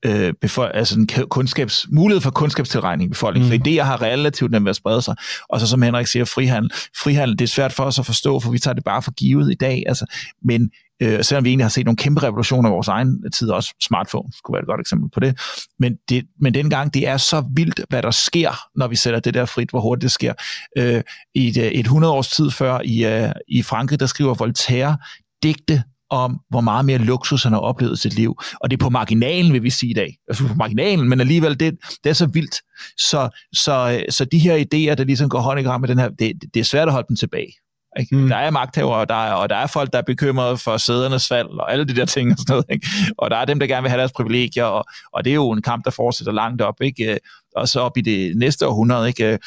øh, 0.05 0.33
befol- 0.45 0.71
altså 0.73 0.99
en 0.99 1.07
kundskabs, 1.29 1.87
mulighed 1.91 2.21
for 2.21 2.31
kundskabstilregning 2.31 3.07
i 3.07 3.09
befolkningen. 3.09 3.53
Mm. 3.53 3.65
Så 3.65 3.69
idéer 3.69 3.83
har 3.83 4.01
relativt 4.01 4.51
nemt 4.51 4.69
at 4.69 4.75
sprede 4.75 5.01
sig. 5.01 5.15
Og 5.49 5.59
så 5.59 5.67
som 5.67 5.81
Henrik 5.81 6.07
siger, 6.07 6.25
frihandel. 6.25 6.71
Frihandel, 7.03 7.39
det 7.39 7.45
er 7.45 7.49
svært 7.49 7.73
for 7.73 7.83
os 7.83 7.99
at 7.99 8.05
forstå, 8.05 8.39
for 8.39 8.51
vi 8.51 8.59
tager 8.59 8.75
det 8.75 8.83
bare 8.83 9.01
for 9.01 9.11
givet 9.11 9.51
i 9.51 9.55
dag. 9.55 9.83
Altså, 9.87 10.05
men 10.43 10.69
øh, 11.01 11.23
selvom 11.23 11.43
vi 11.43 11.49
egentlig 11.49 11.65
har 11.65 11.69
set 11.69 11.85
nogle 11.85 11.97
kæmpe 11.97 12.23
revolutioner 12.23 12.69
i 12.69 12.71
vores 12.71 12.87
egen 12.87 13.31
tid, 13.31 13.49
også 13.49 13.73
smartphone 13.81 14.33
skulle 14.33 14.55
være 14.55 14.61
et 14.61 14.67
godt 14.67 14.81
eksempel 14.81 15.09
på 15.09 15.19
det. 15.19 15.39
Men, 15.79 15.95
det, 16.09 16.25
men 16.39 16.53
dengang, 16.53 16.93
det 16.93 17.07
er 17.07 17.17
så 17.17 17.43
vildt, 17.55 17.81
hvad 17.89 18.01
der 18.01 18.11
sker, 18.11 18.51
når 18.75 18.87
vi 18.87 18.95
sætter 18.95 19.19
det 19.19 19.33
der 19.33 19.45
frit, 19.45 19.69
hvor 19.69 19.79
hurtigt 19.79 20.03
det 20.03 20.11
sker. 20.11 20.33
Øh, 20.77 21.01
I 21.35 21.47
et, 21.47 21.57
et 21.57 21.85
100 21.85 22.13
års 22.13 22.27
tid 22.27 22.51
før 22.51 22.79
i, 22.83 23.23
uh, 23.25 23.31
i 23.47 23.63
Frankrig, 23.63 23.99
der 23.99 24.05
skriver 24.05 24.33
Voltaire 24.33 24.97
digte 25.43 25.83
om, 26.11 26.39
hvor 26.49 26.61
meget 26.61 26.85
mere 26.85 26.97
luksus 26.97 27.43
han 27.43 27.53
har 27.53 27.59
oplevet 27.59 27.97
i 27.97 28.01
sit 28.01 28.13
liv. 28.13 28.35
Og 28.61 28.71
det 28.71 28.77
er 28.77 28.83
på 28.83 28.89
marginalen, 28.89 29.53
vil 29.53 29.63
vi 29.63 29.69
sige 29.69 29.89
i 29.89 29.93
dag. 29.93 30.17
Altså 30.27 30.47
på 30.47 30.53
marginalen, 30.53 31.09
men 31.09 31.21
alligevel, 31.21 31.59
det, 31.59 31.77
det 32.03 32.09
er 32.09 32.13
så 32.13 32.25
vildt. 32.25 32.55
Så, 32.97 33.29
så, 33.53 34.03
så 34.09 34.25
de 34.25 34.39
her 34.39 34.57
idéer, 34.57 34.95
der 34.95 35.03
ligesom 35.03 35.29
går 35.29 35.39
hånd 35.39 35.59
i 35.59 35.63
med 35.63 35.87
den 35.87 35.99
her, 35.99 36.09
det, 36.09 36.33
det 36.53 36.59
er 36.59 36.63
svært 36.63 36.87
at 36.87 36.93
holde 36.93 37.07
dem 37.07 37.15
tilbage. 37.15 37.53
Ikke? 37.99 38.15
Mm. 38.15 38.27
Der 38.27 38.35
er 38.35 38.49
magthavere, 38.49 38.99
og 38.99 39.09
der 39.09 39.25
er, 39.25 39.33
og 39.33 39.49
der 39.49 39.55
er 39.55 39.67
folk, 39.67 39.93
der 39.93 39.97
er 39.97 40.03
bekymrede 40.03 40.57
for 40.57 40.77
sædernes 40.77 41.27
fald, 41.27 41.47
og 41.47 41.71
alle 41.71 41.85
de 41.85 41.95
der 41.95 42.05
ting 42.05 42.31
og 42.31 42.37
sådan 42.37 42.53
noget. 42.53 42.65
Ikke? 42.69 42.87
Og 43.17 43.29
der 43.29 43.37
er 43.37 43.45
dem, 43.45 43.59
der 43.59 43.67
gerne 43.67 43.81
vil 43.81 43.89
have 43.89 43.99
deres 43.99 44.11
privilegier, 44.11 44.63
og, 44.63 44.85
og 45.13 45.25
det 45.25 45.31
er 45.31 45.35
jo 45.35 45.51
en 45.51 45.61
kamp, 45.61 45.85
der 45.85 45.91
fortsætter 45.91 46.33
langt 46.33 46.61
op. 46.61 46.81
Ikke? 46.81 47.19
Og 47.55 47.67
så 47.67 47.79
op 47.79 47.97
i 47.97 48.01
det 48.01 48.37
næste 48.37 48.67
århundrede, 48.67 49.07
ikke? 49.07 49.39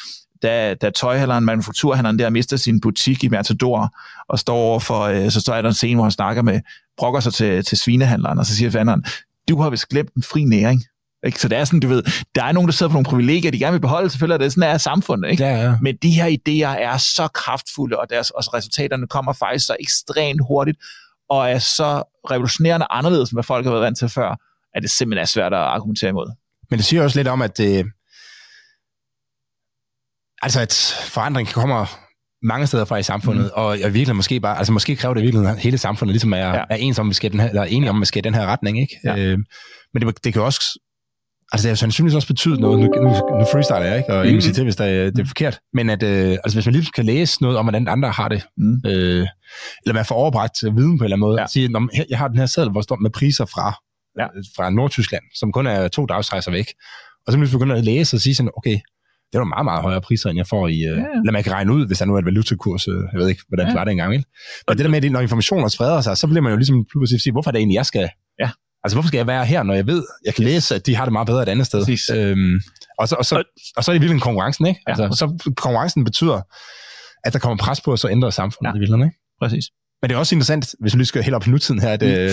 Da, 0.45 0.73
da 0.73 0.89
tøjhandleren, 0.89 1.45
manufakturhandleren 1.45 2.19
der 2.19 2.29
mister 2.29 2.57
sin 2.57 2.81
butik 2.81 3.23
i 3.23 3.27
Matador, 3.27 3.95
og 4.29 4.39
står 4.39 4.55
over 4.55 4.79
for, 4.79 5.01
øh, 5.01 5.31
så 5.31 5.41
står 5.41 5.61
der 5.61 5.67
en 5.67 5.73
scene, 5.73 5.95
hvor 5.95 6.03
han 6.03 6.11
snakker 6.11 6.41
med, 6.41 6.61
brokker 6.97 7.19
sig 7.19 7.33
til, 7.33 7.65
til 7.65 7.77
svinehandleren, 7.77 8.39
og 8.39 8.45
så 8.45 8.55
siger 8.55 8.71
fanderen, 8.71 9.05
du 9.49 9.61
har 9.61 9.69
vist 9.69 9.89
glemt 9.89 10.13
en 10.13 10.23
fri 10.23 10.43
næring. 10.43 10.83
Ikke? 11.25 11.39
Så 11.39 11.47
det 11.47 11.57
er 11.57 11.65
sådan, 11.65 11.79
du 11.79 11.87
ved, 11.87 12.03
der 12.35 12.43
er 12.43 12.51
nogen, 12.51 12.67
der 12.67 12.73
sidder 12.73 12.89
på 12.89 12.93
nogle 12.93 13.05
privilegier, 13.05 13.51
de 13.51 13.59
gerne 13.59 13.71
vil 13.71 13.79
beholde, 13.79 14.09
selvfølgelig 14.09 14.33
er 14.33 14.37
det 14.37 14.53
sådan 14.53 14.73
er 14.73 14.77
samfundet. 14.77 15.31
Ikke? 15.31 15.43
Ja, 15.43 15.63
ja. 15.63 15.77
Men 15.81 15.95
de 16.01 16.09
her 16.09 16.25
idéer 16.25 16.81
er 16.81 16.97
så 16.97 17.27
kraftfulde, 17.27 17.99
og, 17.99 18.09
deres, 18.09 18.29
og 18.29 18.53
resultaterne 18.53 19.07
kommer 19.07 19.33
faktisk 19.33 19.65
så 19.65 19.75
ekstremt 19.79 20.41
hurtigt, 20.47 20.77
og 21.29 21.51
er 21.51 21.59
så 21.59 22.03
revolutionerende 22.31 22.87
anderledes, 22.89 23.29
end 23.29 23.35
hvad 23.35 23.43
folk 23.43 23.65
har 23.65 23.71
været 23.71 23.83
vant 23.83 23.97
til 23.97 24.09
før, 24.09 24.35
at 24.75 24.83
det 24.83 24.91
simpelthen 24.91 25.21
er 25.21 25.25
svært 25.25 25.53
at 25.53 25.59
argumentere 25.59 26.09
imod. 26.09 26.31
Men 26.69 26.79
det 26.79 26.85
siger 26.85 27.03
også 27.03 27.19
lidt 27.19 27.27
om, 27.27 27.41
at 27.41 27.57
det, 27.57 27.85
altså 30.41 30.61
at 30.61 30.95
forandring 31.07 31.47
kommer 31.47 31.85
mange 32.43 32.67
steder 32.67 32.85
fra 32.85 32.97
i 32.97 33.03
samfundet, 33.03 33.43
mm. 33.43 33.51
og 33.53 33.79
jeg 33.79 33.93
virkelig 33.93 34.15
måske 34.15 34.39
bare, 34.39 34.57
altså 34.57 34.73
måske 34.73 34.95
kræver 34.95 35.13
det 35.13 35.23
virkelig, 35.23 35.49
at 35.49 35.59
hele 35.59 35.77
samfundet 35.77 36.13
ligesom 36.13 36.33
er, 36.33 36.37
ja. 36.37 36.63
er 36.69 36.75
ens 36.75 36.99
om, 36.99 37.09
vi 37.09 37.13
skal 37.13 37.31
den 37.31 37.39
her, 37.39 37.49
eller 37.49 37.63
enige 37.63 37.89
om, 37.89 37.97
at 37.97 38.01
vi 38.01 38.05
skal 38.05 38.23
den 38.23 38.33
her 38.33 38.45
retning, 38.45 38.79
ikke? 38.81 38.99
Ja. 39.03 39.17
Øh, 39.17 39.37
men 39.93 40.01
det, 40.01 40.23
det 40.23 40.33
kan 40.33 40.41
også, 40.41 40.79
altså 41.51 41.67
det 41.67 41.71
har 41.71 41.75
sandsynligvis 41.75 42.15
også 42.15 42.27
betydet 42.27 42.59
noget, 42.59 42.79
nu, 42.79 42.85
nu, 42.85 43.09
nu 43.39 43.45
freestyler 43.51 43.79
jeg, 43.79 43.97
ikke? 43.97 44.13
Og 44.13 44.25
mm. 44.25 44.41
siger 44.41 44.53
til, 44.53 44.63
hvis 44.63 44.75
der, 44.75 44.85
det 44.85 45.19
er 45.19 45.23
mm. 45.23 45.27
forkert, 45.27 45.59
men 45.73 45.89
at, 45.89 46.03
øh, 46.03 46.31
altså 46.31 46.57
hvis 46.57 46.65
man 46.65 46.73
lige 46.73 46.91
kan 46.95 47.05
læse 47.05 47.41
noget 47.41 47.57
om, 47.57 47.65
hvordan 47.65 47.87
andre 47.87 48.09
har 48.11 48.27
det, 48.27 48.45
mm. 48.57 48.81
øh, 48.85 49.27
eller 49.83 49.93
man 49.93 50.05
får 50.05 50.15
overbragt 50.15 50.57
viden 50.63 50.97
på 50.97 51.03
en 51.03 51.03
eller 51.03 51.05
anden 51.05 51.19
måde, 51.19 51.41
ja. 51.41 51.47
sige, 51.47 51.69
jeg 52.09 52.17
har 52.17 52.27
den 52.27 52.37
her 52.37 52.45
seddel, 52.45 52.71
hvor 52.71 52.81
står 52.81 52.95
med 52.95 53.09
priser 53.09 53.45
fra, 53.45 53.73
ja. 54.19 54.27
fra 54.55 54.69
Nordtyskland, 54.69 55.23
som 55.39 55.51
kun 55.51 55.67
er 55.67 55.87
to 55.87 56.05
dagsrejser 56.05 56.51
væk, 56.51 56.67
og 57.27 57.33
så 57.33 57.37
hvis 57.37 57.51
vi 57.51 57.57
begynder 57.57 57.75
at 57.75 57.83
læse 57.83 58.15
og 58.15 58.21
sige 58.21 58.35
sådan, 58.35 58.51
okay, 58.57 58.79
det 59.31 59.39
var 59.39 59.43
meget, 59.43 59.65
meget 59.65 59.81
højere 59.81 60.01
priser, 60.01 60.29
end 60.29 60.37
jeg 60.37 60.47
får 60.47 60.67
i... 60.67 60.71
Øh, 60.71 60.97
ja. 60.97 61.05
Eller 61.21 61.31
man 61.31 61.43
kan 61.43 61.51
regne 61.51 61.73
ud, 61.73 61.87
hvis 61.87 61.97
der 61.97 62.05
nu 62.05 62.15
er 62.15 62.19
et 62.19 62.25
valutakurs. 62.25 62.87
Øh, 62.87 63.01
jeg 63.11 63.19
ved 63.19 63.29
ikke, 63.29 63.41
hvordan 63.47 63.65
ja. 63.65 63.69
det 63.69 63.77
var 63.77 63.83
det 63.83 63.91
engang. 63.91 64.13
Ikke? 64.13 64.25
Men 64.67 64.77
det 64.77 64.85
der 64.85 64.91
med, 64.91 65.05
at 65.05 65.11
når 65.11 65.19
informationer 65.19 65.67
spreder 65.67 66.01
sig, 66.01 66.17
så 66.17 66.27
bliver 66.27 66.41
man 66.41 66.51
jo 66.51 66.57
ligesom 66.57 66.85
pludselig 66.91 67.21
sige, 67.21 67.33
hvorfor 67.33 67.49
er 67.49 67.51
det 67.51 67.59
egentlig, 67.59 67.75
jeg 67.75 67.85
skal... 67.85 68.09
Ja. 68.39 68.49
Altså, 68.83 68.95
hvorfor 68.95 69.07
skal 69.07 69.17
jeg 69.17 69.27
være 69.27 69.45
her, 69.45 69.63
når 69.63 69.73
jeg 69.73 69.87
ved, 69.87 70.03
jeg 70.25 70.33
kan 70.35 70.43
læse, 70.43 70.75
at 70.75 70.85
de 70.85 70.95
har 70.95 71.05
det 71.05 71.11
meget 71.11 71.27
bedre 71.27 71.43
et 71.43 71.49
andet 71.49 71.65
sted? 71.65 71.81
Øhm, 72.15 72.59
og, 72.99 73.07
så, 73.07 73.15
og, 73.15 73.25
så, 73.25 73.43
og 73.77 73.83
så 73.83 73.91
er 73.91 73.93
det 73.93 74.01
virkelig 74.01 74.21
konkurrencen, 74.21 74.65
ikke? 74.67 74.81
Altså, 74.87 75.03
ja. 75.03 75.11
så 75.11 75.53
konkurrencen 75.57 76.03
betyder, 76.03 76.41
at 77.23 77.33
der 77.33 77.39
kommer 77.39 77.57
pres 77.63 77.81
på, 77.81 77.91
og 77.91 77.99
så 77.99 78.09
ændrer 78.09 78.29
samfundet 78.29 78.71
ja. 78.71 78.77
i 78.77 78.79
virkeligheden, 78.79 79.07
ikke? 79.09 79.17
Præcis. 79.41 79.65
Men 80.01 80.09
det 80.09 80.15
er 80.15 80.19
også 80.19 80.35
interessant, 80.35 80.75
hvis 80.79 80.93
vi 80.93 80.97
lige 80.97 81.05
skal 81.05 81.23
helt 81.23 81.35
op 81.35 81.47
i 81.47 81.49
nutiden 81.49 81.81
her, 81.81 81.89
at, 81.89 82.01
mm. 82.01 82.07
øh, 82.07 82.31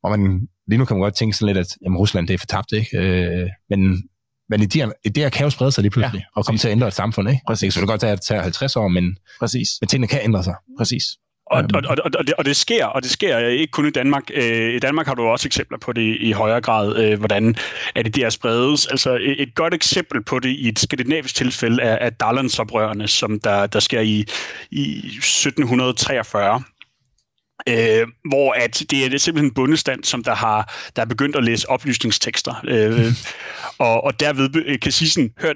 hvor 0.00 0.16
man 0.16 0.48
lige 0.68 0.78
nu 0.78 0.84
kan 0.84 0.96
man 0.96 1.02
godt 1.02 1.14
tænke 1.14 1.36
sådan 1.36 1.54
lidt, 1.54 1.66
at 1.66 1.76
jamen, 1.84 1.98
Rusland 1.98 2.28
det 2.28 2.34
er 2.34 2.38
fortabt, 2.38 2.72
ikke? 2.72 2.98
Øh, 2.98 3.48
men 3.70 4.02
men 4.48 4.62
idéer, 4.62 4.90
idéer 5.08 5.28
kan 5.28 5.44
jo 5.44 5.50
sprede 5.50 5.72
sig 5.72 5.82
lige 5.82 5.90
pludselig, 5.90 6.18
ja, 6.18 6.38
og 6.40 6.46
komme 6.46 6.58
til 6.58 6.68
at 6.68 6.72
ændre 6.72 6.88
et 6.88 6.94
samfund, 6.94 7.28
ikke? 7.28 7.40
Præcis. 7.46 7.74
Det 7.74 7.80
kan 7.80 7.86
godt 7.86 8.00
tage, 8.00 8.12
at 8.12 8.18
det 8.18 8.26
tager 8.26 8.42
50 8.42 8.76
år, 8.76 8.88
men, 8.88 9.16
præcis. 9.40 9.68
men 9.80 9.88
tingene 9.88 10.08
kan 10.08 10.20
ændre 10.22 10.44
sig. 10.44 10.54
Præcis. 10.78 11.04
Og, 11.50 11.64
og, 11.74 11.82
og, 11.88 11.96
og, 12.04 12.26
det, 12.26 12.34
og 12.34 12.44
det 12.44 12.56
sker, 12.56 12.86
og 12.86 13.02
det 13.02 13.10
sker 13.10 13.38
ikke 13.38 13.70
kun 13.70 13.86
i 13.86 13.90
Danmark. 13.90 14.22
Øh, 14.34 14.74
I 14.74 14.78
Danmark 14.78 15.06
har 15.06 15.14
du 15.14 15.22
også 15.22 15.48
eksempler 15.48 15.78
på 15.78 15.92
det 15.92 16.16
i, 16.20 16.32
højere 16.32 16.60
grad, 16.60 16.96
øh, 16.96 17.18
hvordan 17.18 17.56
er 17.94 18.02
det 18.02 18.16
der 18.16 18.30
spredes. 18.30 18.86
Altså 18.86 19.14
et, 19.14 19.42
et 19.42 19.54
godt 19.54 19.74
eksempel 19.74 20.24
på 20.24 20.38
det 20.38 20.48
i 20.48 20.68
et 20.68 20.78
skandinavisk 20.78 21.34
tilfælde 21.34 21.82
er, 21.82 21.94
er 21.94 22.10
Darlandsoprørene, 22.10 23.08
som 23.08 23.40
der, 23.40 23.66
der 23.66 23.80
sker 23.80 24.00
i, 24.00 24.24
i 24.70 24.98
1743 24.98 26.62
øh, 27.68 28.06
hvor 28.28 28.52
at 28.52 28.84
det 28.90 29.04
er 29.04 29.08
det 29.08 29.20
simpelthen 29.20 29.50
en 29.50 29.54
bundestand, 29.54 30.04
som 30.04 30.24
der 30.24 30.34
har 30.34 30.74
der 30.96 31.02
er 31.02 31.06
begyndt 31.06 31.36
at 31.36 31.44
læse 31.44 31.70
oplysningstekster. 31.70 32.54
Øh, 32.68 33.12
og, 33.86 34.04
og 34.04 34.20
derved 34.20 34.78
kan 34.78 34.92
sige 34.92 35.10
sådan, 35.10 35.30
hør, 35.40 35.52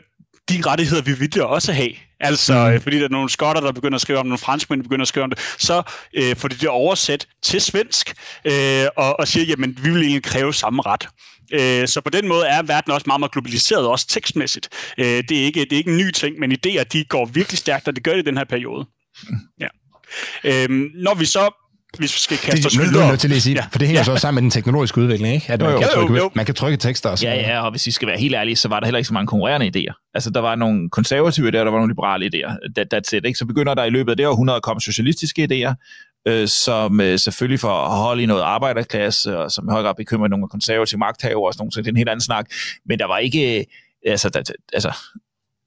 de 0.48 0.62
rettigheder 0.66 1.02
vi 1.02 1.12
vil 1.12 1.42
også 1.42 1.72
have. 1.72 1.92
Altså, 2.20 2.70
mm. 2.74 2.80
fordi 2.80 2.98
der 2.98 3.04
er 3.04 3.08
nogle 3.08 3.30
skotter, 3.30 3.62
der 3.62 3.72
begynder 3.72 3.94
at 3.94 4.00
skrive 4.00 4.18
om 4.18 4.26
nogle 4.26 4.38
franskmænd, 4.38 4.80
der 4.80 4.82
begynder 4.82 5.02
at 5.02 5.08
skrive 5.08 5.24
om 5.24 5.30
det, 5.30 5.38
så 5.58 5.82
øh, 6.14 6.36
får 6.36 6.48
de 6.48 6.54
det 6.54 6.68
oversat 6.68 7.26
til 7.42 7.60
svensk, 7.60 8.14
øh, 8.44 8.86
og, 8.96 9.20
og 9.20 9.28
siger, 9.28 9.44
jamen, 9.44 9.78
vi 9.82 9.90
vil 9.90 10.02
egentlig 10.02 10.22
kræve 10.22 10.54
samme 10.54 10.82
ret. 10.86 11.08
Øh, 11.52 11.88
så 11.88 12.00
på 12.00 12.10
den 12.10 12.28
måde 12.28 12.46
er 12.46 12.62
verden 12.62 12.92
også 12.92 13.04
meget, 13.06 13.20
meget 13.20 13.32
globaliseret, 13.32 13.86
også 13.86 14.06
tekstmæssigt. 14.08 14.68
Øh, 14.98 15.06
det, 15.28 15.40
er 15.40 15.44
ikke, 15.44 15.60
det 15.60 15.72
er 15.72 15.76
ikke 15.76 15.90
en 15.90 15.96
ny 15.96 16.10
ting, 16.10 16.38
men 16.38 16.52
idéer, 16.52 16.82
de 16.82 17.04
går 17.04 17.24
virkelig 17.24 17.58
stærkt, 17.58 17.88
og 17.88 17.96
det 17.96 18.04
gør 18.04 18.12
det 18.12 18.22
i 18.22 18.26
den 18.26 18.36
her 18.36 18.44
periode. 18.44 18.86
Mm. 19.28 19.36
Ja. 19.60 19.68
Øh, 20.44 20.68
når 20.94 21.14
vi 21.14 21.24
så 21.24 21.61
hvis 21.98 22.14
vi 22.14 22.18
skal 22.18 22.38
kaste 22.38 22.66
os 22.66 22.78
videre. 22.78 23.06
Det 23.06 23.12
er 23.12 23.16
til 23.16 23.34
at 23.34 23.42
sige, 23.42 23.54
ja. 23.54 23.66
for 23.72 23.78
det 23.78 23.88
hænger 23.88 24.00
ja. 24.00 24.04
så 24.04 24.12
også 24.12 24.20
sammen 24.20 24.36
med 24.36 24.42
den 24.42 24.50
teknologiske 24.50 25.00
udvikling, 25.00 25.34
ikke? 25.34 25.52
At 25.52 25.60
man, 25.60 25.72
jo, 25.72 25.78
kan 25.78 25.88
trykke, 25.94 26.14
jo, 26.14 26.18
jo. 26.18 26.30
man 26.34 26.46
kan 26.46 26.54
trykke 26.54 26.76
tekster 26.76 27.10
og 27.10 27.22
Ja, 27.22 27.34
ja, 27.34 27.64
og 27.64 27.70
hvis 27.70 27.86
vi 27.86 27.90
skal 27.90 28.08
være 28.08 28.18
helt 28.18 28.34
ærlige, 28.34 28.56
så 28.56 28.68
var 28.68 28.80
der 28.80 28.86
heller 28.86 28.98
ikke 28.98 29.08
så 29.08 29.14
mange 29.14 29.26
konkurrerende 29.26 29.66
idéer. 29.76 30.10
Altså, 30.14 30.30
der 30.30 30.40
var 30.40 30.54
nogle 30.54 30.90
konservative 30.90 31.48
idéer, 31.48 31.64
der 31.64 31.70
var 31.70 31.78
nogle 31.78 31.90
liberale 31.90 32.30
idéer. 32.34 32.72
That, 32.76 32.94
that's 32.94 33.16
it, 33.16 33.26
ikke? 33.26 33.38
Så 33.38 33.46
begynder 33.46 33.74
der 33.74 33.84
i 33.84 33.90
løbet 33.90 34.10
af 34.10 34.16
det 34.16 34.26
århundrede 34.26 34.56
at 34.56 34.62
komme 34.62 34.80
socialistiske 34.80 35.48
idéer, 35.50 35.74
øh, 36.28 36.48
som 36.48 37.00
øh, 37.00 37.18
selvfølgelig 37.18 37.60
for 37.60 37.68
at 37.68 37.96
holde 37.96 38.22
i 38.22 38.26
noget 38.26 38.42
arbejderklasse, 38.42 39.38
og 39.38 39.50
som 39.50 39.68
i 39.68 39.70
høj 39.70 39.82
grad 39.82 39.94
bekymrer 39.94 40.28
nogle 40.28 40.48
konservative 40.48 40.98
magthavere 40.98 41.48
og 41.48 41.54
sådan 41.54 41.64
noget, 41.64 41.74
det 41.76 41.86
er 41.86 41.92
en 41.92 41.96
helt 41.96 42.08
anden 42.08 42.24
snak. 42.24 42.46
Men 42.86 42.98
der 42.98 43.06
var 43.06 43.18
ikke, 43.18 43.66
altså, 44.06 44.28
der, 44.28 44.42
altså 44.72 44.92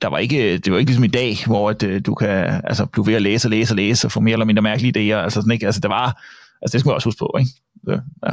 der 0.02 0.08
var 0.08 0.18
ikke, 0.18 0.58
det 0.58 0.74
var 0.74 0.80
ikke 0.80 0.89
ligesom 0.89 1.04
i 1.04 1.08
dag, 1.08 1.38
hvor 1.46 1.70
at, 1.70 1.84
øh, 1.84 2.02
du 2.06 2.16
kan 2.16 2.62
altså, 2.64 2.86
blive 2.86 3.08
ved 3.08 3.14
at 3.14 3.22
læse 3.22 3.48
og 3.48 3.50
læse 3.50 3.72
og 3.74 3.76
læse 3.76 4.08
og 4.08 4.12
få 4.12 4.20
mere 4.20 4.34
eller 4.34 4.46
mindre 4.46 4.62
mærkelige 4.62 5.14
idéer. 5.14 5.24
Altså, 5.24 5.41
sådan, 5.41 5.52
ikke? 5.52 5.66
altså 5.66 5.82
det 5.82 5.89
var, 5.89 6.24
altså 6.62 6.74
det 6.74 6.80
skal 6.80 6.89
man 6.89 6.96
også 6.96 7.08
huske 7.08 7.20
på. 7.20 7.36
Ikke? 7.39 7.52
Så, 7.86 8.00
ja. 8.26 8.32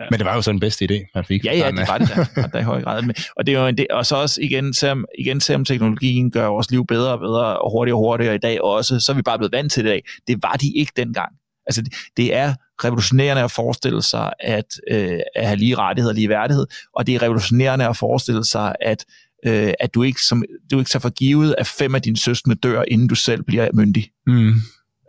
Ja. 0.00 0.06
Men 0.10 0.18
det 0.18 0.26
var 0.26 0.34
jo 0.34 0.42
så 0.42 0.52
den 0.52 0.60
bedste 0.60 0.84
idé, 0.84 1.10
man 1.14 1.24
fik. 1.24 1.44
Ja, 1.44 1.56
ja, 1.56 1.70
det 1.70 1.88
var 1.88 1.98
det 1.98 2.08
da, 2.08 2.42
der 2.52 2.58
i 2.58 2.62
høj 2.62 2.82
grad. 2.82 3.02
Og, 3.36 3.46
det 3.46 3.54
er 3.54 3.60
jo 3.60 3.66
en, 3.66 3.78
det, 3.78 3.86
og 3.90 4.06
så 4.06 4.16
også 4.16 4.40
igen, 4.40 4.74
selvom, 4.74 5.04
igen, 5.18 5.40
selvom 5.40 5.64
teknologien 5.64 6.30
gør 6.30 6.46
vores 6.46 6.70
liv 6.70 6.86
bedre 6.86 7.12
og 7.12 7.18
bedre, 7.18 7.58
og 7.58 7.72
hurtigere 7.72 7.96
og 7.96 8.00
hurtigere 8.00 8.34
i 8.34 8.38
dag 8.38 8.62
også, 8.62 9.00
så 9.00 9.12
er 9.12 9.16
vi 9.16 9.22
bare 9.22 9.38
blevet 9.38 9.52
vant 9.52 9.72
til 9.72 9.84
det 9.84 9.90
i 9.90 9.92
dag. 9.92 10.02
Det 10.26 10.42
var 10.42 10.52
de 10.52 10.72
ikke 10.76 10.92
dengang. 10.96 11.32
Altså, 11.66 11.82
det, 11.82 11.94
det 12.16 12.34
er 12.34 12.54
revolutionerende 12.84 13.42
at 13.42 13.50
forestille 13.50 14.02
sig 14.02 14.32
at, 14.40 14.64
øh, 14.90 15.20
at 15.34 15.46
have 15.46 15.56
lige 15.56 15.74
rettigheder 15.74 16.12
og 16.12 16.14
lige 16.14 16.28
værdighed, 16.28 16.66
og 16.96 17.06
det 17.06 17.14
er 17.14 17.22
revolutionerende 17.22 17.88
at 17.88 17.96
forestille 17.96 18.44
sig, 18.44 18.74
at 18.80 19.04
øh, 19.46 19.72
at 19.80 19.94
du 19.94 20.02
ikke, 20.02 20.20
som, 20.28 20.44
du 20.70 20.78
ikke 20.78 20.88
tager 20.88 21.00
for 21.00 21.10
givet, 21.10 21.54
at 21.58 21.66
fem 21.66 21.94
af 21.94 22.02
dine 22.02 22.16
søskende 22.16 22.56
dør, 22.56 22.82
inden 22.88 23.08
du 23.08 23.14
selv 23.14 23.42
bliver 23.42 23.68
myndig. 23.74 24.10
Mm. 24.26 24.54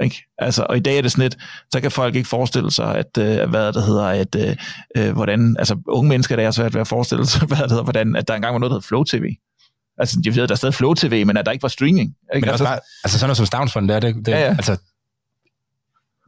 Ikke? 0.04 0.24
Altså, 0.38 0.66
og 0.70 0.78
i 0.78 0.80
dag 0.80 0.98
er 0.98 1.02
det 1.02 1.12
sådan 1.12 1.22
lidt, 1.24 1.38
så 1.72 1.82
kan 1.82 1.92
folk 1.92 2.16
ikke 2.16 2.30
forestille 2.30 2.72
sig, 2.72 2.96
at, 2.96 3.18
øh, 3.20 3.50
hvad 3.50 3.74
det 3.74 3.84
hedder, 3.84 4.06
at, 4.06 4.36
øh, 4.36 4.56
øh 4.98 5.14
hvordan, 5.14 5.56
altså 5.60 5.78
unge 5.88 6.10
mennesker, 6.10 6.36
der 6.36 6.48
er 6.48 6.52
svært 6.52 6.74
ved 6.74 6.82
at 6.82 6.88
forestille 6.88 7.26
sig, 7.26 7.42
hvad 7.48 7.58
det 7.58 7.70
hedder, 7.70 7.84
hvordan, 7.84 8.16
at 8.16 8.28
der 8.28 8.36
engang 8.36 8.54
var 8.54 8.60
noget, 8.60 8.70
der 8.70 8.76
hedder 8.76 8.88
Flow 8.88 9.04
TV. 9.04 9.24
Altså, 9.98 10.22
jeg 10.26 10.36
ved, 10.36 10.48
der 10.48 10.54
er 10.54 10.56
stadig 10.56 10.74
Flow 10.74 10.94
TV, 10.94 11.26
men 11.26 11.38
at 11.38 11.46
der 11.46 11.52
ikke 11.52 11.64
var 11.64 11.70
streaming. 11.70 12.16
Ikke? 12.36 12.46
Men 12.46 12.50
altså, 12.50 12.66
bare, 12.66 12.80
altså 13.04 13.20
sådan 13.20 13.28
noget 13.28 13.38
som 13.38 13.46
Stavnsfond, 13.46 13.88
der, 13.88 14.00
det, 14.00 14.16
det, 14.16 14.28
ja, 14.28 14.40
ja. 14.40 14.50
altså, 14.50 14.78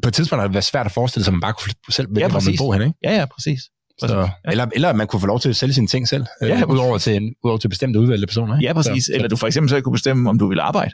på 0.04 0.08
et 0.08 0.14
tidspunkt 0.14 0.42
har 0.42 0.48
det 0.48 0.54
været 0.54 0.64
svært 0.64 0.86
at 0.86 0.92
forestille 0.92 1.24
sig, 1.24 1.32
at 1.32 1.34
man 1.34 1.42
bare 1.42 1.54
kunne 1.54 1.74
selv 1.90 2.08
vælge, 2.10 2.20
ja, 2.20 2.28
hvor 2.28 2.40
man 2.40 2.56
bor 2.58 2.74
hen, 2.74 2.82
ikke? 2.82 2.98
Ja, 3.04 3.16
ja, 3.16 3.26
præcis. 3.26 3.62
Så, 4.00 4.20
ja. 4.20 4.52
eller, 4.52 4.68
eller 4.76 4.94
man 4.94 5.08
kunne 5.08 5.20
få 5.20 5.28
lov 5.28 5.40
til 5.40 5.50
at 5.50 5.56
sælge 5.56 5.74
sine 5.74 5.88
ting 5.88 6.08
selv, 6.08 6.26
ja, 6.42 6.62
øh, 6.62 6.70
udover, 6.70 6.98
til, 6.98 7.34
udover 7.44 7.58
til 7.58 7.68
bestemte 7.68 8.00
udvalgte 8.00 8.28
personer. 8.28 8.58
Ikke? 8.58 8.68
Ja, 8.68 8.74
præcis. 8.74 9.06
Så, 9.06 9.12
eller 9.14 9.28
du 9.28 9.36
for 9.36 9.48
eksempel 9.48 9.70
så 9.70 9.82
kunne 9.82 9.94
bestemme, 9.94 10.30
om 10.30 10.40
du 10.40 10.48
vil 10.48 10.60
arbejde. 10.60 10.92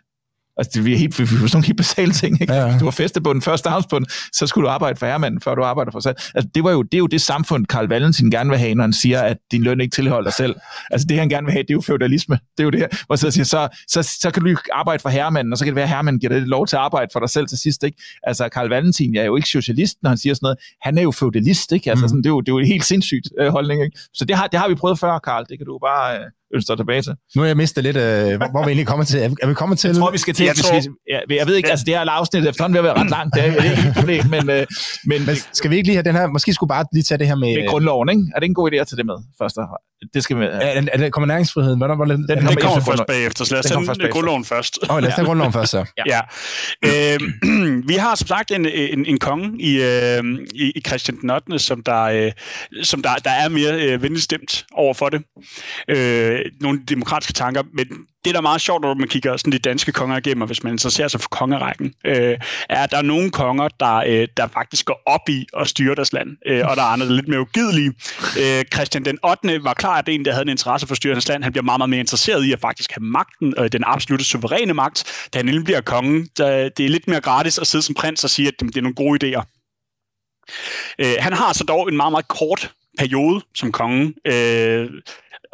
Altså, 0.62 0.82
det 0.82 0.94
er 0.94 0.98
helt, 0.98 1.16
sådan 1.16 1.50
nogle 1.54 1.66
helt 1.66 1.78
basale 1.78 2.12
ting. 2.12 2.42
Ikke? 2.42 2.54
Ja, 2.54 2.66
ja. 2.66 2.78
Du 2.80 2.84
var 2.84 2.92
feste 2.92 3.22
på 3.22 3.34
den 3.34 3.42
første 3.42 3.62
stavnsbund, 3.62 4.06
så 4.34 4.48
skulle 4.48 4.66
du 4.66 4.70
arbejde 4.70 5.00
for 5.00 5.06
herremanden, 5.06 5.42
før 5.42 5.56
du 5.56 5.64
arbejder 5.64 5.92
for 5.92 6.00
sig. 6.00 6.14
Altså, 6.36 6.50
det, 6.56 6.64
var 6.64 6.72
jo, 6.72 6.82
det 6.82 6.94
er 6.94 6.98
jo 6.98 7.08
det 7.08 7.22
samfund, 7.22 7.66
Karl 7.66 7.88
Valentin 7.88 8.32
gerne 8.32 8.50
vil 8.50 8.60
have, 8.60 8.76
når 8.76 8.84
han 8.84 8.94
siger, 8.94 9.22
at 9.22 9.38
din 9.52 9.64
løn 9.64 9.82
ikke 9.82 9.96
tilholder 9.96 10.24
dig 10.24 10.34
selv. 10.34 10.56
Altså, 10.92 11.08
det 11.10 11.18
han 11.18 11.30
gerne 11.30 11.46
vil 11.46 11.52
have, 11.52 11.64
det 11.64 11.70
er 11.70 11.74
jo 11.74 11.82
feudalisme. 11.82 12.40
Det 12.58 12.60
er 12.60 12.64
jo 12.64 12.70
det 12.70 12.80
her, 12.80 12.88
hvor 13.08 13.16
så 13.16 13.32
siger, 13.32 13.46
så, 13.46 13.68
så, 13.88 14.04
så 14.22 14.32
kan 14.32 14.44
du 14.44 14.56
arbejde 14.74 15.02
for 15.02 15.10
herremanden, 15.10 15.54
og 15.54 15.58
så 15.58 15.66
kan 15.66 15.72
det 15.72 15.76
være, 15.76 15.84
at 15.84 15.90
herremanden 15.90 16.20
giver 16.20 16.34
dig 16.34 16.42
lov 16.42 16.68
til 16.68 16.76
at 16.76 16.82
arbejde 16.82 17.10
for 17.14 17.20
dig 17.20 17.30
selv 17.30 17.48
til 17.48 17.58
sidst. 17.58 17.84
Ikke? 17.84 17.98
Altså, 18.24 18.50
Karl 18.50 18.70
Valentin 18.70 19.16
er 19.16 19.24
jo 19.24 19.36
ikke 19.36 19.50
socialist, 19.50 19.98
når 20.04 20.10
han 20.10 20.18
siger 20.18 20.34
sådan 20.34 20.46
noget. 20.46 20.58
Han 20.82 20.98
er 20.98 21.02
jo 21.02 21.12
feudalist, 21.12 21.72
ikke? 21.72 21.90
Altså, 21.90 22.06
mm. 22.06 22.10
sådan, 22.10 22.24
det, 22.24 22.26
er 22.26 22.34
jo, 22.34 22.42
det 22.42 22.50
er 22.50 22.54
jo 22.54 22.60
en 22.60 22.68
helt 22.68 22.86
sindssygt 22.86 23.30
øh, 23.40 23.48
holdning. 23.48 23.84
Ikke? 23.84 24.00
Så 24.14 24.26
det 24.26 24.36
har, 24.36 24.48
det 24.48 24.60
har 24.60 24.68
vi 24.68 24.76
prøvet 24.76 25.00
før, 25.00 25.20
Karl. 25.20 25.46
Det 25.50 25.58
kan 25.58 25.66
du 25.66 25.80
bare... 25.80 26.18
Øh, 26.20 26.26
ønsker 26.56 26.76
tilbage 26.76 27.02
til. 27.02 27.14
Nu 27.36 27.42
er 27.42 27.46
jeg 27.46 27.58
mistet 27.58 27.84
lidt, 27.84 27.98
øh, 27.98 28.38
hvor, 28.38 28.50
hvor 28.52 28.64
vi 28.64 28.70
egentlig 28.72 28.88
kommer 28.88 29.06
til. 29.06 29.20
Er, 29.20 29.48
vi 29.48 29.54
kommet 29.54 29.80
til? 29.80 29.88
Jeg 29.88 29.96
tror, 29.96 30.12
vi 30.12 30.18
skal 30.18 30.34
til. 30.34 30.46
Jeg, 30.46 30.56
tror, 30.56 30.76
ja, 31.10 31.20
jeg 31.40 31.48
ved 31.48 31.56
ikke, 31.56 31.70
altså 31.70 31.86
det 31.86 31.94
her 31.94 32.10
afsnit 32.10 32.48
efterhånden 32.48 32.76
vil 32.76 32.84
være 32.84 32.94
ret 32.94 33.10
langt. 33.10 33.36
Det 33.36 33.46
er, 33.46 33.52
det 33.52 33.66
er 33.66 33.72
ikke 33.72 33.88
et 33.88 33.96
problem, 33.96 34.24
men, 34.30 34.50
øh, 34.50 34.68
men, 35.06 35.26
men, 35.26 35.36
skal 35.54 35.72
vi 35.72 35.76
ikke 35.76 35.88
lige 35.88 35.96
have 35.96 36.04
den 36.04 36.16
her, 36.16 36.28
måske 36.28 36.54
skulle 36.54 36.68
bare 36.68 36.86
lige 36.94 37.04
tage 37.04 37.18
det 37.18 37.28
her 37.28 37.36
med... 37.36 37.56
Med 37.58 37.68
grundloven, 37.68 38.10
ikke? 38.10 38.24
Er 38.36 38.40
det 38.40 38.48
en 38.48 38.54
god 38.54 38.72
idé 38.72 38.76
at 38.76 38.88
tage 38.88 38.98
det 38.98 39.06
med 39.06 39.18
først? 39.42 39.58
Det 40.14 40.24
skal 40.24 40.40
vi... 40.40 40.46
Ja, 40.46 40.50
er, 40.52 40.84
er 40.94 40.98
det, 40.98 41.14
kommer 41.14 41.28
næringsfriheden? 41.28 41.78
Hvordan 41.78 42.00
var 42.00 42.06
det? 42.06 42.18
Den, 42.18 42.28
den, 42.28 42.38
den 42.38 42.46
kommer, 42.46 42.62
kommer 42.62 42.86
først 42.86 43.04
bagefter, 43.08 43.46
så 43.46 43.54
lad 43.54 43.60
os 43.92 43.98
tage 43.98 44.12
grundloven 44.12 44.46
først. 44.46 44.80
Åh, 44.90 44.96
oh, 44.96 45.02
lad 45.02 45.10
os 45.10 45.16
tage 45.16 45.26
grundloven 45.26 45.54
først, 45.54 45.72
så. 45.72 45.86
Ja. 46.08 46.22
ja. 46.86 47.14
Øh, 47.14 47.20
vi 47.92 47.94
har 47.94 48.16
som 48.16 48.28
sagt 48.28 48.52
en, 48.52 48.66
en, 48.66 49.06
en 49.06 49.20
konge 49.20 49.62
i, 49.62 49.82
øh, 49.82 50.24
i, 50.54 50.72
i 50.76 50.82
Christian 50.88 51.18
den 51.22 51.30
8., 51.30 51.60
som 51.60 51.84
der, 51.84 52.02
øh, 52.02 52.32
som 52.84 53.02
der, 53.02 53.16
der 53.16 53.32
er 53.32 53.50
mere 53.50 53.74
øh, 53.82 54.04
venligstemt 54.04 54.66
over 54.74 54.94
for 54.94 55.10
det. 55.10 55.24
Øh, 55.88 56.40
nogle 56.62 56.80
demokratiske 56.90 57.34
tanker, 57.34 57.64
men 57.74 57.88
det, 58.26 58.34
der 58.34 58.38
er 58.38 58.42
meget 58.42 58.62
sjovt, 58.62 58.82
når 58.82 58.94
man 58.94 59.08
kigger 59.08 59.38
sådan 59.38 59.54
de 59.54 59.60
danske 59.60 59.92
konger 59.92 60.18
igennem, 60.18 60.42
og 60.42 60.48
hvis 60.48 60.64
man 60.64 60.74
interesserer 60.74 61.08
sig 61.08 61.22
for 61.22 61.30
kongerækken, 61.30 61.94
øh, 62.06 62.38
er, 62.70 62.84
at 62.84 62.92
der 62.92 62.98
er 62.98 63.02
nogle 63.02 63.32
konger, 63.32 63.68
der, 63.68 63.96
øh, 63.96 64.28
der 64.38 64.48
faktisk 64.48 64.86
går 64.86 65.02
op 65.06 65.30
i 65.30 65.46
at 65.58 65.68
styre 65.68 65.96
deres 65.96 66.14
land, 66.14 66.30
øh, 66.46 66.68
og 66.68 66.76
der 66.76 66.82
er 66.82 66.88
andre, 66.88 67.06
der 67.06 67.12
er 67.12 67.16
lidt 67.16 67.28
mere 67.28 67.42
ugidelige. 67.42 67.94
Øh, 68.40 68.66
Christian 68.74 69.06
den 69.06 69.18
8. 69.24 69.64
var 69.64 69.74
klart 69.74 70.10
en, 70.10 70.26
der 70.26 70.32
havde 70.32 70.42
en 70.42 70.50
interesse 70.50 70.88
for 70.88 70.94
at 70.94 70.98
styre 70.98 71.14
deres 71.14 71.28
land. 71.28 71.44
Han 71.44 71.52
bliver 71.52 71.64
meget, 71.64 71.80
meget 71.80 71.90
mere 71.90 72.00
interesseret 72.00 72.46
i 72.46 72.52
at 72.54 72.60
faktisk 72.60 72.92
have 72.92 73.04
magten, 73.04 73.54
øh, 73.58 73.72
den 73.72 73.84
absolute 73.86 74.26
suveræne 74.26 74.74
magt. 74.74 75.28
Da 75.34 75.40
han 75.40 75.48
endelig 75.48 75.66
bliver 75.66 75.82
konge, 75.82 76.28
der, 76.38 76.70
det 76.70 76.86
er 76.86 76.90
lidt 76.90 77.08
mere 77.08 77.22
gratis 77.22 77.58
at 77.58 77.68
sidde 77.68 77.84
som 77.84 77.96
prins 77.96 78.24
og 78.24 78.30
sige, 78.30 78.48
at 78.48 78.54
det 78.60 78.78
er 78.78 78.82
nogle 78.82 78.96
gode 78.96 79.18
idéer. 79.20 79.44
Øh, 81.00 81.16
han 81.20 81.34
har 81.34 81.54
så 81.54 81.64
dog 81.64 81.90
en 81.90 81.98
meget, 81.98 82.12
meget 82.12 82.28
kort 82.28 82.72
periode 82.98 83.42
som 83.56 83.72
konge. 83.72 84.14
Øh, 84.28 84.90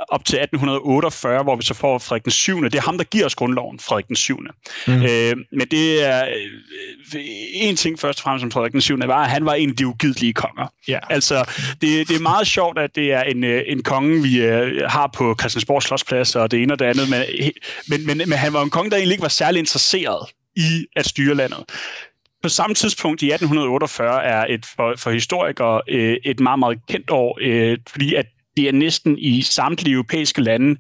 op 0.10 0.26
til 0.26 0.40
1848, 0.40 1.44
hvor 1.44 1.56
vi 1.56 1.64
så 1.64 1.74
får 1.74 1.98
Frederik 1.98 2.24
den 2.24 2.32
7. 2.32 2.64
Det 2.64 2.76
er 2.76 2.82
ham, 2.82 2.98
der 2.98 3.04
giver 3.04 3.26
os 3.26 3.36
grundloven, 3.36 3.80
Frederik 3.80 4.08
den 4.08 4.16
7. 4.16 4.40
Mm. 4.88 4.94
Øh, 4.94 5.36
men 5.52 5.68
det 5.72 6.06
er 6.06 6.28
øh, 6.28 7.22
en 7.54 7.76
ting 7.76 8.00
først 8.00 8.20
og 8.20 8.24
fremmest 8.24 8.42
som 8.42 8.52
Frederik 8.52 8.72
den 8.72 8.82
7. 8.82 8.98
var, 9.00 9.24
at 9.24 9.30
han 9.30 9.46
var 9.46 9.54
en 9.54 9.70
af 9.70 9.76
de 9.76 9.88
ugidelige 9.88 10.34
konger. 10.34 10.68
Yeah. 10.90 11.02
Altså, 11.10 11.50
det, 11.82 12.08
det 12.08 12.16
er 12.16 12.22
meget 12.22 12.48
sjovt, 12.48 12.80
at 12.80 12.96
det 12.96 13.14
er 13.14 13.22
en, 13.22 13.44
øh, 13.44 13.64
en 13.68 13.84
konge, 13.84 14.22
vi 14.22 14.42
øh, 14.42 14.90
har 14.90 15.10
på 15.16 15.36
Christiansborg 15.40 15.84
Slottsplads 15.84 16.36
og 16.36 16.52
det 16.52 16.64
ene 16.64 16.74
og 16.74 16.80
det 16.80 16.86
andet, 16.86 17.10
men, 17.10 17.22
men, 17.90 18.06
men, 18.06 18.18
men 18.18 18.38
han 18.38 18.54
var 18.54 18.64
en 18.64 18.70
konge, 18.70 18.90
der 18.90 18.98
egentlig 18.98 19.14
ikke 19.14 19.22
var 19.22 19.28
særlig 19.28 19.60
interesseret 19.60 20.30
i 20.56 20.86
at 20.96 21.06
styre 21.06 21.36
landet 21.36 21.64
på 22.44 22.50
samme 22.50 22.74
tidspunkt 22.74 23.22
i 23.22 23.32
1848 23.32 24.24
er 24.24 24.46
et 24.50 24.66
for, 24.66 24.94
for 24.98 25.12
historikere 25.12 25.82
øh, 25.88 26.18
et 26.24 26.40
meget, 26.40 26.60
meget 26.60 26.80
kendt 26.90 27.10
år, 27.10 27.38
øh, 27.42 27.78
fordi 27.88 28.16
at 28.16 28.26
det 28.58 28.68
er 28.68 28.72
næsten 28.72 29.18
i 29.18 29.42
samtlige 29.42 29.94
europæiske 29.94 30.42
lande, 30.42 30.78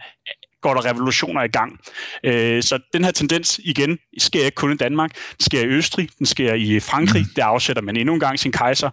går 0.61 0.73
der 0.73 0.85
revolutioner 0.85 1.43
i 1.43 1.47
gang. 1.47 1.79
Øh, 2.23 2.63
så 2.63 2.79
den 2.93 3.03
her 3.03 3.11
tendens, 3.11 3.59
igen, 3.63 3.97
sker 4.17 4.45
ikke 4.45 4.55
kun 4.55 4.71
i 4.71 4.77
Danmark. 4.77 5.11
Den 5.13 5.43
sker 5.43 5.61
i 5.61 5.67
Østrig, 5.67 6.09
den 6.17 6.25
sker 6.25 6.53
i 6.53 6.79
Frankrig, 6.79 7.21
mm. 7.21 7.33
der 7.35 7.45
afsætter 7.45 7.81
man 7.81 7.97
endnu 7.97 8.13
en 8.13 8.19
gang 8.19 8.39
sin 8.39 8.51
kejser. 8.51 8.89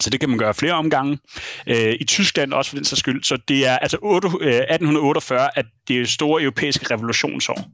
Så 0.00 0.10
det 0.10 0.20
kan 0.20 0.28
man 0.28 0.38
gøre 0.38 0.54
flere 0.54 0.72
omgange. 0.72 1.18
Øh, 1.66 1.94
I 2.00 2.04
Tyskland 2.04 2.52
også 2.52 2.70
for 2.70 2.76
den 2.76 2.84
sags 2.84 3.00
skyld. 3.00 3.22
Så 3.22 3.38
det 3.48 3.66
er 3.66 3.78
altså 3.78 3.98
8, 4.02 4.28
øh, 4.40 4.48
1848, 4.48 5.58
at 5.58 5.66
det 5.88 6.00
er 6.00 6.06
store 6.06 6.42
europæiske 6.42 6.94
revolutionsår. 6.94 7.70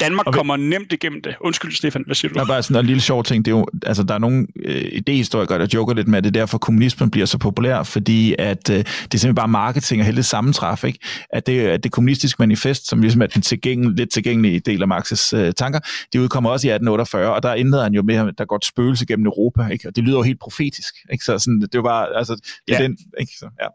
Danmark 0.00 0.26
okay. 0.26 0.36
kommer 0.36 0.56
nemt 0.56 0.92
igennem 0.92 1.22
det. 1.22 1.34
Undskyld, 1.40 1.72
Stefan, 1.72 2.02
hvad 2.06 2.14
siger 2.14 2.28
du? 2.28 2.34
Der 2.34 2.40
er 2.40 2.46
bare 2.46 2.62
sådan 2.62 2.80
en 2.80 2.86
lille 2.86 3.00
sjov 3.00 3.24
ting. 3.24 3.44
Det 3.44 3.52
er 3.52 3.56
jo, 3.56 3.66
altså, 3.86 4.02
der 4.02 4.14
er 4.14 4.18
nogle 4.18 4.46
øh, 4.64 4.84
idehistorikere, 4.92 5.58
der 5.58 5.66
joker 5.74 5.94
lidt 5.94 6.08
med, 6.08 6.18
at 6.18 6.24
det 6.24 6.36
er 6.36 6.40
derfor, 6.40 6.58
kommunismen 6.58 7.10
bliver 7.10 7.26
så 7.26 7.38
populær, 7.38 7.82
fordi 7.82 8.34
at, 8.38 8.70
øh, 8.70 8.76
det 8.76 8.84
er 8.84 8.84
simpelthen 8.84 9.34
bare 9.34 9.48
marketing 9.48 10.00
og 10.00 10.06
hele 10.06 10.22
sammentræf. 10.22 10.84
Ikke? 10.84 10.98
At, 11.30 11.46
det, 11.46 11.60
at 11.60 11.84
det 11.84 11.92
kommunistiske 11.92 12.36
manifest, 12.42 12.88
som 12.88 13.00
ligesom 13.00 13.22
er 13.22 13.26
den 13.26 13.42
tilgængel, 13.42 13.94
lidt 13.94 14.12
tilgængelige 14.12 14.60
del 14.60 14.82
af 14.82 14.98
Marx's 14.98 15.36
øh, 15.36 15.52
tanker, 15.52 15.80
det 16.12 16.18
udkommer 16.18 16.50
også 16.50 16.66
i 16.66 16.70
1848, 16.70 17.34
og 17.34 17.42
der 17.42 17.54
indleder 17.54 17.82
han 17.82 17.94
jo 17.94 18.02
med, 18.02 18.14
at 18.14 18.34
der 18.38 18.44
går 18.44 18.56
et 18.56 18.64
spøgelse 18.64 19.06
gennem 19.06 19.26
Europa. 19.26 19.66
Ikke? 19.66 19.88
Og 19.88 19.96
det 19.96 20.04
lyder 20.04 20.16
jo 20.16 20.22
helt 20.22 20.40
profetisk. 20.40 20.94
Ikke? 21.12 21.24
Så 21.24 21.38
sådan, 21.38 21.63
det 21.72 21.82
var 21.82 21.82
bare, 21.82 22.16
altså, 22.16 22.34
det 22.66 22.74
er 22.74 22.78
ja. 22.78 22.82
den, 22.82 22.98
ikke? 23.20 23.32
Så, 23.38 23.48
ja. 23.62 23.66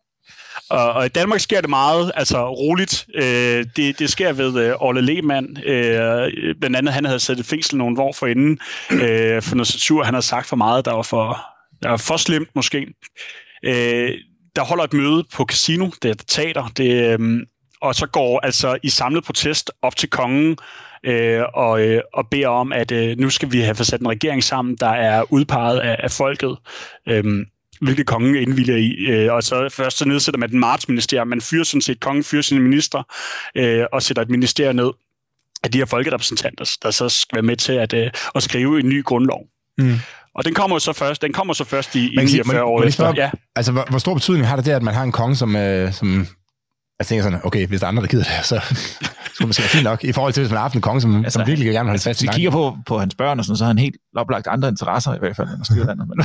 Og, 0.70 0.94
og 0.94 1.06
i 1.06 1.10
Danmark 1.10 1.40
sker 1.40 1.62
det 1.62 1.70
meget 1.70 2.12
altså 2.16 2.50
roligt. 2.50 3.08
Øh, 3.16 3.66
det, 3.76 4.00
det 4.00 4.10
sker 4.10 4.34
ved 4.34 4.66
øh, 4.66 4.76
Orle 4.80 5.02
Lehmann. 5.02 5.58
Øh, 5.64 6.56
blandt 6.60 6.76
andet, 6.76 6.94
han 6.94 7.06
havde 7.06 7.20
sat 7.20 7.40
i 7.40 7.44
fængsel 7.44 7.78
nogle 7.78 8.02
år 8.02 8.14
forinden 8.14 8.60
øh, 8.92 9.42
for 9.42 9.56
noget 9.56 9.68
censur. 9.68 10.04
Han 10.04 10.14
havde 10.14 10.26
sagt 10.26 10.48
for 10.48 10.56
meget, 10.56 10.86
der 10.86 10.94
var 10.94 11.02
for, 11.02 11.42
der 11.84 11.90
var 11.90 11.98
for 11.98 12.18
slemt 12.18 12.50
måske. 12.56 12.88
Øh, 13.64 14.14
der 14.56 14.64
holder 14.64 14.84
et 14.84 14.94
møde 14.94 15.24
på 15.34 15.46
casino, 15.46 15.90
det 16.02 16.12
er 16.12 16.24
teater, 16.28 16.68
det, 16.78 17.20
øh, 17.20 17.40
og 17.82 17.96
så 17.96 18.08
går 18.08 18.40
altså 18.40 18.78
i 18.84 18.90
samlet 18.90 19.24
protest 19.24 19.72
op 19.82 19.96
til 19.96 20.10
kongen 20.10 20.58
øh, 21.04 21.44
og, 21.54 21.82
øh, 21.82 22.02
og 22.14 22.28
beder 22.30 22.48
om, 22.48 22.74
at 22.74 22.92
øh, 22.92 23.18
nu 23.18 23.30
skal 23.30 23.52
vi 23.52 23.60
have 23.60 23.76
sat 23.76 24.02
en 24.02 24.10
regering 24.10 24.44
sammen, 24.44 24.76
der 24.76 24.90
er 24.90 25.34
udpeget 25.34 25.80
af, 25.80 25.96
af 26.00 26.12
folket. 26.12 26.58
Øh, 27.08 27.46
hvilket 27.82 28.06
kongen 28.06 28.36
indvilger 28.36 28.76
i. 28.76 28.92
Øh, 29.10 29.34
og 29.34 29.44
så 29.44 29.70
først 29.72 29.98
så 29.98 30.06
nedsætter 30.06 30.40
man 30.40 30.50
den 30.50 30.60
martsministerium. 30.60 31.28
Man 31.28 31.42
fyrer 31.42 31.64
sådan 31.64 31.82
set, 31.82 32.00
kongen 32.00 32.24
fyrer 32.24 32.42
sine 32.42 32.62
minister 32.62 33.04
øh, 33.56 33.86
og 33.94 34.04
sætter 34.04 34.24
et 34.24 34.30
ministerium 34.30 34.76
ned 34.76 34.92
af 35.64 35.72
de 35.72 35.78
her 35.78 35.86
folkerepræsentanter, 35.86 36.78
der 36.84 36.92
så 36.92 37.10
skal 37.10 37.36
være 37.36 37.44
med 37.44 37.56
til 37.56 37.74
at, 37.74 37.94
øh, 37.94 38.12
at 38.36 38.44
skrive 38.44 38.80
en 38.80 38.90
ny 38.90 39.04
grundlov. 39.04 39.42
Mm. 39.78 39.96
Og 40.36 40.46
den 40.46 40.54
kommer 40.54 40.80
så 40.80 40.94
først, 40.94 41.22
den 41.22 41.34
kommer 41.34 41.54
så 41.54 41.64
først 41.64 41.96
i, 41.96 42.14
i 42.14 42.26
49 42.26 42.64
år 42.64 42.84
efter. 42.84 43.14
Ja. 43.16 43.30
Altså, 43.56 43.72
hvor, 43.72 43.86
hvor 43.90 44.00
stor 44.00 44.14
betydning 44.14 44.48
har 44.48 44.56
det 44.56 44.66
det, 44.66 44.72
at 44.72 44.84
man 44.84 44.94
har 44.94 45.04
en 45.04 45.12
konge, 45.12 45.36
som, 45.36 45.56
øh, 45.56 45.94
som 45.94 46.28
jeg 47.00 47.08
tænker 47.08 47.24
sådan, 47.24 47.40
okay, 47.44 47.68
hvis 47.68 47.80
der 47.80 47.86
er 47.86 47.90
andre, 47.90 48.02
der 48.02 48.08
gider 48.08 48.24
det, 48.24 48.46
så 48.46 48.62
skulle 49.40 49.48
man 49.48 49.54
sige 49.54 49.68
fint 49.68 49.84
nok, 49.84 50.04
i 50.04 50.12
forhold 50.12 50.34
til, 50.34 50.42
hvis 50.42 50.52
man 50.52 50.58
har 50.58 50.62
haft 50.62 50.76
en 50.76 50.82
konge, 50.82 51.02
som, 51.02 51.16
altså, 51.16 51.40
som 51.40 51.48
virkelig 51.48 51.66
gerne 51.66 51.86
vil 51.86 51.90
holde 51.90 52.04
fast 52.04 52.22
i 52.22 52.26
Hvis 52.26 52.32
vi 52.32 52.36
kigger 52.36 52.52
på, 52.52 52.78
på 52.86 53.00
hans 53.00 53.16
børn 53.16 53.40
og 53.40 53.46
sådan, 53.46 53.58
så 53.58 53.64
har 53.64 53.70
han 53.70 53.78
helt 53.78 53.96
oplagt 54.16 54.48
andre 54.48 54.68
interesser 54.70 55.16
i 55.16 55.18
hvert 55.20 55.36
fald, 55.36 55.48
end 55.48 55.58
at 55.60 55.66
styre 55.66 55.86
landet. 55.86 56.08
Men, 56.08 56.18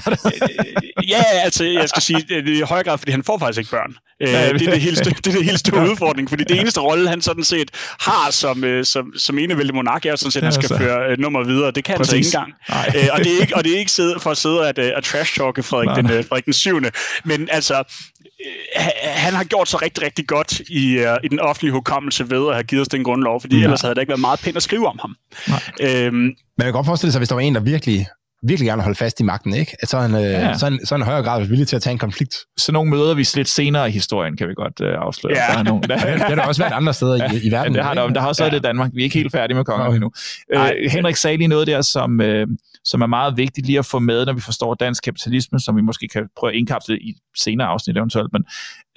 ja, 1.15 1.23
altså, 1.45 1.65
jeg 1.65 1.89
skal 1.89 2.03
sige, 2.03 2.25
det 2.29 2.49
er 2.49 2.59
i 2.59 2.61
høj 2.61 2.83
grad, 2.83 2.99
fordi 2.99 3.11
han 3.11 3.23
får 3.25 3.39
faktisk 3.39 3.59
ikke 3.59 3.71
børn. 3.71 3.95
Øh, 4.23 4.29
det, 4.29 4.37
er 4.37 4.73
det, 4.73 4.81
helt, 4.81 4.99
det 4.99 5.27
er 5.27 5.33
det 5.33 5.45
helt 5.45 5.59
store 5.59 5.91
udfordring, 5.91 6.29
fordi 6.29 6.45
det 6.45 6.61
eneste 6.61 6.81
rolle, 6.81 7.09
han 7.09 7.21
sådan 7.21 7.45
set 7.45 7.71
har 8.01 8.31
som, 8.31 8.65
øh, 8.65 8.85
som, 8.85 9.12
som 9.17 9.39
enevældig 9.39 9.75
monark, 9.75 10.07
er 10.07 10.17
sådan 10.17 10.31
set, 10.31 10.41
at 10.41 10.45
han 10.45 10.53
skal 10.53 10.62
altså. 10.62 10.79
føre 10.79 11.17
nummer 11.17 11.45
videre. 11.45 11.71
Det 11.71 11.85
kan 11.85 11.97
Præcis. 11.97 12.12
han 12.12 12.25
så 12.25 12.39
ikke 12.39 12.53
engang. 12.99 13.12
Og, 13.12 13.19
det 13.19 13.37
er 13.37 13.41
ikke, 13.41 13.57
og 13.57 13.65
det 13.65 13.75
er 13.75 13.79
ikke 13.79 13.93
sidde, 13.93 14.21
for 14.21 14.31
at 14.31 14.37
sidde 14.37 14.69
at, 14.69 14.79
at 14.79 15.05
trash-talke 15.05 15.62
Frederik, 15.62 15.97
den, 15.97 16.09
Frederik 16.09 16.45
den 16.45 16.53
7. 16.53 16.81
Men 17.25 17.49
altså, 17.51 17.85
han 19.03 19.35
har 19.35 19.45
gjort 19.45 19.68
sig 19.68 19.83
rigtig, 19.83 20.05
rigtig 20.05 20.27
godt 20.27 20.61
i, 20.61 20.99
uh, 20.99 21.16
i 21.25 21.29
den 21.29 21.41
offentlige 21.41 21.72
hukommelse 21.72 22.31
ved 22.31 22.49
at 22.49 22.55
have 22.55 22.64
givet 22.64 22.81
os 22.81 22.89
den 22.89 23.05
grundlov, 23.05 23.41
fordi 23.41 23.57
ja. 23.57 23.62
ellers 23.62 23.81
havde 23.81 23.95
det 23.95 24.01
ikke 24.01 24.11
været 24.11 24.20
meget 24.20 24.41
pænt 24.41 24.57
at 24.57 24.62
skrive 24.62 24.87
om 24.87 24.99
ham. 25.01 25.16
Øhm, 25.81 26.14
Men 26.14 26.35
jeg 26.59 26.64
kan 26.64 26.72
godt 26.72 26.87
forestille 26.87 27.12
sig, 27.12 27.18
hvis 27.18 27.29
der 27.29 27.35
var 27.35 27.43
en, 27.43 27.55
der 27.55 27.61
virkelig 27.61 28.07
virkelig 28.49 28.66
gerne 28.66 28.82
holde 28.82 28.99
fast 28.99 29.20
i 29.20 29.22
magten, 29.22 29.55
ikke? 29.55 29.76
At 29.80 29.88
så 29.88 29.97
er 29.97 30.01
han, 30.01 30.14
øh, 30.14 30.20
ja. 30.20 30.59
så 30.59 30.66
er 30.66 30.70
han, 30.70 30.86
så 30.86 30.95
er 30.95 30.99
han 30.99 31.07
højere 31.07 31.22
grad 31.22 31.45
villig 31.45 31.68
til 31.68 31.76
at 31.76 31.82
tage 31.82 31.92
en 31.92 31.99
konflikt. 31.99 32.34
Så 32.57 32.72
nogle 32.72 32.90
møder 32.90 33.14
vi 33.14 33.28
lidt 33.34 33.49
senere 33.49 33.88
i 33.88 33.92
historien, 33.92 34.36
kan 34.36 34.49
vi 34.49 34.55
godt 34.55 34.80
øh, 34.80 34.95
afsløre. 34.99 35.34
Ja. 35.36 35.53
Der 35.53 35.59
er 35.59 35.62
nogle, 35.62 35.82
der, 35.82 35.97
det 36.14 36.20
har 36.20 36.34
der 36.34 36.42
også 36.42 36.62
været 36.62 36.72
andre 36.72 36.95
steder 36.95 37.14
ja. 37.14 37.32
i, 37.32 37.47
i 37.47 37.51
verden. 37.51 37.72
Ja, 37.72 37.78
det 37.78 37.86
har 37.86 37.95
der, 37.95 38.09
der 38.09 38.20
har 38.20 38.28
også 38.28 38.42
været 38.42 38.53
ja. 38.53 38.57
det 38.57 38.62
i 38.62 38.66
Danmark. 38.66 38.90
Vi 38.95 39.01
er 39.01 39.05
ikke 39.05 39.18
helt 39.18 39.32
færdige 39.32 39.57
med 39.57 39.64
konger 39.64 39.86
endnu. 39.86 40.11
Øh, 40.55 40.90
Henrik 40.90 41.16
sagde 41.16 41.36
lige 41.36 41.49
noget 41.49 41.66
der, 41.66 41.82
som, 41.82 42.20
øh, 42.20 42.47
som 42.84 43.01
er 43.01 43.07
meget 43.07 43.36
vigtigt 43.36 43.66
lige 43.66 43.78
at 43.78 43.86
få 43.86 43.99
med, 43.99 44.26
når 44.26 44.32
vi 44.32 44.40
forstår 44.40 44.74
dansk 44.74 45.05
kapitalisme, 45.05 45.61
som 45.61 45.76
vi 45.76 45.82
måske 45.82 46.09
kan 46.09 46.28
prøve 46.36 46.53
at 46.53 46.57
indkapsle 46.57 46.99
i 46.99 47.14
senere 47.36 47.66
afsnit 47.66 47.97
eventuelt. 47.97 48.32
Men 48.32 48.45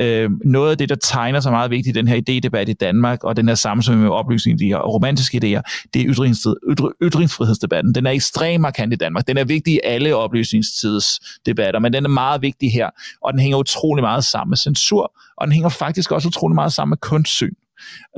øh, 0.02 0.30
noget 0.46 0.72
af 0.72 0.78
det, 0.78 0.90
der 0.90 0.96
tegner 0.96 1.40
sig 1.40 1.52
meget 1.52 1.72
vigtigt 1.72 1.98
i 1.98 2.00
den 2.00 2.08
her 2.08 2.16
idédebat 2.16 2.70
i 2.70 2.74
Danmark, 2.74 3.24
og 3.24 3.38
den 3.38 3.48
her 3.48 3.56
sammenhæng 3.56 4.00
med 4.00 4.10
oplysning 4.10 4.60
de 4.60 4.66
her 4.66 4.78
romantiske 4.78 5.38
idéer, 5.38 5.90
det 5.94 6.02
er 6.02 6.06
ytrings, 6.08 6.48
ytr, 6.70 6.86
ytringsfrihedsdebatten. 7.04 7.96
Den 7.96 8.06
er 8.06 8.12
ekstremt 8.12 8.62
markant 8.62 8.94
i 8.94 8.96
Danmark. 8.96 9.28
Den 9.28 9.37
er 9.38 9.44
vigtig 9.44 9.74
i 9.74 9.80
alle 9.84 10.16
oplysningstidsdebatter, 10.16 11.80
men 11.80 11.94
den 11.94 12.06
er 12.06 12.10
meget 12.10 12.42
vigtig 12.42 12.72
her, 12.72 12.90
og 13.22 13.34
den 13.34 13.40
hænger 13.40 13.58
utrolig 13.58 14.02
meget 14.02 14.24
sammen 14.24 14.52
med 14.52 14.58
censur, 14.58 15.14
og 15.38 15.48
den 15.48 15.54
hænger 15.54 15.70
faktisk 15.70 16.12
også 16.12 16.28
utrolig 16.28 16.56
meget 16.56 16.74
sammen 16.74 16.92
med 16.92 16.98
kunstsyn. 16.98 17.54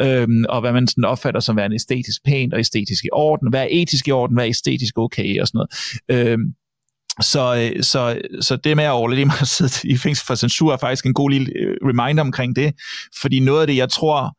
Øhm, 0.01 0.45
og 0.49 0.61
hvad 0.61 0.73
man 0.73 0.87
sådan 0.87 1.05
opfatter 1.05 1.39
som 1.39 1.57
værende 1.57 1.75
æstetisk 1.75 2.23
pænt 2.25 2.53
og 2.53 2.59
æstetisk 2.59 3.05
i 3.05 3.09
orden, 3.13 3.49
hvad 3.49 3.61
er 3.61 3.67
etisk 3.69 4.07
i 4.07 4.11
orden, 4.11 4.35
hvad 4.35 4.45
er 4.45 4.49
æstetisk 4.49 4.97
okay? 4.97 5.41
Og 5.41 5.47
sådan 5.47 5.57
noget. 6.09 6.27
Øhm, 6.27 6.53
så, 7.21 7.71
øh, 7.75 7.83
så, 7.83 8.21
så 8.41 8.55
det 8.55 8.75
med 8.77 8.83
at 8.83 8.91
overleve 8.91 9.25
mig 9.25 9.41
at 9.41 9.47
sidde 9.47 9.89
i 9.89 9.97
fængsel 9.97 10.25
for 10.25 10.35
censur 10.35 10.73
er 10.73 10.77
faktisk 10.77 11.05
en 11.05 11.13
god 11.13 11.29
lille 11.29 11.51
øh, 11.55 11.75
reminder 11.83 12.23
omkring 12.23 12.55
det, 12.55 12.73
fordi 13.21 13.39
noget 13.39 13.61
af 13.61 13.67
det, 13.67 13.75
jeg 13.75 13.89
tror 13.89 14.35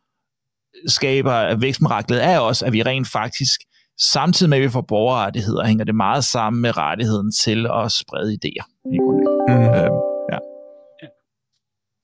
skaber 0.87 1.57
vækstmiraklet, 1.57 2.25
er 2.25 2.39
også, 2.39 2.67
at 2.67 2.73
vi 2.73 2.83
rent 2.83 3.09
faktisk 3.09 3.61
samtidig 4.03 4.51
med, 4.51 4.59
at 4.59 4.65
vi 4.65 4.69
får 4.69 4.81
borgerrettigheder, 4.81 5.67
hænger 5.67 5.85
det 5.85 5.95
meget 5.95 6.25
sammen 6.25 6.63
med 6.63 6.77
rettigheden 6.77 7.33
til 7.33 7.67
at 7.67 7.93
sprede 7.93 8.39
idéer. 8.45 8.65
Mm. 8.85 9.55
Øhm, 9.55 10.11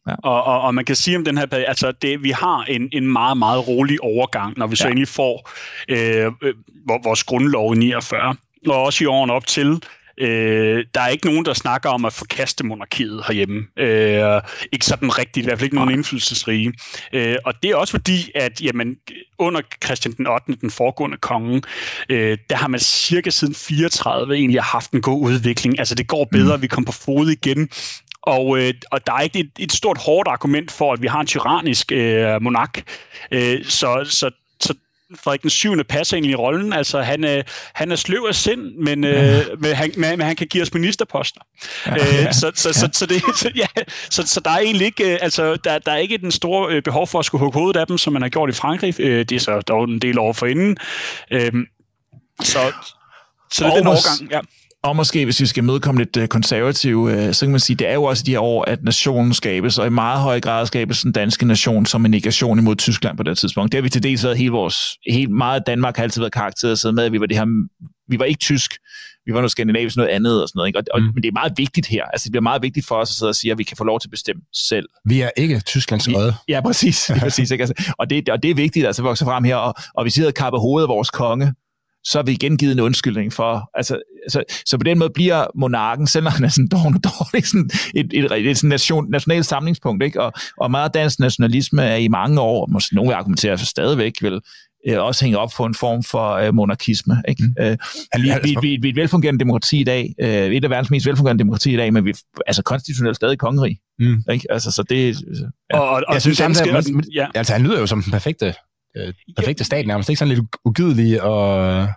Ja. 0.08 0.14
Og, 0.24 0.44
og, 0.44 0.60
og 0.60 0.74
man 0.74 0.84
kan 0.84 0.96
sige 0.96 1.16
om 1.16 1.24
den 1.24 1.38
her 1.38 1.46
periode, 1.46 1.66
altså 1.66 1.92
det, 1.92 2.22
vi 2.22 2.30
har 2.30 2.64
en, 2.68 2.88
en 2.92 3.12
meget, 3.12 3.38
meget 3.38 3.68
rolig 3.68 4.02
overgang, 4.02 4.58
når 4.58 4.66
vi 4.66 4.76
så 4.76 4.84
ja. 4.84 4.90
endelig 4.90 5.08
får 5.08 5.50
øh, 5.88 6.32
øh, 6.42 6.54
vores 7.04 7.24
grundlov 7.24 7.74
i 7.74 7.78
49, 7.78 8.36
og 8.68 8.82
også 8.82 9.04
i 9.04 9.06
årene 9.06 9.32
op 9.32 9.46
til, 9.46 9.82
Øh, 10.18 10.84
der 10.94 11.00
er 11.00 11.08
ikke 11.08 11.26
nogen, 11.26 11.44
der 11.44 11.54
snakker 11.54 11.88
om 11.90 12.04
at 12.04 12.12
forkaste 12.12 12.66
monarkiet 12.66 13.24
herhjemme. 13.26 13.66
Øh, 13.76 14.42
ikke 14.72 14.86
sådan 14.86 15.18
rigtigt, 15.18 15.44
i 15.44 15.46
hvert 15.46 15.58
fald 15.58 15.64
ikke 15.64 15.76
nogen 15.76 15.90
indflydelsesrige. 15.90 16.72
Øh, 17.12 17.36
og 17.44 17.62
det 17.62 17.70
er 17.70 17.76
også 17.76 17.90
fordi, 17.90 18.30
at 18.34 18.60
jamen, 18.60 18.96
under 19.38 19.60
Christian 19.84 20.14
den 20.14 20.26
8., 20.26 20.56
den 20.60 20.70
foregående 20.70 21.16
konge, 21.16 21.62
øh, 22.08 22.38
der 22.50 22.56
har 22.56 22.68
man 22.68 22.80
cirka 22.80 23.30
siden 23.30 23.54
34 23.54 24.36
egentlig 24.36 24.62
haft 24.62 24.90
en 24.90 25.00
god 25.00 25.22
udvikling. 25.22 25.78
Altså 25.78 25.94
det 25.94 26.06
går 26.06 26.24
bedre, 26.24 26.56
mm. 26.56 26.62
vi 26.62 26.66
kommer 26.66 26.86
på 26.86 26.92
fod 26.92 27.30
igen. 27.30 27.68
Og, 28.22 28.58
øh, 28.58 28.74
og 28.90 29.06
der 29.06 29.12
er 29.12 29.20
ikke 29.20 29.38
et, 29.38 29.50
et 29.58 29.72
stort 29.72 29.98
hårdt 29.98 30.28
argument 30.28 30.70
for, 30.70 30.92
at 30.92 31.02
vi 31.02 31.06
har 31.06 31.20
en 31.20 31.26
tyrannisk 31.26 31.92
øh, 31.92 32.42
monark. 32.42 32.82
Øh, 33.32 33.64
så, 33.64 34.00
så, 34.04 34.10
så 34.10 34.30
Frederik 35.14 35.42
den 35.42 35.50
7. 35.50 35.84
passer 35.84 36.16
egentlig 36.16 36.32
i 36.32 36.34
rollen. 36.34 36.72
Altså, 36.72 37.00
han, 37.00 37.24
øh, 37.24 37.44
han 37.74 37.92
er 37.92 37.96
sløv 37.96 38.24
af 38.28 38.34
sind, 38.34 38.74
men, 38.74 39.04
øh, 39.04 39.12
ja. 39.12 39.42
men, 39.58 39.74
han, 39.74 39.92
men, 39.96 40.18
men 40.18 40.20
han 40.20 40.36
kan 40.36 40.46
give 40.46 40.62
os 40.62 40.74
ministerposter. 40.74 41.40
Ja, 41.86 41.92
øh, 41.92 42.32
så, 42.32 42.52
så, 42.54 42.68
ja. 42.68 42.72
så, 42.72 42.88
så, 42.92 43.06
det, 43.06 43.22
så, 43.36 43.50
ja, 43.56 43.66
så, 44.10 44.26
så 44.26 44.40
der 44.40 44.50
er 44.50 44.58
egentlig 44.58 44.86
ikke, 44.86 45.12
øh, 45.12 45.18
altså, 45.22 45.56
der, 45.56 45.78
der 45.78 45.92
er 45.92 45.96
ikke 45.96 46.18
den 46.18 46.32
store 46.32 46.74
øh, 46.74 46.82
behov 46.82 47.06
for 47.06 47.18
at 47.18 47.24
skulle 47.24 47.44
hugge 47.44 47.58
hovedet 47.58 47.80
af 47.80 47.86
dem, 47.86 47.98
som 47.98 48.12
man 48.12 48.22
har 48.22 48.28
gjort 48.28 48.48
i 48.50 48.52
Frankrig. 48.52 49.00
Øh, 49.00 49.18
det 49.18 49.32
er 49.32 49.40
så 49.40 49.60
dog 49.60 49.84
en 49.84 49.98
del 49.98 50.18
år 50.18 50.32
forinden. 50.32 50.76
Øh, 51.30 51.52
så, 52.42 52.72
så 53.52 53.64
det 53.64 53.72
er 53.72 53.76
den 53.76 53.86
overgang, 53.86 54.30
ja. 54.30 54.40
Og 54.86 54.96
måske, 54.96 55.24
hvis 55.24 55.40
vi 55.40 55.46
skal 55.46 55.64
mødekomme 55.64 56.00
lidt 56.00 56.16
øh, 56.16 56.28
konservative, 56.28 57.12
øh, 57.12 57.34
så 57.34 57.46
kan 57.46 57.50
man 57.50 57.60
sige, 57.60 57.76
det 57.76 57.88
er 57.88 57.94
jo 57.94 58.04
også 58.04 58.22
de 58.26 58.30
her 58.30 58.38
år, 58.38 58.64
at 58.64 58.84
nationen 58.84 59.34
skabes, 59.34 59.78
og 59.78 59.86
i 59.86 59.90
meget 59.90 60.20
høj 60.20 60.40
grad 60.40 60.66
skabes 60.66 61.00
den 61.00 61.12
danske 61.12 61.46
nation 61.46 61.86
som 61.86 62.04
en 62.04 62.10
negation 62.10 62.58
imod 62.58 62.76
Tyskland 62.76 63.16
på 63.16 63.22
det 63.22 63.38
tidspunkt. 63.38 63.72
Det 63.72 63.78
har 63.78 63.82
vi 63.82 63.88
til 63.88 64.02
dels 64.02 64.24
været 64.24 64.38
helt 64.38 64.52
vores, 64.52 64.76
helt 65.10 65.30
meget 65.30 65.62
Danmark 65.66 65.96
har 65.96 66.02
altid 66.02 66.20
været 66.20 66.32
karakteriseret 66.32 66.94
med, 66.94 67.04
at 67.04 67.12
vi 67.12 67.20
var 67.20 67.26
det 67.26 67.36
her, 67.36 67.46
vi 68.08 68.18
var 68.18 68.24
ikke 68.24 68.38
tysk, 68.38 68.74
vi 69.26 69.32
var 69.32 69.40
noget 69.40 69.50
skandinavisk, 69.50 69.96
noget 69.96 70.10
andet 70.10 70.42
og 70.42 70.48
sådan 70.48 70.58
noget. 70.58 70.68
Ikke? 70.68 70.78
Og, 70.78 70.84
og, 70.94 71.00
mm. 71.00 71.06
Men 71.14 71.22
det 71.22 71.28
er 71.28 71.32
meget 71.32 71.52
vigtigt 71.56 71.86
her. 71.86 72.04
Altså, 72.04 72.24
det 72.24 72.32
bliver 72.32 72.42
meget 72.42 72.62
vigtigt 72.62 72.86
for 72.86 72.94
os 72.94 73.10
at 73.10 73.14
sidde 73.14 73.30
og 73.30 73.34
sige, 73.34 73.52
at 73.52 73.58
vi 73.58 73.64
kan 73.64 73.76
få 73.76 73.84
lov 73.84 74.00
til 74.00 74.08
at 74.08 74.10
bestemme 74.10 74.42
selv. 74.52 74.88
Vi 75.04 75.20
er 75.20 75.30
ikke 75.36 75.60
Tysklands 75.60 76.08
øje. 76.08 76.32
Ja, 76.48 76.60
præcis. 76.60 77.10
præcis 77.20 77.50
ikke? 77.50 77.62
Altså, 77.62 77.94
og, 77.98 78.10
det, 78.10 78.28
og 78.28 78.42
det 78.42 78.50
er 78.50 78.54
vigtigt 78.54 78.86
altså, 78.86 79.02
at 79.02 79.04
vokse 79.04 79.24
frem 79.24 79.44
her. 79.44 79.56
Og, 79.56 79.74
og 79.94 80.04
vi 80.04 80.10
sidder 80.10 80.28
og 80.28 80.34
kapper 80.34 80.58
hovedet 80.58 80.84
af 80.84 80.88
vores 80.88 81.10
konge, 81.10 81.52
så 82.04 82.18
har 82.18 82.22
vi 82.22 82.32
igen 82.32 82.56
givet 82.56 82.72
en 82.72 82.80
undskyldning 82.80 83.32
for, 83.32 83.70
altså, 83.74 84.00
så, 84.28 84.42
så 84.66 84.78
på 84.78 84.84
den 84.84 84.98
måde 84.98 85.10
bliver 85.14 85.46
monarken, 85.54 86.06
selvom 86.06 86.32
han 86.32 86.44
er 86.44 86.48
sådan 86.48 86.68
dårlig, 86.68 87.04
dårlig 87.18 87.46
sådan 87.46 87.70
et, 87.94 88.06
et, 88.12 88.32
et, 88.32 88.50
et 88.50 88.56
sådan 88.56 88.68
nation, 88.68 89.10
nationalt 89.10 89.46
samlingspunkt, 89.46 90.04
ikke? 90.04 90.22
Og, 90.22 90.32
og 90.60 90.70
meget 90.70 90.94
dansk 90.94 91.18
nationalisme 91.18 91.82
er 91.82 91.96
i 91.96 92.08
mange 92.08 92.40
år, 92.40 92.66
måske 92.66 92.94
nogle 92.94 93.14
argumenterer 93.14 93.56
for 93.56 93.66
stadigvæk, 93.66 94.12
vil 94.22 94.40
øh, 94.88 95.02
også 95.02 95.24
hænge 95.24 95.38
op 95.38 95.50
på 95.56 95.64
en 95.64 95.74
form 95.74 96.02
for 96.02 96.30
øh, 96.30 96.54
monarkisme. 96.54 97.22
Ikke? 97.28 97.42
Mm. 97.42 97.64
Øh, 97.64 97.76
vi, 98.16 98.32
vi, 98.42 98.56
vi, 98.62 98.78
vi 98.82 98.88
er 98.88 98.92
et 98.92 98.96
velfungerende 98.96 99.40
demokrati 99.40 99.80
i 99.80 99.84
dag, 99.84 100.14
øh, 100.20 100.28
et 100.28 100.64
af 100.64 100.70
verdens 100.70 100.90
mest 100.90 101.06
velfungerende 101.06 101.38
demokrati 101.38 101.74
i 101.74 101.76
dag, 101.76 101.92
men 101.92 102.04
vi 102.04 102.10
er 102.10 102.40
altså 102.46 102.62
konstitutionelt 102.62 103.16
stadig 103.16 103.38
kongerig. 103.38 103.78
Mm. 103.98 104.22
Ikke? 104.32 104.46
Altså, 104.50 104.70
så 104.70 104.82
det, 104.82 105.22
ja. 105.72 105.78
og, 105.78 106.02
og, 106.08 106.14
jeg 106.14 106.22
synes, 106.22 106.38
han, 106.38 106.54
han, 106.54 107.04
ja. 107.14 107.26
altså, 107.34 107.52
han 107.52 107.62
lyder 107.62 107.80
jo 107.80 107.86
som 107.86 108.02
den 108.02 108.12
perfekte 108.12 108.54
øh, 108.96 109.14
perfekte 109.36 109.64
stat 109.64 109.86
nærmest. 109.86 110.08
Ikke 110.08 110.18
sådan 110.18 110.34
lidt 110.34 110.46
ugidelig 110.64 111.22
og 111.22 111.88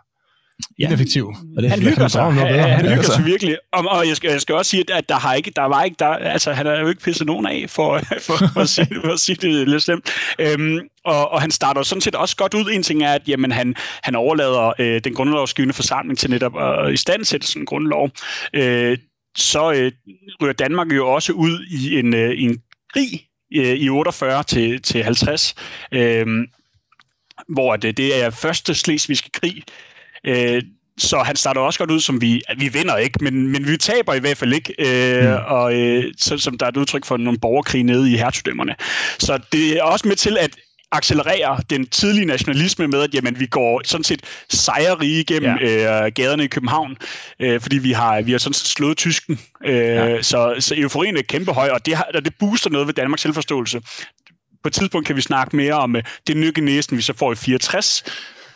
ja. 0.80 0.86
ineffektiv. 0.86 1.28
Og 1.58 1.64
det, 1.64 1.70
han 1.70 1.80
hygger 1.80 2.08
sig. 2.08 2.34
Noget 2.34 2.50
ja, 2.50 2.56
ja, 2.56 2.68
han 2.68 2.90
hygger 2.90 3.04
sig 3.04 3.26
virkelig. 3.26 3.58
Og, 3.74 3.86
og 3.90 4.08
jeg, 4.08 4.16
skal, 4.16 4.32
jeg 4.32 4.42
skal 4.42 4.56
også 4.56 4.70
sige, 4.70 4.94
at 4.94 5.10
der, 5.10 5.16
har 5.16 5.34
ikke, 5.34 5.52
der 5.56 5.64
var 5.64 5.84
ikke, 5.84 5.96
der, 6.00 6.08
altså 6.08 6.52
han 6.52 6.66
har 6.66 6.76
jo 6.76 6.88
ikke 6.88 7.02
pisset 7.02 7.28
nogen 7.28 7.46
af, 7.46 7.66
for, 7.70 8.00
for, 8.28 8.34
for, 8.54 8.60
at, 8.60 8.70
sige, 8.70 8.88
for 9.06 9.14
at 9.14 9.20
sige 9.20 9.36
det 9.36 9.70
lidt 9.70 9.84
slemt. 9.84 10.10
Øhm, 10.40 10.80
og, 11.06 11.32
og 11.32 11.42
han 11.42 11.52
starter 11.52 11.84
sådan 11.84 12.02
set 12.02 12.16
også 12.16 12.36
godt 12.36 12.54
ud. 12.54 12.72
En 12.72 12.84
ting 12.84 13.04
er, 13.04 13.14
at 13.14 13.22
jamen, 13.28 13.52
han, 13.52 13.76
han 14.04 14.16
overlader 14.16 14.74
øh, 14.80 15.02
den 15.04 15.14
grundlovsgivende 15.14 15.74
forsamling 15.74 16.20
til 16.20 16.30
netop 16.30 16.58
at 16.58 16.94
i 16.94 16.98
stand 16.98 17.26
sætte 17.26 17.48
sådan 17.48 17.62
en 17.62 17.66
grundlov. 17.66 18.10
Øh, 18.54 18.98
så 19.38 19.72
øh, 19.72 19.92
ryger 20.42 20.54
Danmark 20.54 20.88
jo 20.92 21.14
også 21.14 21.34
ud 21.34 21.66
i 21.72 22.00
en, 22.00 22.14
øh, 22.14 22.34
en 22.38 22.62
krig 22.94 23.28
øh, 23.56 23.76
i 23.76 23.90
48 23.90 24.44
til, 24.44 24.82
til 24.82 25.04
50. 25.04 25.56
Øh, 25.92 26.28
hvor 27.48 27.76
det, 27.76 27.98
det 27.98 28.24
er 28.24 28.30
første 28.30 28.76
slesvigske 28.76 29.30
krig. 29.32 29.64
Øh, 30.28 30.62
så 30.98 31.18
han 31.18 31.36
starter 31.36 31.62
også 31.62 31.80
godt 31.80 31.92
ud 31.92 32.00
som 32.00 32.22
vi, 32.22 32.42
vi 32.58 32.68
vinder 32.68 32.98
ikke, 32.98 33.24
men, 33.24 33.48
men 33.48 33.68
vi 33.68 33.78
taber 33.78 34.14
i 34.14 34.20
hvert 34.20 34.38
fald 34.38 34.54
ikke, 34.54 34.74
øh, 34.80 35.30
mm. 35.30 35.38
og 35.48 35.76
øh, 35.80 36.04
så, 36.18 36.38
som 36.38 36.58
der 36.58 36.66
er 36.66 36.70
et 36.70 36.78
udtryk 36.78 37.06
for 37.06 37.18
nogle 37.18 37.40
borgerkrig 37.40 37.84
nede 37.84 38.12
i 38.12 38.18
hertugdømmerne. 38.18 38.76
Så 39.20 39.40
det 39.52 39.78
er 39.78 39.84
også 39.84 40.08
med 40.08 40.16
til 40.16 40.38
at 40.38 40.50
accelerere 40.92 41.60
den 41.70 41.88
tidlige 41.88 42.26
nationalisme 42.26 42.88
med, 42.88 43.02
at 43.02 43.14
jamen, 43.14 43.40
vi 43.40 43.46
går 43.46 43.82
sådan 43.86 44.04
set 44.04 44.22
sejrige 44.50 45.20
igennem 45.20 45.58
ja. 45.62 46.06
øh, 46.06 46.12
gaderne 46.16 46.44
i 46.44 46.48
København, 46.48 46.98
øh, 47.40 47.62
fordi 47.62 47.78
vi 47.78 47.92
har, 47.92 48.22
vi 48.22 48.32
har 48.32 48.40
sådan 48.40 48.54
set 48.54 48.68
slået 48.68 48.98
tysken. 48.98 49.40
Øh, 49.66 49.76
ja. 49.76 50.22
så, 50.22 50.56
så 50.60 50.76
euforien 50.78 51.18
er 51.18 51.22
kæmpe 51.22 51.52
høj, 51.52 51.70
og 51.70 51.86
det, 51.86 51.96
har, 51.96 52.08
og 52.14 52.26
det 52.26 52.34
booster 52.40 52.70
noget 52.70 52.88
ved 52.88 52.94
Danmarks 52.94 53.22
selvforståelse. 53.22 53.82
På 54.64 54.68
et 54.68 54.74
tidspunkt 54.74 55.08
kan 55.08 55.16
vi 55.16 55.22
snakke 55.22 55.56
mere 55.56 55.74
om 55.74 55.96
øh, 55.96 56.04
det 56.28 56.38
nykke 56.38 56.62
næsten, 56.62 56.98
vi 56.98 57.02
så 57.02 57.14
får 57.14 57.32
i 57.32 57.36
64, 57.36 58.04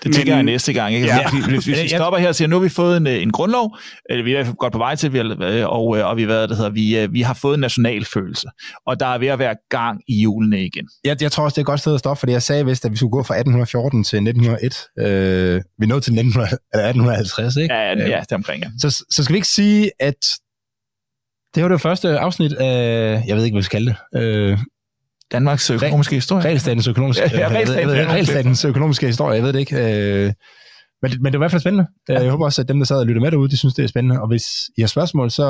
det 0.04 0.16
tænker 0.16 0.34
jeg 0.34 0.43
næste 0.43 0.74
gang. 0.74 0.95
Ikke? 0.95 1.08
Ja. 1.08 1.30
Hvis, 1.49 1.66
hvis 1.66 1.82
vi 1.84 1.88
stopper 1.97 2.20
her 2.20 2.28
og 2.28 2.36
siger, 2.36 2.47
nu 2.47 2.56
har 2.56 2.64
vi 2.64 2.70
fået 2.70 2.97
en, 2.97 3.08
en 3.08 3.32
grundlov, 3.32 3.78
eller 4.10 4.24
vi 4.24 4.34
er 4.34 4.54
godt 4.54 4.74
på 4.74 4.80
vej 4.80 4.95
til, 4.95 5.14
vi 5.14 5.18
har, 5.18 5.66
og, 5.66 5.86
og 5.88 6.18
vi, 6.18 6.24
hvad 6.24 6.47
det 6.47 6.58
hedder, 6.58 6.72
vi, 6.72 7.08
vi 7.12 7.22
har 7.22 7.34
fået 7.34 7.54
en 7.54 7.60
nationalfølelse, 7.60 8.47
og 8.88 8.99
der 8.99 9.06
er 9.06 9.18
ved 9.18 9.28
at 9.28 9.39
være 9.39 9.56
gang 9.70 10.01
i 10.08 10.22
julene 10.22 10.66
igen. 10.66 10.89
Jeg, 11.04 11.22
jeg 11.22 11.32
tror 11.32 11.43
også, 11.43 11.56
det 11.56 11.58
er 11.58 11.64
et 11.64 11.66
godt 11.66 11.80
sted 11.80 11.93
at 11.93 11.99
stoppe, 11.99 12.20
fordi 12.20 12.32
jeg 12.32 12.41
sagde 12.41 12.66
vist, 12.66 12.86
at 12.86 12.91
vi 12.91 12.97
skulle 12.97 13.12
gå 13.12 13.24
fra 13.24 13.34
1814 13.34 14.04
til 14.04 14.18
1901. 14.18 14.76
Øh, 14.99 15.62
vi 15.80 15.86
nåede 15.86 16.04
til 16.04 16.14
1900, 16.14 16.49
eller 16.74 16.88
1850, 16.88 17.56
ikke? 17.56 17.74
Ja, 17.74 17.82
ja, 17.82 18.10
ja 18.10 18.20
det 18.20 18.32
er 18.32 18.36
omkring, 18.36 18.64
ja. 18.64 18.70
Så, 18.80 19.06
så 19.10 19.24
skal 19.24 19.34
vi 19.34 19.38
ikke 19.38 19.47
sige, 19.47 19.91
at 19.99 20.16
det 21.56 21.64
var 21.64 21.70
det 21.70 21.82
første 21.82 22.20
afsnit 22.20 22.54
af, 22.54 23.24
jeg 23.28 23.36
ved 23.36 23.43
ikke, 23.43 23.56
hvad 23.56 23.62
vi 23.62 23.66
skal 23.66 23.80
kalde 23.80 23.95
det, 24.14 24.22
øh, 24.22 24.58
Danmarks 25.34 25.69
økonomiske 25.69 26.15
historie. 26.15 26.45
Regelstatens 26.45 26.88
økonomiske, 26.88 27.23
ja, 27.34 27.39
ja, 27.39 27.63
regelstatens 28.11 28.65
økonomiske 28.65 29.05
historie, 29.05 29.36
jeg 29.36 29.43
ved 29.43 29.53
det 29.53 29.59
ikke. 29.59 29.75
Øh, 29.75 30.34
men, 31.01 31.11
men 31.21 31.34
det 31.34 31.39
var 31.39 31.45
i 31.45 31.47
hvert 31.47 31.51
fald 31.51 31.61
spændende. 31.61 31.88
Ja. 32.09 32.21
Jeg 32.21 32.31
håber 32.31 32.45
også, 32.45 32.61
at 32.61 32.67
dem, 32.67 32.77
der 32.79 32.86
sad 32.86 32.99
og 32.99 33.05
lyttede 33.05 33.23
med 33.23 33.31
derude, 33.31 33.49
de 33.49 33.57
synes, 33.57 33.73
det 33.73 33.84
er 33.84 33.88
spændende. 33.88 34.21
Og 34.21 34.27
hvis 34.27 34.43
I 34.77 34.81
har 34.81 34.88
spørgsmål, 34.88 35.31
så 35.31 35.45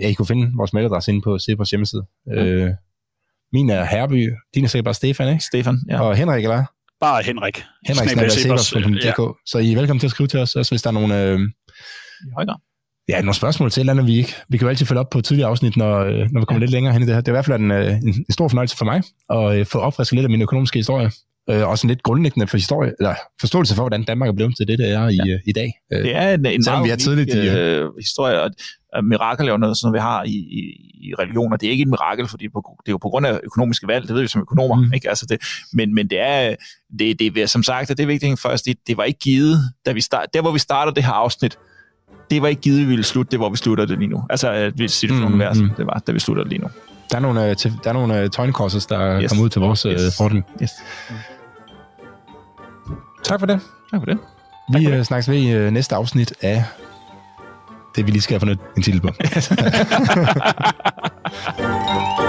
ja, 0.00 0.08
I 0.08 0.12
kunne 0.12 0.26
finde 0.26 0.52
vores 0.56 0.72
mailadresse 0.72 1.10
inde 1.10 1.22
på 1.22 1.38
Cepos 1.38 1.70
hjemmeside. 1.70 2.02
Ja. 2.26 2.44
Øh, 2.44 2.70
min 3.52 3.70
er 3.70 3.84
Herby, 3.84 4.30
din 4.54 4.64
er 4.64 4.68
sikkert 4.68 4.84
bare 4.84 4.94
Stefan, 4.94 5.28
ikke? 5.28 5.44
Stefan, 5.44 5.78
ja. 5.90 6.00
Og 6.00 6.16
Henrik, 6.16 6.44
eller 6.44 6.64
Bare 7.00 7.22
Henrik. 7.22 7.64
Henrik 7.86 8.08
snakker 8.08 8.22
ja. 9.04 9.12
Så 9.46 9.58
I 9.58 9.72
er 9.72 9.76
velkommen 9.76 10.00
til 10.00 10.06
at 10.06 10.10
skrive 10.10 10.26
til 10.26 10.40
os, 10.40 10.56
også 10.56 10.72
hvis 10.72 10.82
der 10.82 10.90
er 10.90 10.94
nogle... 10.94 11.22
Øh, 11.22 11.40
I 11.40 12.32
højere 12.34 12.58
Ja, 13.08 13.20
nogle 13.20 13.34
spørgsmål 13.34 13.70
til 13.70 13.88
eller 13.88 14.02
vi 14.02 14.16
ikke. 14.16 14.34
Vi 14.48 14.58
kan 14.58 14.64
jo 14.64 14.68
altid 14.68 14.86
følge 14.86 15.00
op 15.00 15.10
på 15.10 15.20
tidligere 15.20 15.50
afsnit, 15.50 15.76
når, 15.76 15.98
øh, 15.98 16.28
når 16.32 16.40
vi 16.40 16.44
kommer 16.44 16.52
ja. 16.52 16.58
lidt 16.58 16.70
længere 16.70 16.92
hen 16.92 17.02
i 17.02 17.06
det 17.06 17.14
her. 17.14 17.20
Det 17.20 17.28
er 17.28 17.32
i 17.32 17.36
hvert 17.36 17.44
fald 17.44 17.60
en, 17.60 17.70
øh, 17.70 17.92
en, 17.92 18.08
en 18.08 18.32
stor 18.32 18.48
fornøjelse 18.48 18.76
for 18.76 18.84
mig 18.84 19.02
at 19.30 19.58
øh, 19.58 19.66
få 19.66 19.78
opfrisket 19.78 20.16
lidt 20.16 20.24
af 20.24 20.30
min 20.30 20.42
økonomiske 20.42 20.78
historie. 20.78 21.10
Øh, 21.50 21.68
også 21.68 21.86
en 21.86 21.88
lidt 21.88 22.02
grundlæggende 22.02 22.46
for 22.46 22.56
historie, 22.56 22.92
eller 22.98 23.14
forståelse 23.40 23.74
for, 23.74 23.82
hvordan 23.82 24.04
Danmark 24.04 24.28
er 24.28 24.32
blevet 24.32 24.56
til 24.56 24.68
det, 24.68 24.78
det 24.78 24.90
er 24.90 25.08
i, 25.08 25.14
ja. 25.14 25.38
i 25.46 25.52
dag. 25.52 25.72
Det 25.90 26.16
er 26.16 26.34
en, 26.34 26.46
en 26.46 26.62
meget 26.66 26.84
vi 26.84 26.90
er 26.90 26.96
tidligt 26.96 27.34
i, 27.34 27.48
øh, 27.48 27.90
historie, 28.00 28.42
og 28.42 28.50
mirakel 29.04 29.46
er 29.46 29.52
jo 29.52 29.56
noget, 29.56 29.76
som 29.76 29.92
vi 29.92 29.98
har 29.98 30.24
i, 30.24 30.28
i, 30.30 30.60
i 31.08 31.14
religioner. 31.18 31.56
Det 31.56 31.66
er 31.66 31.70
ikke 31.70 31.82
et 31.82 31.88
mirakel, 31.88 32.28
fordi 32.28 32.44
det 32.44 32.88
er 32.88 32.90
jo 32.90 32.96
på 32.96 33.08
grund 33.08 33.26
af 33.26 33.40
økonomiske 33.44 33.88
valg, 33.88 34.08
det 34.08 34.14
ved 34.14 34.22
vi 34.22 34.28
som 34.28 34.40
økonomer. 34.40 34.76
Mm. 34.76 34.92
Ikke? 34.92 35.08
Altså 35.08 35.26
det, 35.26 35.38
men, 35.72 35.94
men 35.94 36.10
det 36.10 36.20
er, 36.20 36.54
det, 36.98 37.18
det, 37.18 37.50
som 37.50 37.62
sagt, 37.62 37.88
det 37.88 38.00
er 38.00 38.06
vigtigt 38.06 38.40
først, 38.40 38.64
det, 38.64 38.76
det 38.86 38.96
var 38.96 39.04
ikke 39.04 39.20
givet, 39.20 39.58
da 39.86 39.92
vi 39.92 40.00
start, 40.00 40.26
der 40.34 40.40
hvor 40.40 40.52
vi 40.52 40.58
starter 40.58 40.92
det 40.92 41.04
her 41.04 41.12
afsnit, 41.12 41.58
det 42.30 42.42
var 42.42 42.48
ikke 42.48 42.62
givet, 42.62 42.80
vi 42.80 42.84
ville 42.84 43.04
slutte 43.04 43.30
det, 43.30 43.38
hvor 43.38 43.50
vi 43.50 43.56
slutter 43.56 43.86
det 43.86 43.98
lige 43.98 44.08
nu. 44.10 44.24
Altså, 44.30 44.72
hvis 44.74 44.92
situationen 44.92 45.32
mm, 45.32 45.62
mm. 45.62 45.70
det 45.76 45.86
var, 45.86 46.02
da 46.06 46.12
vi 46.12 46.18
slutter 46.18 46.42
det 46.42 46.52
lige 46.52 46.62
nu. 46.62 46.68
Der 47.10 47.16
er 47.16 47.20
nogle, 47.20 47.40
uh, 47.40 47.46
der 47.46 47.88
er 47.88 47.92
nogle 47.92 48.30
uh, 48.42 48.52
courses, 48.52 48.86
der 48.86 49.20
yes. 49.22 49.30
kommer 49.30 49.44
ud 49.44 49.48
til 49.48 49.60
vores 49.60 49.82
yes. 49.82 50.02
uh, 50.02 50.12
fordel. 50.18 50.42
Yes. 50.62 50.70
Tak 53.24 53.40
for 53.40 53.46
det. 53.46 53.60
Tak 53.90 54.00
for 54.00 54.06
det. 54.06 54.18
Vi 54.72 54.98
uh, 54.98 55.02
snakkes 55.02 55.28
ved 55.28 55.36
i 55.36 55.70
næste 55.70 55.94
afsnit 55.94 56.32
af 56.40 56.64
det, 57.96 58.06
vi 58.06 58.10
lige 58.10 58.22
skal 58.22 58.34
have 58.34 58.40
fundet 58.40 58.58
en 58.76 58.82
titel 58.82 59.00
på. 59.00 59.08